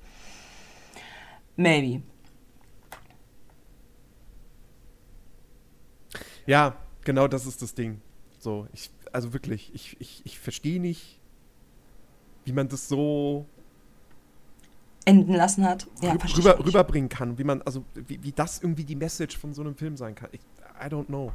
Maybe. 1.57 2.03
Ja, 6.47 6.77
genau 7.05 7.29
das 7.29 7.45
ist 7.45 7.61
das 7.61 7.75
Ding. 7.75 8.01
So, 8.39 8.67
ich, 8.73 8.91
also 9.13 9.35
wirklich, 9.35 9.75
ich, 9.75 10.01
ich, 10.01 10.23
ich 10.25 10.39
verstehe 10.39 10.81
nicht, 10.81 11.21
wie 12.45 12.53
man 12.53 12.69
das 12.69 12.89
so 12.89 13.47
Enden 15.05 15.35
lassen 15.35 15.65
hat. 15.65 15.87
Ja, 16.01 16.13
rüber, 16.13 16.65
rüberbringen 16.65 17.09
kann, 17.09 17.39
wie 17.39 17.45
man, 17.45 17.63
also 17.63 17.85
wie, 17.95 18.23
wie 18.23 18.33
das 18.33 18.61
irgendwie 18.63 18.85
die 18.85 18.97
Message 18.97 19.37
von 19.37 19.53
so 19.53 19.63
einem 19.63 19.75
Film 19.75 19.97
sein 19.97 20.15
kann. 20.15 20.29
Ich, 20.33 20.41
I 20.81 20.87
don't 20.87 21.07
know. 21.07 21.33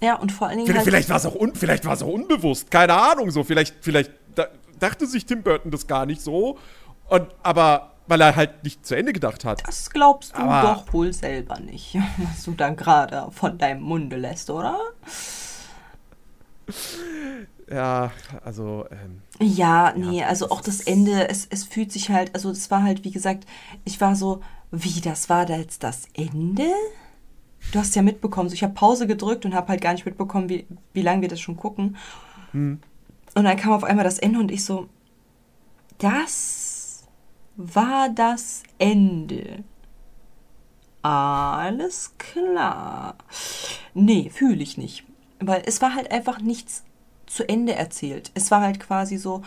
Ja, 0.00 0.16
und 0.16 0.32
vor 0.32 0.48
allen 0.48 0.58
Dingen. 0.58 0.66
Vielleicht, 0.66 0.86
halt, 0.86 0.94
vielleicht 0.94 1.08
war 1.10 1.16
es 1.16 1.26
auch, 1.26 1.34
un, 1.34 1.54
vielleicht 1.54 1.86
auch 1.86 2.00
unbewusst, 2.02 2.70
keine 2.70 2.94
Ahnung 2.94 3.30
so. 3.30 3.44
Vielleicht, 3.44 3.76
vielleicht 3.80 4.12
da, 4.34 4.48
dachte 4.78 5.06
sich 5.06 5.26
Tim 5.26 5.42
Burton 5.42 5.70
das 5.70 5.86
gar 5.86 6.06
nicht 6.06 6.20
so. 6.20 6.58
Und, 7.08 7.26
aber 7.42 7.92
weil 8.06 8.20
er 8.20 8.36
halt 8.36 8.64
nicht 8.64 8.84
zu 8.84 8.94
Ende 8.96 9.12
gedacht 9.12 9.44
hat. 9.44 9.66
Das 9.66 9.90
glaubst 9.90 10.34
du 10.36 10.40
Aber- 10.40 10.74
doch 10.74 10.92
wohl 10.92 11.12
selber 11.12 11.58
nicht, 11.60 11.94
was 12.18 12.44
du 12.44 12.52
da 12.52 12.70
gerade 12.70 13.30
von 13.30 13.56
deinem 13.58 13.82
Munde 13.82 14.16
lässt, 14.16 14.50
oder? 14.50 14.78
Ja, 17.70 18.12
also, 18.44 18.84
ähm, 18.90 19.22
Ja, 19.40 19.94
nee, 19.96 20.20
Ja, 20.20 20.26
also 20.28 20.50
auch 20.50 20.60
das 20.60 20.80
Ende, 20.80 21.28
es, 21.28 21.46
es 21.50 21.64
fühlt 21.64 21.92
sich 21.92 22.10
halt, 22.10 22.34
also 22.34 22.50
es 22.50 22.70
war 22.70 22.82
halt, 22.82 23.04
wie 23.04 23.10
gesagt, 23.10 23.46
ich 23.84 24.00
war 24.00 24.16
so, 24.16 24.42
wie, 24.70 25.00
das 25.00 25.28
war 25.28 25.46
da 25.46 25.56
jetzt 25.56 25.82
das 25.82 26.08
Ende? 26.14 26.70
Du 27.72 27.78
hast 27.78 27.94
ja 27.96 28.02
mitbekommen, 28.02 28.48
so 28.48 28.54
ich 28.54 28.62
habe 28.62 28.74
Pause 28.74 29.06
gedrückt 29.06 29.46
und 29.46 29.54
habe 29.54 29.68
halt 29.68 29.80
gar 29.80 29.92
nicht 29.92 30.04
mitbekommen, 30.04 30.48
wie, 30.48 30.66
wie 30.92 31.02
lange 31.02 31.22
wir 31.22 31.28
das 31.28 31.40
schon 31.40 31.56
gucken. 31.56 31.96
Und 32.52 32.80
dann 33.34 33.56
kam 33.56 33.72
auf 33.72 33.84
einmal 33.84 34.04
das 34.04 34.18
Ende 34.18 34.38
und 34.38 34.50
ich 34.50 34.64
so, 34.64 34.88
das 35.98 37.04
war 37.56 38.08
das 38.10 38.62
Ende. 38.78 39.64
Alles 41.02 42.12
klar. 42.18 43.16
Nee, 43.94 44.30
fühle 44.30 44.62
ich 44.62 44.78
nicht. 44.78 45.04
Weil 45.40 45.62
es 45.66 45.82
war 45.82 45.94
halt 45.94 46.10
einfach 46.10 46.40
nichts 46.40 46.84
zu 47.34 47.48
Ende 47.48 47.74
erzählt. 47.74 48.30
Es 48.34 48.50
war 48.50 48.60
halt 48.60 48.80
quasi 48.80 49.16
so, 49.16 49.42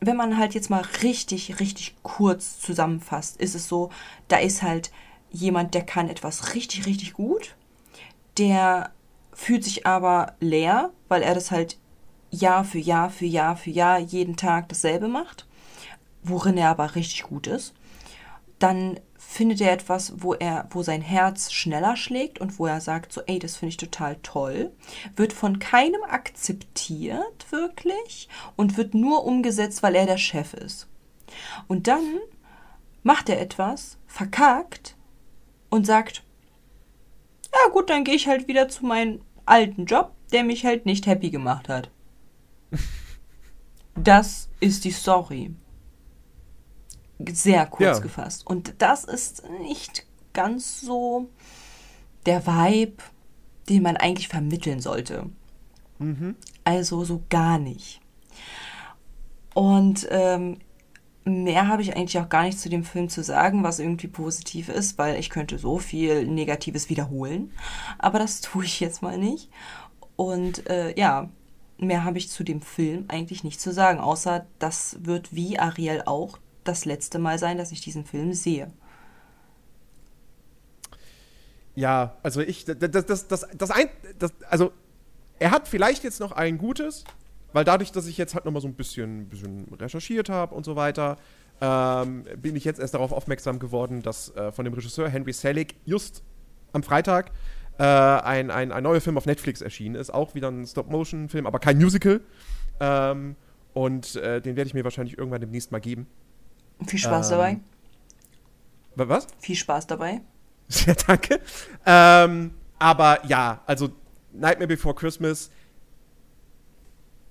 wenn 0.00 0.16
man 0.16 0.38
halt 0.38 0.54
jetzt 0.54 0.70
mal 0.70 0.84
richtig, 1.02 1.58
richtig 1.60 1.96
kurz 2.02 2.60
zusammenfasst, 2.60 3.36
ist 3.38 3.54
es 3.54 3.68
so, 3.68 3.90
da 4.28 4.36
ist 4.36 4.62
halt 4.62 4.90
jemand, 5.30 5.74
der 5.74 5.84
kann 5.84 6.08
etwas 6.08 6.54
richtig, 6.54 6.86
richtig 6.86 7.14
gut, 7.14 7.56
der 8.38 8.90
fühlt 9.32 9.64
sich 9.64 9.86
aber 9.86 10.34
leer, 10.40 10.90
weil 11.08 11.22
er 11.22 11.34
das 11.34 11.50
halt 11.50 11.76
Jahr 12.30 12.64
für 12.64 12.78
Jahr 12.78 13.10
für 13.10 13.26
Jahr 13.26 13.56
für 13.56 13.70
Jahr 13.70 13.98
jeden 13.98 14.36
Tag 14.36 14.68
dasselbe 14.68 15.08
macht, 15.08 15.46
worin 16.22 16.56
er 16.56 16.70
aber 16.70 16.94
richtig 16.94 17.24
gut 17.24 17.46
ist. 17.46 17.74
Dann 18.58 19.00
findet 19.28 19.60
er 19.60 19.72
etwas, 19.72 20.14
wo 20.16 20.34
er, 20.34 20.66
wo 20.70 20.82
sein 20.82 21.02
Herz 21.02 21.52
schneller 21.52 21.96
schlägt 21.96 22.40
und 22.40 22.58
wo 22.58 22.66
er 22.66 22.80
sagt 22.80 23.12
so, 23.12 23.20
ey, 23.26 23.38
das 23.38 23.56
finde 23.56 23.70
ich 23.70 23.76
total 23.76 24.16
toll, 24.22 24.72
wird 25.16 25.32
von 25.32 25.58
keinem 25.58 26.02
akzeptiert 26.08 27.50
wirklich 27.50 28.28
und 28.54 28.76
wird 28.76 28.94
nur 28.94 29.24
umgesetzt, 29.24 29.82
weil 29.82 29.94
er 29.94 30.06
der 30.06 30.16
Chef 30.16 30.54
ist. 30.54 30.88
Und 31.66 31.86
dann 31.86 32.18
macht 33.02 33.28
er 33.28 33.40
etwas, 33.40 33.98
verkackt 34.06 34.96
und 35.68 35.86
sagt, 35.86 36.22
ja 37.52 37.70
gut, 37.72 37.90
dann 37.90 38.04
gehe 38.04 38.14
ich 38.14 38.28
halt 38.28 38.48
wieder 38.48 38.68
zu 38.68 38.86
meinem 38.86 39.20
alten 39.44 39.86
Job, 39.86 40.12
der 40.32 40.44
mich 40.44 40.64
halt 40.64 40.86
nicht 40.86 41.06
happy 41.06 41.30
gemacht 41.30 41.68
hat. 41.68 41.90
Das 43.98 44.50
ist 44.60 44.84
die 44.84 44.90
Story. 44.90 45.54
Sehr 47.18 47.66
kurz 47.66 47.98
Ja. 47.98 47.98
gefasst. 47.98 48.46
Und 48.46 48.74
das 48.78 49.04
ist 49.04 49.42
nicht 49.62 50.06
ganz 50.32 50.80
so 50.80 51.28
der 52.26 52.46
Vibe, 52.46 53.02
den 53.68 53.82
man 53.82 53.96
eigentlich 53.96 54.28
vermitteln 54.28 54.80
sollte. 54.80 55.30
Also 56.64 57.04
so 57.04 57.22
gar 57.30 57.58
nicht. 57.58 58.00
Und 59.54 60.06
ähm, 60.10 60.58
mehr 61.24 61.68
habe 61.68 61.80
ich 61.82 61.96
eigentlich 61.96 62.18
auch 62.18 62.28
gar 62.28 62.42
nicht 62.42 62.58
zu 62.60 62.68
dem 62.68 62.84
Film 62.84 63.08
zu 63.08 63.22
sagen, 63.24 63.62
was 63.62 63.78
irgendwie 63.78 64.08
positiv 64.08 64.68
ist, 64.68 64.98
weil 64.98 65.18
ich 65.18 65.30
könnte 65.30 65.58
so 65.58 65.78
viel 65.78 66.26
Negatives 66.26 66.90
wiederholen. 66.90 67.52
Aber 67.98 68.18
das 68.18 68.40
tue 68.42 68.64
ich 68.64 68.80
jetzt 68.80 69.00
mal 69.02 69.16
nicht. 69.16 69.48
Und 70.16 70.68
äh, 70.68 70.94
ja, 70.98 71.30
mehr 71.78 72.04
habe 72.04 72.18
ich 72.18 72.28
zu 72.30 72.44
dem 72.44 72.60
Film 72.60 73.06
eigentlich 73.08 73.42
nicht 73.44 73.60
zu 73.60 73.72
sagen, 73.72 73.98
außer 74.00 74.46
das 74.58 74.96
wird 75.00 75.34
wie 75.34 75.58
Ariel 75.58 76.02
auch 76.06 76.38
das 76.68 76.84
letzte 76.84 77.18
Mal 77.18 77.38
sein, 77.38 77.58
dass 77.58 77.72
ich 77.72 77.80
diesen 77.80 78.04
Film 78.04 78.32
sehe. 78.32 78.70
Ja, 81.74 82.16
also 82.22 82.40
ich, 82.40 82.64
das, 82.64 82.78
das, 82.78 83.28
das, 83.28 83.46
das, 83.56 83.70
ein, 83.70 83.88
das, 84.18 84.32
also 84.48 84.72
er 85.38 85.50
hat 85.50 85.68
vielleicht 85.68 86.04
jetzt 86.04 86.20
noch 86.20 86.32
ein 86.32 86.56
gutes, 86.56 87.04
weil 87.52 87.64
dadurch, 87.64 87.92
dass 87.92 88.06
ich 88.06 88.16
jetzt 88.16 88.34
halt 88.34 88.46
nochmal 88.46 88.62
so 88.62 88.68
ein 88.68 88.74
bisschen, 88.74 89.28
bisschen 89.28 89.66
recherchiert 89.78 90.30
habe 90.30 90.54
und 90.54 90.64
so 90.64 90.74
weiter, 90.74 91.18
ähm, 91.60 92.24
bin 92.40 92.56
ich 92.56 92.64
jetzt 92.64 92.80
erst 92.80 92.94
darauf 92.94 93.12
aufmerksam 93.12 93.58
geworden, 93.58 94.02
dass 94.02 94.34
äh, 94.36 94.52
von 94.52 94.64
dem 94.64 94.74
Regisseur 94.74 95.08
Henry 95.08 95.32
Selick 95.32 95.76
just 95.84 96.22
am 96.72 96.82
Freitag 96.82 97.30
äh, 97.78 97.82
ein, 97.82 98.50
ein, 98.50 98.72
ein 98.72 98.82
neuer 98.82 99.00
Film 99.00 99.18
auf 99.18 99.26
Netflix 99.26 99.60
erschienen 99.60 99.94
ist. 99.94 100.12
Auch 100.12 100.34
wieder 100.34 100.50
ein 100.50 100.66
Stop-Motion-Film, 100.66 101.46
aber 101.46 101.58
kein 101.58 101.76
Musical. 101.76 102.20
Ähm, 102.80 103.36
und 103.74 104.16
äh, 104.16 104.40
den 104.40 104.56
werde 104.56 104.68
ich 104.68 104.74
mir 104.74 104.84
wahrscheinlich 104.84 105.18
irgendwann 105.18 105.40
demnächst 105.40 105.72
mal 105.72 105.80
geben. 105.80 106.06
Viel 106.86 106.98
Spaß 106.98 107.30
Ähm, 107.30 107.36
dabei. 107.36 107.60
Wa- 108.96 109.08
Was? 109.08 109.26
Viel 109.40 109.56
Spaß 109.56 109.86
dabei. 109.86 110.20
Sehr 110.68 110.94
danke. 110.94 111.40
Ähm, 111.84 112.52
aber 112.78 113.24
ja, 113.26 113.60
also 113.66 113.88
Nightmare 114.32 114.68
Before 114.68 114.94
Christmas. 114.94 115.50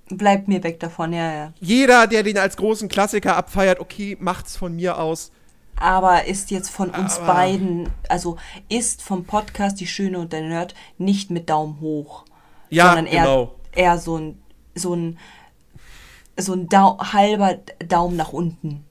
Bleibt 0.09 0.47
mir 0.47 0.63
weg 0.63 0.79
davon, 0.79 1.13
ja, 1.13 1.31
ja. 1.33 1.53
Jeder, 1.59 2.05
der 2.05 2.21
den 2.21 2.37
als 2.37 2.57
großen 2.57 2.87
Klassiker 2.89 3.35
abfeiert, 3.35 3.79
okay, 3.79 4.15
macht's 4.19 4.55
von 4.55 4.75
mir 4.75 4.99
aus. 4.99 5.31
Aber 5.77 6.25
ist 6.25 6.51
jetzt 6.51 6.69
von 6.69 6.91
uns 6.91 7.17
Aber- 7.17 7.33
beiden, 7.33 7.89
also 8.07 8.37
ist 8.69 9.01
vom 9.01 9.25
Podcast 9.25 9.79
Die 9.79 9.87
Schöne 9.87 10.19
und 10.19 10.31
der 10.31 10.41
Nerd 10.41 10.75
nicht 10.97 11.31
mit 11.31 11.49
Daumen 11.49 11.79
hoch. 11.81 12.23
Ja, 12.69 12.87
sondern 12.87 13.07
eher, 13.07 13.23
genau. 13.23 13.55
eher 13.73 13.97
so 13.97 14.17
ein, 14.17 14.39
so 14.75 14.93
ein, 14.95 15.17
so 16.37 16.53
ein 16.53 16.69
Dau 16.69 16.97
halber 16.99 17.55
Daumen 17.79 18.15
nach 18.15 18.31
unten. 18.31 18.85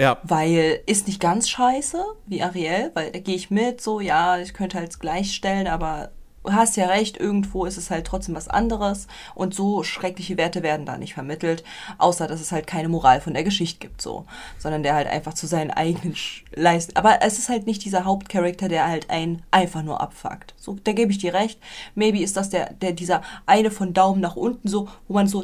Ja. 0.00 0.16
Weil 0.22 0.80
ist 0.86 1.08
nicht 1.08 1.20
ganz 1.20 1.50
scheiße 1.50 2.02
wie 2.24 2.42
Ariel, 2.42 2.90
weil 2.94 3.12
da 3.12 3.18
gehe 3.18 3.34
ich 3.34 3.50
mit, 3.50 3.82
so 3.82 4.00
ja, 4.00 4.38
ich 4.38 4.54
könnte 4.54 4.78
halt 4.78 4.98
gleichstellen, 4.98 5.66
aber 5.66 6.12
hast 6.48 6.78
ja 6.78 6.86
recht, 6.86 7.18
irgendwo 7.18 7.66
ist 7.66 7.76
es 7.76 7.90
halt 7.90 8.06
trotzdem 8.06 8.34
was 8.34 8.48
anderes 8.48 9.08
und 9.34 9.54
so 9.54 9.82
schreckliche 9.82 10.38
Werte 10.38 10.62
werden 10.62 10.86
da 10.86 10.96
nicht 10.96 11.12
vermittelt, 11.12 11.64
außer 11.98 12.26
dass 12.26 12.40
es 12.40 12.50
halt 12.50 12.66
keine 12.66 12.88
Moral 12.88 13.20
von 13.20 13.34
der 13.34 13.44
Geschichte 13.44 13.78
gibt, 13.78 14.00
so, 14.00 14.24
sondern 14.56 14.82
der 14.82 14.94
halt 14.94 15.06
einfach 15.06 15.34
zu 15.34 15.46
seinen 15.46 15.70
eigenen 15.70 16.16
Leisten. 16.54 16.96
Aber 16.96 17.18
es 17.20 17.38
ist 17.38 17.50
halt 17.50 17.66
nicht 17.66 17.84
dieser 17.84 18.06
Hauptcharakter, 18.06 18.70
der 18.70 18.88
halt 18.88 19.10
einen 19.10 19.42
einfach 19.50 19.82
nur 19.82 20.00
abfuckt. 20.00 20.54
So, 20.56 20.78
da 20.82 20.92
gebe 20.92 21.12
ich 21.12 21.18
dir 21.18 21.34
recht. 21.34 21.60
Maybe 21.94 22.22
ist 22.22 22.38
das 22.38 22.48
der, 22.48 22.72
der 22.72 22.92
dieser 22.92 23.20
eine 23.44 23.70
von 23.70 23.92
Daumen 23.92 24.22
nach 24.22 24.36
unten, 24.36 24.66
so, 24.66 24.88
wo 25.08 25.12
man 25.12 25.26
so, 25.26 25.42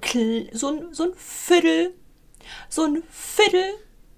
hm, 0.00 0.46
so 0.52 0.68
ein, 0.68 0.84
so 0.92 1.02
ein 1.02 1.10
Viertel 1.14 1.92
so 2.68 2.84
ein 2.84 3.02
Viertel 3.10 3.62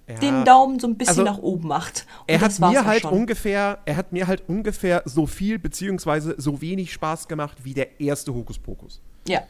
Ja. 0.08 0.14
den 0.16 0.44
Daumen 0.44 0.78
so 0.80 0.86
ein 0.88 0.96
bisschen 0.96 1.20
Also, 1.20 1.22
nach 1.22 1.38
oben 1.38 1.68
macht. 1.68 2.06
Und 2.22 2.28
Er 2.28 2.40
hat 2.40 2.58
mir 2.58 2.84
halt 2.84 3.02
schon. 3.02 3.12
ungefähr, 3.12 3.78
er 3.84 3.96
hat 3.96 4.12
mir 4.12 4.26
halt 4.26 4.42
ungefähr 4.48 5.02
so 5.04 5.26
viel 5.26 5.58
beziehungsweise 5.58 6.34
so 6.38 6.60
wenig 6.60 6.92
Spaß 6.92 7.28
gemacht 7.28 7.58
wie 7.64 7.72
der 7.74 8.00
erste 8.00 8.34
Hokuspokus. 8.34 9.00
Ja. 9.28 9.42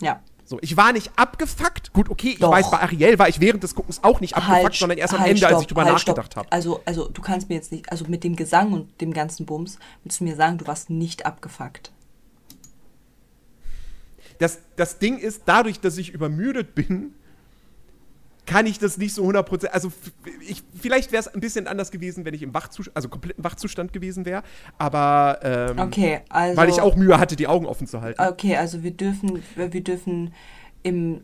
Ja. 0.00 0.20
So, 0.44 0.58
ich 0.60 0.76
war 0.76 0.92
nicht 0.92 1.12
abgefuckt. 1.16 1.92
Gut, 1.92 2.10
okay, 2.10 2.30
ich 2.30 2.38
Doch. 2.40 2.50
weiß, 2.50 2.70
bei 2.70 2.80
Ariel 2.80 3.18
war 3.18 3.28
ich 3.28 3.40
während 3.40 3.62
des 3.62 3.74
Guckens 3.74 4.02
auch 4.02 4.20
nicht 4.20 4.34
abgefuckt, 4.34 4.62
Halt, 4.64 4.74
sondern 4.74 4.98
erst 4.98 5.14
am 5.14 5.20
halt, 5.20 5.30
Ende, 5.30 5.46
als 5.46 5.52
stopp, 5.52 5.62
ich 5.62 5.66
drüber 5.68 5.84
halt, 5.84 5.92
nachgedacht 5.94 6.36
habe. 6.36 6.50
Also, 6.50 6.80
also 6.84 7.08
du 7.08 7.22
kannst 7.22 7.48
mir 7.48 7.54
jetzt 7.54 7.70
nicht, 7.70 7.90
also 7.92 8.06
mit 8.08 8.24
dem 8.24 8.34
Gesang 8.34 8.72
und 8.72 9.00
dem 9.00 9.12
ganzen 9.12 9.46
Bums, 9.46 9.78
willst 10.02 10.20
du 10.20 10.24
mir 10.24 10.34
sagen, 10.34 10.58
du 10.58 10.66
warst 10.66 10.90
nicht 10.90 11.26
abgefuckt. 11.26 11.92
Das, 14.38 14.58
das 14.76 14.98
Ding 14.98 15.18
ist, 15.18 15.42
dadurch, 15.46 15.80
dass 15.80 15.96
ich 15.98 16.10
übermüdet 16.10 16.74
bin, 16.74 17.14
kann 18.46 18.66
ich 18.66 18.78
das 18.78 18.98
nicht 18.98 19.14
so 19.14 19.24
100%. 19.24 19.66
Also, 19.66 19.92
ich, 20.46 20.62
vielleicht 20.80 21.12
wäre 21.12 21.20
es 21.20 21.28
ein 21.28 21.40
bisschen 21.40 21.66
anders 21.66 21.90
gewesen, 21.90 22.24
wenn 22.24 22.34
ich 22.34 22.42
im 22.42 22.52
Wachzustand, 22.54 22.96
also 22.96 23.08
kompletten 23.08 23.44
Wachzustand 23.44 23.92
gewesen 23.92 24.24
wäre. 24.24 24.42
Aber, 24.78 25.38
ähm, 25.42 25.78
Okay, 25.78 26.20
also. 26.28 26.56
weil 26.56 26.68
ich 26.68 26.80
auch 26.80 26.96
Mühe 26.96 27.18
hatte, 27.18 27.36
die 27.36 27.46
Augen 27.46 27.66
offen 27.66 27.86
zu 27.86 28.00
halten. 28.00 28.20
Okay, 28.20 28.56
also 28.56 28.82
wir 28.82 28.90
dürfen, 28.90 29.42
wir 29.54 29.68
dürfen 29.68 30.34
im, 30.82 31.22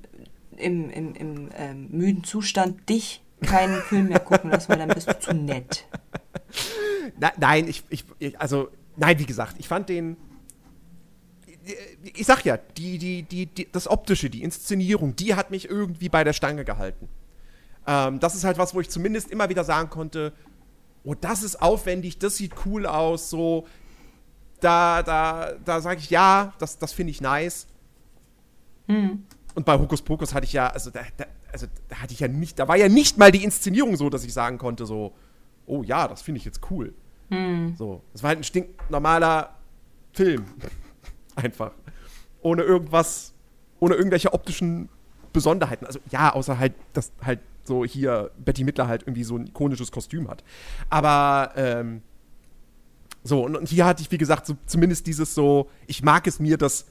im, 0.57 0.91
im, 0.91 1.15
im 1.15 1.49
ähm, 1.57 1.89
müden 1.91 2.25
Zustand 2.25 2.89
dich 2.89 3.23
keinen 3.43 3.81
Film 3.89 4.09
mehr 4.09 4.21
gucken 4.21 4.51
lassen, 4.51 4.69
weil 4.71 4.79
dann 4.79 4.89
bist 4.89 5.09
du 5.09 5.19
zu 5.19 5.35
nett. 5.35 5.87
Na, 7.19 7.33
nein, 7.39 7.67
ich, 7.69 7.83
ich, 7.89 8.05
also, 8.41 8.69
nein, 8.97 9.19
wie 9.19 9.27
gesagt, 9.27 9.57
ich 9.59 9.69
fand 9.69 9.89
den. 9.89 10.17
Ich 12.15 12.27
sag 12.27 12.45
ja, 12.45 12.57
die, 12.57 12.99
die, 12.99 13.23
die, 13.23 13.47
die, 13.47 13.71
das 13.71 13.89
Optische, 13.89 14.31
die 14.31 14.43
Inszenierung, 14.43 15.17
die 15.17 15.35
hat 15.35 15.51
mich 15.51 15.69
irgendwie 15.69 16.09
bei 16.09 16.25
der 16.25 16.33
Stange 16.33 16.65
gehalten. 16.65 17.09
Ähm, 17.87 18.21
das 18.21 18.35
ist 18.35 18.45
halt 18.45 18.59
was, 18.59 18.75
wo 18.75 18.81
ich 18.81 18.91
zumindest 18.91 19.31
immer 19.31 19.49
wieder 19.49 19.65
sagen 19.65 19.91
konnte, 19.91 20.33
oh, 21.05 21.15
das 21.15 21.43
ist 21.43 21.61
aufwendig, 21.63 22.19
das 22.19 22.37
sieht 22.37 22.53
cool 22.67 22.87
aus, 22.87 23.31
so. 23.31 23.67
Da, 24.61 25.03
da, 25.03 25.53
da 25.65 25.81
sage 25.81 26.01
ich 26.01 26.11
ja, 26.11 26.53
das, 26.59 26.79
das 26.79 26.93
finde 26.93 27.13
ich 27.13 27.21
nice. 27.21 27.67
Und 29.55 29.65
bei 29.65 29.79
Hokus 29.79 30.03
Pokus 30.03 30.35
hatte 30.35 30.47
ich 30.47 30.53
ja, 30.53 30.69
also 30.69 30.91
da, 30.91 31.01
da, 31.17 31.27
also 31.53 31.67
da 31.89 31.97
hatte 31.97 32.13
ich 32.13 32.21
ja 32.21 32.29
nicht, 32.29 32.59
da 32.59 32.67
war 32.69 32.77
ja 32.77 32.89
nicht 32.89 33.19
mal 33.19 33.31
die 33.31 33.45
Inszenierung 33.45 33.97
so, 33.97 34.11
dass 34.11 34.25
ich 34.25 34.33
sagen 34.33 34.59
konnte, 34.59 34.85
so, 34.87 35.15
oh 35.67 35.83
ja, 35.83 36.09
das 36.09 36.23
finde 36.23 36.39
ich 36.39 36.45
jetzt 36.45 36.61
cool. 36.71 36.95
So, 37.77 38.03
das 38.13 38.23
war 38.23 38.29
halt 38.29 38.41
ein 38.41 38.45
stinknormaler 38.45 39.55
Film. 40.13 40.45
Einfach. 41.39 41.73
Ohne 42.43 42.63
irgendwas, 42.63 43.33
ohne 43.81 43.95
irgendwelche 43.95 44.33
optischen 44.33 44.89
Besonderheiten. 45.33 45.87
Also 45.87 46.01
ja, 46.11 46.33
außer 46.35 46.59
halt, 46.59 46.75
dass 46.93 47.13
halt 47.23 47.41
so 47.65 47.85
hier 47.85 48.31
Betty 48.39 48.65
Midler 48.65 48.89
halt 48.89 49.03
irgendwie 49.03 49.25
so 49.25 49.37
ein 49.37 49.47
ikonisches 49.47 49.93
Kostüm 49.93 50.29
hat. 50.29 50.43
Aber, 50.91 51.53
ähm, 51.57 52.03
so, 53.23 53.45
und, 53.45 53.57
und 53.57 53.69
hier 53.69 53.85
hatte 53.85 54.03
ich, 54.03 54.11
wie 54.11 54.19
gesagt, 54.19 54.47
so 54.47 54.57
zumindest 54.67 55.07
dieses 55.07 55.35
so, 55.35 55.69
ich 55.87 56.03
mag 56.03 56.27
es 56.27 56.41
mir, 56.41 56.57
das 56.57 56.87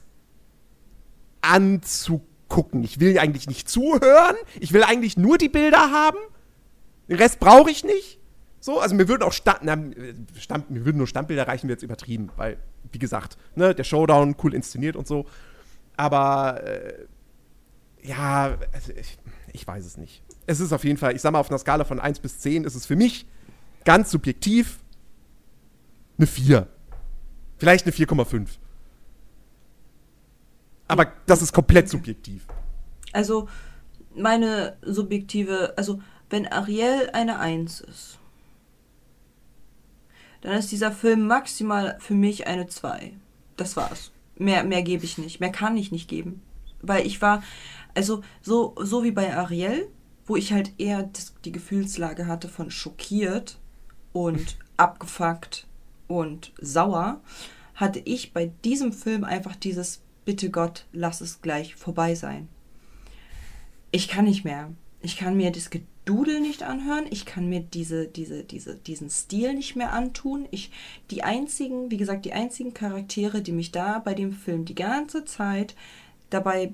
anzugucken. 1.40 2.84
Ich 2.84 3.00
will 3.00 3.18
eigentlich 3.18 3.48
nicht 3.48 3.68
zuhören. 3.68 4.36
Ich 4.60 4.72
will 4.72 4.84
eigentlich 4.84 5.16
nur 5.16 5.38
die 5.38 5.48
Bilder 5.48 5.90
haben. 5.90 6.18
Den 7.08 7.16
Rest 7.16 7.40
brauche 7.40 7.70
ich 7.70 7.84
nicht. 7.84 8.18
So, 8.60 8.80
also 8.80 8.94
mir 8.94 9.08
würden 9.08 9.22
auch 9.22 9.32
Stand, 9.32 9.60
na, 9.62 9.76
Stand, 10.38 10.70
mir 10.70 10.84
würden 10.84 10.98
nur 10.98 11.06
Standbilder 11.06 11.46
reichen, 11.46 11.68
wir 11.68 11.74
jetzt 11.74 11.82
übertrieben, 11.82 12.30
weil, 12.36 12.58
wie 12.92 12.98
gesagt, 12.98 13.36
ne, 13.54 13.74
der 13.74 13.84
Showdown 13.84 14.36
cool 14.42 14.54
inszeniert 14.54 14.96
und 14.96 15.06
so. 15.06 15.26
Aber 15.96 16.62
äh, 16.64 17.06
ja, 18.02 18.56
also 18.72 18.92
ich, 18.92 19.18
ich 19.52 19.66
weiß 19.66 19.84
es 19.84 19.96
nicht. 19.96 20.22
Es 20.46 20.60
ist 20.60 20.72
auf 20.72 20.84
jeden 20.84 20.96
Fall, 20.96 21.14
ich 21.14 21.20
sag 21.20 21.32
mal, 21.32 21.40
auf 21.40 21.50
einer 21.50 21.58
Skala 21.58 21.84
von 21.84 22.00
1 22.00 22.20
bis 22.20 22.38
10 22.38 22.64
ist 22.64 22.74
es 22.74 22.86
für 22.86 22.96
mich 22.96 23.26
ganz 23.84 24.10
subjektiv 24.10 24.78
eine 26.16 26.26
4. 26.26 26.66
Vielleicht 27.58 27.86
eine 27.86 27.94
4,5. 27.94 28.48
Aber 30.86 31.12
das 31.26 31.42
ist 31.42 31.52
komplett 31.52 31.88
subjektiv. 31.88 32.46
Also, 33.12 33.48
meine 34.14 34.76
subjektive, 34.82 35.74
also, 35.76 36.00
wenn 36.30 36.46
Ariel 36.46 37.10
eine 37.12 37.38
Eins 37.38 37.80
ist, 37.80 38.18
dann 40.40 40.58
ist 40.58 40.72
dieser 40.72 40.92
Film 40.92 41.26
maximal 41.26 41.96
für 42.00 42.14
mich 42.14 42.46
eine 42.46 42.66
2. 42.66 43.12
Das 43.56 43.76
war's. 43.76 44.12
Mehr, 44.36 44.64
mehr 44.64 44.82
gebe 44.82 45.04
ich 45.04 45.18
nicht. 45.18 45.40
Mehr 45.40 45.50
kann 45.50 45.76
ich 45.76 45.90
nicht 45.90 46.08
geben. 46.08 46.42
Weil 46.80 47.06
ich 47.06 47.20
war, 47.20 47.42
also, 47.94 48.22
so, 48.40 48.74
so 48.80 49.02
wie 49.02 49.10
bei 49.10 49.36
Ariel, 49.36 49.88
wo 50.26 50.36
ich 50.36 50.52
halt 50.52 50.72
eher 50.78 51.04
das, 51.04 51.34
die 51.44 51.52
Gefühlslage 51.52 52.26
hatte 52.26 52.48
von 52.48 52.70
schockiert 52.70 53.58
und 54.12 54.56
abgefuckt 54.76 55.66
und 56.06 56.52
sauer, 56.60 57.20
hatte 57.74 58.00
ich 58.04 58.32
bei 58.32 58.52
diesem 58.64 58.92
Film 58.92 59.24
einfach 59.24 59.56
dieses 59.56 60.02
Bitte 60.24 60.50
Gott, 60.50 60.84
lass 60.92 61.20
es 61.20 61.40
gleich 61.40 61.74
vorbei 61.74 62.14
sein. 62.14 62.48
Ich 63.90 64.08
kann 64.08 64.26
nicht 64.26 64.44
mehr. 64.44 64.70
Ich 65.00 65.16
kann 65.16 65.36
mir 65.36 65.50
das 65.50 65.70
Gedudel 66.08 66.40
nicht 66.40 66.62
anhören. 66.62 67.04
Ich 67.10 67.26
kann 67.26 67.50
mir 67.50 67.60
diese, 67.60 68.08
diese, 68.08 68.42
diese, 68.42 68.76
diesen 68.76 69.10
Stil 69.10 69.52
nicht 69.52 69.76
mehr 69.76 69.92
antun. 69.92 70.48
Ich, 70.50 70.70
die 71.10 71.22
einzigen, 71.22 71.90
wie 71.90 71.98
gesagt, 71.98 72.24
die 72.24 72.32
einzigen 72.32 72.72
Charaktere, 72.72 73.42
die 73.42 73.52
mich 73.52 73.72
da 73.72 73.98
bei 73.98 74.14
dem 74.14 74.32
Film 74.32 74.64
die 74.64 74.74
ganze 74.74 75.26
Zeit 75.26 75.76
dabei 76.30 76.72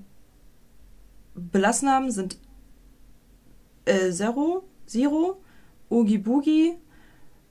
belassen 1.34 1.88
haben, 1.88 2.12
sind 2.12 2.38
äh, 3.86 4.12
Zero, 4.12 4.62
Zero, 4.86 5.42
Oogie 5.90 6.18
Boogie, 6.18 6.76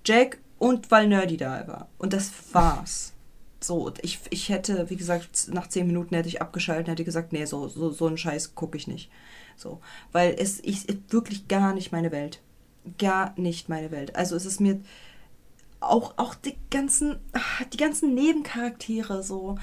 Jack 0.06 0.38
und 0.60 0.90
weil 0.90 1.10
Nerdy 1.10 1.36
da 1.36 1.68
war. 1.68 1.90
Und 1.98 2.14
das 2.14 2.32
war's. 2.54 3.12
So, 3.60 3.92
ich, 4.02 4.22
ich 4.30 4.48
hätte, 4.48 4.90
wie 4.90 4.96
gesagt, 4.96 5.50
nach 5.52 5.68
zehn 5.68 5.88
Minuten 5.88 6.16
hätte 6.16 6.30
ich 6.30 6.42
abgeschaltet 6.42 6.88
und 6.88 6.92
hätte 6.94 7.04
gesagt, 7.04 7.34
nee, 7.34 7.44
so, 7.44 7.68
so, 7.68 7.92
so 7.92 8.08
einen 8.08 8.18
Scheiß 8.18 8.56
gucke 8.56 8.78
ich 8.78 8.88
nicht. 8.88 9.10
So, 9.56 9.82
weil 10.12 10.36
es 10.38 10.60
ich, 10.64 10.88
ist 10.88 11.14
wirklich 11.14 11.48
gar 11.48 11.74
nicht 11.74 11.92
meine 11.92 12.12
Welt. 12.12 12.42
Gar 12.98 13.34
nicht 13.38 13.70
meine 13.70 13.92
Welt. 13.92 14.16
Also 14.16 14.36
es 14.36 14.46
ist 14.46 14.60
mir 14.60 14.82
auch, 15.80 16.18
auch 16.18 16.36
die 16.36 16.56
ganzen, 16.70 17.20
ah, 17.34 17.66
die 17.72 17.78
ganzen 17.78 18.14
Nebencharaktere 18.14 19.24
so. 19.24 19.58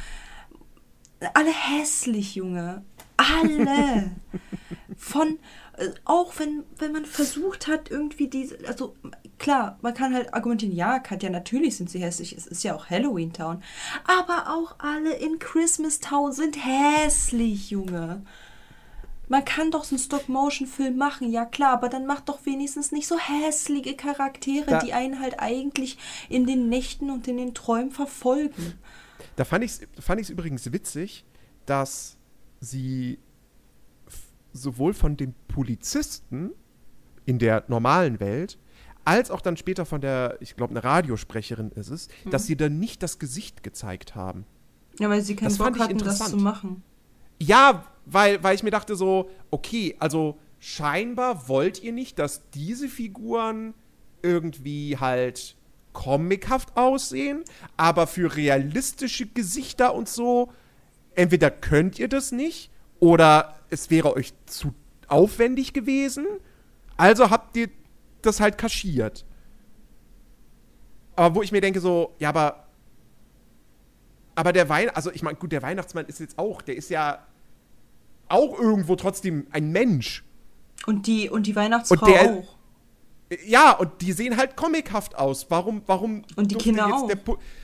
alle 1.34 1.52
hässlich, 1.52 2.34
Junge. 2.34 2.84
Alle. 3.16 4.10
Von, 4.96 5.38
äh, 5.76 5.88
auch 6.04 6.38
wenn, 6.38 6.64
wenn 6.78 6.92
man 6.92 7.04
versucht 7.04 7.66
hat, 7.66 7.90
irgendwie 7.90 8.28
diese, 8.28 8.58
also 8.66 8.94
klar, 9.38 9.78
man 9.82 9.94
kann 9.94 10.14
halt 10.14 10.32
argumentieren, 10.34 10.74
ja, 10.74 10.98
Katja, 10.98 11.30
natürlich 11.30 11.76
sind 11.76 11.90
sie 11.90 12.00
hässlich, 12.00 12.36
es 12.36 12.46
ist 12.46 12.62
ja 12.62 12.74
auch 12.74 12.90
Halloween 12.90 13.32
Town. 13.32 13.62
Aber 14.04 14.50
auch 14.50 14.76
alle 14.78 15.14
in 15.14 15.38
Christmas 15.38 16.00
Town 16.00 16.32
sind 16.32 16.56
hässlich, 16.64 17.70
Junge. 17.70 18.22
Man 19.30 19.44
kann 19.44 19.70
doch 19.70 19.84
so 19.84 19.94
einen 19.94 20.02
Stop-Motion-Film 20.02 20.96
machen, 20.96 21.30
ja 21.30 21.44
klar, 21.46 21.72
aber 21.74 21.88
dann 21.88 22.04
macht 22.04 22.28
doch 22.28 22.44
wenigstens 22.46 22.90
nicht 22.92 23.06
so 23.06 23.16
hässliche 23.18 23.94
Charaktere, 23.94 24.66
Da- 24.66 24.78
die 24.80 24.92
einen 24.92 25.20
halt 25.20 25.38
eigentlich 25.38 25.96
in 26.28 26.46
den 26.46 26.68
Nächten 26.68 27.10
und 27.10 27.26
in 27.28 27.36
den 27.36 27.54
Träumen 27.54 27.92
verfolgen. 27.92 28.74
Da 29.36 29.44
fand 29.44 29.64
ich 29.64 29.70
es 29.70 30.04
fand 30.04 30.20
ich's 30.20 30.30
übrigens 30.30 30.72
witzig, 30.72 31.24
dass 31.64 32.16
sie 32.60 33.18
sowohl 34.52 34.94
von 34.94 35.16
den 35.16 35.34
Polizisten 35.48 36.50
in 37.24 37.38
der 37.38 37.64
normalen 37.68 38.18
Welt 38.20 38.58
als 39.04 39.30
auch 39.30 39.40
dann 39.40 39.56
später 39.56 39.86
von 39.86 40.00
der, 40.00 40.36
ich 40.40 40.56
glaube, 40.56 40.72
eine 40.72 40.84
Radiosprecherin 40.84 41.70
ist 41.72 41.88
es, 41.90 42.08
Mhm. 42.24 42.30
dass 42.30 42.46
sie 42.46 42.56
dann 42.56 42.78
nicht 42.78 43.02
das 43.02 43.18
Gesicht 43.18 43.62
gezeigt 43.62 44.14
haben. 44.14 44.44
Ja, 44.98 45.08
weil 45.08 45.22
sie 45.22 45.36
keinen 45.36 45.48
Das 45.48 45.58
Bock 45.58 45.78
hatten, 45.78 45.98
das 45.98 46.18
zu 46.30 46.36
machen. 46.36 46.82
Ja, 47.40 47.84
weil, 48.12 48.42
weil 48.42 48.54
ich 48.54 48.62
mir 48.62 48.70
dachte 48.70 48.96
so, 48.96 49.30
okay, 49.50 49.96
also 49.98 50.38
scheinbar 50.58 51.48
wollt 51.48 51.82
ihr 51.82 51.92
nicht, 51.92 52.18
dass 52.18 52.50
diese 52.50 52.88
Figuren 52.88 53.74
irgendwie 54.22 54.98
halt 54.98 55.56
comichaft 55.92 56.76
aussehen, 56.76 57.44
aber 57.76 58.06
für 58.06 58.36
realistische 58.36 59.26
Gesichter 59.26 59.94
und 59.94 60.08
so, 60.08 60.52
entweder 61.14 61.50
könnt 61.50 61.98
ihr 61.98 62.08
das 62.08 62.32
nicht 62.32 62.70
oder 62.98 63.56
es 63.70 63.90
wäre 63.90 64.14
euch 64.14 64.32
zu 64.46 64.74
aufwendig 65.08 65.72
gewesen, 65.72 66.26
also 66.96 67.30
habt 67.30 67.56
ihr 67.56 67.68
das 68.22 68.40
halt 68.40 68.58
kaschiert. 68.58 69.24
Aber 71.16 71.34
wo 71.34 71.42
ich 71.42 71.52
mir 71.52 71.60
denke 71.60 71.80
so, 71.80 72.14
ja, 72.18 72.28
aber 72.28 72.66
aber 74.36 74.52
der 74.52 74.68
Wein, 74.68 74.88
also 74.90 75.10
ich 75.10 75.22
meine, 75.22 75.36
gut, 75.36 75.52
der 75.52 75.62
Weihnachtsmann 75.62 76.06
ist 76.06 76.20
jetzt 76.20 76.38
auch, 76.38 76.62
der 76.62 76.76
ist 76.76 76.88
ja 76.88 77.26
auch 78.30 78.58
irgendwo 78.58 78.96
trotzdem 78.96 79.46
ein 79.50 79.70
Mensch. 79.72 80.24
Und 80.86 81.06
die, 81.06 81.28
und 81.28 81.46
die 81.46 81.54
Weihnachtsfrau 81.56 82.06
Und 82.06 82.12
der- 82.12 82.30
auch. 82.32 82.56
Ja, 83.46 83.72
und 83.76 83.90
die 84.00 84.10
sehen 84.12 84.36
halt 84.36 84.56
comichaft 84.56 85.16
aus. 85.16 85.46
Warum, 85.50 85.82
warum 85.86 86.22
Und 86.34 86.50
die 86.50 86.54
durfte 86.54 86.70
Kinder 86.70 86.86
jetzt 86.88 86.94
auch. 86.94 87.06
Der, 87.06 87.18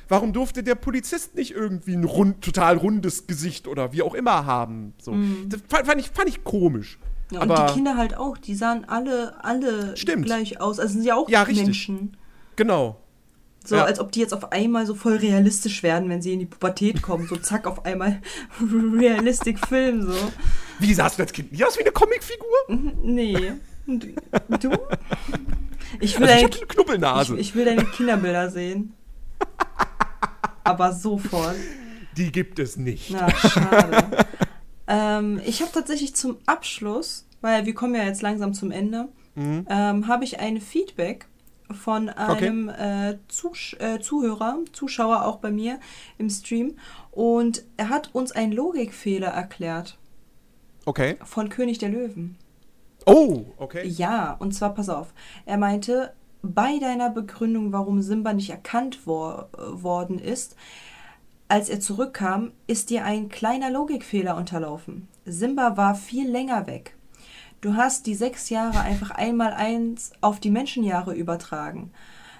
warum 0.09 0.33
durfte 0.33 0.63
der 0.63 0.77
Polizist 0.77 1.35
nicht 1.35 1.51
irgendwie 1.53 1.95
ein 1.95 2.05
rund, 2.05 2.41
total 2.45 2.77
rundes 2.77 3.27
Gesicht 3.27 3.67
oder 3.67 3.93
wie 3.93 4.03
auch 4.03 4.15
immer 4.15 4.47
haben? 4.47 4.95
So. 5.03 5.17
Das 5.49 5.61
fand, 5.69 6.01
ich, 6.01 6.11
fand 6.11 6.29
ich 6.29 6.45
komisch. 6.45 7.01
Ja, 7.33 7.41
und 7.41 7.51
Aber 7.51 7.67
die 7.67 7.73
Kinder 7.75 7.97
halt 7.97 8.17
auch, 8.17 8.39
die 8.39 8.55
sahen 8.55 8.85
alle, 8.85 9.43
alle 9.45 9.97
Stimmt. 9.97 10.27
gleich 10.27 10.61
aus. 10.61 10.79
Also 10.79 10.93
sind 10.95 11.03
ja 11.05 11.17
auch 11.17 11.29
Ja, 11.29 11.43
richtig. 11.43 11.65
Menschen. 11.65 12.17
genau. 12.55 13.01
So, 13.69 13.77
Ja. 13.77 13.85
als 13.85 13.99
ob 14.01 14.13
die 14.13 14.21
jetzt 14.21 14.33
auf 14.35 14.53
einmal 14.53 14.87
so 14.87 14.95
voll 14.95 15.17
realistisch 15.17 15.83
werden, 15.83 16.09
wenn 16.09 16.23
sie 16.23 16.33
in 16.33 16.39
die 16.39 16.47
Pubertät 16.47 17.03
kommen. 17.03 17.27
So 17.27 17.37
zack, 17.37 17.67
auf 17.67 17.85
einmal 17.85 18.21
realistic 18.61 19.59
Film, 19.67 20.03
so. 20.03 20.15
Wie 20.79 20.95
sahst 20.95 21.19
du 21.19 21.23
als 21.23 21.33
Kind? 21.33 21.53
Nie 21.53 21.65
aus 21.65 21.77
wie 21.77 21.83
eine 21.83 21.91
Comicfigur? 21.93 22.95
Nee. 23.03 23.53
Und 23.87 24.07
Du? 24.63 24.71
Ich 26.01 26.19
will, 26.19 26.29
Also 26.29 26.45
ich 26.47 26.51
deine, 26.51 26.57
eine 26.57 26.67
Knubbelnase. 26.67 27.35
ich, 27.35 27.41
ich 27.41 27.55
will 27.55 27.65
deine 27.65 27.85
Kinderbilder 27.85 28.51
sehen. 28.51 28.93
Aber 30.65 30.93
sofort. 30.93 31.55
die 32.17 32.33
gibt 32.33 32.59
es 32.59 32.77
nicht. 32.77 33.11
Na, 33.13 33.31
schade. 33.31 34.27
ähm, 34.89 35.41
ich 35.47 35.61
habe 35.63 35.71
tatsächlich 35.73 36.15
zum 36.17 36.39
Abschluss, 36.47 37.27
weil 37.41 37.67
wir 37.67 37.75
kommen 37.75 37.95
ja 37.95 38.03
jetzt 38.05 38.23
langsam 38.23 38.53
zum 38.55 38.71
Ende, 38.71 39.09
Mhm. 39.37 39.67
ähm, 39.69 40.09
habe 40.09 40.25
ich 40.25 40.41
eine 40.41 40.61
Feedback 40.63 41.27
von 41.71 42.09
einem 42.09 42.69
äh, 42.69 43.19
Zusch 43.29 43.75
äh, 43.81 43.99
Zuhörer, 44.01 44.59
Zuschauer 44.73 45.25
auch 45.25 45.37
bei 45.39 45.51
mir 45.51 45.81
im 46.19 46.31
Stream. 46.31 46.77
Und 47.11 47.65
er 47.77 47.89
hat 47.89 48.15
uns 48.15 48.33
einen 48.33 48.53
Logikfehler 48.53 49.29
erklärt 49.29 49.99
Okay. 50.85 51.17
von 51.25 51.49
König 51.49 51.79
der 51.79 51.89
Löwen. 51.89 52.37
Oh, 53.07 53.45
okay. 53.57 53.87
Ja, 53.87 54.33
und 54.39 54.53
zwar, 54.53 54.75
pass 54.75 54.89
auf. 54.89 55.13
Er 55.45 55.59
meinte, 55.59 56.13
bei 56.43 56.79
deiner 56.79 57.11
Begründung, 57.11 57.73
warum 57.73 58.03
Simba 58.03 58.33
nicht 58.33 58.51
erkannt 58.51 59.07
wor 59.07 59.49
worden 59.57 60.19
ist, 60.19 60.57
als 61.49 61.69
er 61.69 61.79
zurückkam, 61.81 62.53
ist 62.67 62.91
dir 62.91 63.05
ein 63.05 63.29
kleiner 63.29 63.71
Logikfehler 63.71 64.37
unterlaufen. 64.37 65.07
Simba 65.25 65.77
war 65.77 65.95
viel 65.95 66.29
länger 66.29 66.67
weg. 66.67 66.96
Du 67.67 67.75
hast 67.75 68.07
die 68.07 68.15
sechs 68.15 68.49
Jahre 68.49 68.79
einfach 68.79 69.11
einmal 69.11 69.53
eins 69.53 70.13
auf 70.21 70.39
die 70.39 70.53
Menschenjahre 70.53 71.17
übertragen. 71.17 71.91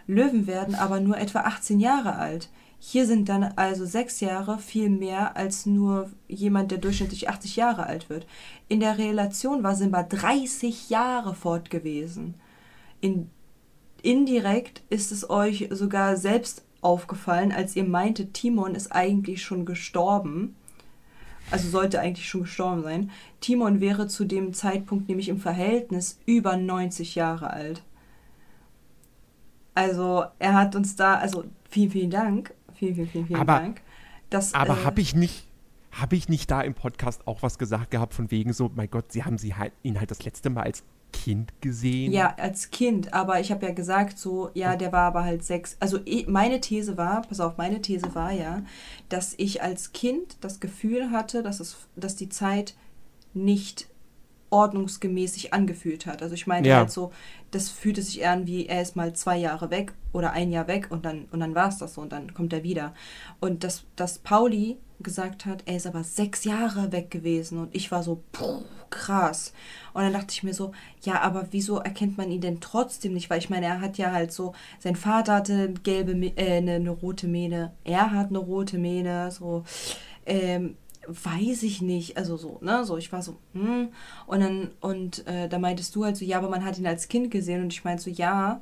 Löwen 0.07 0.47
werden 0.47 0.77
aber 0.77 1.01
nur 1.01 1.19
etwa 1.19 1.41
18 1.41 1.81
Jahre 1.81 2.15
alt. 2.15 2.49
Hier 2.79 3.07
sind 3.07 3.29
dann 3.29 3.43
also 3.57 3.85
sechs 3.85 4.21
Jahre 4.21 4.59
viel 4.59 4.89
mehr 4.89 5.37
als 5.37 5.67
nur 5.67 6.13
jemand, 6.29 6.71
der 6.71 6.79
durchschnittlich 6.79 7.29
80 7.29 7.57
Jahre 7.57 7.87
alt 7.87 8.09
wird. 8.09 8.25
In 8.69 8.79
der 8.79 8.99
Relation 8.99 9.65
war 9.65 9.75
Simba 9.75 10.05
30 10.05 10.91
Jahre 10.91 11.35
fort 11.35 11.71
gewesen. 11.71 12.35
In, 13.01 13.29
indirekt 14.03 14.85
ist 14.91 15.11
es 15.11 15.29
euch 15.29 15.67
sogar 15.73 16.17
selbst 16.17 16.65
aufgefallen, 16.83 17.51
als 17.51 17.75
ihr 17.75 17.83
meintet, 17.83 18.35
Timon 18.35 18.77
ist 18.77 18.93
eigentlich 18.93 19.43
schon 19.43 19.67
gestorben. 19.67 20.55
Also 21.51 21.69
sollte 21.69 22.01
eigentlich 22.01 22.29
schon 22.29 22.43
gestorben 22.43 22.83
sein. 22.83 23.11
Timon 23.41 23.81
wäre 23.81 24.09
zu 24.09 24.25
dem 24.25 24.53
Zeitpunkt 24.53 25.09
nämlich 25.09 25.29
im 25.29 25.39
Verhältnis 25.39 26.19
über 26.27 26.57
90 26.57 27.15
Jahre 27.15 27.51
alt. 27.51 27.83
Also 29.75 30.25
er 30.39 30.55
hat 30.55 30.75
uns 30.75 30.97
da, 30.97 31.17
also 31.17 31.45
vielen, 31.69 31.91
vielen 31.91 32.11
Dank. 32.11 32.55
Vielen, 32.75 32.95
vielen, 32.95 33.09
vielen, 33.09 33.27
vielen 33.27 33.41
Aber- 33.41 33.61
Dank. 33.61 33.83
Das, 34.31 34.55
Aber 34.55 34.77
äh, 34.81 34.85
habe 34.85 35.01
ich 35.01 35.15
nicht, 35.15 35.47
habe 35.93 36.17
ich 36.17 36.29
nicht 36.29 36.51
da 36.51 36.61
im 36.61 36.75
Podcast 36.75 37.29
auch 37.29 37.43
was 37.43 37.59
gesagt 37.59 37.93
gehabt 37.93 38.13
von 38.13 38.31
wegen 38.33 38.53
so, 38.53 38.71
mein 38.75 38.91
Gott, 38.91 39.13
sie 39.13 39.23
haben 39.25 39.39
sie 39.39 39.55
halt, 39.55 39.73
ihn 39.85 40.01
halt 40.01 40.11
das 40.11 40.25
letzte 40.25 40.51
Mal 40.51 40.65
als 40.65 40.83
Kind 41.13 41.53
gesehen? 41.61 42.13
Ja, 42.13 42.35
als 42.37 42.71
Kind, 42.71 43.13
aber 43.15 43.41
ich 43.41 43.51
habe 43.51 43.67
ja 43.67 43.73
gesagt, 43.73 44.19
so, 44.19 44.51
ja, 44.55 44.77
der 44.77 44.93
war 44.93 45.03
aber 45.09 45.25
halt 45.25 45.45
sechs. 45.45 45.77
Also 45.81 45.99
eh- 46.05 46.27
meine 46.29 46.61
These 46.61 46.97
war, 46.97 47.23
pass 47.23 47.41
auf, 47.41 47.57
meine 47.57 47.81
These 47.81 48.15
war 48.15 48.33
ja, 48.33 48.63
dass 49.09 49.35
ich 49.39 49.63
als 49.63 49.93
Kind 49.93 50.37
das 50.41 50.61
Gefühl 50.61 51.11
hatte, 51.11 51.43
dass, 51.43 51.61
es, 51.61 51.77
dass 51.97 52.17
die 52.17 52.29
Zeit 52.29 52.75
nicht 53.35 53.89
ordnungsgemäß 54.51 55.35
sich 55.35 55.53
angefühlt 55.53 56.07
hat. 56.07 56.23
Also 56.23 56.35
ich 56.35 56.47
meine 56.47 56.69
Ja. 56.69 56.77
halt 56.79 56.91
so, 56.91 57.13
das 57.51 57.69
fühlte 57.69 58.03
sich 58.03 58.21
eher 58.21 58.31
an 58.33 58.47
wie, 58.47 58.67
er 58.67 58.81
ist 58.83 58.95
mal 58.97 59.13
zwei 59.13 59.37
Jahre 59.37 59.71
weg 59.71 59.93
oder 60.13 60.33
ein 60.33 60.53
Jahr 60.53 60.69
weg 60.69 60.89
und 60.91 61.05
dann, 61.05 61.27
und 61.33 61.41
dann 61.41 61.55
war 61.55 61.69
es 61.69 61.79
das 61.79 61.95
so 61.95 62.01
und 62.01 62.13
dann 62.13 62.33
kommt 62.35 62.53
er 62.53 62.63
wieder. 62.63 62.95
Und 63.41 63.65
dass, 63.65 63.85
dass 63.97 64.19
Pauli 64.19 64.77
gesagt 65.01 65.45
hat, 65.47 65.63
er 65.67 65.77
ist 65.77 65.87
aber 65.87 66.05
sechs 66.05 66.45
Jahre 66.45 66.93
weg 66.93 67.11
gewesen 67.11 67.59
und 67.59 67.75
ich 67.75 67.91
war 67.91 68.03
so, 68.03 68.23
puh, 68.33 68.63
krass. 68.97 69.53
Und 69.93 70.03
dann 70.03 70.13
dachte 70.13 70.33
ich 70.33 70.43
mir 70.43 70.55
so, 70.55 70.73
ja, 71.03 71.21
aber 71.21 71.49
wieso 71.51 71.79
erkennt 71.79 72.19
man 72.19 72.31
ihn 72.31 72.41
denn 72.41 72.61
trotzdem 72.61 73.15
nicht? 73.15 73.31
Weil 73.31 73.39
ich 73.39 73.51
meine, 73.51 73.67
er 73.67 73.81
hat 73.81 73.99
ja 73.99 74.11
halt 74.11 74.33
so, 74.33 74.55
sein 74.79 74.97
Vater 74.97 75.35
hatte 75.37 75.75
gelbe, 75.83 76.13
äh, 76.37 76.59
eine, 76.59 76.75
eine 76.75 76.91
rote 76.91 77.29
Mähne, 77.29 77.73
er 77.85 78.11
hat 78.13 78.29
eine 78.31 78.39
rote 78.39 78.79
Mähne, 78.79 79.31
so, 79.31 79.65
ähm, 80.27 80.77
weiß 81.07 81.63
ich 81.63 81.83
nicht, 81.83 82.17
also 82.17 82.37
so, 82.37 82.59
ne, 82.63 82.85
so, 82.85 82.97
ich 82.97 83.13
war 83.13 83.23
so, 83.23 83.37
hm, 83.53 83.91
und 84.27 84.41
dann, 84.41 84.71
und 84.81 85.27
äh, 85.27 85.49
da 85.49 85.59
meintest 85.59 85.95
du 85.95 86.05
halt 86.05 86.17
so, 86.17 86.25
ja, 86.25 86.39
aber 86.39 86.49
man 86.49 86.65
hat 86.65 86.79
ihn 86.79 86.87
als 86.87 87.09
Kind 87.09 87.31
gesehen 87.31 87.63
und 87.63 87.73
ich 87.73 87.85
meinte 87.85 88.03
so, 88.03 88.11
ja, 88.11 88.61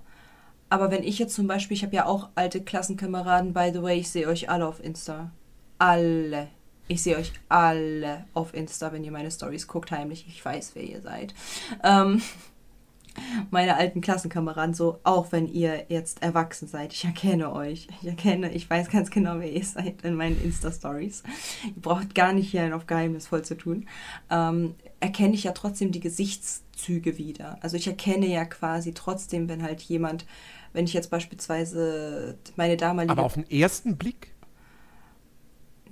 aber 0.68 0.90
wenn 0.90 1.02
ich 1.04 1.18
jetzt 1.18 1.34
zum 1.34 1.46
Beispiel, 1.46 1.76
ich 1.76 1.84
habe 1.84 1.94
ja 1.96 2.06
auch 2.06 2.30
alte 2.34 2.60
Klassenkameraden, 2.62 3.52
by 3.52 3.70
the 3.72 3.82
way, 3.82 3.98
ich 3.98 4.10
sehe 4.10 4.28
euch 4.28 4.50
alle 4.50 4.66
auf 4.66 4.82
Insta. 4.82 5.30
Alle. 5.78 6.48
Ich 6.86 7.02
sehe 7.02 7.16
euch 7.16 7.32
alle 7.48 8.26
auf 8.34 8.52
Insta, 8.52 8.92
wenn 8.92 9.04
ihr 9.04 9.12
meine 9.12 9.30
Stories 9.30 9.66
guckt, 9.66 9.90
heimlich. 9.90 10.26
Ich 10.28 10.44
weiß, 10.44 10.72
wer 10.74 10.82
ihr 10.82 11.00
seid. 11.00 11.34
Ähm, 11.82 12.20
meine 13.50 13.76
alten 13.76 14.00
Klassenkameraden, 14.00 14.74
so, 14.74 14.98
auch 15.02 15.32
wenn 15.32 15.48
ihr 15.48 15.86
jetzt 15.88 16.22
erwachsen 16.22 16.68
seid, 16.68 16.92
ich 16.92 17.04
erkenne 17.04 17.52
euch. 17.52 17.88
Ich 18.02 18.08
erkenne, 18.08 18.52
ich 18.52 18.68
weiß 18.68 18.90
ganz 18.90 19.10
genau, 19.10 19.38
wer 19.38 19.50
ihr 19.50 19.64
seid 19.64 20.02
in 20.02 20.14
meinen 20.14 20.42
Insta-Stories. 20.42 21.22
Ihr 21.64 21.82
braucht 21.82 22.14
gar 22.14 22.32
nicht 22.32 22.50
hier 22.50 22.74
auf 22.74 22.86
geheimnisvoll 22.86 23.42
zu 23.42 23.56
tun. 23.56 23.88
Ähm, 24.30 24.74
erkenne 25.00 25.34
ich 25.34 25.44
ja 25.44 25.52
trotzdem 25.52 25.92
die 25.92 26.00
Gesichtszüge 26.00 27.16
wieder. 27.16 27.58
Also 27.62 27.76
ich 27.76 27.86
erkenne 27.86 28.26
ja 28.26 28.44
quasi 28.44 28.92
trotzdem, 28.92 29.48
wenn 29.48 29.62
halt 29.62 29.80
jemand, 29.82 30.26
wenn 30.74 30.84
ich 30.84 30.92
jetzt 30.92 31.10
beispielsweise 31.10 32.36
meine 32.56 32.76
damalige. 32.76 33.12
Aber 33.12 33.24
auf 33.24 33.34
den 33.34 33.50
ersten 33.50 33.96
Blick? 33.96 34.33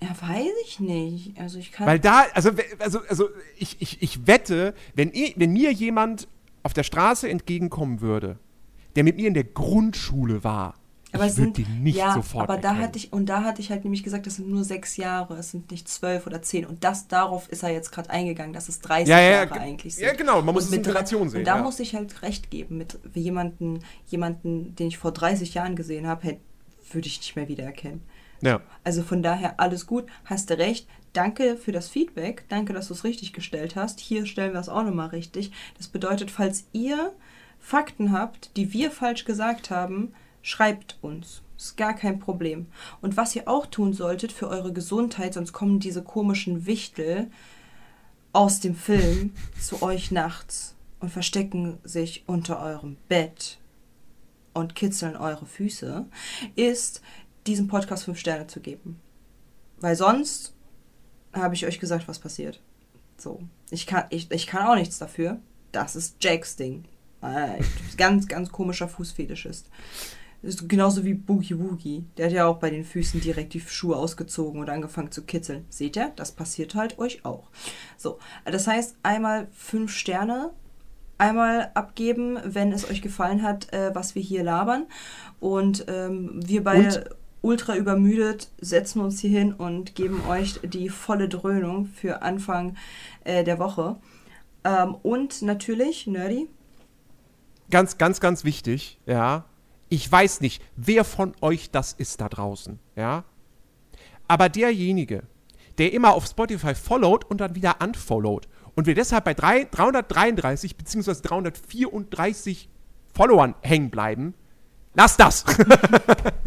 Ja, 0.03 0.29
weiß 0.29 0.53
ich 0.66 0.81
nicht. 0.81 1.39
Also 1.41 1.59
ich 1.59 1.73
kann. 1.73 1.87
Weil 1.87 1.99
da, 2.01 2.27
also, 2.35 2.51
also, 2.79 3.01
also 3.09 3.29
ich, 3.57 3.77
ich, 3.81 4.03
ich 4.03 4.27
wette, 4.27 4.74
wenn, 4.95 5.11
ich, 5.12 5.35
wenn 5.39 5.53
mir 5.53 5.73
jemand 5.73 6.29
auf 6.62 6.73
der 6.73 6.83
Straße 6.83 7.29
entgegenkommen 7.29 8.01
würde, 8.01 8.39
der 8.97 9.05
mit 9.05 9.16
mir 9.16 9.29
in 9.29 9.35
der 9.35 9.45
Grundschule 9.45 10.45
war, 10.45 10.74
Aber 11.12 11.27
ich 11.27 11.37
würde 11.37 11.53
die 11.53 11.66
nicht 11.66 11.97
ja, 11.97 12.12
sofort 12.15 12.45
aber 12.49 12.59
da 12.61 12.69
erkennen. 12.69 12.85
hatte 12.85 12.99
ich 12.99 13.12
und 13.12 13.27
da 13.27 13.43
hatte 13.43 13.61
ich 13.61 13.70
halt 13.70 13.85
nämlich 13.85 14.03
gesagt, 14.03 14.27
das 14.27 14.37
sind 14.37 14.49
nur 14.49 14.65
sechs 14.65 14.97
Jahre, 14.97 15.35
es 15.37 15.51
sind 15.51 15.70
nicht 15.70 15.89
zwölf 15.89 16.27
oder 16.27 16.43
zehn 16.43 16.65
und 16.66 16.85
das 16.85 17.09
darauf 17.09 17.49
ist 17.49 17.62
er 17.62 17.70
jetzt 17.70 17.91
gerade 17.91 18.11
eingegangen, 18.11 18.53
dass 18.53 18.69
es 18.69 18.81
30 18.81 19.09
Ja, 19.09 19.20
ja, 19.20 19.31
Jahre 19.33 19.49
ge- 19.49 19.59
eigentlich 19.59 19.95
sind. 19.95 20.05
ja, 20.05 20.12
genau, 20.15 20.43
man 20.43 20.55
muss 20.55 20.65
es 20.66 20.73
in 20.73 20.85
Relation 20.85 21.29
sehen, 21.31 21.41
Und 21.41 21.45
da 21.47 21.62
muss 21.62 21.81
ich 21.81 21.95
halt 21.95 22.23
recht 22.23 22.51
geben 22.51 22.79
mit 22.79 22.99
jemanden, 23.15 23.81
jemanden, 24.07 24.74
den 24.77 24.89
ich 24.89 24.99
vor 24.99 25.12
30 25.12 25.55
Jahren 25.55 25.74
gesehen 25.77 26.07
habe, 26.07 26.23
hätte 26.24 26.41
würde 26.93 27.09
ich 27.09 27.19
nicht 27.19 27.35
mehr 27.37 27.49
wiedererkennen. 27.49 28.03
Ja. 28.43 28.60
Also 28.85 29.02
von 29.02 29.23
daher 29.23 29.59
alles 29.60 29.86
gut, 29.86 30.06
hast 30.24 30.51
du 30.51 30.59
recht. 30.59 30.86
Danke 31.12 31.56
für 31.56 31.73
das 31.73 31.89
Feedback. 31.89 32.44
Danke, 32.48 32.73
dass 32.73 32.89
du 32.89 32.94
es 32.94 33.05
richtig 33.05 33.32
gestellt 33.32 33.77
hast. 33.77 34.01
Hier 34.01 34.27
stellen 34.27 34.52
wir 34.52 34.60
es 34.60 34.69
auch 34.69 34.82
nochmal 34.82 35.09
richtig. 35.09 35.52
Das 35.78 35.89
bedeutet, 35.89 36.31
falls 36.31 36.66
ihr 36.73 37.12
Fakten 37.60 38.12
habt, 38.12 38.56
die 38.56 38.73
wir 38.73 38.90
falsch 38.90 39.24
gesagt 39.24 39.70
haben, 39.70 40.12
schreibt 40.43 40.98
uns. 41.01 41.43
Ist 41.56 41.77
gar 41.77 41.94
kein 41.94 42.19
Problem. 42.19 42.66
Und 43.01 43.16
was 43.16 43.36
ihr 43.36 43.47
auch 43.47 43.66
tun 43.66 43.93
solltet 43.93 44.32
für 44.32 44.48
eure 44.48 44.73
Gesundheit, 44.73 45.35
sonst 45.35 45.52
kommen 45.52 45.78
diese 45.78 46.02
komischen 46.02 46.66
Wichtel 46.66 47.31
aus 48.32 48.59
dem 48.59 48.74
Film 48.74 49.32
zu 49.60 49.82
euch 49.82 50.10
nachts 50.10 50.74
und 50.98 51.10
verstecken 51.10 51.78
sich 51.85 52.24
unter 52.27 52.60
eurem 52.60 52.97
Bett 53.09 53.59
und 54.55 54.74
kitzeln 54.74 55.16
eure 55.16 55.47
Füße, 55.47 56.06
ist, 56.56 57.01
diesem 57.47 57.69
Podcast 57.69 58.05
fünf 58.05 58.19
Sterne 58.19 58.47
zu 58.47 58.60
geben. 58.60 59.01
Weil 59.81 59.97
sonst 59.97 60.55
habe 61.32 61.55
ich 61.55 61.66
euch 61.66 61.81
gesagt, 61.81 62.09
was 62.09 62.19
passiert. 62.19 62.60
So. 63.16 63.40
Ich 63.70 63.86
kann, 63.86 64.05
ich, 64.10 64.31
ich 64.31 64.47
kann 64.47 64.66
auch 64.66 64.74
nichts 64.74 64.98
dafür. 64.98 65.39
Das 65.73 65.97
ist 65.97 66.16
Jacks 66.20 66.56
Ding. 66.56 66.85
Ganz, 67.97 68.27
ganz 68.27 68.51
komischer 68.51 68.89
Fußfetisch 68.89 69.47
ist. 69.47 69.70
ist 70.43 70.69
genauso 70.69 71.05
wie 71.05 71.14
Boogie 71.14 71.56
Woogie. 71.56 72.05
Der 72.16 72.27
hat 72.27 72.32
ja 72.32 72.47
auch 72.47 72.59
bei 72.59 72.69
den 72.69 72.85
Füßen 72.85 73.20
direkt 73.20 73.55
die 73.55 73.60
Schuhe 73.60 73.97
ausgezogen 73.97 74.60
und 74.60 74.69
angefangen 74.69 75.12
zu 75.12 75.23
kitzeln. 75.23 75.64
Seht 75.69 75.97
ihr? 75.97 76.12
Das 76.16 76.32
passiert 76.32 76.74
halt 76.74 76.98
euch 76.98 77.24
auch. 77.24 77.48
So. 77.97 78.19
Das 78.44 78.66
heißt, 78.66 78.97
einmal 79.05 79.47
fünf 79.52 79.93
Sterne 79.93 80.51
einmal 81.16 81.70
abgeben, 81.74 82.40
wenn 82.44 82.73
es 82.73 82.90
euch 82.90 83.01
gefallen 83.01 83.43
hat, 83.43 83.73
äh, 83.73 83.94
was 83.94 84.16
wir 84.16 84.23
hier 84.23 84.43
labern. 84.43 84.86
Und 85.39 85.85
ähm, 85.86 86.40
wir 86.44 86.64
beide 86.64 87.16
ultra 87.43 87.77
übermüdet 87.77 88.51
setzen 88.60 89.01
uns 89.01 89.20
hier 89.20 89.31
hin 89.39 89.52
und 89.52 89.94
geben 89.94 90.23
euch 90.28 90.60
die 90.62 90.89
volle 90.89 91.28
Dröhnung 91.28 91.86
für 91.86 92.23
Anfang 92.23 92.77
äh, 93.24 93.44
der 93.44 93.59
Woche. 93.59 93.97
Ähm, 94.64 94.94
und 95.02 95.43
natürlich, 95.43 96.06
Nerdy, 96.06 96.48
Ganz, 97.73 97.97
ganz, 97.97 98.20
ganz 98.20 98.44
wichtig, 98.44 99.01
ja. 99.06 99.47
Ich 99.89 100.10
weiß 100.12 100.43
nicht, 100.43 100.62
wer 100.77 101.05
von 101.05 101.35
euch 101.40 101.70
das 101.70 101.94
ist 101.94 102.20
da 102.20 102.28
draußen, 102.28 102.78
ja. 102.97 103.24
Aber 104.28 104.51
derjenige, 104.51 105.23
der 105.78 105.94
immer 105.94 106.12
auf 106.12 106.27
Spotify 106.27 106.74
followt 106.74 107.24
und 107.24 107.40
dann 107.40 107.55
wieder 107.55 107.77
unfollowt 107.82 108.47
und 108.74 108.86
wir 108.86 108.94
deshalb 108.94 109.24
bei 109.24 109.32
drei, 109.32 109.64
333 109.64 110.77
bzw. 110.77 111.14
334 111.23 112.69
Followern 113.14 113.55
hängen 113.62 113.90
bleiben, 113.90 114.35
lasst 114.93 115.19
das! 115.19 115.47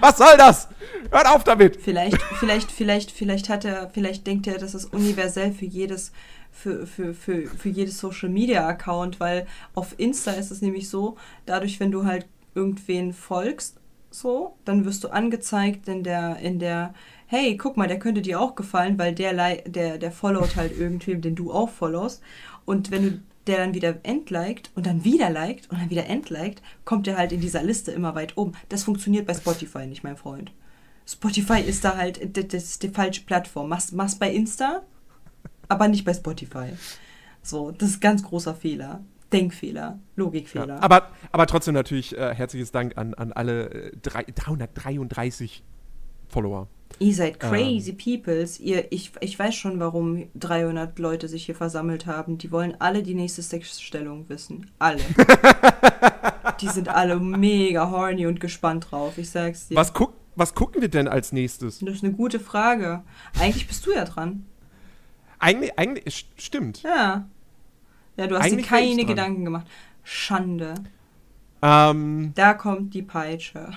Was 0.00 0.18
soll 0.18 0.36
das? 0.36 0.68
Hört 1.10 1.26
auf 1.26 1.44
damit! 1.44 1.76
vielleicht, 1.76 2.20
vielleicht, 2.38 2.70
vielleicht, 2.70 3.10
vielleicht 3.10 3.48
hat 3.48 3.64
er, 3.64 3.90
vielleicht 3.90 4.26
denkt 4.26 4.46
er, 4.46 4.58
das 4.58 4.74
ist 4.74 4.92
universell 4.92 5.52
für 5.52 5.64
jedes, 5.64 6.12
für, 6.50 6.86
für, 6.86 7.14
für, 7.14 7.46
für 7.46 7.68
jedes 7.68 7.98
Social 7.98 8.28
Media 8.28 8.66
Account, 8.66 9.20
weil 9.20 9.46
auf 9.74 9.94
Insta 9.98 10.32
ist 10.32 10.50
es 10.50 10.62
nämlich 10.62 10.88
so, 10.88 11.16
dadurch, 11.46 11.80
wenn 11.80 11.90
du 11.90 12.04
halt 12.04 12.26
irgendwen 12.54 13.12
folgst, 13.12 13.78
so, 14.10 14.56
dann 14.64 14.84
wirst 14.84 15.04
du 15.04 15.08
angezeigt 15.08 15.88
in 15.88 16.02
der, 16.02 16.38
in 16.38 16.58
der, 16.58 16.94
hey, 17.26 17.56
guck 17.56 17.76
mal, 17.76 17.88
der 17.88 17.98
könnte 17.98 18.22
dir 18.22 18.40
auch 18.40 18.54
gefallen, 18.54 18.98
weil 18.98 19.14
der, 19.14 19.34
der, 19.66 19.98
der 19.98 20.12
followt 20.12 20.56
halt 20.56 20.76
irgendwem, 20.76 21.20
den 21.20 21.34
du 21.34 21.52
auch 21.52 21.68
followst. 21.68 22.22
Und 22.64 22.90
wenn 22.90 23.02
du 23.02 23.22
der 23.48 23.58
dann 23.58 23.74
wieder 23.74 23.96
entliked 24.02 24.70
und 24.74 24.86
dann 24.86 25.04
wieder 25.04 25.30
liked 25.30 25.70
und 25.70 25.80
dann 25.80 25.90
wieder 25.90 26.06
entliked, 26.06 26.62
kommt 26.84 27.06
der 27.06 27.16
halt 27.16 27.32
in 27.32 27.40
dieser 27.40 27.62
Liste 27.62 27.90
immer 27.92 28.14
weit 28.14 28.36
oben. 28.36 28.52
Das 28.68 28.84
funktioniert 28.84 29.26
bei 29.26 29.34
Spotify 29.34 29.86
nicht, 29.86 30.04
mein 30.04 30.16
Freund. 30.16 30.52
Spotify 31.06 31.60
ist 31.60 31.84
da 31.84 31.96
halt, 31.96 32.36
das 32.36 32.64
ist 32.64 32.82
die 32.82 32.90
falsche 32.90 33.22
Plattform. 33.22 33.70
Mach's, 33.70 33.92
mach's 33.92 34.16
bei 34.16 34.30
Insta, 34.30 34.82
aber 35.68 35.88
nicht 35.88 36.04
bei 36.04 36.12
Spotify. 36.12 36.72
So, 37.42 37.70
das 37.70 37.90
ist 37.90 38.00
ganz 38.00 38.22
großer 38.22 38.54
Fehler. 38.54 39.02
Denkfehler, 39.32 39.98
Logikfehler. 40.16 40.76
Ja, 40.76 40.82
aber, 40.82 41.10
aber 41.32 41.46
trotzdem 41.46 41.74
natürlich 41.74 42.16
äh, 42.16 42.34
herzliches 42.34 42.72
Dank 42.72 42.96
an, 42.96 43.14
an 43.14 43.32
alle 43.32 43.70
äh, 43.70 43.96
drei, 44.02 44.24
333 44.24 45.62
Follower. 46.28 46.68
Ihr 47.00 47.14
seid 47.14 47.38
crazy 47.38 47.92
peoples. 47.92 48.58
Ihr, 48.58 48.90
ich, 48.90 49.12
ich 49.20 49.38
weiß 49.38 49.54
schon, 49.54 49.78
warum 49.78 50.24
300 50.34 50.98
Leute 50.98 51.28
sich 51.28 51.46
hier 51.46 51.54
versammelt 51.54 52.06
haben. 52.06 52.38
Die 52.38 52.50
wollen 52.50 52.74
alle 52.80 53.02
die 53.04 53.14
nächste 53.14 53.42
Sexstellung 53.42 54.28
wissen. 54.28 54.70
Alle. 54.80 55.00
die 56.60 56.68
sind 56.68 56.88
alle 56.88 57.20
mega 57.20 57.90
horny 57.90 58.26
und 58.26 58.40
gespannt 58.40 58.88
drauf. 58.90 59.16
Ich 59.18 59.30
sag's 59.30 59.68
dir. 59.68 59.76
Was, 59.76 59.92
guck, 59.92 60.14
was 60.34 60.54
gucken 60.54 60.80
wir 60.80 60.88
denn 60.88 61.06
als 61.06 61.30
nächstes? 61.32 61.78
Das 61.78 61.94
ist 61.94 62.04
eine 62.04 62.12
gute 62.14 62.40
Frage. 62.40 63.02
Eigentlich 63.38 63.68
bist 63.68 63.86
du 63.86 63.92
ja 63.92 64.04
dran. 64.04 64.44
Eigentlich, 65.38 65.78
eigentlich 65.78 66.04
st- 66.14 66.24
stimmt. 66.36 66.82
Ja. 66.82 67.28
Ja, 68.16 68.26
du 68.26 68.36
hast 68.36 68.46
Eigentlich 68.46 68.66
dir 68.66 68.70
keine. 68.70 69.04
Gedanken 69.04 69.44
gemacht. 69.44 69.66
Schande. 70.02 70.74
Ähm, 71.62 72.32
Da 72.34 72.54
kommt 72.54 72.92
die 72.94 73.02
Peitsche. 73.02 73.70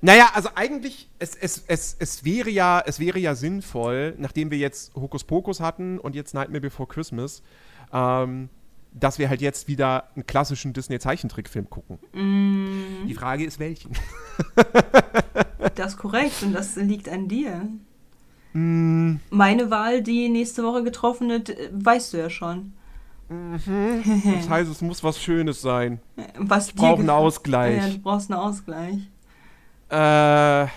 Naja, 0.00 0.30
also 0.34 0.50
eigentlich, 0.54 1.08
es, 1.18 1.34
es, 1.34 1.64
es, 1.66 1.96
es, 1.98 2.24
wäre 2.24 2.50
ja, 2.50 2.82
es 2.84 2.98
wäre 2.98 3.18
ja 3.18 3.34
sinnvoll, 3.34 4.14
nachdem 4.18 4.50
wir 4.50 4.58
jetzt 4.58 4.94
Hokus 4.94 5.24
Pokus 5.24 5.60
hatten 5.60 5.98
und 5.98 6.14
jetzt 6.14 6.34
Nightmare 6.34 6.60
Before 6.60 6.88
Christmas, 6.88 7.42
ähm, 7.92 8.48
dass 8.92 9.18
wir 9.18 9.28
halt 9.28 9.40
jetzt 9.40 9.68
wieder 9.68 10.08
einen 10.14 10.26
klassischen 10.26 10.72
Disney-Zeichentrickfilm 10.72 11.70
gucken. 11.70 11.98
Mm. 12.12 13.06
Die 13.06 13.14
Frage 13.14 13.44
ist, 13.44 13.58
welchen? 13.58 13.92
Das 15.76 15.92
ist 15.92 15.98
korrekt 15.98 16.42
und 16.42 16.52
das 16.52 16.76
liegt 16.76 17.08
an 17.08 17.28
dir. 17.28 17.68
Mm, 18.52 19.14
Meine 19.30 19.70
Wahl, 19.70 20.02
die 20.02 20.28
nächste 20.28 20.64
Woche 20.64 20.82
getroffen 20.82 21.28
wird, 21.28 21.56
weißt 21.72 22.12
du 22.12 22.18
ja 22.18 22.28
schon. 22.28 22.72
das 23.30 24.48
heißt, 24.48 24.70
es 24.70 24.82
muss 24.82 25.02
was 25.02 25.18
Schönes 25.18 25.62
sein. 25.62 26.00
Was 26.36 26.68
Ich 26.68 26.74
brauche 26.74 27.00
einen 27.00 27.10
Ausgleich. 27.10 27.78
Ja, 27.78 27.88
du 27.88 27.98
brauchst 27.98 28.30
einen 28.30 28.40
Ausgleich. 28.40 28.98
Äh, 29.92 30.68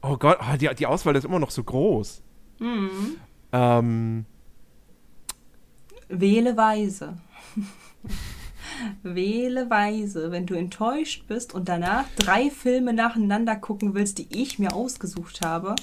oh 0.00 0.16
Gott, 0.16 0.38
oh, 0.40 0.56
die, 0.56 0.74
die 0.74 0.86
Auswahl 0.86 1.14
ist 1.14 1.24
immer 1.24 1.38
noch 1.38 1.50
so 1.50 1.62
groß. 1.62 2.22
Mhm. 2.58 3.16
Ähm, 3.52 4.24
Wähle 6.08 6.56
weise. 6.56 7.18
Wähle 9.02 9.68
weise. 9.68 10.30
Wenn 10.30 10.46
du 10.46 10.54
enttäuscht 10.54 11.26
bist 11.28 11.54
und 11.54 11.68
danach 11.68 12.06
drei 12.16 12.50
Filme 12.50 12.94
nacheinander 12.94 13.56
gucken 13.56 13.94
willst, 13.94 14.16
die 14.18 14.28
ich 14.30 14.58
mir 14.58 14.74
ausgesucht 14.74 15.44
habe, 15.44 15.74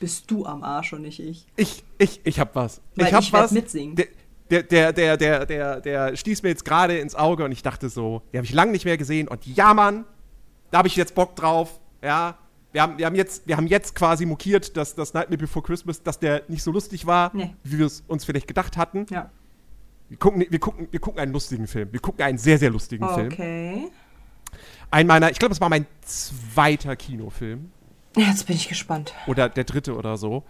bist 0.00 0.30
du 0.30 0.46
am 0.46 0.62
Arsch 0.62 0.94
und 0.94 1.02
nicht 1.02 1.20
ich. 1.20 1.46
ich, 1.56 1.84
ich, 1.98 2.20
ich 2.24 2.40
hab 2.40 2.54
was. 2.54 2.80
Weil 2.96 3.08
ich 3.08 3.12
hab 3.12 3.22
ich 3.22 3.32
was. 3.32 3.50
mitsingen. 3.50 3.94
Der, 3.94 4.06
der, 4.50 4.62
der, 4.62 4.92
der, 4.92 5.16
der, 5.18 5.46
der, 5.46 5.80
der 5.82 6.16
stieß 6.16 6.42
mir 6.42 6.48
jetzt 6.48 6.64
gerade 6.64 6.96
ins 6.98 7.14
Auge 7.14 7.44
und 7.44 7.52
ich 7.52 7.62
dachte 7.62 7.90
so, 7.90 8.22
den 8.32 8.38
habe 8.38 8.46
ich 8.46 8.54
lange 8.54 8.72
nicht 8.72 8.86
mehr 8.86 8.96
gesehen 8.96 9.28
und 9.28 9.46
ja, 9.46 9.74
Mann, 9.74 10.06
da 10.72 10.78
habe 10.78 10.88
ich 10.88 10.96
jetzt 10.96 11.14
Bock 11.14 11.36
drauf. 11.36 11.78
Ja, 12.02 12.36
wir 12.72 12.82
haben, 12.82 12.98
wir 12.98 13.06
haben, 13.06 13.14
jetzt, 13.14 13.46
wir 13.46 13.56
haben 13.56 13.66
jetzt 13.68 13.94
quasi 13.94 14.26
mokiert, 14.26 14.76
dass 14.76 14.94
das 14.94 15.14
Nightmare 15.14 15.38
Before 15.38 15.64
Christmas, 15.64 16.02
dass 16.02 16.18
der 16.18 16.42
nicht 16.48 16.62
so 16.62 16.72
lustig 16.72 17.06
war, 17.06 17.30
Nee. 17.34 17.54
wie 17.62 17.78
wir 17.78 17.86
es 17.86 18.02
uns 18.08 18.24
vielleicht 18.24 18.48
gedacht 18.48 18.76
hatten. 18.76 19.06
Ja. 19.10 19.30
Wir 20.08 20.18
gucken, 20.18 20.44
wir, 20.48 20.58
gucken, 20.58 20.88
wir 20.90 21.00
gucken 21.00 21.20
einen 21.20 21.32
lustigen 21.32 21.66
Film. 21.66 21.92
Wir 21.92 22.00
gucken 22.00 22.24
einen 22.24 22.38
sehr, 22.38 22.58
sehr 22.58 22.70
lustigen 22.70 23.08
Film. 23.10 23.32
Okay. 23.32 23.88
Ein 24.90 25.06
meiner, 25.06 25.30
ich 25.30 25.38
glaube, 25.38 25.50
das 25.50 25.60
war 25.60 25.68
mein 25.68 25.86
zweiter 26.02 26.96
Kinofilm. 26.96 27.70
Jetzt 28.16 28.46
bin 28.46 28.56
ich 28.56 28.68
gespannt. 28.68 29.14
Oder 29.26 29.48
der 29.48 29.64
dritte 29.64 29.94
oder 29.96 30.16
so. 30.16 30.42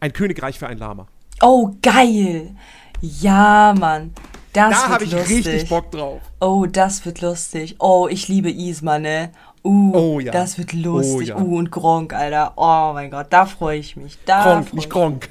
Ein 0.00 0.12
Königreich 0.12 0.58
für 0.58 0.66
ein 0.68 0.78
Lama. 0.78 1.06
Oh, 1.42 1.70
geil. 1.82 2.56
Ja, 3.00 3.74
Mann. 3.78 4.12
Das 4.52 4.70
da 4.70 4.80
wird 4.82 4.90
habe 4.90 5.04
ich 5.04 5.12
lustig. 5.12 5.46
richtig 5.46 5.68
Bock 5.68 5.90
drauf. 5.92 6.20
Oh, 6.40 6.66
das 6.66 7.04
wird 7.04 7.20
lustig. 7.20 7.76
Oh, 7.78 8.08
ich 8.10 8.26
liebe 8.26 8.50
Isma, 8.50 8.98
ne? 8.98 9.30
Uh, 9.68 9.92
Oh 9.94 10.20
ja. 10.20 10.32
das 10.32 10.56
wird 10.56 10.72
lustig. 10.72 11.14
Oh 11.14 11.20
ja. 11.20 11.36
Uh, 11.36 11.58
und 11.58 11.70
Gronk, 11.70 12.14
Alter. 12.14 12.54
Oh 12.56 12.92
mein 12.94 13.10
Gott, 13.10 13.26
da 13.30 13.44
freue 13.44 13.78
ich 13.78 13.96
mich. 13.96 14.18
Da 14.24 14.42
Gronk, 14.42 14.72
nicht 14.72 14.84
ich 14.84 14.90
Gronk. 14.90 15.28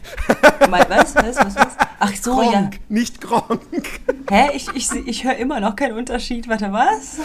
Was, 0.70 1.16
was, 1.16 1.38
was, 1.38 1.56
was? 1.56 1.78
Ach 2.00 2.14
so, 2.16 2.44
ja. 2.44 2.52
Gronk, 2.52 2.80
nicht 2.90 3.20
Gronk. 3.20 3.62
Hä? 4.30 4.50
Ich, 4.54 4.68
ich, 4.76 4.92
ich 5.08 5.24
höre 5.24 5.38
immer 5.38 5.60
noch 5.60 5.76
keinen 5.76 5.98
Unterschied. 5.98 6.48
Warte, 6.48 6.72
was? 6.72 7.20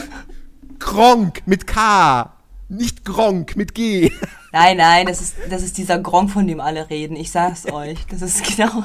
Gronk 0.79 1.43
mit 1.47 1.67
K. 1.67 2.33
Nicht 2.71 3.05
Gronk 3.05 3.57
mit 3.57 3.75
G. 3.75 4.11
Nein, 4.53 4.79
nein, 4.79 5.07
das 5.07 5.21
ist, 5.21 5.35
das 5.51 5.63
ist 5.63 5.77
dieser 5.77 5.99
Gronk, 5.99 6.31
von 6.31 6.47
dem 6.47 6.61
alle 6.61 6.89
reden. 6.89 7.17
Ich 7.17 7.31
sag's 7.31 7.71
euch. 7.71 8.07
Das 8.11 8.23
ist 8.23 8.57
genau. 8.57 8.85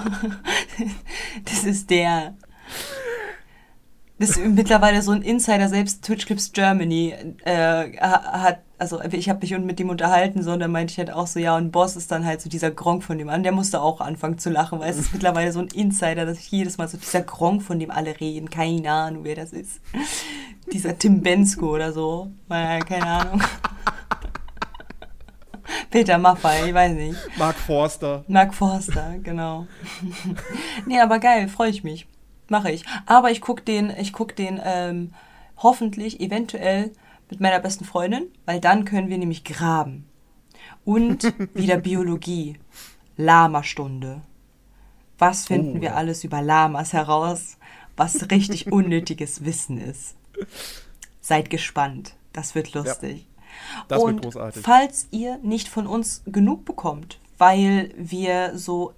Das 1.45 1.63
ist 1.63 1.89
der. 1.89 2.33
Das 4.19 4.31
ist 4.31 4.39
mittlerweile 4.43 5.03
so 5.03 5.11
ein 5.11 5.21
Insider, 5.21 5.69
selbst 5.69 6.03
Twitch 6.03 6.25
Clips 6.25 6.51
Germany 6.51 7.13
äh, 7.43 7.97
ha- 8.01 8.41
hat, 8.41 8.59
also 8.79 8.99
ich 9.11 9.29
habe 9.29 9.41
mich 9.41 9.55
mit 9.59 9.79
ihm 9.79 9.89
unterhalten, 9.89 10.41
so, 10.41 10.53
und 10.53 10.59
dann 10.59 10.71
meinte 10.71 10.91
ich 10.91 10.97
halt 10.97 11.11
auch 11.11 11.27
so, 11.27 11.39
ja, 11.39 11.55
und 11.55 11.71
Boss 11.71 11.95
ist 11.95 12.09
dann 12.11 12.25
halt 12.25 12.41
so 12.41 12.49
dieser 12.49 12.71
Gronk 12.71 13.03
von 13.03 13.19
dem 13.19 13.29
an, 13.29 13.43
der 13.43 13.51
musste 13.51 13.79
auch 13.79 14.01
anfangen 14.01 14.39
zu 14.39 14.49
lachen, 14.49 14.79
weil 14.79 14.89
es 14.89 14.97
ist 14.97 15.13
mittlerweile 15.13 15.51
so 15.51 15.59
ein 15.59 15.67
Insider, 15.67 16.25
dass 16.25 16.39
ich 16.39 16.49
jedes 16.49 16.79
Mal 16.79 16.87
so 16.87 16.97
dieser 16.97 17.21
Gronk, 17.21 17.61
von 17.61 17.77
dem 17.77 17.91
alle 17.91 18.19
reden, 18.19 18.49
keine 18.49 18.91
Ahnung, 18.91 19.23
wer 19.23 19.35
das 19.35 19.53
ist. 19.53 19.81
Dieser 20.73 20.97
Tim 20.97 21.21
Bensko 21.21 21.75
oder 21.75 21.93
so, 21.93 22.31
keine 22.49 23.05
Ahnung. 23.05 23.41
Peter 25.91 26.17
Maffay, 26.17 26.69
ich 26.69 26.73
weiß 26.73 26.93
nicht. 26.93 27.17
Mark 27.37 27.55
Forster. 27.55 28.23
Mark 28.27 28.53
Forster, 28.55 29.15
genau. 29.21 29.67
nee, 30.87 30.99
aber 30.99 31.19
geil, 31.19 31.47
freue 31.49 31.69
ich 31.69 31.83
mich. 31.83 32.07
Mache 32.49 32.71
ich. 32.71 32.85
Aber 33.05 33.31
ich 33.31 33.41
guck 33.41 33.65
den, 33.65 33.89
ich 33.97 34.13
guck 34.13 34.35
den 34.35 34.59
ähm, 34.63 35.13
hoffentlich, 35.57 36.19
eventuell 36.21 36.91
mit 37.29 37.39
meiner 37.41 37.59
besten 37.59 37.83
Freundin, 37.85 38.27
weil 38.45 38.59
dann 38.61 38.85
können 38.85 39.09
wir 39.09 39.17
nämlich 39.17 39.43
graben. 39.43 40.07
Und 40.85 41.23
wieder 41.53 41.77
Biologie. 41.77 42.57
Lama-Stunde. 43.17 44.21
Was 45.17 45.47
finden 45.47 45.77
Oh, 45.79 45.81
wir 45.81 45.89
ja. 45.89 45.95
alles 45.95 46.23
über 46.23 46.41
Lamas 46.41 46.93
heraus, 46.93 47.57
was 47.95 48.29
richtig 48.29 48.71
unnötiges 48.71 49.43
Wissen 49.43 49.79
ist? 49.79 50.15
Seid 51.19 51.49
gespannt. 51.49 52.13
Das 52.33 52.53
wird 52.53 52.73
lustig. 52.75 53.27
Das 53.87 53.99
wird 53.99 54.13
Und 54.15 54.21
großartig. 54.21 54.61
falls 54.63 55.07
ihr 55.09 55.37
nicht 55.39 55.67
von 55.67 55.87
uns 55.87 56.21
genug 56.27 56.63
bekommt, 56.65 57.19
weil 57.39 57.91
wir 57.97 58.55
so 58.57 58.93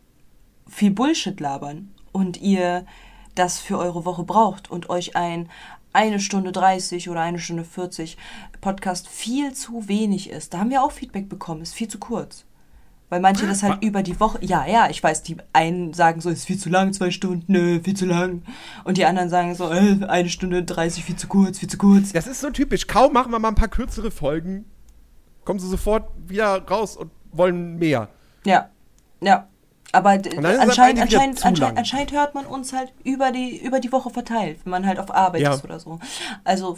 viel 0.68 0.92
Bullshit 0.92 1.40
labern 1.40 1.92
und 2.12 2.42
ihr 2.42 2.86
das 3.36 3.60
für 3.60 3.78
eure 3.78 4.06
Woche 4.06 4.24
braucht 4.24 4.70
und 4.70 4.90
euch 4.90 5.16
ein 5.16 5.50
eine 5.92 6.20
Stunde 6.20 6.52
30 6.52 7.10
oder 7.10 7.22
eine 7.22 7.40
Stunde 7.40 7.64
40 7.64 8.18
Podcast 8.62 9.08
viel 9.08 9.54
zu 9.54 9.88
wenig 9.88 10.30
ist, 10.30 10.54
da 10.54 10.60
haben 10.60 10.70
wir 10.70 10.84
auch 10.84 10.92
Feedback 10.92 11.30
bekommen, 11.30 11.62
ist 11.62 11.74
viel 11.74 11.88
zu 11.88 11.98
kurz. 11.98 12.46
Weil 13.10 13.22
manche 13.22 13.48
das 13.48 13.64
halt 13.64 13.84
über 13.84 14.04
die 14.04 14.20
Woche, 14.20 14.38
ja, 14.42 14.68
ja, 14.68 14.88
ich 14.88 15.02
weiß, 15.02 15.24
die 15.24 15.38
einen 15.52 15.94
sagen 15.94 16.22
so, 16.22 16.30
ist 16.30 16.46
viel 16.46 16.60
zu 16.60 16.70
lang, 16.70 16.94
zwei 16.94 17.10
Stunden, 17.10 17.52
nö, 17.52 17.80
viel 17.84 17.96
zu 17.96 18.06
lang. 18.06 18.44
Und 18.84 18.98
die 18.98 19.06
anderen 19.06 19.30
sagen 19.30 19.56
so, 19.56 19.72
äh, 19.72 20.06
eine 20.06 20.30
Stunde 20.30 20.64
30, 20.64 21.04
viel 21.04 21.16
zu 21.16 21.28
kurz, 21.28 21.58
viel 21.58 21.70
zu 21.70 21.80
kurz. 21.80 22.14
Das 22.14 22.28
ist 22.28 22.40
so 22.40 22.52
typisch. 22.52 22.86
Kaum 22.86 23.14
machen 23.14 23.32
wir 23.32 23.40
mal 23.40 23.48
ein 23.48 23.56
paar 23.56 23.68
kürzere 23.68 24.12
Folgen, 24.12 24.66
kommen 25.44 25.60
sie 25.60 25.68
sofort 25.68 26.08
wieder 26.28 26.64
raus 26.68 26.98
und 26.98 27.10
wollen 27.32 27.80
mehr. 27.80 28.10
Ja, 28.46 28.70
ja. 29.22 29.48
Aber 29.92 30.10
anscheinend, 30.12 31.02
anscheinend, 31.02 31.46
anscheinend, 31.46 31.78
anscheinend 31.78 32.12
hört 32.12 32.36
man 32.36 32.46
uns 32.46 32.74
halt 32.74 32.94
über 33.04 33.32
die, 33.32 33.58
über 33.58 33.80
die 33.80 33.92
Woche 33.92 34.10
verteilt, 34.10 34.60
wenn 34.64 34.72
man 34.72 34.86
halt 34.86 35.00
auf 35.00 35.14
Arbeit 35.14 35.42
Ja. 35.42 35.54
ist 35.54 35.64
oder 35.64 35.80
so. 35.80 36.00
Also 36.44 36.78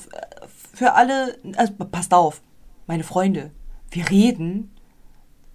für 0.73 0.93
alle, 0.93 1.38
also 1.57 1.73
passt 1.73 2.13
auf, 2.13 2.41
meine 2.88 3.03
Freunde, 3.03 3.51
wir 3.89 4.09
reden 4.09 4.71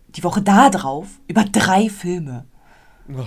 die 0.09 0.25
Woche 0.25 0.43
da 0.43 0.71
drauf 0.71 1.07
über 1.29 1.45
drei 1.45 1.89
Filme. 1.89 2.45
Oh, 3.09 3.23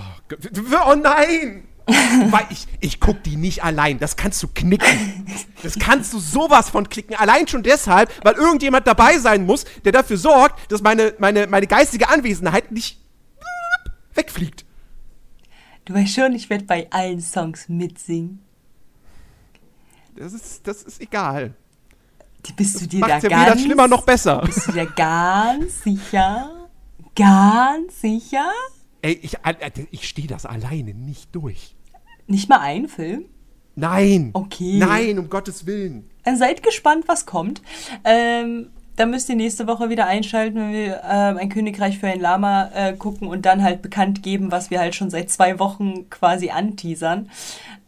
oh 0.90 0.94
nein! 0.94 1.64
Weil 2.30 2.46
ich, 2.50 2.66
ich 2.80 3.00
guck 3.00 3.22
die 3.24 3.36
nicht 3.36 3.64
allein. 3.64 3.98
Das 3.98 4.16
kannst 4.16 4.40
du 4.42 4.48
knicken. 4.48 5.26
Das 5.62 5.76
kannst 5.78 6.12
du 6.12 6.20
sowas 6.20 6.70
von 6.70 6.88
klicken. 6.88 7.16
Allein 7.16 7.48
schon 7.48 7.64
deshalb, 7.64 8.12
weil 8.22 8.34
irgendjemand 8.34 8.86
dabei 8.86 9.18
sein 9.18 9.44
muss, 9.44 9.64
der 9.84 9.90
dafür 9.90 10.16
sorgt, 10.16 10.70
dass 10.70 10.82
meine, 10.82 11.14
meine, 11.18 11.48
meine 11.48 11.66
geistige 11.66 12.08
Anwesenheit 12.08 12.70
nicht 12.70 12.99
wegfliegt. 14.20 14.64
Du 15.84 15.94
weißt 15.94 16.14
schon, 16.14 16.34
ich 16.34 16.48
werde 16.50 16.64
bei 16.64 16.86
allen 16.90 17.20
Songs 17.20 17.68
mitsingen. 17.68 18.40
Das 20.16 20.32
ist, 20.32 20.66
das 20.66 20.82
ist 20.82 21.00
egal. 21.00 21.54
Die- 22.46 22.52
Bist 22.52 22.80
du 22.80 22.86
dir 22.86 23.00
da 23.00 23.08
ja 23.18 23.22
weder 23.22 23.28
ganz 23.46 23.62
schlimmer 23.62 23.88
noch 23.88 24.02
besser. 24.04 24.42
Bist 24.44 24.68
du 24.68 24.72
dir 24.72 24.86
ganz 24.86 25.82
sicher? 25.82 26.68
Ganz 27.14 28.00
sicher? 28.00 28.50
Ey, 29.02 29.12
ich, 29.22 29.34
äh, 29.44 29.70
ich 29.90 30.08
stehe 30.08 30.28
das 30.28 30.46
alleine 30.46 30.94
nicht 30.94 31.34
durch. 31.34 31.74
Nicht 32.26 32.48
mal 32.48 32.60
ein 32.60 32.88
Film? 32.88 33.24
Nein. 33.76 34.30
Okay. 34.34 34.78
Nein, 34.78 35.18
um 35.18 35.28
Gottes 35.30 35.64
Willen. 35.66 36.08
Dann 36.24 36.36
seid 36.36 36.62
gespannt, 36.62 37.04
was 37.08 37.24
kommt. 37.26 37.62
Ähm, 38.04 38.70
da 39.00 39.06
müsst 39.06 39.28
ihr 39.30 39.36
nächste 39.36 39.66
Woche 39.66 39.88
wieder 39.88 40.06
einschalten, 40.06 40.56
wenn 40.58 40.72
wir 40.72 41.00
ähm, 41.08 41.38
ein 41.38 41.48
Königreich 41.48 41.98
für 41.98 42.06
ein 42.08 42.20
Lama 42.20 42.70
äh, 42.74 42.92
gucken 42.92 43.28
und 43.28 43.46
dann 43.46 43.62
halt 43.62 43.80
bekannt 43.80 44.22
geben, 44.22 44.50
was 44.52 44.70
wir 44.70 44.78
halt 44.78 44.94
schon 44.94 45.08
seit 45.08 45.30
zwei 45.30 45.58
Wochen 45.58 46.10
quasi 46.10 46.50
anteasern. 46.50 47.30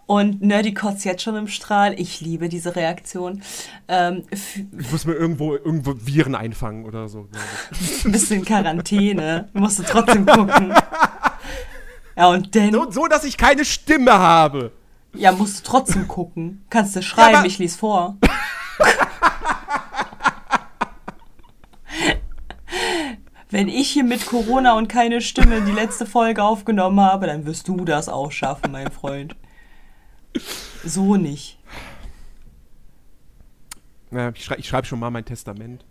Und 0.06 0.43
Nerdy 0.43 0.74
kotzt 0.74 1.05
jetzt 1.05 1.22
schon 1.22 1.36
im 1.36 1.48
Strahl. 1.48 1.98
Ich 1.98 2.20
liebe 2.20 2.48
diese 2.48 2.76
Reaktion. 2.76 3.43
Ähm, 3.89 4.24
Ich 4.30 4.90
muss 4.90 5.05
mir 5.05 5.12
irgendwo, 5.14 5.55
irgendwo 5.55 5.94
Viren 6.05 6.34
einfangen 6.34 6.84
oder 6.86 7.09
so. 7.09 7.28
ein 8.05 8.12
bisschen 8.12 8.44
Quarantäne. 8.44 9.48
Musst 9.52 9.78
du 9.78 9.82
trotzdem 9.84 10.24
gucken. 10.26 10.74
Ja, 12.16 12.26
und 12.28 12.55
dann, 12.56 12.72
So, 12.72 12.90
so, 12.90 13.06
dass 13.06 13.24
ich 13.24 13.36
keine 13.36 13.64
Stimme 13.64 14.12
habe. 14.12 14.72
ja, 15.14 15.30
musst 15.32 15.60
du 15.60 15.70
trotzdem 15.70 16.09
gucken. 16.09 16.64
Kannst 16.70 16.97
du 16.97 17.02
schreiben, 17.02 17.36
aber- 17.36 17.47
ich 17.47 17.59
lies 17.59 17.76
vor. 17.76 18.16
Wenn 23.53 23.69
ich 23.69 23.91
hier 23.91 24.03
mit 24.03 24.24
Corona 24.24 24.77
und 24.79 24.89
keine 24.89 25.20
Stimme 25.20 25.61
die 25.61 25.73
letzte 25.73 26.07
Folge 26.07 26.43
aufgenommen 26.43 26.99
habe, 27.01 27.27
dann 27.27 27.45
wirst 27.45 27.69
du 27.69 27.85
das 27.85 28.09
auch 28.09 28.33
schaffen, 28.33 28.73
mein 28.73 28.91
Freund. 28.91 29.37
So 30.85 31.16
nicht. 31.16 31.59
Ja, 34.11 34.31
ich 34.35 34.43
schreibe 34.45 34.61
ich 34.61 34.69
schreib 34.69 34.87
schon 34.87 34.99
mal 34.99 35.11
mein 35.11 35.24
Testament. 35.24 35.85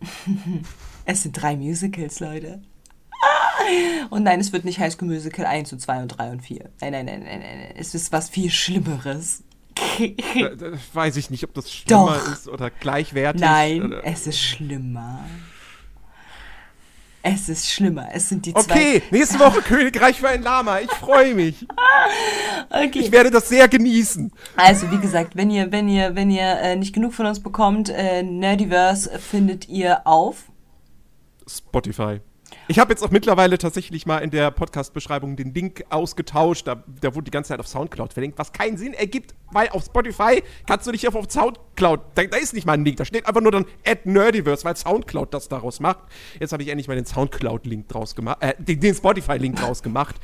Es 1.10 1.22
sind 1.22 1.32
drei 1.32 1.56
Musicals, 1.56 2.20
Leute. 2.20 2.60
Und 4.10 4.24
nein, 4.24 4.40
es 4.40 4.52
wird 4.52 4.66
nicht 4.66 4.78
High 4.78 4.92
School 4.92 5.08
Musical 5.08 5.46
1 5.46 5.72
und 5.72 5.80
2 5.80 6.02
und 6.02 6.08
3 6.08 6.30
und 6.32 6.42
4. 6.42 6.68
Nein, 6.82 6.92
nein, 6.92 7.06
nein, 7.06 7.22
nein, 7.24 7.40
nein. 7.40 7.72
Es 7.76 7.94
ist 7.94 8.12
was 8.12 8.28
viel 8.28 8.50
Schlimmeres. 8.50 9.42
Da, 10.38 10.48
da 10.50 10.78
weiß 10.92 11.16
ich 11.16 11.30
nicht, 11.30 11.44
ob 11.44 11.54
das 11.54 11.72
schlimmer 11.72 12.18
Doch. 12.22 12.32
ist 12.32 12.46
oder 12.46 12.68
gleichwertig. 12.68 13.40
Nein, 13.40 13.84
oder- 13.86 14.04
es 14.04 14.26
ist 14.26 14.38
schlimmer. 14.38 15.24
Es 17.34 17.48
ist 17.48 17.70
schlimmer. 17.70 18.08
Es 18.12 18.28
sind 18.28 18.46
die 18.46 18.54
Okay, 18.54 19.02
nächste 19.10 19.38
Woche 19.38 19.60
Königreich 19.66 20.20
für 20.20 20.28
ein 20.28 20.42
Lama. 20.42 20.80
Ich 20.80 20.90
freue 20.90 21.34
mich. 21.34 21.58
zwei. 21.58 22.86
Okay. 22.86 22.98
Ich 23.00 23.12
werde 23.12 23.30
das 23.30 23.48
sehr 23.48 23.68
genießen. 23.68 24.32
Also 24.56 24.90
wie 24.90 24.98
gesagt, 24.98 25.36
wenn 25.36 25.50
ihr, 25.50 25.72
wenn 25.72 25.88
ihr, 25.88 26.14
wenn 26.14 26.30
ihr 26.30 26.58
äh, 26.60 26.76
nicht 26.76 26.94
genug 26.94 27.14
von 27.14 27.26
uns 27.26 27.40
bekommt, 27.40 27.88
äh, 27.88 28.22
Nerdiverse 28.22 29.18
findet 29.18 29.68
ihr 29.68 30.06
auf. 30.06 30.44
Spotify. 31.46 32.20
Ich 32.70 32.78
habe 32.78 32.92
jetzt 32.92 33.02
auch 33.02 33.10
mittlerweile 33.10 33.56
tatsächlich 33.56 34.04
mal 34.04 34.18
in 34.18 34.30
der 34.30 34.50
Podcast-Beschreibung 34.50 35.36
den 35.36 35.54
Link 35.54 35.86
ausgetauscht. 35.88 36.66
Da, 36.66 36.84
der 36.86 37.14
wurde 37.14 37.24
die 37.24 37.30
ganze 37.30 37.48
Zeit 37.48 37.60
auf 37.60 37.66
Soundcloud 37.66 38.12
verlinkt, 38.12 38.38
was 38.38 38.52
keinen 38.52 38.76
Sinn 38.76 38.92
ergibt, 38.92 39.34
weil 39.50 39.70
auf 39.70 39.86
Spotify 39.86 40.42
kannst 40.66 40.86
du 40.86 40.90
nicht 40.90 41.08
auf, 41.08 41.14
auf 41.14 41.30
Soundcloud. 41.30 42.00
Da, 42.14 42.24
da 42.24 42.36
ist 42.36 42.52
nicht 42.52 42.66
mal 42.66 42.74
ein 42.74 42.84
Link, 42.84 42.98
da 42.98 43.06
steht 43.06 43.26
einfach 43.26 43.40
nur 43.40 43.52
dann 43.52 43.64
at 43.86 44.04
Nerdiverse, 44.04 44.66
weil 44.66 44.76
Soundcloud 44.76 45.32
das 45.32 45.48
daraus 45.48 45.80
macht. 45.80 46.00
Jetzt 46.38 46.52
habe 46.52 46.62
ich 46.62 46.68
endlich 46.68 46.88
mal 46.88 46.94
den 46.94 47.06
Soundcloud-Link 47.06 47.88
draus 47.88 48.14
gemacht, 48.14 48.36
äh, 48.40 48.52
den, 48.58 48.80
den 48.80 48.94
Spotify-Link 48.94 49.56
draus 49.56 49.82
gemacht. 49.82 50.16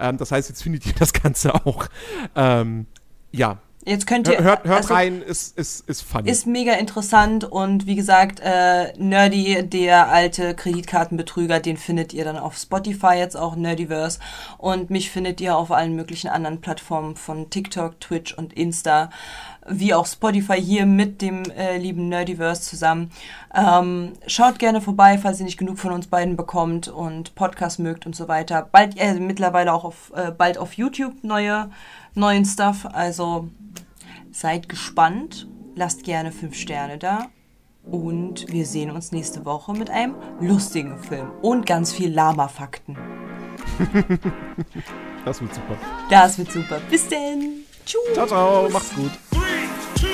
Ähm, 0.00 0.16
das 0.16 0.32
heißt, 0.32 0.48
jetzt 0.48 0.64
findet 0.64 0.84
ihr 0.84 0.94
das 0.98 1.12
Ganze 1.12 1.54
auch. 1.54 1.86
Ähm, 2.34 2.86
ja. 3.30 3.62
Jetzt 3.84 4.06
könnt 4.06 4.28
ihr. 4.28 4.38
Hör, 4.38 4.44
hört 4.44 4.64
hört 4.64 4.76
also, 4.78 4.94
rein, 4.94 5.22
ist, 5.22 5.58
ist, 5.58 5.88
ist 5.88 6.02
funny. 6.02 6.30
Ist 6.30 6.46
mega 6.46 6.74
interessant 6.74 7.44
und 7.44 7.86
wie 7.86 7.96
gesagt, 7.96 8.38
äh, 8.40 8.92
Nerdy, 8.96 9.64
der 9.64 10.08
alte 10.08 10.54
Kreditkartenbetrüger, 10.54 11.58
den 11.58 11.76
findet 11.76 12.12
ihr 12.12 12.24
dann 12.24 12.36
auf 12.36 12.56
Spotify 12.56 13.14
jetzt 13.14 13.36
auch, 13.36 13.56
Nerdiverse. 13.56 14.20
Und 14.58 14.90
mich 14.90 15.10
findet 15.10 15.40
ihr 15.40 15.56
auf 15.56 15.72
allen 15.72 15.96
möglichen 15.96 16.28
anderen 16.28 16.60
Plattformen 16.60 17.16
von 17.16 17.50
TikTok, 17.50 18.00
Twitch 18.00 18.34
und 18.34 18.52
Insta, 18.52 19.10
wie 19.66 19.94
auch 19.94 20.06
Spotify 20.06 20.60
hier 20.60 20.86
mit 20.86 21.20
dem 21.20 21.44
äh, 21.50 21.76
lieben 21.76 22.08
Nerdiverse 22.08 22.62
zusammen. 22.62 23.10
Ähm, 23.54 24.12
schaut 24.26 24.60
gerne 24.60 24.80
vorbei, 24.80 25.18
falls 25.18 25.40
ihr 25.40 25.44
nicht 25.44 25.58
genug 25.58 25.78
von 25.78 25.92
uns 25.92 26.06
beiden 26.06 26.36
bekommt 26.36 26.86
und 26.86 27.34
Podcast 27.34 27.78
mögt 27.80 28.06
und 28.06 28.14
so 28.14 28.28
weiter. 28.28 28.68
Bald, 28.70 28.96
äh, 28.96 29.14
mittlerweile 29.14 29.72
auch 29.72 29.84
auf, 29.84 30.12
äh, 30.14 30.30
bald 30.30 30.58
auf 30.58 30.74
YouTube 30.74 31.22
neue, 31.22 31.70
neuen 32.14 32.44
Stuff. 32.44 32.86
Also 32.86 33.48
Seid 34.32 34.70
gespannt, 34.70 35.46
lasst 35.76 36.04
gerne 36.04 36.32
5 36.32 36.56
Sterne 36.56 36.96
da 36.96 37.26
und 37.84 38.50
wir 38.50 38.64
sehen 38.64 38.90
uns 38.90 39.12
nächste 39.12 39.44
Woche 39.44 39.74
mit 39.74 39.90
einem 39.90 40.14
lustigen 40.40 40.98
Film 40.98 41.30
und 41.42 41.66
ganz 41.66 41.92
viel 41.92 42.10
Lama-Fakten. 42.10 42.96
das 45.26 45.42
wird 45.42 45.54
super. 45.54 45.76
Das 46.08 46.38
wird 46.38 46.50
super. 46.50 46.80
Bis 46.88 47.06
denn. 47.08 47.64
Tschüss. 47.84 48.14
Ciao, 48.14 48.26
ciao, 48.26 48.70
macht's 48.70 48.94
gut. 48.94 49.10
Three, 49.30 49.68
two, 49.96 50.06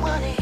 Money. 0.00 0.37